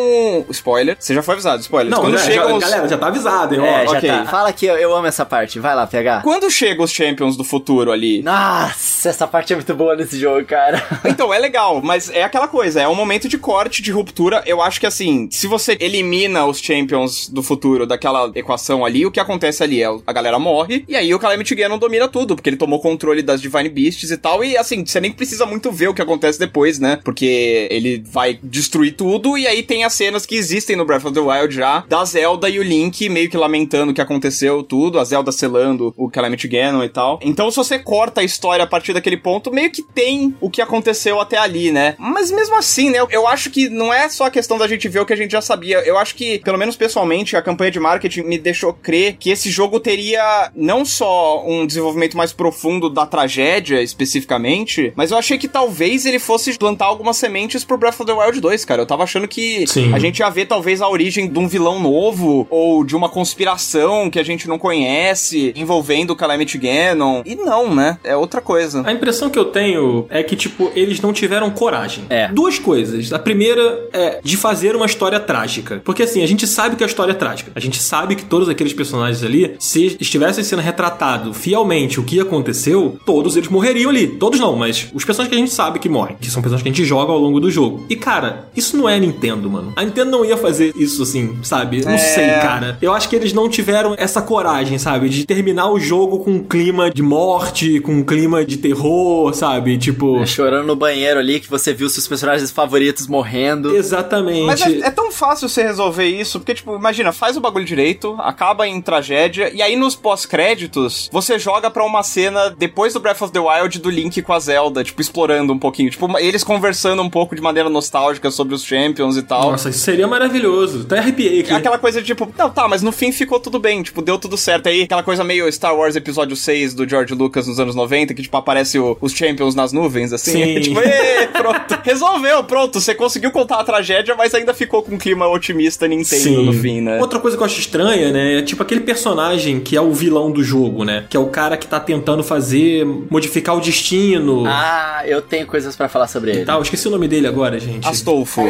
Spoiler. 0.51 0.97
Você 0.99 1.15
já 1.15 1.23
foi 1.23 1.35
avisado, 1.35 1.61
spoiler. 1.63 1.91
Não, 1.91 2.01
quando 2.01 2.19
já, 2.19 2.25
chegam 2.25 2.49
já- 2.49 2.55
os... 2.55 2.65
galera, 2.65 2.89
já 2.89 2.99
tá 2.99 3.07
avisado, 3.07 3.55
hein? 3.55 3.61
É, 3.65 3.83
ó. 3.83 3.93
já 3.93 3.99
ok. 3.99 4.09
tá. 4.11 4.25
Fala 4.27 4.49
aqui, 4.49 4.67
eu, 4.67 4.77
eu 4.77 4.95
amo 4.95 5.07
essa 5.07 5.25
parte. 5.25 5.59
Vai 5.59 5.75
lá, 5.75 5.87
PH. 5.87 6.21
Quando 6.23 6.51
chegam 6.51 6.85
os 6.85 6.93
Champions 6.93 7.37
do 7.37 7.45
futuro 7.45 7.91
ali, 7.93 8.23
Nossa, 8.23 9.09
essa 9.09 9.27
parte 9.27 9.53
é 9.53 9.57
muito 9.57 9.75
boa 9.75 9.95
nesse 9.97 10.19
jogo, 10.19 10.45
cara. 10.47 10.83
Então, 11.11 11.33
é 11.35 11.39
legal, 11.39 11.81
mas 11.83 12.09
é 12.11 12.23
aquela 12.23 12.47
coisa, 12.47 12.81
é 12.81 12.87
um 12.89 12.95
momento 12.95 13.29
de 13.29 13.37
corte, 13.37 13.83
de 13.83 13.91
ruptura. 13.91 14.43
Eu 14.47 14.63
acho 14.63 14.79
que 14.79 14.87
assim, 14.87 15.29
se 15.31 15.47
você 15.47 15.77
elimina 15.81 16.45
os 16.47 16.59
Champions 16.61 17.29
do 17.29 17.43
futuro 17.43 17.87
daquela 17.87 18.31
equação 18.35 18.85
ali, 18.85 19.05
o 19.05 19.11
que 19.11 19.19
acontece 19.19 19.63
ali 19.63 19.83
é 19.83 19.87
a 20.07 20.13
galera 20.13 20.39
morre, 20.39 20.85
e 20.89 20.95
aí 20.97 21.13
o 21.15 21.19
Calamity 21.19 21.55
Ganon 21.55 21.79
domina 21.79 22.07
tudo, 22.09 22.37
porque 22.37 22.49
ele 22.49 22.57
tomou 22.57 22.81
controle 22.81 23.23
das 23.23 23.41
Divine 23.41 23.69
Beasts 23.69 24.11
e 24.11 24.17
tal, 24.17 24.45
e 24.45 24.57
assim, 24.57 24.85
você 24.85 25.01
nem 25.01 25.11
precisa 25.13 25.45
muito 25.47 25.71
ver 25.73 25.89
o 25.89 25.95
que 25.95 26.03
acontece 26.03 26.39
depois, 26.39 26.79
né? 26.79 26.99
Porque 27.05 27.67
ele 27.71 28.03
vai 28.07 28.39
destruir 28.43 28.93
tudo, 28.97 29.37
e 29.37 29.47
aí 29.47 29.63
tem 29.63 29.85
as 29.85 29.93
cenas 29.95 30.27
que 30.27 30.35
existem 30.35 30.77
no 30.77 30.85
Breath 30.85 31.05
of 31.05 31.15
the 31.15 31.21
Wild 31.21 31.55
já, 31.55 31.85
da 31.89 32.05
Zelda 32.05 32.49
e 32.49 32.59
o 32.59 32.63
Link 32.63 33.09
meio 33.09 33.29
que 33.31 33.37
lamentando 33.37 33.93
o 33.93 33.95
que 33.95 34.01
aconteceu, 34.01 34.63
tudo, 34.63 34.99
a 34.99 35.05
Zelda 35.05 35.33
selando 35.33 35.93
o 35.97 36.11
Calamity 36.11 36.49
Ganon 36.49 36.83
e 36.85 36.89
tal. 36.89 37.19
Então, 37.23 37.51
se 37.51 37.57
você 37.57 37.79
corta 37.79 38.21
a 38.21 38.25
história 38.25 38.65
a 38.65 38.67
partir 38.67 38.93
daquele 38.93 39.17
ponto, 39.17 39.53
meio 39.53 39.71
que 39.71 39.83
tem 39.83 40.35
o 40.41 40.51
que 40.51 40.61
aconteceu 40.63 41.21
até 41.21 41.39
ali, 41.39 41.71
né? 41.71 41.95
Mas 41.99 42.31
mesmo 42.31 42.57
assim, 42.57 42.91
né? 42.91 42.99
eu- 43.11 43.27
acho 43.31 43.51
que 43.51 43.69
não 43.69 43.93
é 43.95 44.09
só 44.09 44.25
a 44.25 44.31
questão 44.31 44.59
da 44.59 44.67
gente 44.67 44.89
ver 44.89 44.99
o 45.01 45.07
que 45.07 45.13
a 45.13 45.17
gente 45.17 45.31
já 45.31 45.41
sabia. 45.41 45.79
Eu 45.87 45.97
acho 45.97 46.15
que, 46.17 46.41
pelo 46.41 46.59
menos 46.59 46.75
pessoalmente, 46.75 47.37
a 47.37 47.43
campanha 47.43 47.71
de 47.71 47.79
marketing 47.79 48.23
me 48.23 48.39
deixou 48.39 48.73
crer 48.73 49.17
que 49.19 49.31
esse 49.31 49.51
jogo 49.51 49.79
teria 49.79 50.51
não 50.55 50.85
só 50.85 51.45
um 51.47 51.65
desenvolvimento 51.67 52.17
mais 52.17 52.33
profundo 52.33 52.91
da 52.91 53.07
tragédia, 53.07 53.81
especificamente, 53.81 54.93
mas 54.97 55.11
eu 55.11 55.19
achei 55.19 55.39
que 55.39 55.49
talvez 55.49 56.05
ele 56.07 56.19
fosse 56.19 56.57
plantar 56.59 56.87
algumas 56.87 57.17
sementes 57.17 57.65
pro 57.65 57.79
Breath 57.79 58.01
of 58.01 58.07
the 58.07 58.13
Wild 58.13 58.30
2, 58.39 58.65
cara. 58.65 58.83
Eu 58.83 58.87
tava 58.87 59.05
achando 59.05 59.27
que 59.27 59.67
Sim. 59.67 59.95
a 59.95 59.99
gente 59.99 60.19
ia 60.19 60.29
ver 60.29 60.47
talvez 60.47 60.83
a 60.83 60.89
origem 60.89 61.29
de 61.29 61.39
um 61.39 61.49
vilão 61.49 61.81
novo 61.81 62.47
ou 62.51 62.85
de 62.85 62.95
uma 62.95 63.09
conspiração 63.09 64.11
que 64.11 64.19
a 64.19 64.23
gente 64.23 64.47
não 64.47 64.59
conhece 64.59 65.53
envolvendo 65.57 66.11
o 66.11 66.17
Calamity 66.17 66.59
Ganon. 66.59 67.23
E 67.25 67.35
não, 67.35 67.75
né? 67.75 67.99
É 68.05 68.15
outra 68.15 68.41
coisa. 68.41 68.83
A 68.87 68.93
impressão 68.93 69.31
que 69.31 69.39
eu 69.39 69.47
tenho 69.47 70.07
é 70.11 70.23
que, 70.23 70.37
tipo, 70.37 70.71
eles 70.75 71.01
não 71.01 71.13
tiveram 71.13 71.51
coragem. 71.51 72.05
É. 72.11 72.29
Duas 72.29 72.59
coisas. 72.59 73.13
A 73.13 73.19
primeira 73.19 73.89
é 73.93 74.21
de 74.23 74.37
fazer 74.37 74.77
uma 74.77 74.87
história 74.87 75.19
trágica. 75.19 75.81
Porque, 75.85 76.03
assim, 76.03 76.23
a 76.23 76.27
gente 76.27 76.47
sabe 76.47 76.77
que 76.77 76.85
a 76.85 76.87
história 76.87 77.13
é 77.13 77.15
trágica. 77.15 77.53
A 77.55 77.61
gente 77.61 77.79
sabe 77.83 78.15
que 78.17 78.25
todos 78.25 78.49
aqueles 78.49 78.73
personagens 78.73 79.23
ali, 79.23 79.55
se 79.59 79.97
estivessem 80.01 80.45
sendo 80.45 80.61
retratado 80.61 81.33
fielmente 81.33 82.01
o 82.01 82.05
que 82.05 82.21
aconteceu, 82.21 82.99
todos 83.07 83.37
eles 83.37 83.49
morreriam 83.49 83.91
ali. 83.91 84.07
Todos 84.07 84.39
não, 84.41 84.57
mas 84.57 84.89
os 84.93 85.05
personagens 85.05 85.31
que 85.31 85.37
a 85.37 85.45
gente 85.45 85.53
sabe 85.53 85.79
que 85.79 85.89
morrem. 85.89 86.17
Que 86.21 86.31
são 86.31 86.43
personagens 86.43 86.63
que 86.63 86.69
a 86.69 86.73
gente 86.73 86.85
joga 86.87 87.13
ao 87.13 87.19
longo 87.19 87.41
do 87.41 87.51
jogo. 87.51 87.87
E, 87.89 87.97
cara, 87.97 88.10
isso 88.57 88.77
não 88.77 88.89
é 88.89 88.99
Nintendo, 88.99 89.49
mano. 89.51 89.73
A 89.77 89.85
Nintendo 89.85 90.11
não 90.11 90.25
ia 90.25 90.37
fazer 90.37 90.73
isso, 90.77 91.03
assim, 91.03 91.39
sabe? 91.43 91.85
Não 91.85 91.93
É. 91.93 91.99
sei, 91.99 92.27
cara. 92.41 92.79
Eu 92.81 92.93
acho 92.93 93.09
que 93.09 93.17
eles 93.17 93.33
não 93.33 93.49
tiveram 93.49 93.95
essa 93.99 94.21
coragem, 94.23 94.79
sabe? 94.79 95.09
De 95.09 95.25
terminar 95.25 95.71
o 95.71 95.79
jogo 95.79 96.21
com 96.21 96.31
um 96.33 96.43
clima 96.43 96.91
de 96.91 97.03
morte, 97.03 97.81
com 97.81 97.93
um 97.93 98.03
clima 98.03 98.45
de 98.45 98.57
terror, 98.59 99.33
sabe? 99.35 99.79
Tipo. 99.79 100.27
Chorando 100.27 100.67
no 100.67 100.77
banheiro 100.77 101.19
ali, 101.21 101.41
que 101.41 101.49
você 101.49 101.73
viu 101.73 101.89
seus 101.89 102.07
personagens 102.09 102.51
favoritos 102.51 103.07
morrendo. 103.07 103.75
Exatamente. 103.77 104.47
Mas 104.47 104.61
é, 104.63 104.79
é 104.87 104.91
tão 104.91 105.11
fácil 105.13 105.49
você 105.49 105.63
resolver 105.63 106.07
isso, 106.07 106.39
porque, 106.41 106.55
tipo, 106.55 106.75
imagina, 106.77 107.13
faz 107.13 107.37
o 107.37 107.41
bagulho 107.41 107.65
direito, 107.65 108.17
acaba 108.21 108.67
em 108.67 108.81
tragédia, 108.81 109.51
e 109.55 109.63
aí 109.63 109.77
nos 109.77 109.95
pós-créditos, 109.95 111.09
você 111.13 111.39
joga 111.39 111.71
pra 111.71 111.85
uma 111.85 112.03
cena 112.03 112.51
depois 112.57 112.93
do 112.95 113.01
Breath 113.01 113.23
of 113.23 113.33
the 113.33 113.41
Wild 113.41 113.79
do 113.79 113.91
Link 113.91 114.21
com 114.23 114.33
a 114.33 114.39
Zelda, 114.41 114.83
tipo, 114.83 115.01
explorando 115.01 115.53
um 115.53 115.59
pouquinho. 115.59 115.91
Tipo, 115.91 116.19
eles 116.19 116.43
conversando 116.45 117.03
um 117.03 117.11
pouco 117.11 117.35
de 117.35 117.43
maneira 117.43 117.69
nostálgica 117.69 118.00
estratégica 118.01 118.31
sobre 118.31 118.55
os 118.55 118.65
Champions 118.65 119.17
e 119.17 119.23
tal. 119.23 119.51
Nossa, 119.51 119.71
isso 119.71 119.81
seria 119.81 120.07
maravilhoso. 120.07 120.83
Até 120.83 120.99
arrepiei 120.99 121.41
aqui. 121.41 121.53
Aquela 121.53 121.79
coisa 121.79 122.03
tipo, 122.03 122.33
não, 122.37 122.51
tá, 122.51 122.67
mas 122.69 122.83
no 122.83 122.93
fim 122.93 123.13
ficou 123.13 123.39
tudo 123.41 123.59
bem, 123.59 123.83
tipo, 123.83 124.01
deu 124.03 124.19
tudo 124.19 124.37
certo 124.37 124.69
aí. 124.69 124.83
Aquela 124.83 125.03
coisa 125.03 125.23
meio 125.25 125.51
Star 125.53 125.75
Wars 125.77 125.97
Episódio 125.97 126.37
6 126.37 126.75
do 126.75 126.89
George 126.89 127.15
Lucas 127.15 127.47
nos 127.47 127.59
anos 127.61 127.75
90, 127.75 128.15
que 128.15 128.23
tipo, 128.23 128.37
aparece 128.37 128.79
o- 128.79 128.97
os 129.01 129.13
Champions 129.13 129.55
nas 129.55 129.73
nuvens, 129.73 130.13
assim. 130.13 130.33
Sim. 130.33 130.61
tipo, 130.61 130.81
"Ê, 130.81 131.27
pronto. 131.29 131.79
Resolveu, 131.85 132.45
pronto. 132.45 132.81
Você 132.81 132.95
conseguiu 132.95 133.31
contar 133.31 133.57
a 133.61 133.65
tragédia, 133.65 134.15
mas 134.15 134.35
ainda 134.35 134.55
ficou 134.55 134.83
com 134.83 134.95
um 134.95 134.99
clima 134.99 135.27
otimista 135.29 135.87
Nintendo 135.89 136.43
no 136.43 136.53
fim, 136.53 136.81
né? 136.81 136.99
Outra 137.01 137.19
coisa 137.19 137.37
que 137.37 137.43
eu 137.43 137.47
acho 137.47 137.61
estranha, 137.61 138.11
né? 138.13 138.39
É 138.39 138.43
tipo 138.43 138.63
aquele 138.63 138.81
personagem 138.81 139.61
que 139.61 139.77
é 139.77 139.81
o 139.81 139.93
vilão 139.93 140.31
do 140.31 140.43
jogo, 140.43 140.85
né? 140.85 141.05
Que 141.09 141.17
é 141.17 141.21
o 141.21 141.27
cara 141.27 141.57
que 141.57 141.67
tá 141.67 141.81
tentando 141.81 142.23
fazer, 142.23 142.85
modificar 143.11 143.57
o 143.57 143.61
destino 143.61 144.45
Ah, 144.47 145.03
eu 145.07 145.21
tenho 145.23 145.47
coisas 145.47 145.75
pra 145.77 145.89
falar 145.89 146.07
sobre 146.09 146.31
e 146.33 146.37
ele. 146.37 146.45
tal. 146.45 146.59
Eu 146.59 146.63
esqueci 146.63 146.87
o 146.89 146.91
nome 146.91 147.09
dele 147.09 147.27
agora, 147.27 147.59
gente. 147.59 147.87
Astolfo. 147.91 148.43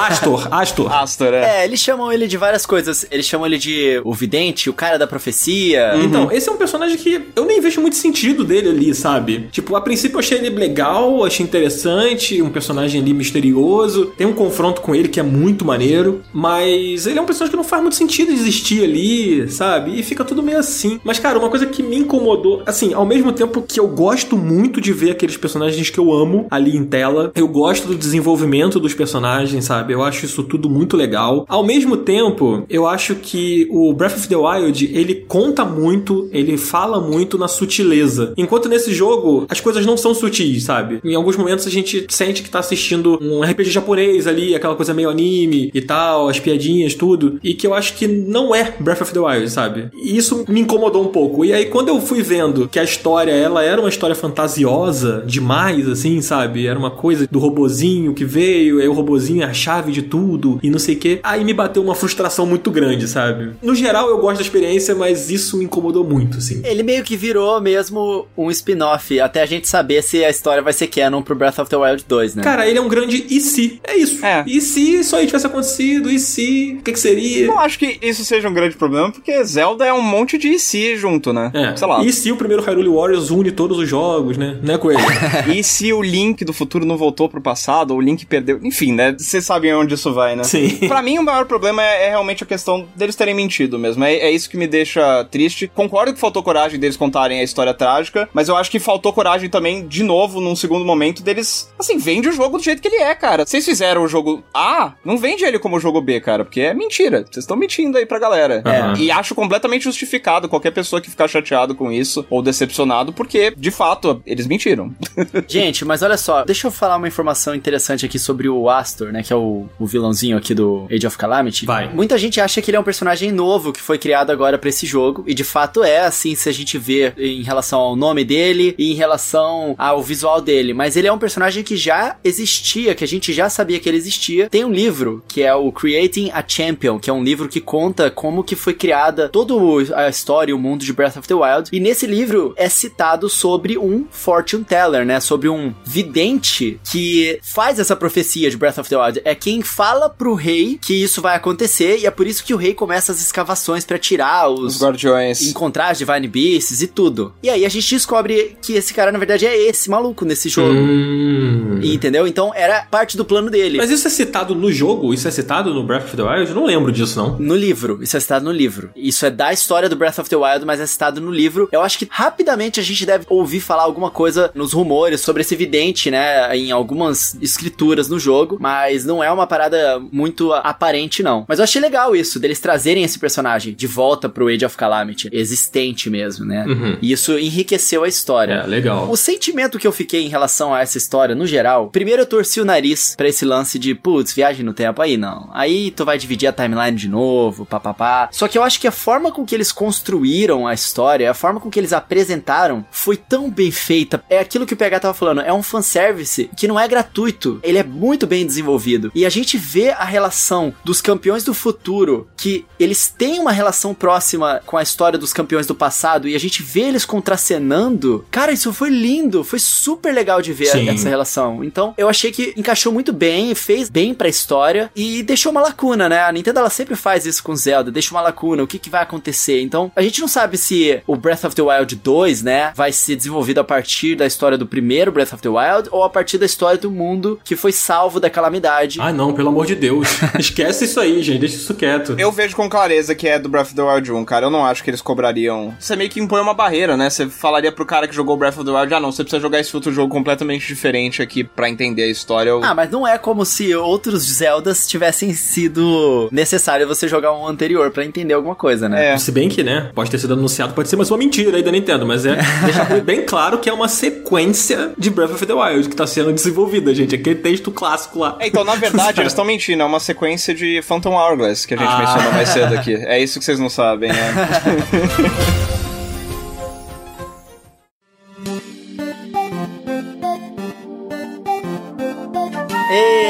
Astor, 0.00 0.48
Astor. 0.50 0.92
Astor, 0.92 1.34
é. 1.34 1.62
É, 1.62 1.64
eles 1.64 1.80
chamam 1.80 2.12
ele 2.12 2.26
de 2.26 2.36
várias 2.36 2.66
coisas. 2.66 3.06
Eles 3.10 3.26
chamam 3.26 3.46
ele 3.46 3.58
de 3.58 4.00
o 4.04 4.12
vidente, 4.12 4.68
o 4.70 4.72
cara 4.72 4.98
da 4.98 5.06
profecia. 5.06 5.92
Então, 5.96 6.30
esse 6.30 6.48
é 6.48 6.52
um 6.52 6.56
personagem 6.56 6.96
que 6.96 7.20
eu 7.34 7.44
nem 7.44 7.60
vejo 7.60 7.80
muito 7.80 7.96
sentido 7.96 8.44
dele 8.44 8.68
ali, 8.68 8.94
sabe? 8.94 9.48
Tipo, 9.50 9.76
a 9.76 9.80
princípio 9.80 10.16
eu 10.16 10.20
achei 10.20 10.38
ele 10.38 10.50
legal, 10.50 11.24
achei 11.24 11.44
interessante, 11.44 12.40
um 12.42 12.50
personagem 12.50 13.00
ali 13.00 13.12
misterioso. 13.12 14.06
Tem 14.16 14.26
um 14.26 14.32
confronto 14.32 14.80
com 14.80 14.94
ele 14.94 15.08
que 15.08 15.20
é 15.20 15.22
muito 15.22 15.64
maneiro, 15.64 16.22
mas 16.32 17.06
ele 17.06 17.18
é 17.18 17.22
um 17.22 17.26
personagem 17.26 17.50
que 17.50 17.56
não 17.56 17.64
faz 17.64 17.82
muito 17.82 17.96
sentido 17.96 18.32
existir 18.32 18.84
ali, 18.84 19.50
sabe? 19.50 19.98
E 19.98 20.02
fica 20.02 20.24
tudo 20.24 20.42
meio 20.42 20.58
assim. 20.58 21.00
Mas, 21.04 21.18
cara, 21.18 21.38
uma 21.38 21.48
coisa 21.48 21.66
que 21.66 21.82
me 21.82 21.96
incomodou, 21.96 22.62
assim, 22.66 22.92
ao 22.94 23.06
mesmo 23.06 23.32
tempo 23.32 23.62
que 23.62 23.78
eu 23.78 23.88
gosto 23.88 24.36
muito 24.36 24.80
de 24.80 24.92
ver 24.92 25.10
aqueles 25.12 25.36
personagens 25.36 25.90
que 25.90 25.98
eu 25.98 26.12
amo 26.12 26.46
ali 26.50 26.76
em 26.76 26.84
tela, 26.84 27.32
eu 27.34 27.48
gosto 27.48 27.88
do 27.88 27.94
desenvolvimento 27.94 28.78
dos 28.86 28.94
personagens, 28.94 29.64
sabe? 29.64 29.92
Eu 29.92 30.02
acho 30.02 30.24
isso 30.24 30.42
tudo 30.42 30.70
muito 30.70 30.96
legal. 30.96 31.44
Ao 31.48 31.64
mesmo 31.64 31.96
tempo, 31.96 32.64
eu 32.70 32.86
acho 32.86 33.16
que 33.16 33.68
o 33.70 33.92
Breath 33.92 34.16
of 34.16 34.28
the 34.28 34.36
Wild, 34.36 34.90
ele 34.92 35.14
conta 35.26 35.64
muito, 35.64 36.28
ele 36.32 36.56
fala 36.56 37.00
muito 37.00 37.36
na 37.36 37.48
sutileza. 37.48 38.32
Enquanto 38.36 38.68
nesse 38.68 38.92
jogo, 38.94 39.46
as 39.48 39.60
coisas 39.60 39.84
não 39.84 39.96
são 39.96 40.14
sutis, 40.14 40.64
sabe? 40.64 41.00
Em 41.04 41.14
alguns 41.14 41.36
momentos 41.36 41.66
a 41.66 41.70
gente 41.70 42.06
sente 42.08 42.42
que 42.42 42.50
tá 42.50 42.60
assistindo 42.60 43.18
um 43.20 43.42
RPG 43.42 43.70
japonês 43.70 44.26
ali, 44.26 44.54
aquela 44.54 44.76
coisa 44.76 44.94
meio 44.94 45.10
anime 45.10 45.70
e 45.74 45.80
tal, 45.80 46.28
as 46.28 46.38
piadinhas, 46.38 46.94
tudo. 46.94 47.38
E 47.42 47.54
que 47.54 47.66
eu 47.66 47.74
acho 47.74 47.94
que 47.94 48.06
não 48.06 48.54
é 48.54 48.74
Breath 48.78 49.02
of 49.02 49.12
the 49.12 49.20
Wild, 49.20 49.50
sabe? 49.50 49.90
E 49.94 50.16
isso 50.16 50.44
me 50.48 50.60
incomodou 50.60 51.02
um 51.02 51.08
pouco. 51.08 51.44
E 51.44 51.52
aí, 51.52 51.66
quando 51.66 51.88
eu 51.88 52.00
fui 52.00 52.22
vendo 52.22 52.68
que 52.68 52.78
a 52.78 52.84
história, 52.84 53.32
ela 53.32 53.62
era 53.62 53.80
uma 53.80 53.88
história 53.88 54.14
fantasiosa 54.14 55.24
demais, 55.26 55.88
assim, 55.88 56.20
sabe? 56.20 56.66
Era 56.66 56.78
uma 56.78 56.90
coisa 56.90 57.26
do 57.30 57.38
robozinho 57.38 58.14
que 58.14 58.24
veio, 58.24 58.75
aí 58.80 58.88
o 58.88 58.92
robozinho 58.92 59.42
é 59.42 59.46
a 59.46 59.52
chave 59.52 59.92
de 59.92 60.02
tudo 60.02 60.58
e 60.62 60.70
não 60.70 60.78
sei 60.78 60.94
o 60.94 60.98
quê. 60.98 61.20
Aí 61.22 61.44
me 61.44 61.52
bateu 61.52 61.82
uma 61.82 61.94
frustração 61.94 62.46
muito 62.46 62.70
grande, 62.70 63.08
sabe? 63.08 63.52
No 63.62 63.74
geral, 63.74 64.08
eu 64.08 64.18
gosto 64.18 64.36
da 64.36 64.42
experiência, 64.42 64.94
mas 64.94 65.30
isso 65.30 65.56
me 65.56 65.64
incomodou 65.64 66.04
muito, 66.04 66.38
assim. 66.38 66.60
Ele 66.64 66.82
meio 66.82 67.02
que 67.04 67.16
virou 67.16 67.60
mesmo 67.60 68.26
um 68.36 68.50
spin-off, 68.50 69.20
até 69.20 69.42
a 69.42 69.46
gente 69.46 69.68
saber 69.68 70.02
se 70.02 70.24
a 70.24 70.30
história 70.30 70.62
vai 70.62 70.72
ser 70.72 70.86
canon 70.88 71.22
pro 71.22 71.34
Breath 71.34 71.58
of 71.58 71.70
the 71.70 71.76
Wild 71.76 72.04
2, 72.06 72.36
né? 72.36 72.42
Cara, 72.42 72.66
ele 72.68 72.78
é 72.78 72.82
um 72.82 72.88
grande 72.88 73.26
e 73.28 73.40
se. 73.40 73.80
É 73.84 73.96
isso. 73.96 74.24
É. 74.24 74.44
E 74.46 74.60
se 74.60 74.94
isso 74.94 75.16
aí 75.16 75.26
tivesse 75.26 75.46
acontecido? 75.46 76.10
E 76.10 76.18
se? 76.18 76.76
O 76.78 76.82
que, 76.82 76.92
que 76.92 77.00
seria? 77.00 77.46
Não 77.46 77.58
acho 77.58 77.78
que 77.78 77.98
isso 78.02 78.24
seja 78.24 78.48
um 78.48 78.54
grande 78.54 78.76
problema, 78.76 79.10
porque 79.10 79.42
Zelda 79.44 79.84
é 79.84 79.92
um 79.92 80.02
monte 80.02 80.38
de 80.38 80.58
si 80.58 80.96
junto, 80.96 81.32
né? 81.32 81.50
É. 81.54 81.76
Sei 81.76 81.86
lá. 81.86 82.02
E 82.04 82.12
se 82.12 82.30
o 82.32 82.36
primeiro 82.36 82.62
Hyrule 82.62 82.88
Warriors 82.88 83.30
une 83.30 83.50
todos 83.50 83.78
os 83.78 83.88
jogos, 83.88 84.36
né? 84.36 84.58
Né, 84.62 84.78
Coelho? 84.78 85.00
E 85.54 85.62
se 85.62 85.92
o 85.92 86.02
Link 86.02 86.44
do 86.44 86.52
futuro 86.52 86.84
não 86.84 86.96
voltou 86.96 87.28
pro 87.28 87.40
passado, 87.40 87.92
ou 87.92 87.98
o 87.98 88.00
Link 88.00 88.26
perdeu. 88.26 88.60
Enfim, 88.66 88.92
né? 88.92 89.14
Vocês 89.18 89.44
sabem 89.44 89.74
onde 89.74 89.94
isso 89.94 90.12
vai, 90.12 90.36
né? 90.36 90.44
Sim. 90.44 90.68
Pra 90.88 91.02
mim, 91.02 91.18
o 91.18 91.22
maior 91.22 91.46
problema 91.46 91.82
é, 91.82 92.06
é 92.06 92.08
realmente 92.10 92.42
a 92.42 92.46
questão 92.46 92.86
deles 92.94 93.16
terem 93.16 93.34
mentido 93.34 93.78
mesmo. 93.78 94.04
É, 94.04 94.14
é 94.14 94.30
isso 94.30 94.50
que 94.50 94.56
me 94.56 94.66
deixa 94.66 95.24
triste. 95.24 95.70
Concordo 95.74 96.12
que 96.12 96.20
faltou 96.20 96.42
coragem 96.42 96.78
deles 96.78 96.96
contarem 96.96 97.40
a 97.40 97.44
história 97.44 97.74
trágica, 97.74 98.28
mas 98.32 98.48
eu 98.48 98.56
acho 98.56 98.70
que 98.70 98.78
faltou 98.78 99.12
coragem 99.12 99.48
também, 99.48 99.86
de 99.86 100.02
novo, 100.02 100.40
num 100.40 100.56
segundo 100.56 100.84
momento, 100.84 101.22
deles. 101.22 101.72
Assim, 101.78 101.98
vende 101.98 102.28
o 102.28 102.32
jogo 102.32 102.58
do 102.58 102.64
jeito 102.64 102.82
que 102.82 102.88
ele 102.88 103.02
é, 103.02 103.14
cara. 103.14 103.46
Vocês 103.46 103.64
fizeram 103.64 104.02
o 104.02 104.08
jogo 104.08 104.42
A, 104.52 104.94
não 105.04 105.18
vende 105.18 105.44
ele 105.44 105.58
como 105.58 105.80
jogo 105.80 106.00
B, 106.00 106.20
cara, 106.20 106.44
porque 106.44 106.60
é 106.60 106.74
mentira. 106.74 107.20
Vocês 107.22 107.44
estão 107.44 107.56
mentindo 107.56 107.98
aí 107.98 108.06
pra 108.06 108.18
galera. 108.18 108.62
É. 108.64 108.98
E 108.98 109.10
acho 109.10 109.34
completamente 109.34 109.84
justificado 109.84 110.48
qualquer 110.48 110.70
pessoa 110.70 111.00
que 111.00 111.10
ficar 111.10 111.28
chateado 111.28 111.74
com 111.74 111.90
isso 111.90 112.26
ou 112.30 112.42
decepcionado, 112.42 113.12
porque, 113.12 113.52
de 113.56 113.70
fato, 113.70 114.22
eles 114.26 114.46
mentiram. 114.46 114.94
Gente, 115.46 115.84
mas 115.84 116.02
olha 116.02 116.16
só, 116.16 116.44
deixa 116.44 116.66
eu 116.66 116.70
falar 116.70 116.96
uma 116.96 117.08
informação 117.08 117.54
interessante 117.54 118.04
aqui 118.06 118.18
sobre 118.18 118.48
o 118.48 118.55
Astor, 118.68 119.12
né? 119.12 119.22
Que 119.22 119.32
é 119.32 119.36
o, 119.36 119.66
o 119.78 119.86
vilãozinho 119.86 120.36
aqui 120.36 120.54
do 120.54 120.86
Age 120.90 121.06
of 121.06 121.18
Calamity. 121.18 121.66
Vai. 121.66 121.88
Muita 121.92 122.18
gente 122.18 122.40
acha 122.40 122.60
que 122.60 122.70
ele 122.70 122.76
é 122.76 122.80
um 122.80 122.84
personagem 122.84 123.30
novo 123.32 123.72
que 123.72 123.80
foi 123.80 123.98
criado 123.98 124.30
agora 124.30 124.58
pra 124.58 124.68
esse 124.68 124.86
jogo. 124.86 125.24
E 125.26 125.34
de 125.34 125.44
fato 125.44 125.82
é, 125.82 126.00
assim, 126.00 126.34
se 126.34 126.48
a 126.48 126.52
gente 126.52 126.78
vê 126.78 127.12
em 127.18 127.42
relação 127.42 127.80
ao 127.80 127.96
nome 127.96 128.24
dele 128.24 128.74
e 128.78 128.92
em 128.92 128.94
relação 128.94 129.74
ao 129.78 130.02
visual 130.02 130.40
dele. 130.40 130.72
Mas 130.72 130.96
ele 130.96 131.08
é 131.08 131.12
um 131.12 131.18
personagem 131.18 131.62
que 131.62 131.76
já 131.76 132.16
existia, 132.24 132.94
que 132.94 133.04
a 133.04 133.08
gente 133.08 133.32
já 133.32 133.48
sabia 133.48 133.78
que 133.78 133.88
ele 133.88 133.98
existia. 133.98 134.48
Tem 134.48 134.64
um 134.64 134.72
livro 134.72 135.22
que 135.28 135.42
é 135.42 135.54
o 135.54 135.70
Creating 135.72 136.30
a 136.32 136.44
Champion, 136.46 136.98
que 136.98 137.10
é 137.10 137.12
um 137.12 137.22
livro 137.22 137.48
que 137.48 137.60
conta 137.60 138.10
como 138.10 138.44
que 138.44 138.56
foi 138.56 138.74
criada 138.74 139.28
toda 139.28 139.54
a 139.94 140.08
história 140.08 140.50
e 140.50 140.54
o 140.54 140.58
mundo 140.58 140.84
de 140.84 140.92
Breath 140.92 141.16
of 141.16 141.28
the 141.28 141.34
Wild. 141.34 141.70
E 141.72 141.80
nesse 141.80 142.06
livro 142.06 142.54
é 142.56 142.68
citado 142.68 143.28
sobre 143.28 143.78
um 143.78 144.06
fortune 144.10 144.64
teller, 144.64 145.04
né? 145.04 145.20
Sobre 145.20 145.48
um 145.48 145.74
vidente 145.84 146.80
que 146.90 147.38
faz 147.42 147.78
essa 147.78 147.96
profecia 147.96 148.45
de 148.50 148.56
Breath 148.56 148.78
of 148.78 148.88
the 148.88 148.96
Wild. 148.96 149.20
É 149.24 149.34
quem 149.34 149.62
fala 149.62 150.08
pro 150.08 150.34
rei 150.34 150.78
que 150.80 150.94
isso 150.94 151.20
vai 151.22 151.36
acontecer 151.36 151.98
e 151.98 152.06
é 152.06 152.10
por 152.10 152.26
isso 152.26 152.44
que 152.44 152.54
o 152.54 152.56
rei 152.56 152.74
começa 152.74 153.12
as 153.12 153.20
escavações 153.20 153.84
pra 153.84 153.98
tirar 153.98 154.48
os, 154.50 154.76
Os 154.76 154.82
guardiões. 154.82 155.42
encontrar 155.42 155.88
as 155.90 155.98
Divine 155.98 156.28
Beasts 156.28 156.82
e 156.82 156.86
tudo. 156.86 157.34
E 157.42 157.48
aí 157.50 157.64
a 157.64 157.68
gente 157.68 157.88
descobre 157.94 158.56
que 158.62 158.74
esse 158.74 158.92
cara, 158.94 159.10
na 159.12 159.18
verdade, 159.18 159.46
é 159.46 159.56
esse 159.68 159.88
maluco 159.90 160.24
nesse 160.24 160.48
jogo. 160.48 160.74
Hum. 160.74 161.80
E, 161.82 161.94
Entendeu? 161.94 162.26
Então 162.26 162.52
era 162.54 162.82
parte 162.90 163.16
do 163.16 163.24
plano 163.24 163.50
dele. 163.50 163.78
Mas 163.78 163.90
isso 163.90 164.06
é 164.06 164.10
citado 164.10 164.54
no 164.54 164.70
jogo? 164.70 165.12
Isso 165.14 165.26
é 165.26 165.30
citado 165.30 165.72
no 165.72 165.82
Breath 165.82 166.04
of 166.06 166.16
the 166.16 166.22
Wild? 166.22 166.50
Eu 166.50 166.54
não 166.54 166.66
lembro 166.66 166.92
disso, 166.92 167.18
não. 167.18 167.38
No 167.38 167.54
livro, 167.56 167.98
isso 168.02 168.16
é 168.16 168.20
citado 168.20 168.44
no 168.44 168.52
livro. 168.52 168.90
Isso 168.94 169.24
é 169.26 169.30
da 169.30 169.52
história 169.52 169.88
do 169.88 169.96
Breath 169.96 170.18
of 170.18 170.28
the 170.28 170.36
Wild, 170.36 170.64
mas 170.64 170.80
é 170.80 170.86
citado 170.86 171.20
no 171.20 171.30
livro. 171.30 171.68
Eu 171.72 171.80
acho 171.82 171.98
que 171.98 172.06
rapidamente 172.10 172.80
a 172.80 172.82
gente 172.82 173.04
deve 173.06 173.24
ouvir 173.28 173.60
falar 173.60 173.82
alguma 173.82 174.10
coisa 174.10 174.50
nos 174.54 174.72
rumores 174.72 175.20
sobre 175.20 175.42
esse 175.42 175.56
vidente, 175.56 176.10
né? 176.10 176.56
Em 176.56 176.70
algumas 176.70 177.36
escrituras 177.40 178.08
no 178.08 178.18
jogo, 178.18 178.25
mas 178.60 179.04
não 179.04 179.22
é 179.22 179.30
uma 179.30 179.46
parada 179.46 180.00
muito 180.12 180.52
aparente, 180.52 181.22
não. 181.22 181.44
Mas 181.48 181.58
eu 181.58 181.64
achei 181.64 181.80
legal 181.80 182.14
isso, 182.14 182.38
deles 182.38 182.60
trazerem 182.60 183.04
esse 183.04 183.18
personagem 183.18 183.74
de 183.74 183.86
volta 183.86 184.28
pro 184.28 184.48
Age 184.48 184.64
of 184.64 184.76
Calamity, 184.76 185.28
existente 185.32 186.10
mesmo, 186.10 186.44
né? 186.44 186.64
Uhum. 186.66 186.98
E 187.00 187.12
isso 187.12 187.38
enriqueceu 187.38 188.04
a 188.04 188.08
história. 188.08 188.54
É, 188.54 188.66
legal. 188.66 189.10
O 189.10 189.16
sentimento 189.16 189.78
que 189.78 189.86
eu 189.86 189.92
fiquei 189.92 190.24
em 190.24 190.28
relação 190.28 190.72
a 190.72 190.80
essa 190.80 190.98
história, 190.98 191.34
no 191.34 191.46
geral, 191.46 191.88
primeiro 191.88 192.22
eu 192.22 192.26
torci 192.26 192.60
o 192.60 192.64
nariz 192.64 193.14
pra 193.16 193.28
esse 193.28 193.44
lance 193.44 193.78
de, 193.78 193.94
putz, 193.94 194.32
viagem 194.32 194.64
no 194.64 194.72
tempo, 194.72 195.02
aí 195.02 195.16
não. 195.16 195.50
Aí 195.52 195.90
tu 195.90 196.04
vai 196.04 196.18
dividir 196.18 196.46
a 196.46 196.52
timeline 196.52 196.96
de 196.96 197.08
novo, 197.08 197.66
papapá. 197.66 198.28
Só 198.32 198.48
que 198.48 198.56
eu 198.56 198.62
acho 198.62 198.80
que 198.80 198.86
a 198.86 198.92
forma 198.92 199.32
com 199.32 199.44
que 199.44 199.54
eles 199.54 199.72
construíram 199.72 200.66
a 200.66 200.74
história, 200.74 201.30
a 201.30 201.34
forma 201.34 201.60
com 201.60 201.70
que 201.70 201.78
eles 201.78 201.92
apresentaram, 201.92 202.84
foi 202.90 203.16
tão 203.16 203.50
bem 203.50 203.70
feita. 203.70 204.22
É 204.28 204.38
aquilo 204.38 204.66
que 204.66 204.74
o 204.74 204.76
PH 204.76 205.00
tava 205.00 205.14
falando, 205.14 205.40
é 205.40 205.52
um 205.52 205.62
fanservice 205.62 206.50
que 206.56 206.68
não 206.68 206.78
é 206.78 206.86
gratuito, 206.86 207.60
ele 207.62 207.78
é 207.78 207.84
muito 207.84 208.15
bem 208.24 208.46
desenvolvido. 208.46 209.10
E 209.12 209.26
a 209.26 209.28
gente 209.28 209.58
vê 209.58 209.90
a 209.90 210.04
relação 210.04 210.72
dos 210.84 211.00
campeões 211.00 211.42
do 211.42 211.52
futuro, 211.52 212.28
que 212.36 212.64
eles 212.78 213.08
têm 213.08 213.40
uma 213.40 213.50
relação 213.50 213.92
próxima 213.92 214.60
com 214.64 214.76
a 214.76 214.82
história 214.82 215.18
dos 215.18 215.32
campeões 215.32 215.66
do 215.66 215.74
passado, 215.74 216.28
e 216.28 216.36
a 216.36 216.38
gente 216.38 216.62
vê 216.62 216.82
eles 216.82 217.04
contracenando. 217.04 218.24
Cara, 218.30 218.52
isso 218.52 218.72
foi 218.72 218.90
lindo, 218.90 219.42
foi 219.42 219.58
super 219.58 220.14
legal 220.14 220.40
de 220.40 220.52
ver 220.52 220.66
Sim. 220.66 220.88
essa 220.88 221.08
relação. 221.08 221.64
Então, 221.64 221.94
eu 221.98 222.08
achei 222.08 222.30
que 222.30 222.54
encaixou 222.56 222.92
muito 222.92 223.12
bem, 223.12 223.54
fez 223.54 223.88
bem 223.88 224.14
pra 224.14 224.28
história 224.28 224.90
e 224.94 225.22
deixou 225.24 225.50
uma 225.50 225.60
lacuna, 225.60 226.08
né? 226.08 226.22
A 226.22 226.30
Nintendo 226.30 226.60
ela 226.60 226.70
sempre 226.70 226.94
faz 226.94 227.26
isso 227.26 227.42
com 227.42 227.56
Zelda, 227.56 227.90
deixa 227.90 228.12
uma 228.12 228.20
lacuna, 228.20 228.62
o 228.62 228.66
que, 228.66 228.78
que 228.78 228.90
vai 228.90 229.02
acontecer. 229.02 229.60
Então, 229.62 229.90
a 229.96 230.02
gente 230.02 230.20
não 230.20 230.28
sabe 230.28 230.56
se 230.56 231.02
o 231.06 231.16
Breath 231.16 231.44
of 231.44 231.56
the 231.56 231.62
Wild 231.62 231.96
2, 231.96 232.42
né, 232.42 232.72
vai 232.76 232.92
ser 232.92 233.16
desenvolvido 233.16 233.58
a 233.58 233.64
partir 233.64 234.14
da 234.14 234.26
história 234.26 234.58
do 234.58 234.66
primeiro 234.66 235.10
Breath 235.10 235.32
of 235.32 235.42
the 235.42 235.48
Wild 235.48 235.88
ou 235.90 236.04
a 236.04 236.10
partir 236.10 236.38
da 236.38 236.46
história 236.46 236.78
do 236.78 236.90
mundo 236.90 237.40
que 237.44 237.56
foi 237.56 237.72
salvo 237.72 238.05
da 238.20 238.30
calamidade. 238.30 238.98
Ah, 239.00 239.12
não, 239.12 239.34
pelo 239.34 239.48
amor 239.48 239.66
de 239.66 239.74
Deus. 239.74 240.08
Esquece 240.38 240.84
isso 240.84 241.00
aí, 241.00 241.22
gente. 241.22 241.40
Deixa 241.40 241.56
isso 241.56 241.74
quieto. 241.74 242.14
Eu 242.18 242.32
vejo 242.32 242.56
com 242.56 242.68
clareza 242.68 243.14
que 243.14 243.28
é 243.28 243.38
do 243.38 243.48
Breath 243.48 243.66
of 243.66 243.74
the 243.74 243.82
Wild 243.82 244.12
1, 244.12 244.24
cara. 244.24 244.46
Eu 244.46 244.50
não 244.50 244.64
acho 244.64 244.82
que 244.82 244.90
eles 244.90 245.02
cobrariam. 245.02 245.74
Você 245.78 245.96
meio 245.96 246.10
que 246.10 246.20
impõe 246.20 246.40
uma 246.40 246.54
barreira, 246.54 246.96
né? 246.96 247.10
Você 247.10 247.28
falaria 247.28 247.72
pro 247.72 247.84
cara 247.84 248.08
que 248.08 248.14
jogou 248.14 248.36
Breath 248.36 248.56
of 248.56 248.64
the 248.64 248.70
Wild, 248.70 248.94
ah, 248.94 249.00
não, 249.00 249.12
você 249.12 249.22
precisa 249.22 249.40
jogar 249.40 249.60
esse 249.60 249.74
outro 249.74 249.92
jogo 249.92 250.12
completamente 250.12 250.66
diferente 250.66 251.22
aqui 251.22 251.44
pra 251.44 251.68
entender 251.68 252.04
a 252.04 252.08
história. 252.08 252.50
Eu... 252.50 252.62
Ah, 252.62 252.74
mas 252.74 252.90
não 252.90 253.06
é 253.06 253.18
como 253.18 253.44
se 253.44 253.74
outros 253.74 254.22
Zeldas 254.22 254.86
tivessem 254.86 255.32
sido 255.34 256.28
necessário 256.32 256.86
você 256.86 257.08
jogar 257.08 257.32
um 257.32 257.46
anterior 257.46 257.90
pra 257.90 258.04
entender 258.04 258.34
alguma 258.34 258.54
coisa, 258.54 258.88
né? 258.88 259.14
É. 259.14 259.18
Se 259.18 259.32
bem 259.32 259.48
que, 259.48 259.62
né, 259.62 259.90
pode 259.94 260.10
ter 260.10 260.18
sido 260.18 260.34
anunciado, 260.34 260.74
pode 260.74 260.88
ser 260.88 260.96
mais 260.96 261.10
uma 261.10 261.18
mentira 261.18 261.56
aí 261.56 261.62
da 261.62 261.72
Nintendo, 261.72 262.06
mas 262.06 262.24
é 262.26 262.36
deixar 262.64 263.00
bem 263.00 263.24
claro 263.24 263.58
que 263.58 263.68
é 263.68 263.72
uma 263.72 263.88
sequência 263.88 264.92
de 264.96 265.10
Breath 265.10 265.32
of 265.32 265.46
the 265.46 265.52
Wild 265.52 265.88
que 265.88 265.96
tá 265.96 266.06
sendo 266.06 266.32
desenvolvida, 266.32 266.94
gente. 266.94 267.14
Aquele 267.14 267.36
texto 267.36 267.70
clássico 267.70 267.95
É, 268.40 268.46
então, 268.48 268.64
na 268.64 268.74
verdade, 268.76 269.20
eles 269.20 269.32
estão 269.32 269.44
mentindo. 269.44 269.82
É 269.82 269.86
uma 269.86 270.00
sequência 270.00 270.54
de 270.54 270.80
Phantom 270.82 271.14
Hourglass 271.14 271.64
que 271.66 271.74
a 271.74 271.76
gente 271.76 271.88
Ah. 271.92 271.98
mencionou 271.98 272.32
mais 272.32 272.48
cedo 272.48 272.74
aqui. 272.74 272.94
É 272.94 273.18
isso 273.20 273.38
que 273.38 273.44
vocês 273.44 273.58
não 273.58 273.68
sabem, 273.68 274.12
né? 274.12 274.34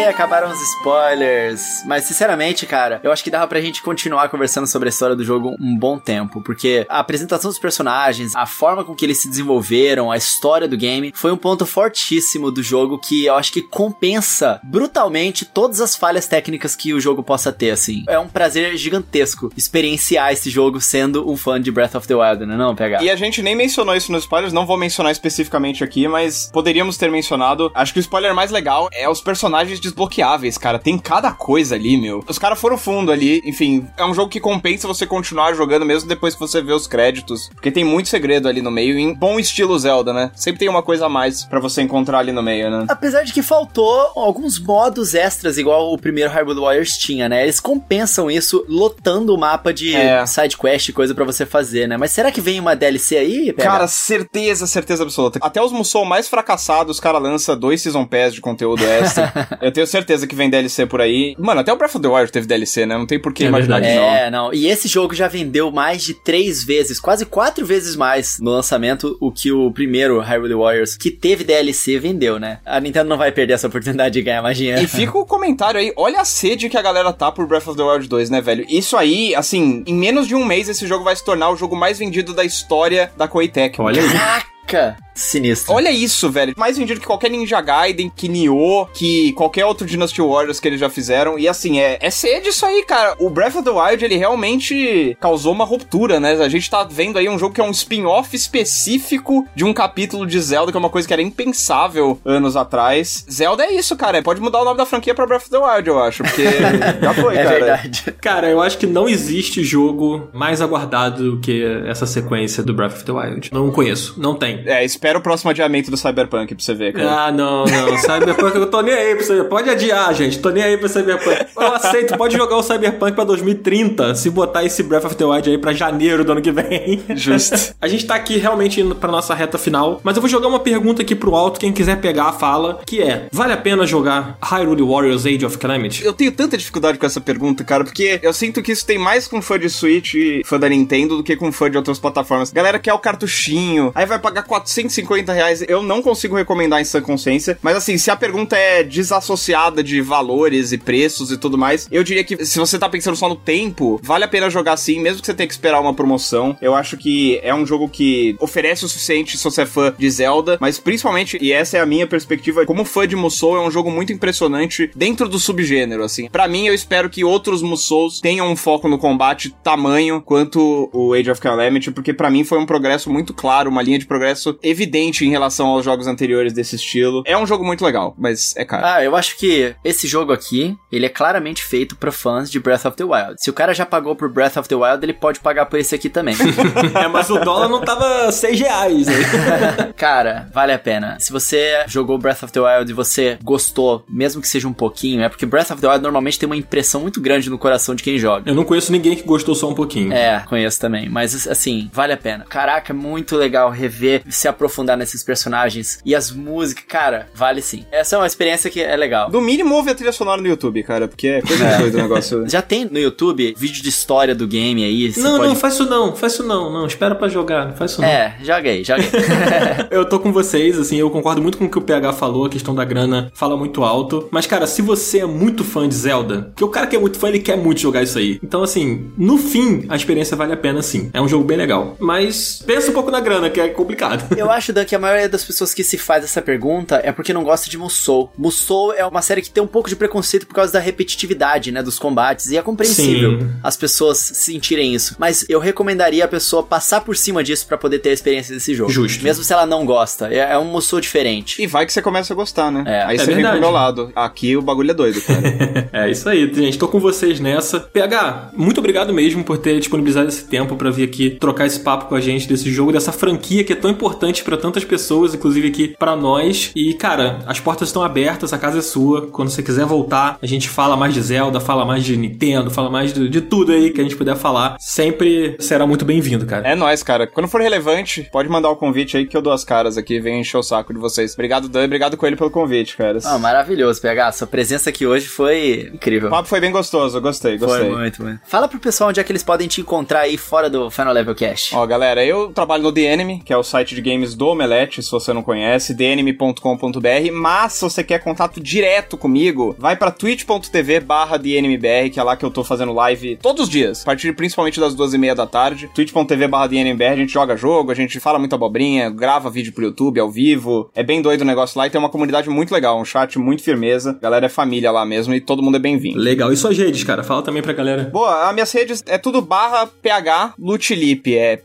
Acabaram 0.07 0.50
os 0.50 0.61
spoilers. 0.61 1.82
Mas, 1.84 2.04
sinceramente, 2.04 2.66
cara, 2.66 3.00
eu 3.02 3.12
acho 3.12 3.22
que 3.22 3.30
dava 3.30 3.46
pra 3.46 3.61
gente 3.61 3.82
continuar 3.82 4.28
conversando 4.28 4.66
sobre 4.66 4.88
a 4.88 4.90
história 4.90 5.14
do 5.14 5.24
jogo 5.24 5.54
um 5.61 5.76
bom 5.76 5.98
tempo. 5.98 6.40
Porque 6.42 6.86
a 6.88 7.00
apresentação 7.00 7.50
dos 7.50 7.59
personagens, 7.59 8.34
a 8.34 8.46
forma 8.46 8.84
com 8.84 8.94
que 8.94 9.04
eles 9.04 9.20
se 9.20 9.28
desenvolveram, 9.28 10.11
a 10.11 10.16
história 10.16 10.66
do 10.66 10.76
game, 10.76 11.12
foi 11.14 11.32
um 11.32 11.36
ponto 11.36 11.66
fortíssimo 11.66 12.50
do 12.50 12.62
jogo 12.62 12.98
que 12.98 13.26
eu 13.26 13.34
acho 13.34 13.52
que 13.52 13.62
compensa 13.62 14.61
brutalmente 14.64 15.44
todas 15.44 15.80
as 15.80 15.94
falhas 15.94 16.26
técnicas 16.26 16.74
que 16.74 16.94
o 16.94 17.00
jogo 17.00 17.22
possa 17.22 17.52
ter, 17.52 17.70
assim. 17.70 18.04
É 18.09 18.18
um 18.18 18.28
prazer 18.28 18.76
gigantesco 18.76 19.50
experienciar 19.57 20.32
esse 20.32 20.50
jogo 20.50 20.80
sendo 20.80 21.30
um 21.30 21.36
fã 21.36 21.61
de 21.61 21.70
Breath 21.70 21.94
of 21.94 22.09
the 22.09 22.14
Wild, 22.14 22.46
né? 22.46 22.57
Não, 22.57 22.74
PH? 22.74 23.02
E 23.02 23.11
a 23.11 23.16
gente 23.16 23.42
nem 23.42 23.54
mencionou 23.54 23.94
isso 23.94 24.11
nos 24.12 24.22
spoilers, 24.22 24.52
não 24.52 24.66
vou 24.66 24.76
mencionar 24.76 25.12
especificamente 25.12 25.84
aqui, 25.84 26.09
mas 26.09 26.50
poderíamos 26.52 26.96
ter 26.96 27.11
mencionado. 27.11 27.70
Acho 27.74 27.92
que 27.92 27.98
o 27.98 28.00
spoiler 28.00 28.34
mais 28.34 28.50
legal 28.50 28.88
é 28.92 29.09
os 29.09 29.20
personagens 29.20 29.80
desbloqueáveis, 29.97 30.59
cara. 30.59 30.78
Tem 30.78 30.99
cada 30.99 31.32
coisa 31.32 31.74
ali, 31.74 31.97
meu. 31.97 32.22
Os 32.28 32.38
caras 32.38 32.61
foram 32.61 32.76
fundo 32.76 33.11
ali. 33.11 33.40
Enfim, 33.44 33.86
é 33.97 34.05
um 34.05 34.12
jogo 34.14 34.30
que 34.30 34.38
compensa 34.38 34.86
você 34.86 35.07
continuar 35.07 35.55
jogando 35.55 35.86
mesmo 35.86 36.09
depois 36.09 36.34
que 36.34 36.40
você 36.40 36.61
vê 36.61 36.72
os 36.72 36.86
créditos. 36.86 37.49
Porque 37.55 37.70
tem 37.72 37.82
muito 37.84 38.09
segredo 38.09 38.47
ali 38.49 38.61
no 38.61 38.70
meio, 38.70 38.99
em 38.99 39.14
bom 39.14 39.40
estilo 39.40 39.76
Zelda, 39.78 40.12
né? 40.12 40.30
Sempre 40.34 40.61
tem 40.61 40.68
uma 40.68 40.82
coisa 40.82 41.07
a 41.07 41.09
mais 41.09 41.44
pra 41.44 41.59
você 41.59 41.80
encontrar 41.82 42.18
ali 42.18 42.32
no 42.32 42.42
meio, 42.42 42.70
né? 42.70 42.84
Apesar 42.88 43.22
de 43.22 43.32
que 43.32 43.42
faltou 43.42 44.12
alguns 44.14 44.59
modos 44.59 45.14
extras, 45.14 45.57
igual 45.57 45.92
o 45.92 45.99
primeiro 45.99 46.30
Hyrule 46.30 46.61
Warriors 46.61 46.99
tinha, 46.99 47.28
né? 47.28 47.42
Eles 47.42 47.59
compensam 47.59 48.30
isso 48.30 48.64
lotando 48.68 49.34
o 49.34 49.38
mapa 49.38 49.72
de 49.72 49.94
É. 49.97 50.24
side 50.26 50.57
quest 50.59 50.88
e 50.90 50.92
coisa 50.92 51.14
pra 51.14 51.24
você 51.24 51.47
fazer, 51.47 51.88
né? 51.88 51.97
Mas 51.97 52.11
será 52.12 52.30
que 52.30 52.40
vem 52.40 52.61
uma 52.61 52.76
DLC 52.76 53.16
aí? 53.16 53.53
Cara, 53.55 53.86
certeza, 53.88 54.66
certeza 54.66 55.03
absoluta. 55.03 55.38
Até 55.42 55.62
os 55.62 55.72
Musou 55.72 56.05
mais 56.05 56.28
fracassados, 56.28 56.97
os 56.97 57.01
caras 57.01 57.22
lançam 57.22 57.57
dois 57.59 57.80
Season 57.80 58.05
Pass 58.05 58.34
de 58.34 58.40
conteúdo 58.40 58.84
extra. 58.84 59.32
Eu 59.62 59.72
tenho 59.72 59.86
certeza 59.87 60.26
que 60.26 60.34
vem 60.34 60.51
DLC 60.51 60.87
por 60.87 61.01
aí. 61.01 61.34
Mano, 61.39 61.61
até 61.61 61.72
o 61.72 61.76
Breath 61.76 61.95
of 61.97 62.01
the 62.03 62.09
Wild 62.09 62.30
teve 62.32 62.47
DLC, 62.47 62.84
né? 62.87 62.97
Não 62.97 63.07
tem 63.07 63.18
por 63.18 63.32
que 63.32 63.45
É 63.45 63.49
imaginar 63.49 63.80
que 63.80 63.87
verdade. 63.87 64.07
não. 64.07 64.16
É, 64.16 64.30
não. 64.30 64.55
E 64.55 64.66
esse 64.68 64.89
jogo 64.89 65.14
já 65.14 65.28
vendeu 65.28 65.70
mais 65.70 66.03
de 66.03 66.14
três 66.14 66.62
vezes, 66.64 66.99
quase 67.01 67.24
quatro 67.26 67.64
vezes 67.64 67.97
mais 67.97 68.39
no 68.41 68.51
lançamento 68.51 69.16
o 69.20 69.30
que 69.30 69.53
o 69.53 69.70
primeiro 69.72 70.20
Hyrule 70.20 70.55
Warriors, 70.55 70.97
que 70.97 71.11
teve 71.11 71.45
DLC, 71.45 71.99
vendeu, 71.99 72.39
né? 72.39 72.59
A 72.64 72.80
Nintendo 72.80 73.09
não 73.09 73.18
vai 73.18 73.32
perder 73.32 73.55
essa 73.55 73.66
oportunidade 73.68 74.14
de 74.14 74.22
ganhar 74.22 74.43
mais 74.43 74.57
dinheiro. 74.57 74.82
E 74.82 74.87
fica 74.89 75.16
o 75.18 75.26
comentário 75.26 75.78
aí, 75.80 75.93
olha 75.97 76.20
a 76.20 76.24
sede 76.24 76.68
que 76.68 76.76
a 76.76 76.82
galera 76.82 77.12
tá 77.12 77.30
por 77.32 77.47
Breath 77.47 77.68
of 77.68 77.76
the 77.76 77.82
Wild 77.82 78.09
2, 78.09 78.30
né, 78.30 78.41
velho? 78.41 78.64
Isso 78.68 78.97
aí, 78.97 79.34
assim, 79.34 79.82
em 79.87 79.95
menos 79.95 80.26
de 80.26 80.34
um 80.34 80.45
mês 80.45 80.68
esse 80.68 80.87
jogo 80.87 81.05
vai 81.05 81.14
se 81.14 81.24
tornar 81.24 81.51
o 81.51 81.57
jogo 81.57 81.76
mais 81.76 81.99
vendido 81.99 82.32
da 82.34 82.45
história 82.45 83.11
da 83.16 83.28
Koei 83.28 83.49
Tecmo. 83.49 83.84
Olha 83.87 84.03
aí. 84.03 84.55
Caraca! 84.66 85.06
Sinistro. 85.16 85.72
Olha 85.72 85.90
isso, 85.90 86.30
velho. 86.30 86.52
Mais 86.56 86.76
vendido 86.76 87.00
que 87.00 87.06
qualquer 87.06 87.30
Ninja 87.30 87.60
Gaiden, 87.60 88.12
que 88.14 88.28
Nioh, 88.28 88.86
que 88.92 89.32
qualquer 89.32 89.64
outro 89.64 89.86
Dynasty 89.86 90.20
Warriors 90.20 90.60
que 90.60 90.68
eles 90.68 90.78
já 90.78 90.90
fizeram. 90.90 91.38
E 91.38 91.48
assim, 91.48 91.80
é, 91.80 91.98
é 92.00 92.10
sede 92.10 92.50
isso 92.50 92.66
aí, 92.66 92.84
cara. 92.84 93.16
O 93.18 93.30
Breath 93.30 93.56
of 93.56 93.64
the 93.64 93.70
Wild, 93.70 94.04
ele 94.04 94.16
realmente 94.16 95.16
causou 95.18 95.52
uma 95.52 95.64
ruptura, 95.64 96.20
né? 96.20 96.32
A 96.32 96.48
gente 96.48 96.68
tá 96.68 96.84
vendo 96.84 97.18
aí 97.18 97.28
um 97.28 97.38
jogo 97.38 97.54
que 97.54 97.60
é 97.60 97.64
um 97.64 97.70
spin-off 97.70 98.36
específico 98.36 99.46
de 99.54 99.64
um 99.64 99.72
capítulo 99.72 100.26
de 100.26 100.38
Zelda, 100.38 100.70
que 100.70 100.76
é 100.76 100.80
uma 100.80 100.90
coisa 100.90 101.08
que 101.08 101.14
era 101.14 101.22
impensável 101.22 102.20
anos 102.24 102.54
atrás. 102.54 103.24
Zelda 103.30 103.64
é 103.64 103.72
isso, 103.72 103.96
cara. 103.96 104.22
Pode 104.22 104.40
mudar 104.40 104.60
o 104.60 104.64
nome 104.64 104.76
da 104.76 104.84
franquia 104.84 105.14
pra 105.14 105.26
Breath 105.26 105.44
of 105.44 105.50
the 105.50 105.58
Wild, 105.58 105.88
eu 105.88 105.98
acho. 105.98 106.22
Porque 106.24 106.44
já 107.00 107.14
foi, 107.14 107.36
é 107.36 107.42
cara. 107.42 107.58
verdade. 107.58 108.14
Cara, 108.20 108.50
eu 108.50 108.60
acho 108.60 108.76
que 108.76 108.86
não 108.86 109.08
existe 109.08 109.64
jogo 109.64 110.28
mais 110.34 110.60
aguardado 110.60 111.32
do 111.32 111.40
que 111.40 111.64
essa 111.86 112.06
sequência 112.06 112.62
do 112.62 112.74
Breath 112.74 112.96
of 112.96 113.04
the 113.04 113.12
Wild. 113.12 113.50
Não 113.52 113.70
conheço, 113.70 114.14
não 114.18 114.34
tem. 114.34 114.55
É, 114.64 114.84
espera 114.84 115.18
o 115.18 115.20
próximo 115.20 115.50
adiamento 115.50 115.90
do 115.90 115.96
Cyberpunk 115.96 116.54
pra 116.54 116.64
você 116.64 116.74
ver, 116.74 116.92
cara. 116.92 117.26
Ah, 117.26 117.32
não, 117.32 117.64
não. 117.64 117.96
Cyberpunk, 117.98 118.57
eu 118.57 118.70
tô 118.70 118.80
nem 118.80 118.94
aí 118.94 119.14
pra 119.14 119.24
você. 119.24 119.44
Pode 119.44 119.70
adiar, 119.70 120.14
gente. 120.14 120.38
Tô 120.38 120.50
nem 120.50 120.62
aí 120.62 120.76
pra 120.76 120.88
Cyberpunk. 120.88 121.46
Eu 121.57 121.74
aceito, 121.74 122.16
pode 122.16 122.36
jogar 122.36 122.57
o 122.57 122.62
Cyberpunk 122.62 123.12
pra 123.12 123.24
2030 123.24 124.14
se 124.14 124.30
botar 124.30 124.64
esse 124.64 124.82
Breath 124.82 125.04
of 125.04 125.14
the 125.14 125.24
Wild 125.24 125.50
aí 125.50 125.59
pra 125.59 125.72
janeiro 125.72 126.24
do 126.24 126.32
ano 126.32 126.42
que 126.42 126.52
vem. 126.52 127.02
Justo. 127.14 127.74
A 127.80 127.88
gente 127.88 128.07
tá 128.07 128.14
aqui 128.14 128.36
realmente 128.38 128.80
indo 128.80 128.94
pra 128.94 129.11
nossa 129.11 129.34
reta 129.34 129.59
final, 129.59 130.00
mas 130.02 130.16
eu 130.16 130.22
vou 130.22 130.28
jogar 130.28 130.48
uma 130.48 130.61
pergunta 130.61 131.02
aqui 131.02 131.14
pro 131.14 131.34
alto, 131.34 131.61
quem 131.61 131.72
quiser 131.72 132.00
pegar, 132.00 132.32
fala, 132.32 132.80
que 132.86 133.02
é, 133.02 133.26
vale 133.32 133.52
a 133.52 133.57
pena 133.57 133.86
jogar 133.86 134.38
Hyrule 134.42 134.82
Warriors 134.82 135.26
Age 135.26 135.44
of 135.44 135.59
Calamity? 135.59 136.04
Eu 136.04 136.12
tenho 136.12 136.32
tanta 136.32 136.57
dificuldade 136.57 136.98
com 136.98 137.07
essa 137.07 137.20
pergunta, 137.20 137.64
cara, 137.64 137.84
porque 137.84 138.18
eu 138.22 138.32
sinto 138.32 138.62
que 138.62 138.72
isso 138.72 138.86
tem 138.86 138.98
mais 138.98 139.28
com 139.28 139.40
fã 139.42 139.59
de 139.59 139.68
Switch 139.68 140.14
e 140.14 140.42
fã 140.44 140.59
da 140.59 140.68
Nintendo 140.68 141.16
do 141.16 141.22
que 141.22 141.36
com 141.36 141.50
fã 141.52 141.70
de 141.70 141.76
outras 141.76 141.98
plataformas. 141.98 142.50
Galera 142.50 142.78
quer 142.78 142.92
o 142.92 142.98
cartuchinho, 142.98 143.92
aí 143.94 144.07
vai 144.07 144.18
pagar 144.18 144.42
450 144.47 145.32
reais. 145.32 145.64
Eu 145.68 145.82
não 145.82 146.03
consigo 146.03 146.36
recomendar 146.36 146.80
em 146.80 146.84
sã 146.84 147.01
consciência, 147.01 147.59
mas 147.62 147.76
assim, 147.76 147.99
se 147.99 148.11
a 148.11 148.16
pergunta 148.16 148.57
é 148.57 148.82
desassociada 148.82 149.82
de 149.82 150.01
valores 150.01 150.72
e 150.72 150.78
preços 150.78 151.30
e 151.30 151.36
tudo 151.36 151.59
mais, 151.59 151.88
eu 151.90 152.03
diria 152.03 152.24
que 152.24 152.44
se 152.44 152.59
você 152.59 152.78
tá 152.78 152.88
pensando 152.88 153.16
só 153.16 153.28
no 153.28 153.36
tempo, 153.36 154.01
vale 154.03 154.24
a 154.24 154.28
pena 154.28 154.51
jogar 154.51 154.76
sim, 154.76 155.01
mesmo 155.01 155.20
que 155.20 155.26
você 155.26 155.34
tenha 155.34 155.47
que 155.47 155.53
esperar 155.53 155.80
uma 155.80 155.94
promoção. 155.94 156.57
Eu 156.61 156.74
acho 156.74 156.97
que 156.97 157.38
é 157.42 157.55
um 157.55 157.66
jogo 157.66 157.88
que 157.88 158.36
oferece 158.40 158.84
o 158.84 158.88
suficiente 158.88 159.36
se 159.36 159.44
você 159.44 159.62
é 159.62 159.66
fã 159.66 159.94
de 159.97 160.11
Zelda, 160.11 160.59
mas 160.61 160.78
principalmente, 160.78 161.38
e 161.40 161.53
essa 161.53 161.76
é 161.76 161.80
a 161.80 161.86
minha 161.86 162.07
perspectiva, 162.07 162.64
como 162.64 162.84
fã 162.84 163.07
de 163.07 163.16
Musou, 163.16 163.57
é 163.57 163.61
um 163.61 163.70
jogo 163.70 163.90
muito 163.90 164.12
impressionante 164.12 164.90
dentro 164.94 165.28
do 165.28 165.38
subgênero, 165.38 166.03
assim. 166.03 166.28
Pra 166.28 166.49
mim, 166.49 166.66
eu 166.66 166.74
espero 166.74 167.11
que 167.11 167.24
outros 167.24 167.62
Musous 167.62 168.20
tenham 168.20 168.51
um 168.51 168.57
foco 168.57 168.88
no 168.88 168.99
combate 168.99 169.55
tamanho 169.62 170.20
quanto 170.20 170.88
o 170.92 171.12
Age 171.14 171.30
of 171.30 171.40
Calamity, 171.40 171.90
porque 171.90 172.12
pra 172.12 172.30
mim 172.30 172.44
foi 172.44 172.59
um 172.59 172.66
progresso 172.66 173.11
muito 173.11 173.34
claro, 173.34 173.70
uma 173.70 173.82
linha 173.82 173.99
de 173.99 174.07
progresso 174.07 174.36
evidente 174.62 175.24
em 175.24 175.30
relação 175.30 175.68
aos 175.68 175.84
jogos 175.84 176.07
anteriores 176.07 176.53
desse 176.53 176.76
estilo. 176.76 177.22
É 177.26 177.37
um 177.37 177.47
jogo 177.47 177.64
muito 177.64 177.84
legal, 177.84 178.14
mas 178.18 178.55
é 178.57 178.64
caro. 178.64 178.87
Ah, 178.87 179.03
eu 179.03 179.16
acho 179.16 179.37
que 179.37 179.74
esse 179.84 180.07
jogo 180.07 180.32
aqui, 180.32 180.76
ele 180.91 181.07
é 181.07 181.09
claramente 181.09 181.62
feito 181.62 181.97
pra 181.97 182.12
fãs 182.12 182.51
de 182.51 182.61
Breath 182.61 182.84
of 182.84 182.97
the 182.97 183.05
Wild. 183.05 183.37
Se 183.39 183.51
o 183.51 183.53
cara 183.53 183.74
já 183.74 183.87
pagou 183.87 184.14
por 184.14 184.28
Breath 184.28 184.57
of 184.57 184.68
the 184.68 184.74
Wild, 184.74 185.05
ele 185.05 185.12
pode 185.12 185.41
pagar 185.41 185.66
por 185.66 185.78
esse 185.78 185.95
aqui 185.95 186.09
também. 186.09 186.34
é, 186.95 187.09
mas 187.09 187.30
o 187.30 187.39
dólar 187.39 187.68
não 187.68 187.80
tava 187.80 188.30
6 188.30 188.61
reais. 188.61 189.07
Né? 189.07 189.14
Cara, 189.97 190.49
vale 190.53 190.72
a 190.72 190.78
pena. 190.78 191.16
Se 191.18 191.32
você 191.32 191.84
jogou 191.87 192.18
Breath 192.18 192.43
of 192.43 192.53
the 192.53 192.61
Wild 192.61 192.91
e 192.91 192.95
você 192.95 193.39
gostou, 193.43 194.05
mesmo 194.09 194.41
que 194.41 194.49
seja 194.49 194.68
um 194.68 194.72
pouquinho, 194.72 195.22
é 195.22 195.28
porque 195.28 195.47
Breath 195.47 195.70
of 195.70 195.80
the 195.80 195.89
Wild 195.89 196.03
normalmente 196.03 196.39
tem 196.39 196.47
uma 196.47 196.57
impressão 196.57 197.01
muito 197.01 197.20
grande 197.20 197.51
no 197.51 197.59
coração 197.59 197.95
de 197.95 198.03
quem 198.03 198.18
joga. 198.18 198.51
Eu 198.51 198.55
não 198.55 198.64
conheço 198.64 198.93
ninguém 198.93 199.16
que 199.16 199.22
gostou 199.22 199.55
só 199.55 199.68
um 199.68 199.74
pouquinho. 199.74 200.12
É, 200.12 200.45
conheço 200.47 200.80
também. 200.80 201.09
Mas 201.09 201.47
assim, 201.47 201.91
vale 201.93 202.12
a 202.12 202.16
pena. 202.16 202.45
Caraca, 202.49 202.93
é 202.93 202.97
muito 202.97 203.37
legal 203.37 203.70
rever, 203.70 204.22
se 204.29 204.49
aprofundar 204.49 204.97
nesses 204.97 205.22
personagens. 205.22 205.99
E 206.05 206.14
as 206.14 206.31
músicas, 206.31 206.85
cara, 206.89 207.29
vale 207.35 207.62
sim. 207.62 207.85
Essa 207.91 208.16
é 208.16 208.18
uma 208.18 208.27
experiência 208.27 208.70
que 208.70 208.81
é 208.81 208.97
legal. 208.97 209.31
No 209.31 209.41
mínimo, 209.41 209.74
ouve 209.74 209.91
a 209.91 209.95
trilha 209.95 210.12
sonora 210.12 210.41
no 210.41 210.49
YouTube, 210.49 210.83
cara, 210.83 211.09
porque 211.09 211.29
é 211.29 211.43
coisa 211.43 211.64
É. 211.64 211.79
doida 211.79 211.99
o 211.99 212.03
negócio. 212.03 212.49
Já 212.49 212.62
tem 212.62 212.85
no 212.85 212.99
YouTube 212.99 213.55
vídeo 213.57 213.83
de 213.83 213.89
história 213.89 214.35
do 214.35 214.47
game 214.47 214.85
aí. 214.85 215.12
Não, 215.16 215.37
pode... 215.37 215.49
não, 215.49 215.57
faz 215.57 215.74
isso 215.74 215.87
não, 215.89 216.14
faz 216.14 216.33
isso 216.35 216.43
não, 216.43 216.72
não, 216.72 216.87
espera 216.87 217.14
pra 217.14 217.29
jogar, 217.29 217.66
não 217.66 217.77
faz 217.77 217.93
isso 217.93 218.01
não. 218.01 218.09
É, 218.09 218.37
joga 218.43 218.70
aí, 218.70 218.85
joga 218.85 219.03
aí. 219.03 219.87
Eu 219.91 220.05
tô 220.05 220.18
com 220.20 220.33
vocês, 220.33 220.79
assim, 220.79 220.97
eu 220.97 221.11
concordo 221.11 221.41
muito 221.43 221.59
com 221.59 221.64
o 221.64 221.70
que 221.70 221.79
o 221.79 221.83
PH 221.83 222.12
falou, 222.12 222.45
a 222.45 222.49
questão 222.51 222.74
da 222.74 222.85
grana 222.85 223.31
fala 223.35 223.57
muito 223.57 223.83
alto. 223.85 224.29
Mas, 224.31 224.47
cara, 224.47 224.66
se 224.66 224.83
você 224.83 225.20
é 225.20 225.27
muito 225.27 225.64
fã 225.64 225.89
de 225.89 225.95
Zelda, 225.95 226.53
que 226.57 226.64
o 226.64 226.68
cara 226.68 226.87
que 226.87 226.97
é 226.97 226.99
muito 226.99 227.18
fã, 227.18 227.29
ele 227.29 227.41
quer 227.41 227.57
muito 227.57 227.81
jogar 227.81 228.03
isso 228.03 228.18
aí. 228.18 228.39
Então, 228.43 228.62
assim, 228.62 229.11
no 229.16 229.39
fim, 229.39 229.85
a 229.89 229.97
experiência 229.97 230.37
vale 230.37 230.53
a 230.53 230.57
pena 230.57 230.83
sim. 230.83 231.11
É 231.12 231.20
um 231.20 231.29
jogo 231.29 231.45
bem 231.45 231.57
legal. 231.57 231.97
Mas 231.99 232.62
pensa 232.66 232.91
um 232.91 232.95
pouco 232.95 233.11
na 233.11 233.20
grana, 233.20 233.49
que 233.51 233.61
é 233.61 233.68
complicado. 233.68 234.15
Eu 234.36 234.50
acho, 234.50 234.72
Dan, 234.72 234.84
que 234.84 234.94
a 234.94 234.98
maioria 234.98 235.28
das 235.28 235.44
pessoas 235.44 235.72
que 235.72 235.84
se 235.84 235.98
faz 235.98 236.24
essa 236.24 236.42
pergunta 236.42 237.00
é 237.02 237.12
porque 237.12 237.32
não 237.32 237.44
gosta 237.44 237.68
de 237.68 237.78
Musou. 237.78 238.32
Musou 238.36 238.92
é 238.92 239.04
uma 239.06 239.22
série 239.22 239.42
que 239.42 239.50
tem 239.50 239.62
um 239.62 239.66
pouco 239.66 239.88
de 239.88 239.96
preconceito 239.96 240.46
por 240.46 240.54
causa 240.54 240.72
da 240.72 240.78
repetitividade, 240.78 241.72
né, 241.72 241.82
dos 241.82 241.98
combates, 241.98 242.50
e 242.50 242.56
é 242.56 242.62
compreensível 242.62 243.40
Sim. 243.40 243.50
as 243.62 243.76
pessoas 243.76 244.18
sentirem 244.18 244.94
isso. 244.94 245.16
Mas 245.18 245.44
eu 245.48 245.60
recomendaria 245.60 246.24
a 246.24 246.28
pessoa 246.28 246.62
passar 246.62 247.00
por 247.00 247.16
cima 247.16 247.42
disso 247.42 247.66
pra 247.66 247.78
poder 247.78 247.98
ter 247.98 248.10
a 248.10 248.12
experiência 248.12 248.54
desse 248.54 248.74
jogo. 248.74 248.90
Justo. 248.90 249.22
Mesmo 249.22 249.44
se 249.44 249.52
ela 249.52 249.66
não 249.66 249.84
gosta. 249.84 250.28
É, 250.32 250.52
é 250.52 250.58
um 250.58 250.64
Musou 250.64 251.00
diferente. 251.00 251.62
E 251.62 251.66
vai 251.66 251.86
que 251.86 251.92
você 251.92 252.02
começa 252.02 252.32
a 252.32 252.36
gostar, 252.36 252.70
né? 252.70 252.84
É, 252.86 253.02
Aí 253.04 253.16
é 253.16 253.18
você 253.18 253.26
vem 253.26 253.36
verdade. 253.36 253.58
pro 253.58 253.66
meu 253.66 253.70
lado. 253.70 254.12
Aqui 254.14 254.56
o 254.56 254.62
bagulho 254.62 254.90
é 254.90 254.94
doido, 254.94 255.20
cara. 255.20 255.86
É 255.92 256.10
isso 256.10 256.28
aí, 256.28 256.52
gente. 256.52 256.78
Tô 256.78 256.88
com 256.88 257.00
vocês 257.00 257.40
nessa. 257.40 257.80
PH, 257.80 258.50
muito 258.54 258.78
obrigado 258.78 259.12
mesmo 259.12 259.42
por 259.44 259.56
ter 259.58 259.78
disponibilizado 259.78 260.28
esse 260.28 260.44
tempo 260.44 260.76
pra 260.76 260.90
vir 260.90 261.04
aqui 261.04 261.30
trocar 261.30 261.66
esse 261.66 261.80
papo 261.80 262.06
com 262.06 262.14
a 262.14 262.20
gente 262.20 262.46
desse 262.46 262.70
jogo, 262.70 262.92
dessa 262.92 263.12
franquia 263.12 263.64
que 263.64 263.72
é 263.72 263.76
tão 263.76 263.90
importantes 264.07 264.42
para 264.42 264.57
tantas 264.57 264.84
pessoas, 264.84 265.34
inclusive 265.34 265.68
aqui 265.68 265.88
para 265.98 266.14
nós. 266.14 266.70
E, 266.76 266.94
cara, 266.94 267.40
as 267.44 267.59
portas 267.59 267.88
estão 267.88 268.02
abertas, 268.02 268.52
a 268.52 268.59
casa 268.59 268.78
é 268.78 268.82
sua. 268.82 269.26
Quando 269.26 269.50
você 269.50 269.62
quiser 269.62 269.84
voltar, 269.84 270.38
a 270.40 270.46
gente 270.46 270.68
fala 270.68 270.96
mais 270.96 271.12
de 271.12 271.20
Zelda, 271.20 271.59
fala 271.59 271.84
mais 271.84 272.04
de 272.04 272.16
Nintendo, 272.16 272.70
fala 272.70 272.88
mais 272.88 273.12
de, 273.12 273.28
de 273.28 273.40
tudo 273.40 273.72
aí 273.72 273.90
que 273.90 274.00
a 274.00 274.04
gente 274.04 274.16
puder 274.16 274.36
falar. 274.36 274.76
Sempre 274.78 275.57
será 275.59 275.86
muito 275.86 276.04
bem-vindo, 276.04 276.46
cara. 276.46 276.68
É 276.68 276.76
nóis, 276.76 277.02
cara. 277.02 277.26
Quando 277.26 277.48
for 277.48 277.61
relevante, 277.61 278.28
pode 278.30 278.48
mandar 278.48 278.70
o 278.70 278.76
convite 278.76 279.16
aí 279.16 279.26
que 279.26 279.36
eu 279.36 279.42
dou 279.42 279.52
as 279.52 279.64
caras 279.64 279.98
aqui, 279.98 280.20
venho 280.20 280.38
encher 280.38 280.59
o 280.59 280.62
saco 280.62 280.94
de 280.94 281.00
vocês. 281.00 281.34
Obrigado, 281.34 281.68
Dan, 281.68 281.84
obrigado 281.84 282.16
com 282.16 282.26
ele 282.26 282.36
pelo 282.36 282.50
convite, 282.50 282.96
cara. 282.96 283.18
Ah, 283.24 283.38
maravilhoso, 283.38 284.00
PH. 284.00 284.32
Sua 284.32 284.46
presença 284.46 284.90
aqui 284.90 285.04
hoje 285.04 285.26
foi 285.26 285.90
incrível. 285.92 286.28
O 286.28 286.30
papo 286.30 286.48
foi 286.48 286.61
bem 286.61 286.70
gostoso, 286.70 287.20
gostei, 287.20 287.59
gostei. 287.59 287.80
Foi 287.80 287.96
muito, 287.96 288.22
muito. 288.22 288.40
Fala 288.44 288.68
pro 288.68 288.78
pessoal 288.78 289.11
onde 289.11 289.18
é 289.18 289.24
que 289.24 289.32
eles 289.32 289.42
podem 289.42 289.66
te 289.66 289.80
encontrar 289.80 290.20
aí 290.20 290.36
fora 290.36 290.70
do 290.70 290.90
Final 290.90 291.12
Level 291.12 291.34
Cast. 291.34 291.74
Ó, 291.74 291.84
galera, 291.86 292.24
eu 292.24 292.52
trabalho 292.52 292.84
no 292.84 292.92
The 292.92 293.00
Enemy, 293.00 293.42
que 293.44 293.52
é 293.52 293.57
o 293.57 293.64
site 293.64 293.95
de 293.97 294.03
games 294.03 294.34
do 294.34 294.49
Omelete, 294.49 295.03
se 295.03 295.11
você 295.11 295.32
não 295.32 295.42
conhece, 295.42 295.97
thenemy.com.br, 295.97 297.32
mas 297.32 297.72
se 297.72 297.82
você 297.82 298.05
quer 298.05 298.22
contato 298.22 298.61
direto 298.61 299.16
comigo, 299.16 299.74
vai 299.78 299.97
pra 299.97 300.11
twitch.tv 300.11 301.01
barra 301.01 301.38
TheEnemyBR, 301.38 302.11
que 302.12 302.20
é 302.20 302.22
lá 302.22 302.36
que 302.36 302.44
eu 302.44 302.51
tô 302.51 302.62
fazendo 302.62 302.92
live 302.92 303.38
todos 303.40 303.64
os 303.64 303.68
dias, 303.68 304.03
a 304.03 304.05
partir 304.05 304.34
principalmente 304.34 304.78
das 304.78 304.94
duas 304.94 305.14
e 305.14 305.18
meia 305.18 305.34
da 305.34 305.47
tarde, 305.47 305.90
twitch.tv 305.94 306.47
barra 306.47 306.68
TheEnemyBR, 306.68 307.12
a 307.12 307.16
gente 307.16 307.32
joga 307.32 307.57
jogo, 307.57 307.90
a 307.90 307.94
gente 307.94 308.20
fala 308.20 308.38
muita 308.38 308.57
abobrinha, 308.57 309.09
grava 309.09 309.49
vídeo 309.49 309.72
pro 309.72 309.84
YouTube 309.84 310.20
ao 310.20 310.30
vivo, 310.30 310.90
é 310.94 311.03
bem 311.03 311.22
doido 311.22 311.40
o 311.40 311.44
negócio 311.44 311.78
lá 311.78 311.86
e 311.86 311.90
tem 311.90 311.99
uma 311.99 312.11
comunidade 312.11 312.51
muito 312.51 312.72
legal, 312.72 313.01
um 313.01 313.05
chat 313.05 313.38
muito 313.38 313.62
firmeza, 313.62 314.11
a 314.11 314.22
galera 314.22 314.47
é 314.47 314.51
família 314.51 314.90
lá 314.90 315.07
mesmo 315.07 315.34
e 315.34 315.40
todo 315.40 315.62
mundo 315.62 315.76
é 315.76 315.80
bem-vindo. 315.80 316.18
Legal. 316.18 316.53
E 316.53 316.57
suas 316.57 316.76
redes, 316.76 317.03
cara? 317.03 317.24
Fala 317.24 317.42
também 317.42 317.62
pra 317.62 317.72
galera. 317.72 318.05
Boa, 318.05 318.47
as 318.47 318.53
minhas 318.53 318.70
redes 318.72 319.03
é 319.07 319.16
tudo 319.16 319.40
barra 319.40 319.86
PH 319.86 320.55
Lutilip, 320.59 321.34
é 321.34 321.57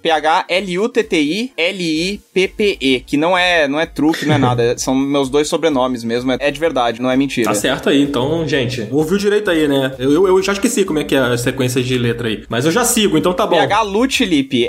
P-H-L-U-T-T-I-L-I-P-P-E, 2.18 3.00
que 3.02 3.18
não 3.18 3.38
é, 3.38 3.68
não 3.68 3.80
é 3.80 3.86
truque, 3.86 4.26
não 4.26 4.36
é 4.36 4.38
nada, 4.38 4.78
são 4.80 4.94
meus 4.96 5.30
dois 5.30 5.48
sobrenomes 5.48 6.04
mesmo, 6.04 6.32
é 6.32 6.52
de 6.52 6.60
verdade, 6.60 7.02
não 7.02 7.10
é 7.10 7.16
mentira. 7.18 7.48
Tá 7.48 7.56
certo 7.56 7.90
aí. 7.90 8.02
Então, 8.02 8.48
gente, 8.48 8.88
ouviu 8.92 9.18
direito 9.18 9.50
aí, 9.50 9.68
né? 9.68 9.94
Eu, 10.00 10.12
eu, 10.12 10.28
eu 10.28 10.44
já 10.44 10.54
esqueci 10.54 10.84
como 10.86 11.00
é 11.00 11.04
que 11.04 11.16
é 11.16 11.20
a 11.20 11.38
sequência 11.38 11.82
de 11.84 11.98
letra 11.98 12.28
aí. 12.28 12.44
Mas 12.50 12.66
eu 12.66 12.72
já 12.72 12.84
sigo, 12.86 13.18
então 13.18 13.34
tá 13.34 13.46
bom. 13.46 13.56
PH 13.58 13.82
Lutilip, 13.84 14.68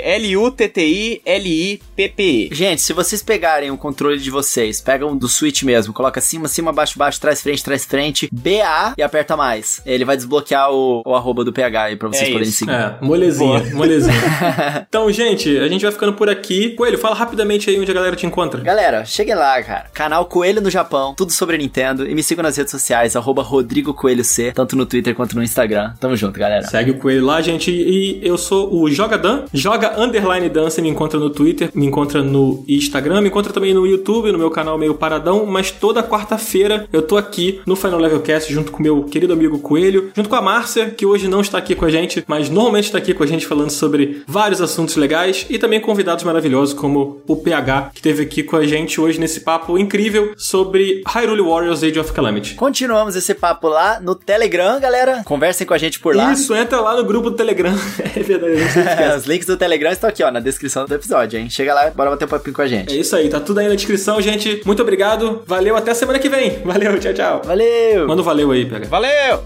L-U-T-T-I-L-I-P-P-E. 1.23 2.49
Gente, 2.53 2.81
se 2.81 2.93
vocês 2.93 3.21
pegarem 3.23 3.71
o 3.71 3.77
controle 3.77 4.17
de 4.19 4.29
vocês, 4.29 4.81
pegam 4.81 5.15
do 5.15 5.27
Switch 5.27 5.63
mesmo, 5.63 5.93
coloca 5.93 6.19
cima, 6.21 6.47
cima, 6.47 6.71
baixo, 6.71 6.97
baixo, 6.97 7.19
trás, 7.19 7.41
frente, 7.41 7.63
trás, 7.63 7.85
frente, 7.85 8.29
BA 8.31 8.93
e 8.97 9.03
aperta 9.03 9.35
mais. 9.35 9.81
Ele 9.85 10.05
vai 10.05 10.15
desbloquear 10.15 10.71
o, 10.71 11.01
o 11.05 11.15
arroba 11.15 11.43
do 11.43 11.51
PH 11.53 11.83
aí 11.83 11.95
pra 11.95 12.07
vocês 12.09 12.23
É 12.23 12.25
poderem 12.27 12.49
isso. 12.49 12.59
seguir. 12.59 12.71
É, 12.71 12.95
molezinha, 13.01 13.63
molezinha. 13.73 14.13
então, 14.87 15.11
gente, 15.11 15.57
a 15.57 15.67
gente 15.67 15.81
vai 15.81 15.91
ficando 15.91 16.13
por 16.13 16.29
aqui. 16.29 16.69
Coelho, 16.71 16.97
fala 16.97 17.15
rapidamente 17.33 17.69
aí 17.69 17.79
onde 17.79 17.89
a 17.89 17.93
galera 17.93 18.15
te 18.15 18.25
encontra. 18.25 18.61
Galera, 18.61 19.03
cheguem 19.05 19.33
lá, 19.33 19.61
cara. 19.63 19.85
Canal 19.93 20.25
Coelho 20.25 20.61
no 20.61 20.69
Japão, 20.69 21.15
tudo 21.15 21.31
sobre 21.31 21.57
Nintendo. 21.57 22.07
E 22.07 22.13
me 22.13 22.21
sigam 22.21 22.43
nas 22.43 22.55
redes 22.55 22.71
sociais, 22.71 23.15
arroba 23.15 23.41
Rodrigo 23.41 23.93
Coelho 23.93 24.23
C, 24.23 24.51
tanto 24.51 24.75
no 24.75 24.85
Twitter 24.85 25.15
quanto 25.15 25.35
no 25.35 25.43
Instagram. 25.43 25.93
Tamo 25.99 26.15
junto, 26.15 26.39
galera. 26.39 26.67
Segue 26.67 26.91
o 26.91 26.97
Coelho 26.99 27.25
lá, 27.25 27.41
gente. 27.41 27.71
E 27.71 28.19
eu 28.23 28.37
sou 28.37 28.73
o 28.73 28.89
Joga 28.89 29.17
Dan. 29.17 29.45
Joga 29.51 29.99
Underline 29.99 30.47
Dan. 30.47 30.65
Você 30.69 30.81
me 30.81 30.89
encontra 30.89 31.19
no 31.19 31.29
Twitter, 31.31 31.71
me 31.73 31.87
encontra 31.87 32.21
no 32.21 32.63
Instagram, 32.67 33.21
me 33.21 33.29
encontra 33.29 33.51
também 33.51 33.73
no 33.73 33.87
YouTube, 33.87 34.31
no 34.31 34.37
meu 34.37 34.51
canal 34.51 34.77
Meio 34.77 34.93
Paradão. 34.93 35.45
Mas 35.47 35.71
toda 35.71 36.03
quarta-feira 36.03 36.87
eu 36.93 37.01
tô 37.01 37.17
aqui 37.17 37.61
no 37.65 37.75
Final 37.75 37.99
Level 37.99 38.21
Cast 38.21 38.53
junto 38.53 38.71
com 38.71 38.83
meu 38.83 39.03
querido 39.03 39.33
amigo 39.33 39.57
Coelho, 39.57 40.11
junto 40.15 40.29
com 40.29 40.35
a 40.35 40.41
Márcia, 40.41 40.91
que 40.91 41.05
hoje 41.05 41.27
não 41.27 41.41
está 41.41 41.57
aqui 41.57 41.73
com 41.73 41.85
a 41.85 41.89
gente, 41.89 42.23
mas 42.27 42.49
normalmente 42.49 42.85
está 42.85 42.99
aqui 42.99 43.13
com 43.13 43.23
a 43.23 43.27
gente 43.27 43.47
falando 43.47 43.71
sobre 43.71 44.21
vários 44.27 44.61
assuntos 44.61 44.95
legais 44.95 45.47
e 45.49 45.57
também 45.57 45.79
convidados 45.79 46.23
maravilhosos 46.23 46.73
como 46.73 47.22
o 47.27 47.35
PH, 47.35 47.91
que 47.93 47.99
esteve 47.99 48.23
aqui 48.23 48.43
com 48.43 48.55
a 48.55 48.65
gente 48.65 48.99
hoje 48.99 49.19
nesse 49.19 49.41
papo 49.41 49.77
incrível 49.77 50.33
sobre 50.37 51.01
Hyrule 51.07 51.41
Warriors 51.41 51.83
Age 51.83 51.99
of 51.99 52.11
Calamity. 52.11 52.55
Continuamos 52.55 53.15
esse 53.15 53.33
papo 53.33 53.67
lá 53.67 53.99
no 53.99 54.15
Telegram, 54.15 54.79
galera. 54.79 55.21
Conversem 55.25 55.65
com 55.65 55.73
a 55.73 55.77
gente 55.77 55.99
por 55.99 56.15
lá. 56.15 56.33
Isso, 56.33 56.53
entra 56.55 56.79
lá 56.81 56.95
no 56.95 57.03
grupo 57.03 57.29
do 57.29 57.35
Telegram. 57.35 57.73
é 58.15 58.19
verdade. 58.19 58.53
Os 59.17 59.25
links 59.25 59.47
do 59.47 59.57
Telegram 59.57 59.91
estão 59.91 60.09
aqui, 60.09 60.23
ó, 60.23 60.31
na 60.31 60.39
descrição 60.39 60.85
do 60.85 60.93
episódio, 60.93 61.39
hein? 61.39 61.49
Chega 61.49 61.73
lá, 61.73 61.89
bora 61.91 62.09
bater 62.09 62.25
um 62.25 62.29
papinho 62.29 62.55
com 62.55 62.61
a 62.61 62.65
É 62.65 62.67
gente. 62.69 62.99
isso 62.99 63.15
aí, 63.15 63.29
tá 63.29 63.39
tudo 63.39 63.59
aí 63.59 63.67
na 63.67 63.75
descrição, 63.75 64.21
gente. 64.21 64.61
Muito 64.65 64.81
obrigado. 64.81 65.43
Valeu, 65.47 65.75
até 65.75 65.93
semana 65.93 66.19
que 66.19 66.29
vem. 66.29 66.59
Valeu, 66.65 66.99
tchau, 66.99 67.13
tchau. 67.13 67.41
Valeu! 67.45 68.07
Manda 68.07 68.21
um 68.21 68.25
valeu 68.25 68.51
aí, 68.51 68.65
pega. 68.65 68.87
Valeu! 68.87 69.43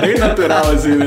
Bem 0.00 0.18
natural, 0.18 0.70
assim, 0.70 0.94
né? 0.96 1.06